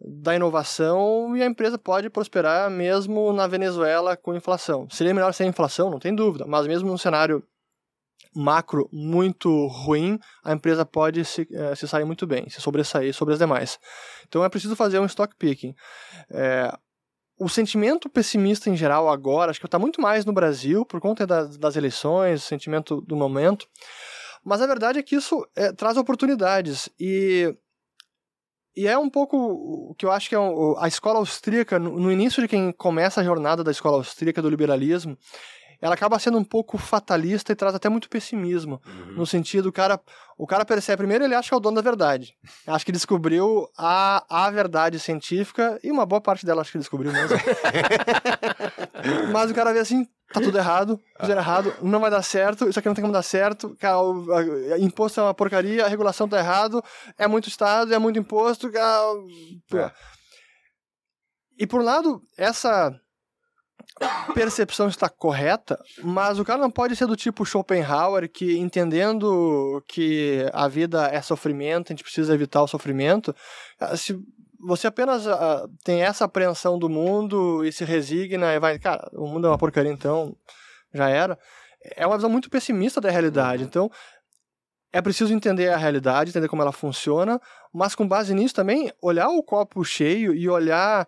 da 0.00 0.36
inovação, 0.36 1.36
e 1.36 1.42
a 1.42 1.46
empresa 1.46 1.76
pode 1.78 2.08
prosperar 2.08 2.70
mesmo 2.70 3.32
na 3.32 3.46
Venezuela 3.46 4.16
com 4.16 4.34
inflação. 4.34 4.88
Seria 4.90 5.14
melhor 5.14 5.32
sem 5.32 5.48
inflação, 5.48 5.90
não 5.90 5.98
tem 5.98 6.14
dúvida, 6.14 6.44
mas 6.46 6.66
mesmo 6.66 6.88
num 6.88 6.98
cenário 6.98 7.42
macro 8.34 8.88
muito 8.92 9.66
ruim, 9.66 10.18
a 10.44 10.52
empresa 10.52 10.84
pode 10.84 11.24
se, 11.24 11.46
eh, 11.52 11.74
se 11.76 11.86
sair 11.86 12.04
muito 12.04 12.26
bem, 12.26 12.48
se 12.50 12.60
sobressair 12.60 13.14
sobre 13.14 13.34
as 13.34 13.38
demais. 13.38 13.78
Então 14.26 14.44
é 14.44 14.48
preciso 14.48 14.74
fazer 14.74 14.98
um 14.98 15.06
stock 15.06 15.34
picking. 15.36 15.74
É, 16.30 16.76
o 17.44 17.48
sentimento 17.48 18.08
pessimista 18.08 18.70
em 18.70 18.76
geral 18.76 19.08
agora, 19.08 19.50
acho 19.50 19.60
que 19.60 19.66
está 19.66 19.78
muito 19.78 20.00
mais 20.00 20.24
no 20.24 20.32
Brasil, 20.32 20.84
por 20.86 21.00
conta 21.00 21.26
das, 21.26 21.56
das 21.58 21.76
eleições, 21.76 22.42
o 22.42 22.46
sentimento 22.46 23.00
do 23.02 23.14
momento, 23.16 23.66
mas 24.44 24.60
a 24.62 24.66
verdade 24.66 24.98
é 24.98 25.02
que 25.02 25.16
isso 25.16 25.46
eh, 25.56 25.72
traz 25.72 25.96
oportunidades. 25.96 26.88
E 26.98 27.54
e 28.76 28.88
é 28.88 28.98
um 28.98 29.08
pouco 29.08 29.36
o 29.36 29.94
que 29.94 30.04
eu 30.04 30.10
acho 30.10 30.28
que 30.28 30.34
é 30.34 30.38
um- 30.38 30.76
a 30.78 30.88
escola 30.88 31.18
austríaca, 31.20 31.78
no 31.78 31.98
no 31.98 32.10
início 32.10 32.42
de 32.42 32.48
quem 32.48 32.72
começa 32.72 33.20
a 33.20 33.24
jornada 33.24 33.62
da 33.62 33.70
escola 33.70 33.96
austríaca 33.98 34.42
do 34.42 34.50
liberalismo, 34.50 35.16
ela 35.84 35.94
acaba 35.94 36.18
sendo 36.18 36.38
um 36.38 36.44
pouco 36.44 36.78
fatalista 36.78 37.52
e 37.52 37.54
traz 37.54 37.74
até 37.74 37.90
muito 37.90 38.08
pessimismo. 38.08 38.80
No 39.14 39.26
sentido, 39.26 39.66
o 39.68 39.72
cara, 39.72 40.00
o 40.38 40.46
cara 40.46 40.64
percebe, 40.64 40.96
primeiro 40.96 41.24
ele 41.24 41.34
acha 41.34 41.50
que 41.50 41.54
é 41.54 41.56
o 41.58 41.60
dono 41.60 41.76
da 41.76 41.82
verdade. 41.82 42.34
Acha 42.66 42.82
que 42.86 42.90
descobriu 42.90 43.68
a, 43.76 44.24
a 44.46 44.50
verdade 44.50 44.98
científica, 44.98 45.78
e 45.84 45.90
uma 45.90 46.06
boa 46.06 46.22
parte 46.22 46.46
dela 46.46 46.62
acho 46.62 46.72
que 46.72 46.78
descobriu 46.78 47.12
mesmo. 47.12 47.36
Mas 49.30 49.50
o 49.50 49.54
cara 49.54 49.74
vê 49.74 49.80
assim, 49.80 50.06
tá 50.32 50.40
tudo 50.40 50.56
errado, 50.56 50.98
fizeram 51.20 51.42
errado, 51.42 51.74
não 51.82 52.00
vai 52.00 52.10
dar 52.10 52.22
certo, 52.22 52.66
isso 52.66 52.78
aqui 52.78 52.88
não 52.88 52.94
tem 52.94 53.02
como 53.02 53.12
dar 53.12 53.22
certo, 53.22 53.76
cara, 53.78 54.00
o, 54.00 54.32
a- 54.32 54.74
a- 54.74 54.78
imposto 54.78 55.20
é 55.20 55.22
uma 55.22 55.34
porcaria, 55.34 55.84
a 55.84 55.88
regulação 55.88 56.26
tá 56.26 56.38
errado, 56.38 56.82
é 57.18 57.26
muito 57.26 57.48
Estado, 57.48 57.92
é 57.92 57.98
muito 57.98 58.18
imposto, 58.18 58.70
cara. 58.72 59.12
É. 59.74 59.90
E 61.58 61.66
por 61.66 61.80
um 61.80 61.84
lado, 61.84 62.22
essa 62.38 62.90
percepção 64.34 64.88
está 64.88 65.08
correta, 65.08 65.78
mas 66.02 66.38
o 66.38 66.44
cara 66.44 66.60
não 66.60 66.70
pode 66.70 66.96
ser 66.96 67.06
do 67.06 67.16
tipo 67.16 67.44
Schopenhauer 67.44 68.28
que 68.28 68.56
entendendo 68.56 69.82
que 69.88 70.48
a 70.52 70.66
vida 70.66 71.06
é 71.06 71.22
sofrimento, 71.22 71.88
a 71.88 71.92
gente 71.92 72.02
precisa 72.02 72.34
evitar 72.34 72.62
o 72.62 72.68
sofrimento. 72.68 73.34
ah, 73.80 73.96
Se 73.96 74.18
você 74.60 74.86
apenas 74.86 75.26
ah, 75.26 75.66
tem 75.84 76.02
essa 76.02 76.24
apreensão 76.24 76.78
do 76.78 76.88
mundo 76.88 77.64
e 77.64 77.72
se 77.72 77.84
resigna 77.84 78.52
e 78.52 78.58
vai, 78.58 78.78
cara, 78.78 79.08
o 79.12 79.26
mundo 79.26 79.46
é 79.46 79.50
uma 79.50 79.58
porcaria 79.58 79.92
então, 79.92 80.34
já 80.92 81.08
era. 81.08 81.38
É 81.96 82.06
uma 82.06 82.16
visão 82.16 82.30
muito 82.30 82.50
pessimista 82.50 83.00
da 83.00 83.10
realidade. 83.10 83.62
Então, 83.62 83.90
é 84.92 85.02
preciso 85.02 85.32
entender 85.34 85.68
a 85.68 85.76
realidade, 85.76 86.30
entender 86.30 86.48
como 86.48 86.62
ela 86.62 86.72
funciona, 86.72 87.40
mas 87.72 87.94
com 87.94 88.06
base 88.06 88.32
nisso 88.32 88.54
também 88.54 88.92
olhar 89.02 89.28
o 89.28 89.42
copo 89.42 89.84
cheio 89.84 90.34
e 90.34 90.48
olhar 90.48 91.06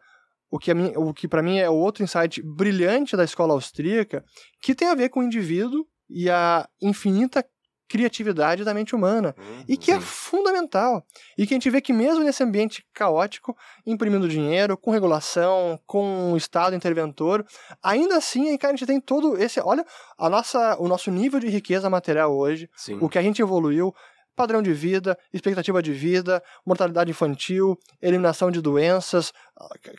o 0.51 0.59
que, 0.59 0.70
a 0.70 0.74
mim- 0.74 0.93
o 0.97 1.12
que 1.12 1.27
para 1.28 1.43
mim 1.43 1.59
é 1.59 1.68
o 1.68 1.74
outro 1.74 2.05
insight 2.05 2.43
brilhante 2.43 3.16
da 3.16 3.24
escola 3.24 3.52
austríaca, 3.55 4.24
que 4.62 4.74
tem 4.74 4.89
a 4.89 4.94
ver 4.94 5.09
com 5.09 5.20
o 5.20 5.24
indivíduo 5.24 5.86
e 6.09 6.31
a 6.31 6.68
infinita 6.81 7.44
criatividade 7.89 8.64
da 8.64 8.74
mente 8.74 8.97
humana, 8.97 9.32
e 9.68 9.77
que 9.77 9.93
é 9.93 10.01
fundamental. 10.01 11.05
E 11.39 11.47
que 11.47 11.55
a 11.55 11.56
gente 11.56 11.70
vê 11.70 11.81
que 11.81 11.93
mesmo 11.93 12.24
nesse 12.24 12.43
ambiente 12.43 12.85
caótico, 12.93 13.56
imprimindo 13.86 14.28
dinheiro, 14.28 14.77
com 14.77 14.90
regulação, 14.90 15.78
com 15.86 16.32
o 16.32 16.36
Estado 16.36 16.74
interventor, 16.74 17.47
ainda 17.81 18.16
assim 18.16 18.48
aí, 18.48 18.59
cara, 18.59 18.73
a 18.74 18.77
gente 18.77 18.86
tem 18.86 19.01
todo 19.01 19.36
esse, 19.40 19.60
olha, 19.60 19.86
a 20.18 20.28
nossa, 20.28 20.77
o 20.81 20.89
nosso 20.89 21.12
nível 21.12 21.39
de 21.39 21.48
riqueza 21.48 21.89
material 21.89 22.36
hoje, 22.36 22.68
Sim. 22.77 22.98
o 23.01 23.09
que 23.09 23.18
a 23.18 23.23
gente 23.23 23.40
evoluiu, 23.40 23.94
padrão 24.37 24.63
de 24.63 24.73
vida, 24.73 25.19
expectativa 25.33 25.83
de 25.83 25.93
vida, 25.93 26.43
mortalidade 26.65 27.11
infantil, 27.11 27.79
eliminação 28.01 28.51
de 28.51 28.61
doenças. 28.61 29.33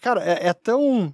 Cara, 0.01 0.23
é, 0.23 0.47
é 0.47 0.53
tão 0.53 1.13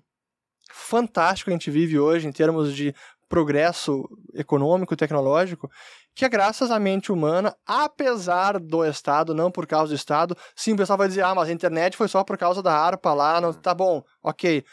fantástico 0.72 1.50
a 1.50 1.54
gente 1.54 1.72
vive 1.72 1.98
hoje 1.98 2.28
em 2.28 2.32
termos 2.32 2.76
de 2.76 2.94
progresso 3.30 4.08
econômico 4.36 4.94
e 4.94 4.98
tecnológico 4.98 5.70
que 6.16 6.26
é 6.26 6.30
graças 6.30 6.70
à 6.70 6.80
mente 6.80 7.12
humana, 7.12 7.56
apesar 7.66 8.60
do 8.60 8.86
Estado, 8.86 9.34
não 9.34 9.50
por 9.50 9.66
causa 9.66 9.90
do 9.90 9.96
Estado. 9.96 10.38
Sim, 10.56 10.74
o 10.74 10.78
pessoal 10.78 10.98
vai 10.98 11.08
dizer, 11.08 11.24
ah, 11.24 11.34
mas 11.34 11.50
a 11.50 11.52
internet 11.52 11.98
foi 11.98 12.08
só 12.08 12.24
por 12.24 12.38
causa 12.38 12.62
da 12.62 12.76
ARPA 12.76 13.14
lá, 13.14 13.42
não... 13.42 13.52
tá 13.52 13.74
bom, 13.74 14.04
ok. 14.22 14.64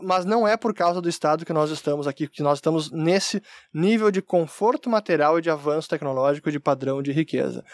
Mas 0.00 0.24
não 0.24 0.46
é 0.48 0.56
por 0.56 0.74
causa 0.74 1.00
do 1.00 1.08
Estado 1.08 1.44
que 1.44 1.52
nós 1.52 1.70
estamos 1.70 2.06
aqui, 2.06 2.26
que 2.26 2.42
nós 2.42 2.58
estamos 2.58 2.90
nesse 2.90 3.42
nível 3.72 4.10
de 4.10 4.22
conforto 4.22 4.88
material 4.88 5.38
e 5.38 5.42
de 5.42 5.50
avanço 5.50 5.88
tecnológico 5.88 6.50
de 6.50 6.58
padrão 6.58 7.02
de 7.02 7.12
riqueza. 7.12 7.64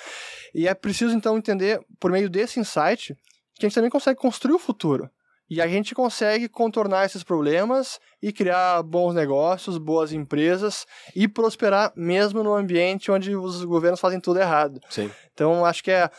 E 0.54 0.66
é 0.66 0.74
preciso, 0.74 1.14
então, 1.14 1.38
entender, 1.38 1.80
por 1.98 2.10
meio 2.10 2.28
desse 2.28 2.60
insight, 2.60 3.14
que 3.54 3.64
a 3.64 3.68
gente 3.68 3.74
também 3.74 3.90
consegue 3.90 4.18
construir 4.18 4.54
o 4.54 4.58
futuro. 4.58 5.08
E 5.50 5.62
a 5.62 5.66
gente 5.66 5.94
consegue 5.94 6.46
contornar 6.46 7.06
esses 7.06 7.24
problemas 7.24 7.98
e 8.22 8.32
criar 8.32 8.82
bons 8.82 9.14
negócios, 9.14 9.78
boas 9.78 10.12
empresas 10.12 10.86
e 11.16 11.26
prosperar 11.26 11.90
mesmo 11.96 12.42
no 12.42 12.54
ambiente 12.54 13.10
onde 13.10 13.34
os 13.34 13.64
governos 13.64 14.00
fazem 14.00 14.20
tudo 14.20 14.40
errado. 14.40 14.78
Sim. 14.90 15.10
Então, 15.32 15.64
acho 15.64 15.82
que 15.82 15.90
é 15.90 16.10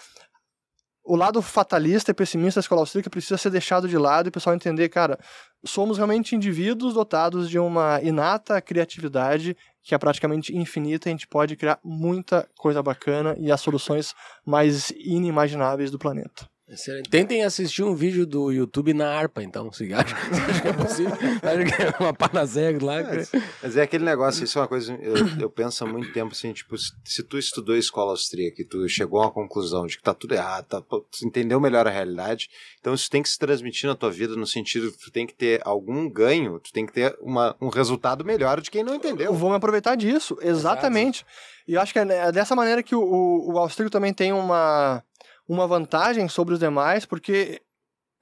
o 1.10 1.16
lado 1.16 1.42
fatalista 1.42 2.12
e 2.12 2.14
pessimista 2.14 2.60
da 2.60 2.64
escola 2.64 2.82
austríaca 2.82 3.10
precisa 3.10 3.36
ser 3.36 3.50
deixado 3.50 3.90
de 3.90 3.98
lado 3.98 4.28
e 4.28 4.30
o 4.30 4.32
pessoal 4.32 4.56
entender, 4.56 4.88
cara, 4.90 5.18
somos 5.66 5.98
realmente 5.98 6.36
indivíduos 6.36 6.94
dotados 6.94 7.50
de 7.50 7.58
uma 7.58 8.00
inata 8.04 8.62
criatividade 8.62 9.58
que 9.82 9.96
é 9.96 9.98
praticamente 9.98 10.56
infinita, 10.56 11.10
e 11.10 11.12
a 11.12 11.14
gente 11.14 11.28
pode 11.28 11.56
criar 11.56 11.80
muita 11.84 12.48
coisa 12.56 12.84
bacana 12.84 13.36
e 13.40 13.52
as 13.52 13.60
soluções 13.60 14.14
mais 14.46 14.92
inimagináveis 14.92 15.90
do 15.90 15.98
planeta. 15.98 16.48
Excelente. 16.70 17.10
Tentem 17.10 17.44
assistir 17.44 17.82
um 17.82 17.96
vídeo 17.96 18.28
do 18.28 18.52
YouTube 18.52 18.94
na 18.94 19.12
harpa, 19.12 19.42
então, 19.42 19.72
se 19.72 19.92
acha, 19.94 20.16
que 20.62 20.68
é 20.68 20.74
possível. 20.74 21.14
acha 21.14 21.66
que 21.66 21.82
é 21.82 21.96
uma 22.00 22.14
panaceia 22.14 22.78
lá. 22.80 23.02
Mas, 23.02 23.32
mas 23.62 23.78
é 23.78 23.82
aquele 23.82 24.06
negócio, 24.06 24.44
isso 24.44 24.60
é 24.60 24.62
uma 24.62 24.68
coisa, 24.68 24.94
eu, 25.02 25.16
eu 25.40 25.50
penso 25.50 25.84
há 25.84 25.88
muito 25.88 26.14
tempo 26.14 26.32
assim, 26.32 26.54
tipo, 26.54 26.78
se, 26.78 26.92
se 27.04 27.24
tu 27.24 27.40
estudou 27.40 27.76
escola 27.76 28.12
austríaca 28.12 28.62
e 28.62 28.66
tu 28.66 28.88
chegou 28.88 29.20
a 29.20 29.26
uma 29.26 29.32
conclusão 29.32 29.88
de 29.88 29.98
que 29.98 30.04
tá 30.04 30.14
tudo 30.14 30.36
errado, 30.36 30.66
tá, 30.66 30.82
tu 30.82 31.06
entendeu 31.24 31.60
melhor 31.60 31.88
a 31.88 31.90
realidade, 31.90 32.50
então 32.80 32.94
isso 32.94 33.10
tem 33.10 33.24
que 33.24 33.30
se 33.30 33.40
transmitir 33.40 33.90
na 33.90 33.96
tua 33.96 34.12
vida 34.12 34.36
no 34.36 34.46
sentido 34.46 34.92
que 34.92 35.00
tu 35.00 35.12
tem 35.12 35.26
que 35.26 35.34
ter 35.34 35.62
algum 35.66 36.08
ganho, 36.08 36.60
tu 36.60 36.72
tem 36.72 36.86
que 36.86 36.94
ter 36.94 37.18
uma, 37.20 37.56
um 37.60 37.70
resultado 37.70 38.24
melhor 38.24 38.62
de 38.62 38.70
quem 38.70 38.84
não 38.84 38.94
entendeu. 38.94 39.34
Vamos 39.34 39.56
aproveitar 39.56 39.96
disso, 39.96 40.38
exatamente. 40.40 41.26
E 41.68 41.74
eu 41.74 41.82
acho 41.82 41.94
que 41.94 42.00
é 42.00 42.06
né, 42.06 42.32
dessa 42.32 42.56
maneira 42.56 42.84
que 42.84 42.96
o, 42.96 43.02
o, 43.02 43.54
o 43.54 43.58
austríaco 43.58 43.92
também 43.92 44.14
tem 44.14 44.34
uma, 44.34 45.04
uma 45.50 45.68
vantagem 45.68 46.30
sobre 46.30 46.54
os 46.54 46.60
demais, 46.60 47.06
porque 47.06 47.60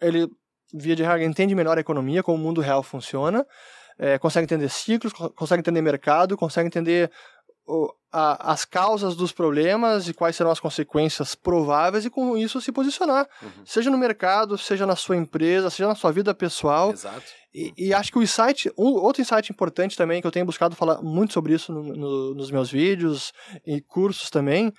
ele, 0.02 0.28
via 0.74 0.96
de 0.96 1.04
regra, 1.04 1.24
entende 1.26 1.54
melhor 1.54 1.78
a 1.78 1.82
economia, 1.82 2.24
como 2.24 2.38
o 2.38 2.42
mundo 2.42 2.62
real 2.62 2.82
funciona, 2.82 3.46
é, 4.00 4.18
consegue 4.18 4.46
entender 4.46 4.70
ciclos, 4.70 5.12
co- 5.14 5.30
consegue 5.32 5.60
entender 5.60 5.82
mercado, 5.82 6.38
consegue 6.38 6.68
entender 6.68 7.12
o- 7.68 7.92
a- 8.14 8.54
as 8.54 8.64
causas 8.64 9.14
dos 9.16 9.34
problemas 9.34 10.08
e 10.08 10.14
quais 10.14 10.38
serão 10.38 10.52
as 10.52 10.60
consequências 10.60 11.36
prováveis 11.36 12.06
e 12.06 12.10
com 12.10 12.38
isso 12.38 12.62
se 12.62 12.72
posicionar, 12.72 13.28
Uhum. 13.42 13.66
seja 13.66 13.90
no 13.90 13.98
mercado, 13.98 14.58
seja 14.58 14.86
na 14.86 14.96
sua 14.96 15.18
empresa, 15.18 15.70
seja 15.70 15.88
na 15.90 15.96
sua 15.96 16.12
vida 16.14 16.34
pessoal. 16.34 16.92
Exato. 16.92 17.26
E, 17.54 17.74
e 17.78 17.94
acho 17.94 18.12
que 18.12 18.20
o 18.20 18.24
insight, 18.24 18.72
um, 18.78 18.86
outro 18.94 19.22
insight 19.22 19.52
importante 19.52 19.98
também, 19.98 20.22
que 20.22 20.28
eu 20.28 20.32
tenho 20.32 20.46
buscado 20.46 20.76
falar 20.78 21.02
muito 21.02 21.34
sobre 21.34 21.54
isso 21.54 21.74
no- 21.74 21.84
no- 21.84 22.36
nos 22.36 22.52
meus 22.52 22.72
vídeos 22.72 23.34
e 23.66 23.82
cursos 23.82 24.30
também, 24.30 24.72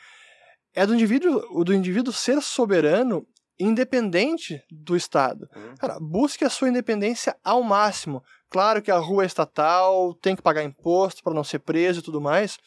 é 0.74 0.86
do 0.86 0.94
indivíduo, 0.94 1.64
do 1.64 1.74
indivíduo 1.74 2.12
ser 2.12 2.40
soberano 2.42 3.26
independente 3.58 4.62
do 4.70 4.96
Estado. 4.96 5.48
Uhum. 5.54 5.74
Cara, 5.78 5.98
busque 6.00 6.44
a 6.44 6.50
sua 6.50 6.68
independência 6.68 7.36
ao 7.42 7.62
máximo. 7.62 8.22
Claro 8.48 8.80
que 8.80 8.90
a 8.90 8.98
rua 8.98 9.24
é 9.24 9.26
estatal, 9.26 10.14
tem 10.14 10.36
que 10.36 10.42
pagar 10.42 10.62
imposto 10.62 11.22
para 11.22 11.34
não 11.34 11.42
ser 11.42 11.58
preso 11.58 12.00
e 12.00 12.02
tudo 12.02 12.20
mais, 12.20 12.58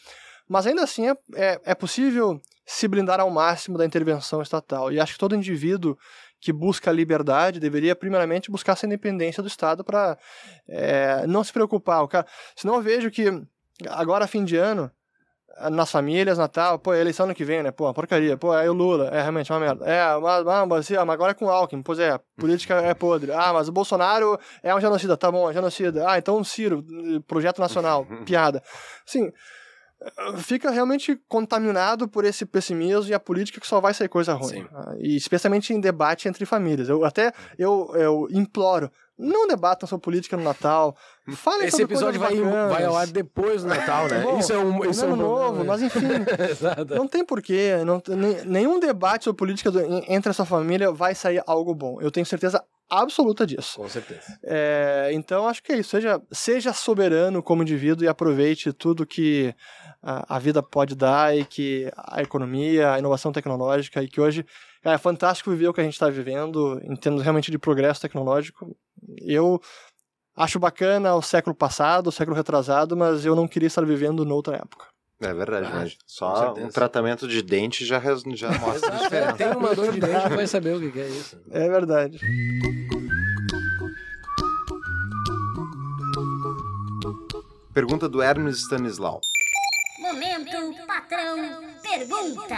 mas 0.47 0.67
ainda 0.67 0.83
assim 0.83 1.07
é, 1.07 1.15
é, 1.35 1.61
é 1.63 1.75
possível 1.75 2.41
se 2.65 2.87
blindar 2.87 3.19
ao 3.19 3.29
máximo 3.29 3.77
da 3.77 3.85
intervenção 3.85 4.41
estatal. 4.41 4.91
E 4.91 4.99
acho 4.99 5.13
que 5.13 5.19
todo 5.19 5.35
indivíduo 5.35 5.97
que 6.39 6.51
busca 6.51 6.89
a 6.89 6.93
liberdade 6.93 7.59
deveria 7.59 7.95
primeiramente 7.95 8.51
buscar 8.51 8.73
essa 8.73 8.85
independência 8.85 9.41
do 9.41 9.47
Estado 9.47 9.83
para 9.83 10.17
não 11.27 11.43
se 11.43 11.53
preocupar. 11.53 12.03
O 12.03 12.07
cara, 12.07 12.25
senão 12.55 12.75
eu 12.75 12.81
vejo 12.81 13.11
que 13.11 13.25
agora 13.87 14.27
fim 14.27 14.43
de 14.43 14.57
ano 14.57 14.91
nas 15.69 15.91
famílias, 15.91 16.37
Natal, 16.37 16.79
pô, 16.79 16.93
é 16.93 16.99
eleição 16.99 17.25
ano 17.25 17.35
que 17.35 17.43
vem, 17.43 17.61
né? 17.61 17.71
Pô, 17.71 17.93
porcaria. 17.93 18.37
Pô, 18.37 18.51
aí 18.51 18.67
o 18.69 18.73
Lula, 18.73 19.09
é 19.09 19.21
realmente 19.21 19.51
uma 19.51 19.59
merda. 19.59 19.85
É, 19.85 20.17
mas, 20.19 20.43
mas, 20.43 20.89
mas, 20.89 20.91
agora 21.09 21.31
é 21.31 21.33
com 21.33 21.45
o 21.45 21.49
Alckmin, 21.49 21.81
pois 21.83 21.99
é, 21.99 22.19
política 22.37 22.75
é 22.75 22.93
podre. 22.93 23.31
Ah, 23.31 23.53
mas 23.53 23.67
o 23.67 23.71
Bolsonaro 23.71 24.39
é 24.63 24.73
um 24.73 24.81
genocida, 24.81 25.17
tá 25.17 25.31
bom, 25.31 25.49
é 25.49 25.53
genocida. 25.53 26.09
Ah, 26.09 26.17
então 26.17 26.39
o 26.39 26.45
Ciro, 26.45 26.83
projeto 27.27 27.59
nacional, 27.59 28.05
piada. 28.25 28.63
Assim, 29.07 29.31
fica 30.37 30.69
realmente 30.71 31.19
contaminado 31.27 32.07
por 32.07 32.25
esse 32.25 32.45
pessimismo 32.45 33.09
e 33.09 33.13
a 33.13 33.19
política 33.19 33.59
que 33.59 33.67
só 33.67 33.79
vai 33.79 33.93
sair 33.93 34.07
coisa 34.09 34.33
ruim. 34.33 34.61
Sim. 34.63 34.67
Ah, 34.73 34.95
E 34.99 35.15
especialmente 35.15 35.73
em 35.73 35.79
debate 35.79 36.27
entre 36.27 36.45
famílias. 36.45 36.89
Eu 36.89 37.05
até 37.05 37.31
eu, 37.57 37.91
eu 37.95 38.27
imploro, 38.31 38.91
não 39.17 39.47
debatam 39.47 39.87
sobre 39.87 40.03
política 40.03 40.35
no 40.35 40.43
Natal. 40.43 40.95
Falem 41.35 41.67
Esse 41.67 41.77
sobre 41.77 41.93
episódio 41.93 42.19
vai, 42.19 42.35
bacanas. 42.35 42.71
vai 42.73 42.83
ao 42.85 42.97
ar 42.97 43.07
depois 43.07 43.61
do 43.61 43.67
Natal, 43.69 44.07
né? 44.07 44.21
Bom, 44.21 44.39
isso 44.39 44.51
é 44.51 44.57
um, 44.57 44.83
isso 44.89 45.05
é 45.05 45.07
um 45.07 45.15
novo, 45.15 45.59
né? 45.59 45.63
mas 45.65 45.81
enfim, 45.83 45.99
Exato. 46.49 46.95
não 46.95 47.07
tem 47.07 47.23
porquê. 47.23 47.73
Não, 47.85 48.01
nenhum 48.45 48.79
debate 48.79 49.25
sobre 49.25 49.37
política 49.37 49.69
do- 49.69 49.81
en- 49.81 50.05
entre 50.07 50.31
essa 50.31 50.45
família 50.45 50.91
vai 50.91 51.13
sair 51.13 51.43
algo 51.45 51.75
bom. 51.75 52.01
Eu 52.01 52.09
tenho 52.09 52.25
certeza 52.25 52.63
absoluta 52.89 53.45
disso. 53.47 53.77
Com 53.77 53.87
certeza. 53.87 54.21
É, 54.43 55.11
então, 55.13 55.47
acho 55.47 55.63
que 55.63 55.71
é 55.71 55.77
isso. 55.77 55.91
Seja, 55.91 56.21
seja 56.31 56.73
soberano 56.73 57.41
como 57.41 57.61
indivíduo 57.61 58.03
e 58.03 58.07
aproveite 58.09 58.73
tudo 58.73 59.05
que 59.05 59.55
a, 60.03 60.35
a 60.35 60.39
vida 60.39 60.61
pode 60.63 60.95
dar 60.95 61.35
e 61.37 61.45
que 61.45 61.91
a 61.95 62.21
economia, 62.21 62.93
a 62.93 62.99
inovação 62.99 63.31
tecnológica 63.31 64.01
e 64.01 64.07
que 64.07 64.19
hoje 64.21 64.45
é 64.83 64.97
fantástico 64.97 65.51
viver 65.51 65.67
o 65.67 65.73
que 65.73 65.81
a 65.81 65.83
gente 65.83 65.93
está 65.93 66.09
vivendo 66.09 66.79
em 66.83 66.95
termos 66.95 67.21
realmente 67.21 67.51
de 67.51 67.57
progresso 67.59 68.01
tecnológico. 68.01 68.75
Eu 69.17 69.61
acho 70.35 70.57
bacana 70.59 71.13
o 71.15 71.21
século 71.21 71.55
passado, 71.55 72.07
o 72.07 72.11
século 72.11 72.35
retrasado, 72.35 72.97
mas 72.97 73.25
eu 73.25 73.35
não 73.35 73.47
queria 73.47 73.67
estar 73.67 73.85
vivendo 73.85 74.25
noutra 74.25 74.55
época. 74.57 74.87
É 75.23 75.31
verdade, 75.35 75.67
Ah, 75.71 75.75
mas 75.75 75.97
só 76.07 76.53
um 76.55 76.67
tratamento 76.69 77.27
de 77.27 77.43
dente 77.43 77.85
já, 77.85 77.99
já 78.33 78.49
mostra 78.57 78.91
a 78.91 78.95
Exato, 78.95 78.95
é, 78.95 78.97
diferença. 79.03 79.33
tem 79.37 79.47
uma 79.55 79.75
dor 79.75 79.91
de 79.91 79.99
dente, 79.99 80.29
vai 80.29 80.47
saber 80.47 80.75
o 80.75 80.79
que 80.79 80.91
que 80.91 80.99
é 80.99 81.07
isso. 81.07 81.39
É 81.51 81.69
verdade. 81.69 82.19
Pergunta 87.73 88.09
do 88.09 88.21
Hermes 88.21 88.57
Stanislau. 88.63 89.21
Momento 90.11 90.85
patrão 90.85 91.37
pergunta. 91.81 92.57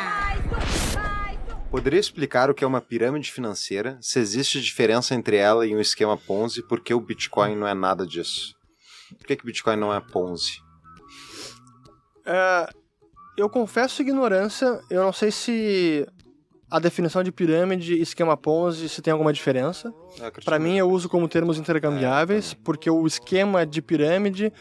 Poderia 1.70 2.00
explicar 2.00 2.50
o 2.50 2.54
que 2.56 2.64
é 2.64 2.68
uma 2.68 2.82
pirâmide 2.82 3.32
financeira, 3.32 3.96
se 4.02 4.18
existe 4.18 4.60
diferença 4.60 5.14
entre 5.14 5.38
ela 5.38 5.64
e 5.64 5.76
um 5.76 5.80
esquema 5.80 6.18
Ponzi, 6.18 6.64
por 6.64 6.80
que 6.80 6.96
o 6.96 7.00
Bitcoin 7.00 7.56
não 7.56 7.68
é 7.68 7.76
nada 7.76 8.08
disso? 8.08 8.56
Por 9.20 9.28
que, 9.28 9.36
que 9.36 9.44
o 9.44 9.46
Bitcoin 9.46 9.76
não 9.76 9.94
é 9.94 10.02
Ponzi? 10.02 10.64
É, 12.26 12.70
eu 13.38 13.48
confesso 13.48 14.02
ignorância, 14.02 14.82
eu 14.90 15.04
não 15.04 15.14
sei 15.14 15.30
se 15.30 16.08
a 16.72 16.80
definição 16.80 17.22
de 17.22 17.32
pirâmide 17.32 17.94
e 17.94 18.02
esquema 18.02 18.36
Ponzi 18.36 18.90
se 18.90 19.00
tem 19.00 19.12
alguma 19.12 19.32
diferença. 19.32 19.94
Para 20.44 20.58
mim, 20.58 20.80
eu 20.80 20.90
uso 20.90 21.08
como 21.08 21.28
termos 21.28 21.60
intercambiáveis, 21.60 22.56
porque 22.56 22.90
o 22.90 23.06
esquema 23.06 23.64
de 23.64 23.80
pirâmide 23.80 24.52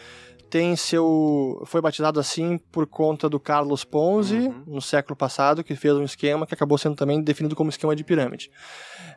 tem 0.52 0.76
seu 0.76 1.62
foi 1.64 1.80
batizado 1.80 2.20
assim 2.20 2.58
por 2.70 2.86
conta 2.86 3.26
do 3.26 3.40
Carlos 3.40 3.84
Ponzi 3.84 4.36
Uhum. 4.36 4.62
no 4.66 4.82
século 4.82 5.16
passado 5.16 5.64
que 5.64 5.74
fez 5.74 5.94
um 5.94 6.04
esquema 6.04 6.46
que 6.46 6.52
acabou 6.52 6.76
sendo 6.76 6.94
também 6.94 7.22
definido 7.22 7.56
como 7.56 7.70
esquema 7.70 7.96
de 7.96 8.04
pirâmide. 8.04 8.50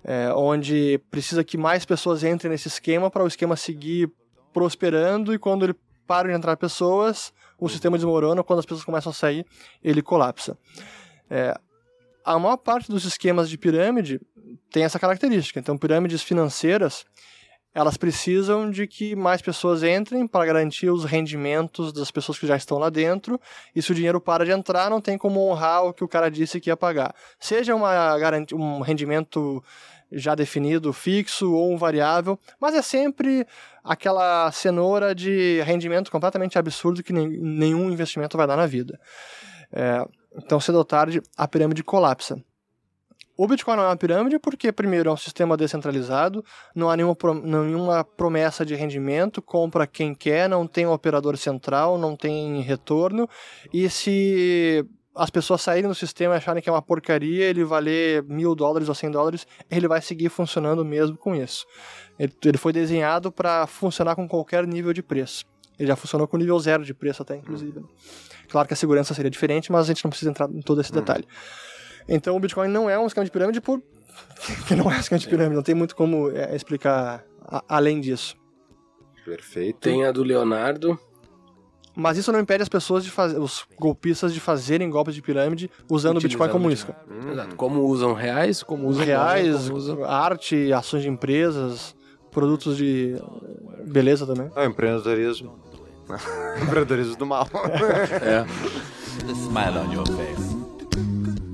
É, 0.02 0.32
onde 0.34 0.98
precisa 1.12 1.44
que 1.44 1.58
mais 1.58 1.84
pessoas 1.84 2.24
entrem 2.24 2.50
nesse 2.50 2.70
esquema 2.70 3.12
para 3.12 3.22
o 3.22 3.28
esquema 3.28 3.58
seguir 3.58 4.10
prosperando 4.54 5.34
e 5.34 5.38
quando 5.38 5.66
ele 5.66 5.76
para 6.08 6.30
de 6.30 6.34
entrar 6.34 6.56
pessoas 6.56 7.34
o 7.60 7.68
sistema 7.68 7.98
desmorona 7.98 8.42
quando 8.42 8.60
as 8.60 8.66
pessoas 8.66 8.86
começam 8.86 9.10
a 9.10 9.14
sair 9.14 9.46
ele 9.84 10.02
colapsa. 10.02 10.58
É, 11.30 11.54
a 12.24 12.40
maior 12.40 12.56
parte 12.56 12.90
dos 12.90 13.04
esquemas 13.04 13.50
de 13.50 13.58
pirâmide 13.58 14.22
tem 14.72 14.86
essa 14.86 14.98
característica. 14.98 15.60
Então 15.60 15.78
pirâmides 15.78 16.24
financeiras 16.24 17.06
elas 17.76 17.98
precisam 17.98 18.72
de 18.72 18.88
que 18.88 19.18
mais 19.18 19.42
pessoas 19.42 19.84
entrem 19.84 20.26
para 20.26 20.46
garantir 20.46 20.90
os 20.90 21.04
rendimentos 21.04 21.92
das 21.92 22.10
pessoas 22.10 22.40
que 22.40 22.48
já 22.48 22.56
estão 22.56 22.78
lá 22.78 22.90
dentro. 22.90 23.38
E 23.76 23.82
se 23.82 23.92
o 23.92 23.96
dinheiro 23.96 24.22
para 24.22 24.46
de 24.46 24.52
entrar, 24.52 24.90
não 24.90 25.02
tem 25.02 25.18
como 25.18 25.42
honrar 25.42 25.84
o 25.84 25.94
que 25.94 26.02
o 26.02 26.08
cara 26.08 26.32
disse 26.32 26.62
que 26.62 26.70
ia 26.70 26.78
pagar. 26.78 27.14
Seja 27.38 27.76
uma 27.76 28.16
um 28.54 28.80
rendimento 28.80 29.62
já 30.10 30.36
definido, 30.36 30.94
fixo 30.94 31.52
ou 31.52 31.74
um 31.74 31.78
variável, 31.78 32.40
mas 32.62 32.74
é 32.76 32.82
sempre 32.82 33.46
aquela 33.84 34.50
cenoura 34.54 35.14
de 35.14 35.62
rendimento 35.64 36.10
completamente 36.10 36.58
absurdo 36.58 37.04
que 37.04 37.12
nenhum 37.12 37.92
investimento 37.92 38.38
vai 38.38 38.48
dar 38.48 38.56
na 38.56 38.66
vida. 38.66 38.98
É, 39.74 40.06
então, 40.38 40.62
cedo 40.62 40.78
ou 40.78 40.86
tarde, 40.86 41.22
a 41.36 41.46
pirâmide 41.46 41.84
colapsa. 41.84 42.42
O 43.38 43.48
Bitcoin 43.48 43.76
não 43.76 43.84
é 43.84 43.88
uma 43.88 43.98
pirâmide 43.98 44.40
porque, 44.40 44.72
primeiro, 44.72 45.10
é 45.10 45.14
um 45.14 45.18
sistema 45.18 45.58
descentralizado, 45.58 46.44
não 46.74 46.90
há 46.90 46.96
nenhuma, 46.96 47.16
nenhuma 47.44 48.04
promessa 48.04 48.66
de 48.66 48.76
rendimento, 48.76 49.42
compra 49.42 49.86
quem 49.86 50.16
quer, 50.16 50.48
não 50.48 50.66
tem 50.66 50.86
um 50.86 50.92
operador 50.94 51.36
central, 51.38 51.98
não 51.98 52.16
tem 52.16 52.62
retorno, 52.62 53.28
e 53.74 53.90
se 53.90 54.86
as 55.16 55.30
pessoas 55.30 55.62
saírem 55.62 55.90
do 55.90 55.96
sistema 55.96 56.34
e 56.34 56.38
acharem 56.38 56.62
que 56.62 56.70
é 56.70 56.72
uma 56.72 56.82
porcaria, 56.82 57.46
ele 57.46 57.64
valer 57.64 58.24
mil 58.24 58.54
dólares 58.54 58.90
ou 58.90 58.96
cem 58.96 59.10
dólares, 59.10 59.48
ele 59.72 59.88
vai 59.88 60.02
seguir 60.02 60.30
funcionando 60.30 60.84
mesmo 60.84 61.18
com 61.18 61.34
isso. 61.34 61.66
Ele, 62.20 62.34
ele 62.44 62.58
foi 62.58 62.74
desenhado 62.74 63.32
para 63.32 63.66
funcionar 63.66 64.16
com 64.16 64.28
qualquer 64.28 64.68
nível 64.68 64.92
de 64.92 65.02
preço. 65.02 65.46
Ele 65.80 65.88
já 65.88 65.96
funcionou 65.96 66.28
com 66.28 66.38
nível 66.38 66.60
zero 66.60 66.84
de 66.84 66.94
preço 66.94 67.22
até, 67.22 67.36
inclusive. 67.36 67.80
né? 67.80 67.86
Claro 68.50 68.68
que 68.68 68.74
a 68.74 68.78
segurança 68.78 69.14
seria 69.14 69.32
diferente, 69.32 69.72
mas 69.72 69.86
a 69.86 69.88
gente 69.88 70.04
não 70.04 70.10
precisa 70.10 70.32
entrar 70.32 70.50
em 70.50 70.62
todo 70.62 70.82
esse 70.82 70.92
detalhe. 70.92 71.26
Então 72.08 72.36
o 72.36 72.40
Bitcoin 72.40 72.68
não 72.70 72.90
é 72.90 72.98
um 73.00 73.08
esquema 73.08 73.26
de 73.26 73.32
pirâmide 73.32 73.60
por 73.62 73.82
que 74.68 74.76
não 74.76 74.92
é 74.92 74.96
um 74.96 75.00
esquema 75.00 75.20
de 75.20 75.28
pirâmide, 75.28 75.56
não 75.56 75.64
tem 75.64 75.76
muito 75.76 75.96
como 75.96 76.30
é, 76.32 76.56
explicar 76.56 77.24
a- 77.48 77.64
além 77.68 78.00
disso. 78.00 78.36
Perfeito. 79.26 79.80
Tem 79.80 80.06
a 80.06 80.12
do 80.12 80.24
Leonardo. 80.24 81.00
Mas 81.98 82.18
isso 82.18 82.30
não 82.32 82.40
impede 82.42 82.62
as 82.62 82.68
pessoas 82.70 83.04
de 83.06 83.10
fazer, 83.10 83.40
os 83.40 83.66
golpistas 83.80 84.34
de 84.34 84.40
fazerem 84.42 84.90
golpes 84.90 85.16
de 85.16 85.22
pirâmide 85.22 85.72
usando 85.90 86.18
o 86.18 86.22
Bitcoin 86.22 86.50
como 86.50 86.70
isca. 86.70 86.96
Hum. 87.10 87.32
Exato. 87.32 87.56
Como 87.56 87.82
usam 87.84 88.14
reais, 88.14 88.62
como 88.62 88.88
usam 88.88 89.06
Reais, 89.06 89.66
como 89.70 89.78
usam... 89.78 90.04
arte, 90.04 90.74
ações 90.74 91.04
de 91.04 91.10
empresas, 91.10 91.96
produtos 92.32 92.76
de 92.78 93.16
beleza 93.88 94.28
também. 94.28 94.52
Ah, 94.56 94.66
empreendedorismo. 94.66 95.58
empreendedorismo 96.62 97.16
do 97.16 97.26
mal. 97.26 97.48
É. 98.22 98.46
Smile 99.32 99.78
on 99.80 99.94
your 99.94 100.06
face. 100.12 100.65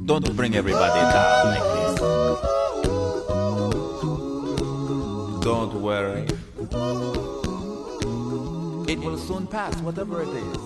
Don't 0.05 0.35
bring 0.35 0.55
everybody 0.55 0.99
down 0.99 1.47
like 1.47 1.63
this. 1.75 1.99
Don't 5.41 5.73
worry. 5.81 6.25
It 8.91 8.99
will 8.99 9.17
soon 9.17 9.47
pass, 9.47 9.75
whatever 9.81 10.23
it 10.23 10.29
is. 10.29 10.57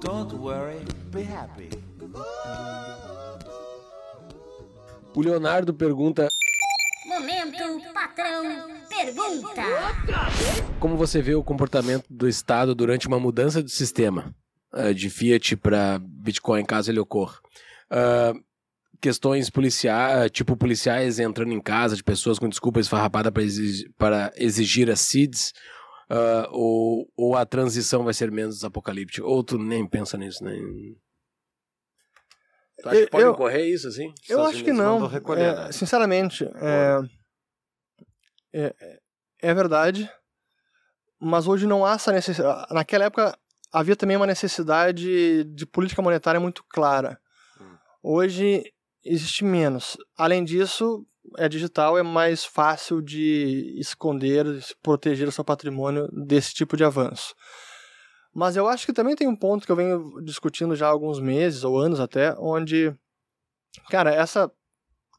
Don't 0.00 0.32
worry, 0.34 0.80
be 1.10 1.22
happy. 1.22 1.70
O 5.14 5.20
Leonardo 5.20 5.74
pergunta 5.74 6.28
Momento 7.06 7.92
patrão 7.92 8.42
pergunta. 8.88 9.62
como 10.80 10.96
você 10.96 11.20
vê 11.20 11.34
o 11.34 11.42
comportamento 11.42 12.04
do 12.08 12.28
Estado 12.28 12.74
durante 12.74 13.06
uma 13.08 13.20
mudança 13.20 13.62
do 13.62 13.68
sistema 13.68 14.34
eh, 14.72 14.92
de 14.94 15.10
Fiat 15.10 15.56
para 15.56 15.98
Bitcoin, 16.00 16.64
caso 16.64 16.90
ele 16.90 17.00
ocorra. 17.00 17.38
Ah, 17.94 18.32
questões 19.00 19.50
policiais, 19.50 20.30
tipo 20.30 20.56
policiais 20.56 21.18
entrando 21.18 21.52
em 21.52 21.60
casa 21.60 21.94
de 21.96 22.02
pessoas 22.02 22.38
com 22.38 22.48
desculpa 22.48 22.80
esfarrapada 22.80 23.30
para 23.30 23.42
exigir, 23.42 23.90
para 23.98 24.32
exigir 24.36 24.90
as 24.90 25.00
seeds, 25.00 25.52
ah, 26.08 26.48
ou, 26.50 27.06
ou 27.16 27.36
a 27.36 27.44
transição 27.44 28.02
vai 28.04 28.14
ser 28.14 28.30
menos 28.30 28.64
apocalíptica, 28.64 29.26
ou 29.26 29.44
tu 29.44 29.58
nem 29.58 29.86
pensa 29.86 30.16
nisso, 30.16 30.42
nem... 30.44 30.96
Tu 32.80 32.88
acha 32.88 32.96
que 32.98 33.02
Eu- 33.04 33.10
pode 33.10 33.24
eu- 33.24 33.30
ocorrer 33.32 33.66
isso, 33.66 33.86
assim? 33.88 34.06
Eu 34.06 34.12
Estados 34.38 34.46
acho 34.46 34.64
que 34.64 34.70
Unidos 34.70 34.78
não. 34.86 34.92
mandou 34.94 35.08
recolher, 35.08 35.42
É, 35.52 35.54
né? 35.66 35.72
Sinceramente, 35.72 36.44
é, 36.44 36.98
é, 38.52 38.98
é 39.40 39.54
verdade. 39.54 40.10
Mas 41.20 41.46
hoje 41.46 41.66
não 41.66 41.84
há 41.86 41.92
essa 41.94 42.10
necessidade. 42.10 42.66
Naquela 42.74 43.04
época 43.04 43.38
havia 43.72 43.94
também 43.94 44.16
uma 44.16 44.26
necessidade 44.26 45.44
de 45.44 45.64
política 45.66 46.02
monetária 46.02 46.40
muito 46.40 46.64
clara. 46.68 47.20
Hoje 48.02 48.64
existe 49.04 49.44
menos. 49.44 49.96
Além 50.16 50.44
disso, 50.44 51.06
é 51.36 51.48
digital, 51.48 51.96
é 51.96 52.02
mais 52.02 52.44
fácil 52.44 53.00
de 53.00 53.74
esconder, 53.78 54.62
se 54.62 54.74
proteger 54.82 55.28
o 55.28 55.32
seu 55.32 55.44
patrimônio 55.44 56.08
desse 56.12 56.52
tipo 56.52 56.76
de 56.76 56.84
avanço. 56.84 57.34
Mas 58.34 58.56
eu 58.56 58.66
acho 58.66 58.86
que 58.86 58.92
também 58.92 59.14
tem 59.14 59.28
um 59.28 59.36
ponto 59.36 59.64
que 59.64 59.70
eu 59.70 59.76
venho 59.76 60.20
discutindo 60.22 60.74
já 60.74 60.86
há 60.86 60.90
alguns 60.90 61.20
meses 61.20 61.64
ou 61.64 61.78
anos 61.78 62.00
até, 62.00 62.34
onde, 62.38 62.92
cara, 63.90 64.12
essa 64.12 64.50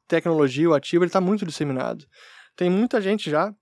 tecnologia, 0.08 0.70
o 0.70 0.74
ativo, 0.74 1.04
ele 1.04 1.10
está 1.10 1.22
muito 1.22 1.46
disseminado. 1.46 2.06
Tem 2.56 2.70
muita 2.70 3.02
gente 3.02 3.30
já 3.30 3.54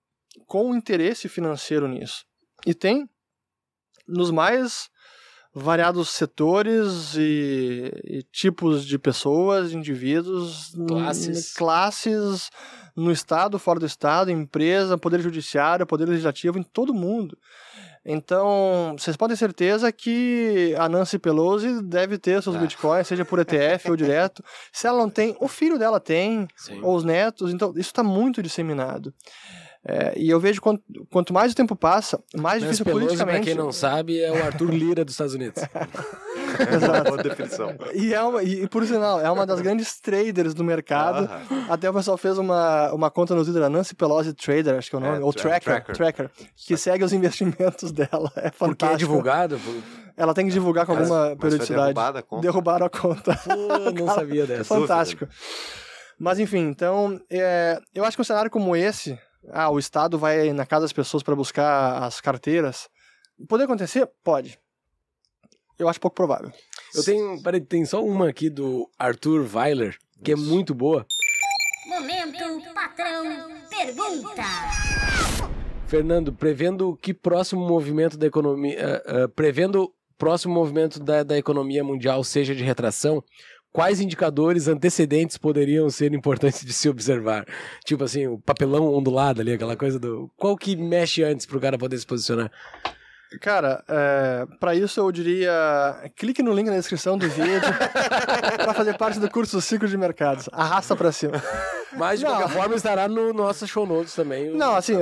com 0.48 0.76
interesse 0.76 1.28
financeiro 1.28 1.88
nisso. 1.88 2.26
E 2.66 2.74
tem 2.74 3.10
nos 4.08 4.32
mais 4.32 4.90
variados 5.54 6.10
setores 6.10 7.14
e, 7.18 7.92
e 8.06 8.24
tipos 8.32 8.86
de 8.86 8.98
pessoas, 8.98 9.74
indivíduos, 9.74 10.74
Classes. 10.88 11.54
classes 11.54 12.50
no 12.96 13.12
estado, 13.12 13.60
fora 13.60 13.80
do 13.80 13.86
estado, 13.86 14.32
empresa, 14.32 14.98
poder 14.98 15.20
judiciário, 15.22 15.86
poder 15.86 16.08
legislativo, 16.08 16.58
em 16.58 16.64
todo 16.64 16.94
mundo. 16.94 17.38
Então, 18.04 18.96
vocês 18.98 19.16
podem 19.16 19.36
ter 19.36 19.40
certeza 19.40 19.92
que 19.92 20.74
a 20.78 20.90
Nancy 20.90 21.20
Pelosi 21.20 21.84
deve 21.84 22.18
ter 22.18 22.42
seus 22.42 22.56
Ah. 22.56 22.60
bitcoins, 22.60 23.06
seja 23.08 23.24
por 23.24 23.38
ETF 23.40 23.92
ou 23.92 23.96
direto. 23.96 24.44
Se 24.74 24.88
ela 24.88 24.98
não 24.98 25.10
tem, 25.10 25.36
o 25.40 25.48
filho 25.48 25.78
dela 25.78 26.00
tem, 26.00 26.48
Sim. 26.56 26.80
ou 26.82 26.96
os 26.96 27.04
netos, 27.04 27.54
então 27.54 27.70
isso 27.72 27.82
está 27.92 28.02
muito 28.02 28.42
disseminado. 28.42 29.14
É, 29.84 30.14
e 30.16 30.30
eu 30.30 30.40
vejo 30.40 30.62
quanto, 30.62 30.84
quanto 31.10 31.34
mais 31.34 31.52
o 31.54 31.56
tempo 31.56 31.76
passa, 31.76 32.22
mais 32.36 32.62
Nancy 32.62 32.84
difícil 32.84 32.86
Pelosi, 32.86 33.06
pra 33.06 33.26
politicamente. 33.26 33.46
quem 33.48 33.56
não 33.56 33.72
sabe, 33.72 34.22
é 34.22 34.32
o 34.32 34.44
Arthur 34.46 34.70
Lira 34.70 35.04
dos 35.04 35.16
Estados 35.16 35.34
Unidos. 35.34 35.64
Exato. 36.72 37.04
Boa 37.12 37.24
definição. 37.24 37.74
E, 37.94 38.14
é 38.14 38.22
uma, 38.22 38.44
e, 38.44 38.68
por 38.68 38.86
sinal, 38.86 39.20
é 39.20 39.30
uma 39.32 39.46
das 39.46 39.60
grandes 39.62 40.00
traders 40.00 40.54
do 40.54 40.64
mercado. 40.64 41.26
Aham. 41.26 41.66
Até 41.70 41.90
o 41.90 41.94
pessoal 41.94 42.18
fez 42.18 42.38
uma, 42.38 42.92
uma 42.94 43.10
conta 43.10 43.34
no 43.34 43.44
Twitter, 43.44 43.64
a 43.64 43.70
Nancy 43.70 43.96
Pelosi 43.96 44.34
Trader, 44.34 44.76
acho 44.78 44.90
que 44.90 44.96
é 44.96 45.00
o 45.00 45.02
nome, 45.02 45.18
É, 45.18 45.20
ou 45.22 45.34
tra- 45.34 45.60
Tracker, 45.60 45.96
tracker, 45.96 46.30
que 46.56 46.78
segue 46.78 47.04
os 47.04 47.14
investimentos 47.14 47.92
dela. 47.92 48.32
É 48.36 48.42
Porque 48.42 48.48
é 48.48 48.52
fantástico. 48.52 48.98
divulgado? 49.00 49.60
Pô, 49.60 49.72
Ela 50.16 50.34
tem 50.34 50.46
que 50.46 50.52
divulgar 50.52 50.86
com 50.86 50.94
Mas- 50.94 51.10
alguma 51.10 51.30
mas 51.30 51.38
periodicidade. 51.40 51.82
derrubada 51.94 52.20
a 52.20 52.22
conta? 52.22 52.42
Derrubaram 52.44 52.86
a 52.86 52.90
conta. 52.90 53.40
não 53.98 54.14
sabia 54.14 54.46
dessa. 54.46 54.64
Fantástico. 54.66 55.28
Mas 56.20 56.38
enfim, 56.38 56.60
então, 56.68 57.20
é, 57.32 57.80
eu 57.96 58.06
acho 58.06 58.16
que 58.16 58.22
um 58.22 58.26
cenário 58.26 58.52
como 58.52 58.76
esse, 58.76 59.18
ah, 59.50 59.70
o 59.70 59.80
Estado 59.80 60.18
vai 60.18 60.52
na 60.54 60.66
casa 60.66 60.84
das 60.84 60.94
pessoas 60.94 61.24
para 61.24 61.36
buscar 61.36 62.04
as 62.04 62.22
carteiras, 62.22 62.90
pode 63.48 63.64
acontecer? 63.64 64.10
Pode. 64.24 64.60
Eu 65.78 65.90
acho 65.90 66.00
pouco 66.00 66.16
provável. 66.16 66.52
Eu 66.94 67.04
tenho, 67.04 67.42
peraí, 67.42 67.62
tem 67.62 67.86
só 67.86 68.04
uma 68.04 68.30
aqui 68.30 68.50
do 68.50 68.90
Arthur 69.00 69.48
Weiler, 69.52 69.98
que 70.24 70.34
é 70.34 70.36
muito 70.36 70.76
boa. 70.76 71.06
Momento 71.88 72.74
patrão 72.74 73.24
pergunta. 73.70 74.44
Fernando, 75.88 76.32
prevendo 76.32 76.96
que 77.02 77.14
próximo 77.14 77.68
movimento 77.68 78.18
da 78.18 78.28
economia, 78.28 79.02
ah, 79.06 79.24
ah, 79.24 79.28
prevendo 79.28 79.84
o 79.84 79.94
próximo 80.18 80.54
movimento 80.54 81.00
da, 81.00 81.24
da 81.24 81.38
economia 81.38 81.84
mundial 81.84 82.24
seja 82.24 82.54
de 82.54 82.64
retração, 82.64 83.24
quais 83.72 84.00
indicadores 84.00 84.68
antecedentes 84.68 85.38
poderiam 85.38 85.90
ser 85.90 86.14
importantes 86.14 86.64
de 86.66 86.74
se 86.74 86.90
observar? 86.90 87.46
Tipo 87.86 88.04
assim, 88.04 88.28
o 88.28 88.38
papelão 88.40 88.94
ondulado 88.94 89.42
ali, 89.42 89.54
aquela 89.54 89.76
coisa 89.76 90.00
do. 90.00 90.30
Qual 90.38 90.56
que 90.58 90.76
mexe 90.76 91.24
antes 91.24 91.46
pro 91.46 91.60
cara 91.60 91.78
poder 91.78 91.98
se 91.98 92.06
posicionar? 92.06 92.52
Cara, 93.40 93.82
é, 93.88 94.46
para 94.60 94.76
isso 94.76 95.00
eu 95.00 95.10
diria, 95.10 95.50
clique 96.18 96.44
no 96.44 96.54
link 96.54 96.68
na 96.68 96.76
descrição 96.76 97.18
do 97.18 97.30
vídeo 97.30 97.62
para 98.62 98.74
fazer 98.74 98.98
parte 98.98 99.22
do 99.22 99.30
curso 99.30 99.62
Ciclo 99.62 99.88
de 99.88 99.98
Mercados. 99.98 100.50
Arrasta 100.52 100.98
para 100.98 101.14
cima. 101.14 101.42
Mas 101.96 102.20
de 102.20 102.26
Não. 102.26 102.32
qualquer 102.36 102.54
forma 102.54 102.76
estará 102.76 103.08
no 103.08 103.32
nosso 103.32 103.66
show 103.66 103.88
notes 103.88 104.14
também. 104.14 104.50
Não, 104.52 104.76
assim, 104.76 104.96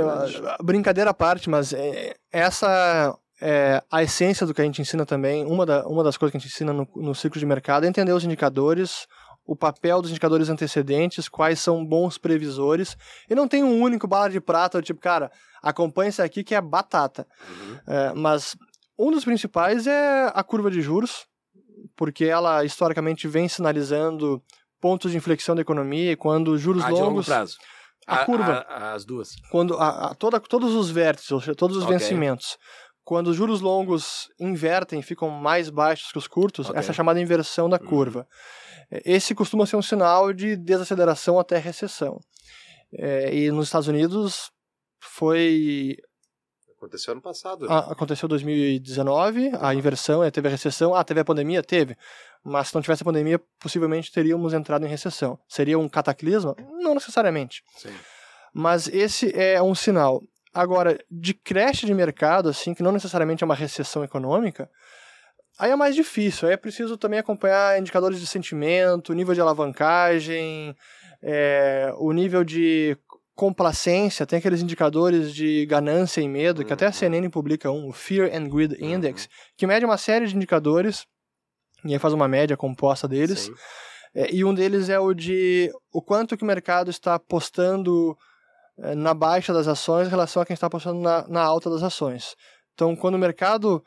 brincadeira 0.63 1.09
à 1.09 1.13
parte, 1.13 1.49
mas 1.49 1.73
é, 1.73 2.13
essa 2.31 3.17
é 3.41 3.81
a 3.91 4.03
essência 4.03 4.45
do 4.45 4.53
que 4.53 4.61
a 4.61 4.65
gente 4.65 4.81
ensina 4.81 5.05
também. 5.05 5.45
Uma, 5.45 5.65
da- 5.65 5.85
uma 5.87 6.03
das 6.03 6.17
coisas 6.17 6.31
que 6.31 6.37
a 6.37 6.39
gente 6.39 6.49
ensina 6.51 6.73
no, 6.73 6.87
no 6.95 7.15
ciclo 7.15 7.39
de 7.39 7.45
mercado 7.45 7.85
é 7.85 7.89
entender 7.89 8.11
os 8.11 8.23
indicadores, 8.23 9.07
o 9.45 9.55
papel 9.55 10.01
dos 10.01 10.11
indicadores 10.11 10.49
antecedentes, 10.49 11.27
quais 11.29 11.59
são 11.59 11.85
bons 11.85 12.17
previsores. 12.17 12.97
E 13.29 13.35
não 13.35 13.47
tem 13.47 13.63
um 13.63 13.81
único 13.81 14.07
bala 14.07 14.29
de 14.29 14.39
prata, 14.41 14.81
tipo, 14.81 14.99
cara, 14.99 15.31
acompanha 15.61 16.09
esse 16.09 16.21
aqui 16.21 16.43
que 16.43 16.53
é 16.55 16.61
batata. 16.61 17.25
É, 17.87 18.13
mas 18.13 18.55
um 18.97 19.09
dos 19.11 19.23
principais 19.25 19.87
é 19.87 20.31
a 20.33 20.43
curva 20.43 20.69
de 20.69 20.81
juros, 20.81 21.25
porque 21.95 22.25
ela 22.25 22.63
historicamente 22.65 23.27
vem 23.27 23.47
sinalizando 23.47 24.41
pontos 24.81 25.11
de 25.11 25.17
inflexão 25.17 25.55
da 25.55 25.61
economia 25.61 26.11
e 26.11 26.15
quando 26.15 26.49
os 26.49 26.61
juros 26.61 26.83
Ah, 26.83 26.87
de 26.87 26.93
longo 26.93 27.05
longos 27.05 27.25
prazo. 27.25 27.57
a 28.07 28.17
curva. 28.25 28.65
a- 28.69 28.93
as 28.93 29.03
duas. 29.05 29.29
quando 29.51 29.75
a, 29.77 30.11
a- 30.11 30.13
toda, 30.15 30.39
todos 30.39 30.73
os 30.75 30.89
vértices, 30.89 31.31
ou 31.31 31.39
seja, 31.39 31.55
todos 31.55 31.75
os 31.77 31.83
Ok. 31.83 31.97
vencimentos, 31.97 32.57
quando 33.09 33.29
os 33.29 33.35
juros 33.35 33.59
longos 33.59 34.29
invertem, 34.39 35.01
ficam 35.01 35.31
mais 35.31 35.71
baixos 35.71 36.11
que 36.11 36.17
os 36.19 36.27
curtos, 36.27 36.69
Ok. 36.69 36.79
essa 36.79 36.91
é 36.91 36.93
chamada 36.93 37.19
inversão 37.19 37.67
da 37.67 37.77
Uhum. 37.81 37.87
curva. 37.87 38.27
É, 38.91 39.01
Esse 39.03 39.33
costuma 39.33 39.65
ser 39.65 39.77
um 39.77 39.81
sinal 39.81 40.31
de 40.31 40.55
desaceleração 40.55 41.39
até 41.39 41.57
recessão. 41.57 42.19
É, 42.93 43.33
e 43.35 43.49
nos 43.51 43.65
Estados 43.65 43.87
Unidos 43.87 44.51
foi 44.99 45.97
Aconteceu 46.77 47.11
ano 47.13 47.21
passado. 47.21 47.61
né? 47.67 47.67
Ah, 47.71 47.91
aconteceu 47.91 48.27
em 48.27 48.29
2019, 48.29 49.51
a 49.59 49.73
inversão, 49.73 50.23
eh, 50.23 50.29
teve 50.31 50.47
a 50.47 50.51
recessão. 50.51 50.93
Ah, 50.93 51.03
teve 51.03 51.19
a 51.19 51.25
pandemia? 51.25 51.61
Teve. 51.63 51.97
Mas 52.43 52.67
se 52.69 52.75
não 52.75 52.81
tivesse 52.83 53.01
a 53.01 53.05
pandemia, 53.05 53.41
possivelmente 53.59 54.11
teríamos 54.11 54.53
entrado 54.53 54.85
em 54.85 54.89
recessão. 54.89 55.37
Seria 55.47 55.77
um 55.79 55.89
cataclisma? 55.89 56.55
Não 56.79 56.93
necessariamente. 56.93 57.63
Sim. 57.75 57.93
Mas 58.53 58.87
esse 58.87 59.35
é 59.35 59.61
um 59.61 59.73
sinal. 59.75 60.21
Agora, 60.53 60.97
de 61.09 61.33
creche 61.33 61.85
de 61.85 61.93
mercado, 61.93 62.49
assim, 62.49 62.73
que 62.73 62.83
não 62.83 62.91
necessariamente 62.91 63.43
é 63.43 63.45
uma 63.45 63.55
recessão 63.55 64.03
econômica, 64.03 64.69
aí 65.57 65.71
é 65.71 65.75
mais 65.75 65.95
difícil. 65.95 66.47
Aí 66.47 66.53
é 66.53 66.57
preciso 66.57 66.97
também 66.97 67.19
acompanhar 67.19 67.79
indicadores 67.79 68.19
de 68.19 68.25
sentimento, 68.25 69.13
nível 69.13 69.33
de 69.33 69.41
alavancagem, 69.41 70.75
é, 71.21 71.93
o 71.97 72.11
nível 72.11 72.43
de 72.43 72.97
complacência, 73.35 74.25
tem 74.25 74.39
aqueles 74.39 74.61
indicadores 74.61 75.33
de 75.33 75.65
ganância 75.65 76.19
e 76.19 76.27
medo, 76.27 76.65
que 76.65 76.73
até 76.73 76.87
a 76.87 76.91
CNN 76.91 77.29
publica 77.29 77.71
um, 77.71 77.87
o 77.87 77.93
Fear 77.93 78.29
and 78.35 78.49
Greed 78.49 78.75
Index, 78.81 79.29
que 79.55 79.65
mede 79.65 79.85
uma 79.85 79.97
série 79.97 80.27
de 80.27 80.35
indicadores, 80.35 81.05
e 81.85 81.93
aí 81.93 81.99
faz 81.99 82.13
uma 82.13 82.27
média 82.27 82.57
composta 82.57 83.07
deles. 83.07 83.49
É, 84.13 84.33
e 84.33 84.43
um 84.43 84.53
deles 84.53 84.89
é 84.89 84.99
o 84.99 85.13
de 85.13 85.71
o 85.89 86.01
quanto 86.01 86.35
que 86.35 86.43
o 86.43 86.45
mercado 86.45 86.89
está 86.89 87.15
apostando 87.15 88.17
na 88.95 89.13
baixa 89.13 89.53
das 89.53 89.67
ações 89.67 90.07
em 90.07 90.09
relação 90.09 90.41
a 90.41 90.45
quem 90.45 90.53
está 90.53 90.67
apostando 90.67 90.99
na, 90.99 91.27
na 91.27 91.41
alta 91.41 91.69
das 91.69 91.83
ações. 91.83 92.35
Então, 92.73 92.95
quando 92.95 93.15
o 93.15 93.19
mercado. 93.19 93.83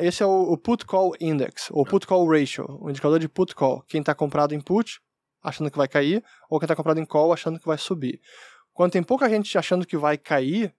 Esse 0.00 0.22
é 0.22 0.26
o, 0.26 0.52
o 0.52 0.56
Put 0.56 0.86
Call 0.86 1.12
Index, 1.20 1.68
ou 1.70 1.84
Put 1.84 2.06
Call 2.06 2.26
Ratio, 2.26 2.64
o 2.80 2.88
indicador 2.88 3.18
de 3.18 3.28
Put 3.28 3.54
Call. 3.54 3.82
Quem 3.86 4.00
está 4.00 4.14
comprado 4.14 4.54
em 4.54 4.60
Put, 4.60 4.98
achando 5.42 5.70
que 5.70 5.76
vai 5.76 5.86
cair, 5.86 6.24
ou 6.48 6.58
quem 6.58 6.64
está 6.64 6.74
comprado 6.74 7.00
em 7.00 7.04
Call, 7.04 7.34
achando 7.34 7.60
que 7.60 7.66
vai 7.66 7.76
subir. 7.76 8.18
Quando 8.72 8.92
tem 8.92 9.02
pouca 9.02 9.28
gente 9.28 9.56
achando 9.58 9.86
que 9.86 9.96
vai 9.96 10.16
cair, 10.16 10.74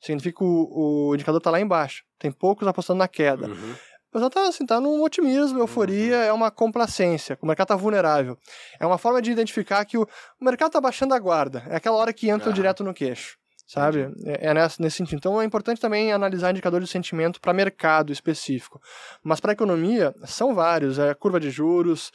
significa 0.00 0.38
que 0.38 0.44
o, 0.44 1.08
o 1.08 1.14
indicador 1.14 1.38
está 1.38 1.50
lá 1.50 1.60
embaixo. 1.60 2.04
Tem 2.18 2.32
poucos 2.32 2.66
apostando 2.66 2.98
na 2.98 3.08
queda. 3.08 3.48
Uhum. 3.48 3.74
O 4.08 4.12
pessoal 4.12 4.30
tá, 4.30 4.48
assim, 4.48 4.64
tá 4.64 4.80
num 4.80 5.02
otimismo, 5.02 5.58
euforia, 5.58 6.16
é 6.16 6.32
uma 6.32 6.50
complacência, 6.50 7.36
o 7.42 7.46
mercado 7.46 7.68
tá 7.68 7.76
vulnerável. 7.76 8.38
É 8.80 8.86
uma 8.86 8.96
forma 8.96 9.20
de 9.20 9.30
identificar 9.30 9.84
que 9.84 9.98
o, 9.98 10.08
o 10.40 10.44
mercado 10.44 10.70
tá 10.72 10.80
baixando 10.80 11.12
a 11.12 11.18
guarda. 11.18 11.62
É 11.68 11.76
aquela 11.76 11.96
hora 11.96 12.12
que 12.12 12.30
entra 12.30 12.48
Ah. 12.48 12.52
direto 12.52 12.82
no 12.82 12.94
queixo, 12.94 13.36
sabe? 13.66 14.10
É, 14.24 14.48
é 14.48 14.54
nessa, 14.54 14.82
nesse 14.82 14.96
sentido. 14.96 15.18
Então 15.18 15.42
é 15.42 15.44
importante 15.44 15.78
também 15.78 16.10
analisar 16.10 16.50
indicadores 16.50 16.88
de 16.88 16.92
sentimento 16.92 17.38
para 17.38 17.52
mercado 17.52 18.10
específico. 18.10 18.80
Mas 19.22 19.40
para 19.40 19.52
economia, 19.52 20.14
são 20.24 20.54
vários. 20.54 20.98
É 20.98 21.12
curva 21.12 21.38
de 21.38 21.50
juros, 21.50 22.10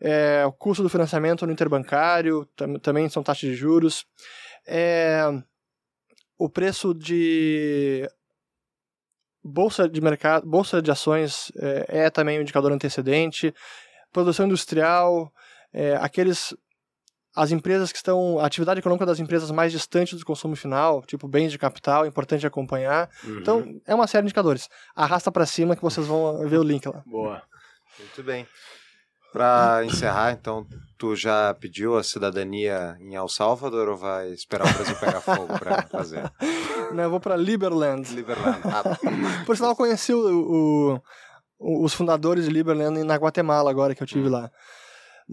é 0.00 0.44
o 0.46 0.52
custo 0.52 0.82
do 0.82 0.88
financiamento 0.88 1.44
no 1.44 1.52
interbancário, 1.52 2.46
tam, 2.56 2.74
também 2.78 3.08
são 3.08 3.22
taxas 3.22 3.50
de 3.50 3.56
juros. 3.56 4.04
É, 4.64 5.24
o 6.38 6.48
preço 6.48 6.94
de 6.94 8.08
bolsa 9.44 9.88
de 9.88 10.00
mercado, 10.00 10.46
bolsa 10.46 10.80
de 10.80 10.90
ações 10.90 11.50
é, 11.56 12.04
é 12.04 12.10
também 12.10 12.38
um 12.38 12.42
indicador 12.42 12.72
antecedente, 12.72 13.54
produção 14.12 14.46
industrial, 14.46 15.32
é, 15.72 15.96
aqueles 15.96 16.54
as 17.34 17.50
empresas 17.50 17.90
que 17.90 17.96
estão 17.96 18.38
a 18.38 18.46
atividade 18.46 18.78
econômica 18.78 19.06
das 19.06 19.18
empresas 19.18 19.50
mais 19.50 19.72
distantes 19.72 20.18
do 20.18 20.24
consumo 20.24 20.54
final, 20.54 21.02
tipo 21.02 21.26
bens 21.26 21.50
de 21.50 21.58
capital, 21.58 22.04
é 22.04 22.08
importante 22.08 22.46
acompanhar. 22.46 23.08
Uhum. 23.24 23.38
Então 23.38 23.80
é 23.86 23.94
uma 23.94 24.06
série 24.06 24.22
de 24.22 24.26
indicadores. 24.26 24.68
Arrasta 24.94 25.32
para 25.32 25.46
cima 25.46 25.74
que 25.74 25.82
vocês 25.82 26.06
vão 26.06 26.46
ver 26.46 26.58
o 26.58 26.62
link 26.62 26.86
lá. 26.86 27.02
Boa. 27.06 27.42
Muito 27.98 28.22
bem. 28.22 28.46
Para 29.32 29.84
encerrar, 29.84 30.32
então, 30.32 30.66
tu 30.98 31.16
já 31.16 31.54
pediu 31.54 31.96
a 31.96 32.02
cidadania 32.04 32.96
em 33.00 33.14
El 33.14 33.28
Salvador 33.28 33.88
ou 33.88 33.96
vai 33.96 34.28
esperar 34.30 34.68
o 34.68 34.72
Brasil 34.74 34.94
pegar 34.96 35.20
fogo 35.22 35.58
para 35.58 35.82
fazer? 35.82 36.30
Não, 36.92 37.04
eu 37.04 37.10
vou 37.10 37.18
para 37.20 37.34
Liberland. 37.36 38.12
Liberland. 38.14 38.60
Ah, 38.64 38.82
Por 39.46 39.56
sinal, 39.56 39.72
eu 39.72 39.76
conheci 39.76 40.12
o, 40.12 41.00
o- 41.58 41.84
os 41.84 41.94
fundadores 41.94 42.44
de 42.44 42.50
Liberland 42.50 43.02
na 43.04 43.16
Guatemala 43.16 43.70
agora 43.70 43.94
que 43.94 44.02
eu 44.02 44.06
tive 44.06 44.28
lá. 44.28 44.50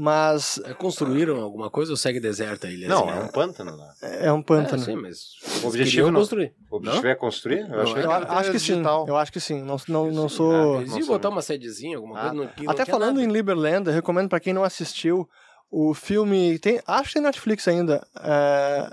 Mas 0.02 0.62
É, 0.64 0.74
Construíram 0.74 1.42
alguma 1.42 1.70
coisa 1.70 1.92
ou 1.92 1.98
segue 1.98 2.22
deserta 2.22 2.68
a 2.68 2.72
ilha? 2.72 2.88
não, 2.88 3.10
assim, 3.10 3.20
é 3.20 3.22
um 3.24 3.28
pântano 3.28 3.76
lá. 3.76 3.94
é 4.02 4.32
um 4.32 4.40
É, 4.40 4.44
pântano. 4.44 4.82
sim, 4.82 4.96
mas. 4.96 5.20
O 5.62 5.68
objetivo 5.68 6.10
não- 6.10 6.22
construir. 6.22 6.54
O 6.72 6.78
objetivo 6.78 7.08
é 7.08 7.16
construir? 7.16 7.70
Eu 7.70 7.82
achei 7.82 7.96
Eu 8.04 8.08
que 8.08 8.14
era 8.16 8.32
acho 8.32 8.52
que 8.52 8.60
sim. 8.60 8.72
digital. 8.74 9.06
Eu 9.10 9.18
acho 9.18 9.32
que 9.34 9.40
sim. 9.42 9.62
Não, 9.62 9.76
não, 9.90 10.10
não 10.10 10.30
Sim, 10.30 10.36
sou. 10.38 10.78
ah, 10.78 10.82
Eles 10.82 10.94
não 10.96 11.06
botar 11.06 11.28
uma 11.28 11.42
sedezinha, 11.42 11.98
alguma 11.98 12.18
Ah, 12.18 12.30
coisa. 12.30 12.36
Não, 12.36 12.50
não 12.64 12.72
Até 12.72 12.86
falando 12.86 13.18
nada. 13.18 13.24
em 13.24 13.32
Liberland, 13.32 13.88
eu 13.88 13.94
recomendo 13.94 14.30
pra 14.30 14.40
quem 14.40 14.54
não 14.54 14.64
assistiu 14.64 15.28
o 15.70 15.94
filme. 15.94 16.58
Tem, 16.60 16.80
acho 16.88 17.10
que 17.10 17.14
tem 17.16 17.22
Netflix 17.24 17.68
ainda. 17.68 18.02
É, 18.24 18.88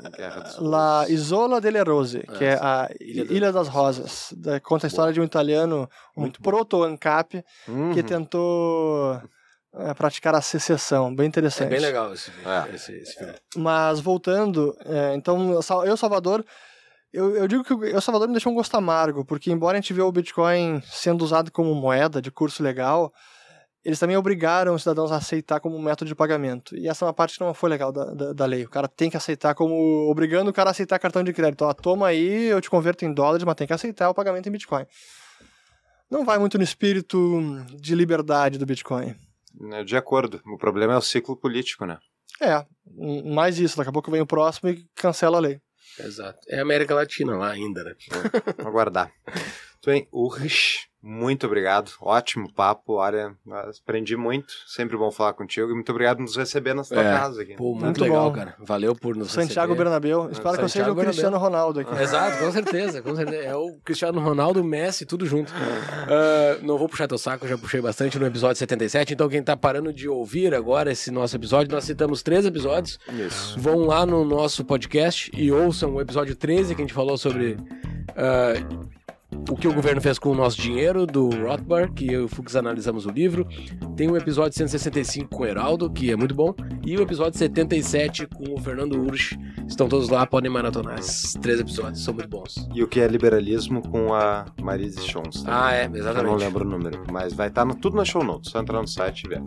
La. 0.59 1.07
Isola 1.09 1.61
delle 1.61 1.83
Rose, 1.85 2.19
que 2.37 2.45
é 2.45 2.55
a 2.55 2.91
Ilha 3.01 3.23
Ilha, 3.33 3.53
da- 3.53 3.61
das 3.61 3.69
Rosas. 3.69 4.35
Da- 4.37 4.59
conta 4.59 4.87
a 4.87 4.89
história 4.89 5.13
de 5.13 5.21
um 5.21 5.25
italiano, 5.25 5.89
um 6.17 6.29
proto-ANCAP, 6.31 7.45
Uhum. 7.69 7.95
que 7.95 8.03
tentou 8.03 9.21
é, 9.79 9.95
praticar 9.95 10.35
a 10.35 10.41
secessão. 10.41 11.15
Bem 11.15 11.25
É 11.25 11.29
interessante. 11.29 11.69
bem 11.69 11.81
legal 11.81 12.13
esse, 12.13 12.31
É. 12.45 12.75
esse, 12.75 12.93
esse 12.93 13.15
filme. 13.15 13.35
Mas 13.57 14.01
voltando, 14.01 14.77
é, 14.85 15.15
então, 15.15 15.53
eu, 15.85 15.97
Salvador, 15.97 16.45
eu, 17.13 17.35
eu 17.37 17.49
digo 17.49 17.65
que 17.65 17.73
o 17.73 17.85
El 17.85 18.01
Salvador 18.01 18.29
me 18.29 18.35
deixou 18.35 18.53
um 18.53 18.57
gosto 18.57 18.75
amargo, 18.77 19.25
porque 19.25 19.51
embora 19.51 19.79
a 19.79 19.81
gente 19.81 19.93
vê 19.93 20.03
o 20.03 20.13
Bitcoin 20.13 20.83
sendo 20.87 21.25
usado 21.25 21.51
como 21.51 21.75
moeda 21.75 22.21
de 22.21 22.31
curso 22.31 22.63
legal, 22.63 23.13
eles 23.85 23.99
também 24.01 24.17
obrigaram 24.17 24.75
os 24.75 24.83
cidadãos 24.83 25.13
a 25.13 25.17
aceitar 25.17 25.61
como 25.61 25.81
método 25.81 26.09
de 26.09 26.15
pagamento. 26.15 26.77
E 26.77 26.89
essa 26.89 27.05
é 27.05 27.07
uma 27.07 27.15
parte 27.15 27.39
que 27.39 27.45
não 27.45 27.55
foi 27.55 27.71
legal 27.71 27.93
da, 27.93 28.05
da, 28.07 28.33
da 28.33 28.45
lei. 28.45 28.65
O 28.65 28.69
cara 28.69 28.89
tem 28.89 29.09
que 29.09 29.17
aceitar 29.17 29.55
como. 29.55 30.11
obrigando 30.11 30.51
o 30.51 30.53
cara 30.53 30.71
a 30.71 30.73
aceitar 30.73 30.99
cartão 30.99 31.23
de 31.23 31.33
crédito. 31.33 31.63
Ó, 31.65 31.73
toma 31.73 32.09
aí, 32.09 32.47
eu 32.47 32.61
te 32.61 32.69
converto 32.69 33.05
em 33.05 33.13
dólares, 33.15 33.45
mas 33.45 33.55
tem 33.55 33.67
que 33.67 33.73
aceitar 33.73 34.11
o 34.11 34.15
pagamento 34.15 34.49
em 34.49 34.53
Bitcoin. 34.53 34.85
Não 36.11 36.25
vai 36.25 36.39
muito 36.39 36.59
no 36.59 36.65
espírito 36.65 37.41
de 37.81 37.95
liberdade 37.95 38.59
do 38.59 38.67
Bitcoin. 38.67 39.15
É, 39.73 39.85
De 39.85 39.97
acordo. 39.97 40.41
O 40.47 40.57
problema 40.57 40.95
é 40.95 40.97
o 40.97 41.03
ciclo 41.03 41.37
político, 41.37 41.85
né? 41.87 41.99
É, 42.41 42.65
mais 43.25 43.59
isso. 43.59 43.77
Daqui 43.77 43.91
a 43.91 43.93
pouco 43.93 44.11
vem 44.11 44.21
o 44.21 44.27
próximo 44.27 44.71
e 44.71 44.87
cancela 44.95 45.39
a 45.39 45.41
lei. 45.41 45.61
Exato. 45.99 46.39
É 46.49 46.61
América 46.61 46.95
Latina 46.95 47.37
lá 47.37 47.51
ainda, 47.51 47.83
né? 47.83 47.95
Vamos 48.59 48.67
aguardar. 48.67 49.11
Muito 49.27 49.87
bem, 49.87 50.09
Urrich, 50.13 50.89
muito 51.09 51.47
obrigado. 51.47 51.93
Ótimo 52.01 52.53
papo. 52.53 52.95
Olha, 52.95 53.33
aprendi 53.85 54.17
muito. 54.17 54.53
Sempre 54.67 54.97
bom 54.97 55.11
falar 55.13 55.35
contigo. 55.35 55.71
E 55.71 55.75
muito 55.75 55.91
obrigado 55.91 56.17
por 56.17 56.25
nos 56.25 56.37
receber 56.37 56.75
na 56.75 56.83
sua 56.83 57.01
É. 57.01 57.05
casa 57.17 57.43
aqui. 57.43 57.55
Pô, 57.55 57.71
muito, 57.71 57.85
Muito 57.85 58.01
legal, 58.03 58.31
bom. 58.31 58.37
cara. 58.37 58.55
Valeu 58.59 58.95
por 58.97 59.15
nos 59.15 59.31
Santiago 59.31 59.73
receber. 59.73 59.85
Bernabéu. 59.85 60.29
Espero 60.33 60.57
que 60.59 60.65
eu 60.65 60.69
seja 60.69 60.91
o 60.91 60.97
Cristiano 60.97 61.39
Ronaldo 61.39 61.79
aqui. 61.81 62.03
Exato, 62.03 62.39
com 62.45 62.51
certeza, 62.51 63.01
com 63.03 63.15
certeza. 63.15 63.43
É 63.45 63.55
o 63.55 63.77
Cristiano 63.85 64.21
Ronaldo, 64.21 64.65
Messi, 64.65 65.07
tudo 65.07 65.25
junto. 65.25 65.53
Ah, 66.09 66.59
não 66.63 66.79
vou 66.79 66.89
puxar 66.89 67.07
teu 67.09 67.19
saco, 67.19 67.47
já 67.49 67.57
puxei 67.59 67.81
bastante 67.81 68.19
no 68.19 68.27
episódio 68.27 68.57
77. 68.57 69.13
Então, 69.15 69.29
quem 69.29 69.43
tá 69.43 69.57
parando 69.57 69.93
de 69.93 70.09
ouvir 70.09 70.55
agora 70.55 70.91
esse 70.93 71.11
nosso 71.11 71.37
episódio, 71.37 71.73
nós 71.73 71.85
citamos 71.85 72.23
três 72.23 72.45
episódios. 72.47 72.99
Isso. 73.13 73.59
Vão 73.59 73.81
lá 73.87 74.07
no 74.07 74.25
nosso 74.25 74.65
podcast 74.65 75.31
e 75.37 75.51
ouçam 75.53 75.95
o 75.95 76.01
episódio 76.01 76.35
13, 76.35 76.75
que 76.75 76.83
a 76.83 76.85
gente 76.85 76.95
falou 76.95 77.19
sobre 77.19 77.57
ah, 78.17 78.55
o 79.49 79.57
que 79.57 79.67
o 79.67 79.73
governo 79.75 80.01
fez 80.01 80.19
com 80.19 80.31
o 80.31 80.35
nosso 80.35 80.61
dinheiro, 80.61 81.07
do 81.07 81.29
Rothbard, 81.31 81.93
que 81.93 82.07
eu 82.13 82.23
e 82.23 82.25
o 82.25 82.29
Fux 82.29 82.55
analisamos 82.57 83.07
o 83.07 83.11
livro. 83.11 83.47
Tem 83.97 84.11
o 84.11 84.17
episódio 84.17 84.57
165 84.57 85.29
com 85.31 85.43
o 85.43 85.47
Heraldo, 85.47 85.91
que 85.91 86.11
é 86.11 86.17
muito 86.17 86.35
bom. 86.35 86.55
E 86.85 86.97
o 86.97 87.03
episódio 87.03 87.39
77 87.39 88.27
com 88.29 88.55
o 88.55 88.61
Fernando 88.61 89.01
Urch. 89.01 89.39
Estão 89.69 89.89
todos 89.89 90.09
lá, 90.09 90.25
podem 90.27 90.51
maratonar. 90.51 90.99
Esses 90.99 91.33
três 91.35 91.59
episódios 91.61 92.03
são 92.05 92.15
muito 92.15 92.29
bons. 92.29 92.69
E 92.75 92.83
o 92.83 92.89
que 92.89 93.01
é 93.01 93.09
liberalismo 93.09 93.83
com 93.83 94.15
a 94.15 94.47
Marise 94.63 95.01
Chons. 95.07 95.45
Ah, 95.47 95.73
é, 95.75 95.87
Eu 95.87 95.91
não 95.91 95.97
exatamente. 95.97 96.39
lembro 96.39 96.65
o 96.65 96.69
número, 96.69 97.03
mas 97.11 97.33
vai 97.33 97.49
estar 97.49 97.67
tudo 97.75 97.97
na 97.97 98.05
show 98.05 98.23
notes. 98.23 98.51
Só 98.51 98.61
entrar 98.61 98.81
no 98.81 98.89
site 98.89 99.25
e 99.25 99.29
ver. 99.29 99.43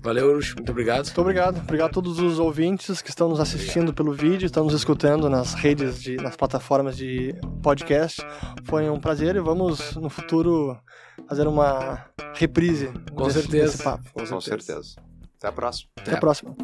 Valeu, 0.00 0.34
Urch, 0.34 0.54
muito 0.54 0.70
obrigado. 0.70 1.04
Muito 1.04 1.20
obrigado. 1.20 1.58
Obrigado 1.60 1.90
a 1.90 1.92
todos 1.92 2.18
os 2.18 2.38
ouvintes 2.38 3.02
que 3.02 3.10
estão 3.10 3.28
nos 3.28 3.40
assistindo 3.40 3.92
pelo 3.92 4.12
vídeo, 4.12 4.46
estão 4.46 4.64
nos 4.64 4.74
escutando 4.74 5.28
nas 5.28 5.54
redes, 5.54 6.00
de, 6.00 6.16
nas 6.16 6.36
plataformas 6.36 6.96
de 6.96 7.34
podcast. 7.62 8.22
Foi 8.64 8.75
um 8.90 9.00
prazer 9.00 9.36
e 9.36 9.40
vamos 9.40 9.94
no 9.96 10.08
futuro 10.08 10.78
fazer 11.28 11.46
uma 11.46 12.06
reprise 12.34 12.92
Com 13.14 13.24
desse, 13.24 13.40
certeza. 13.42 13.72
desse 13.72 13.82
papo. 13.82 14.10
Com 14.12 14.40
certeza. 14.40 14.96
Até 15.38 15.48
a 15.48 15.52
próxima. 15.52 15.90
Até 15.98 16.14
a 16.14 16.18
próxima. 16.18 16.56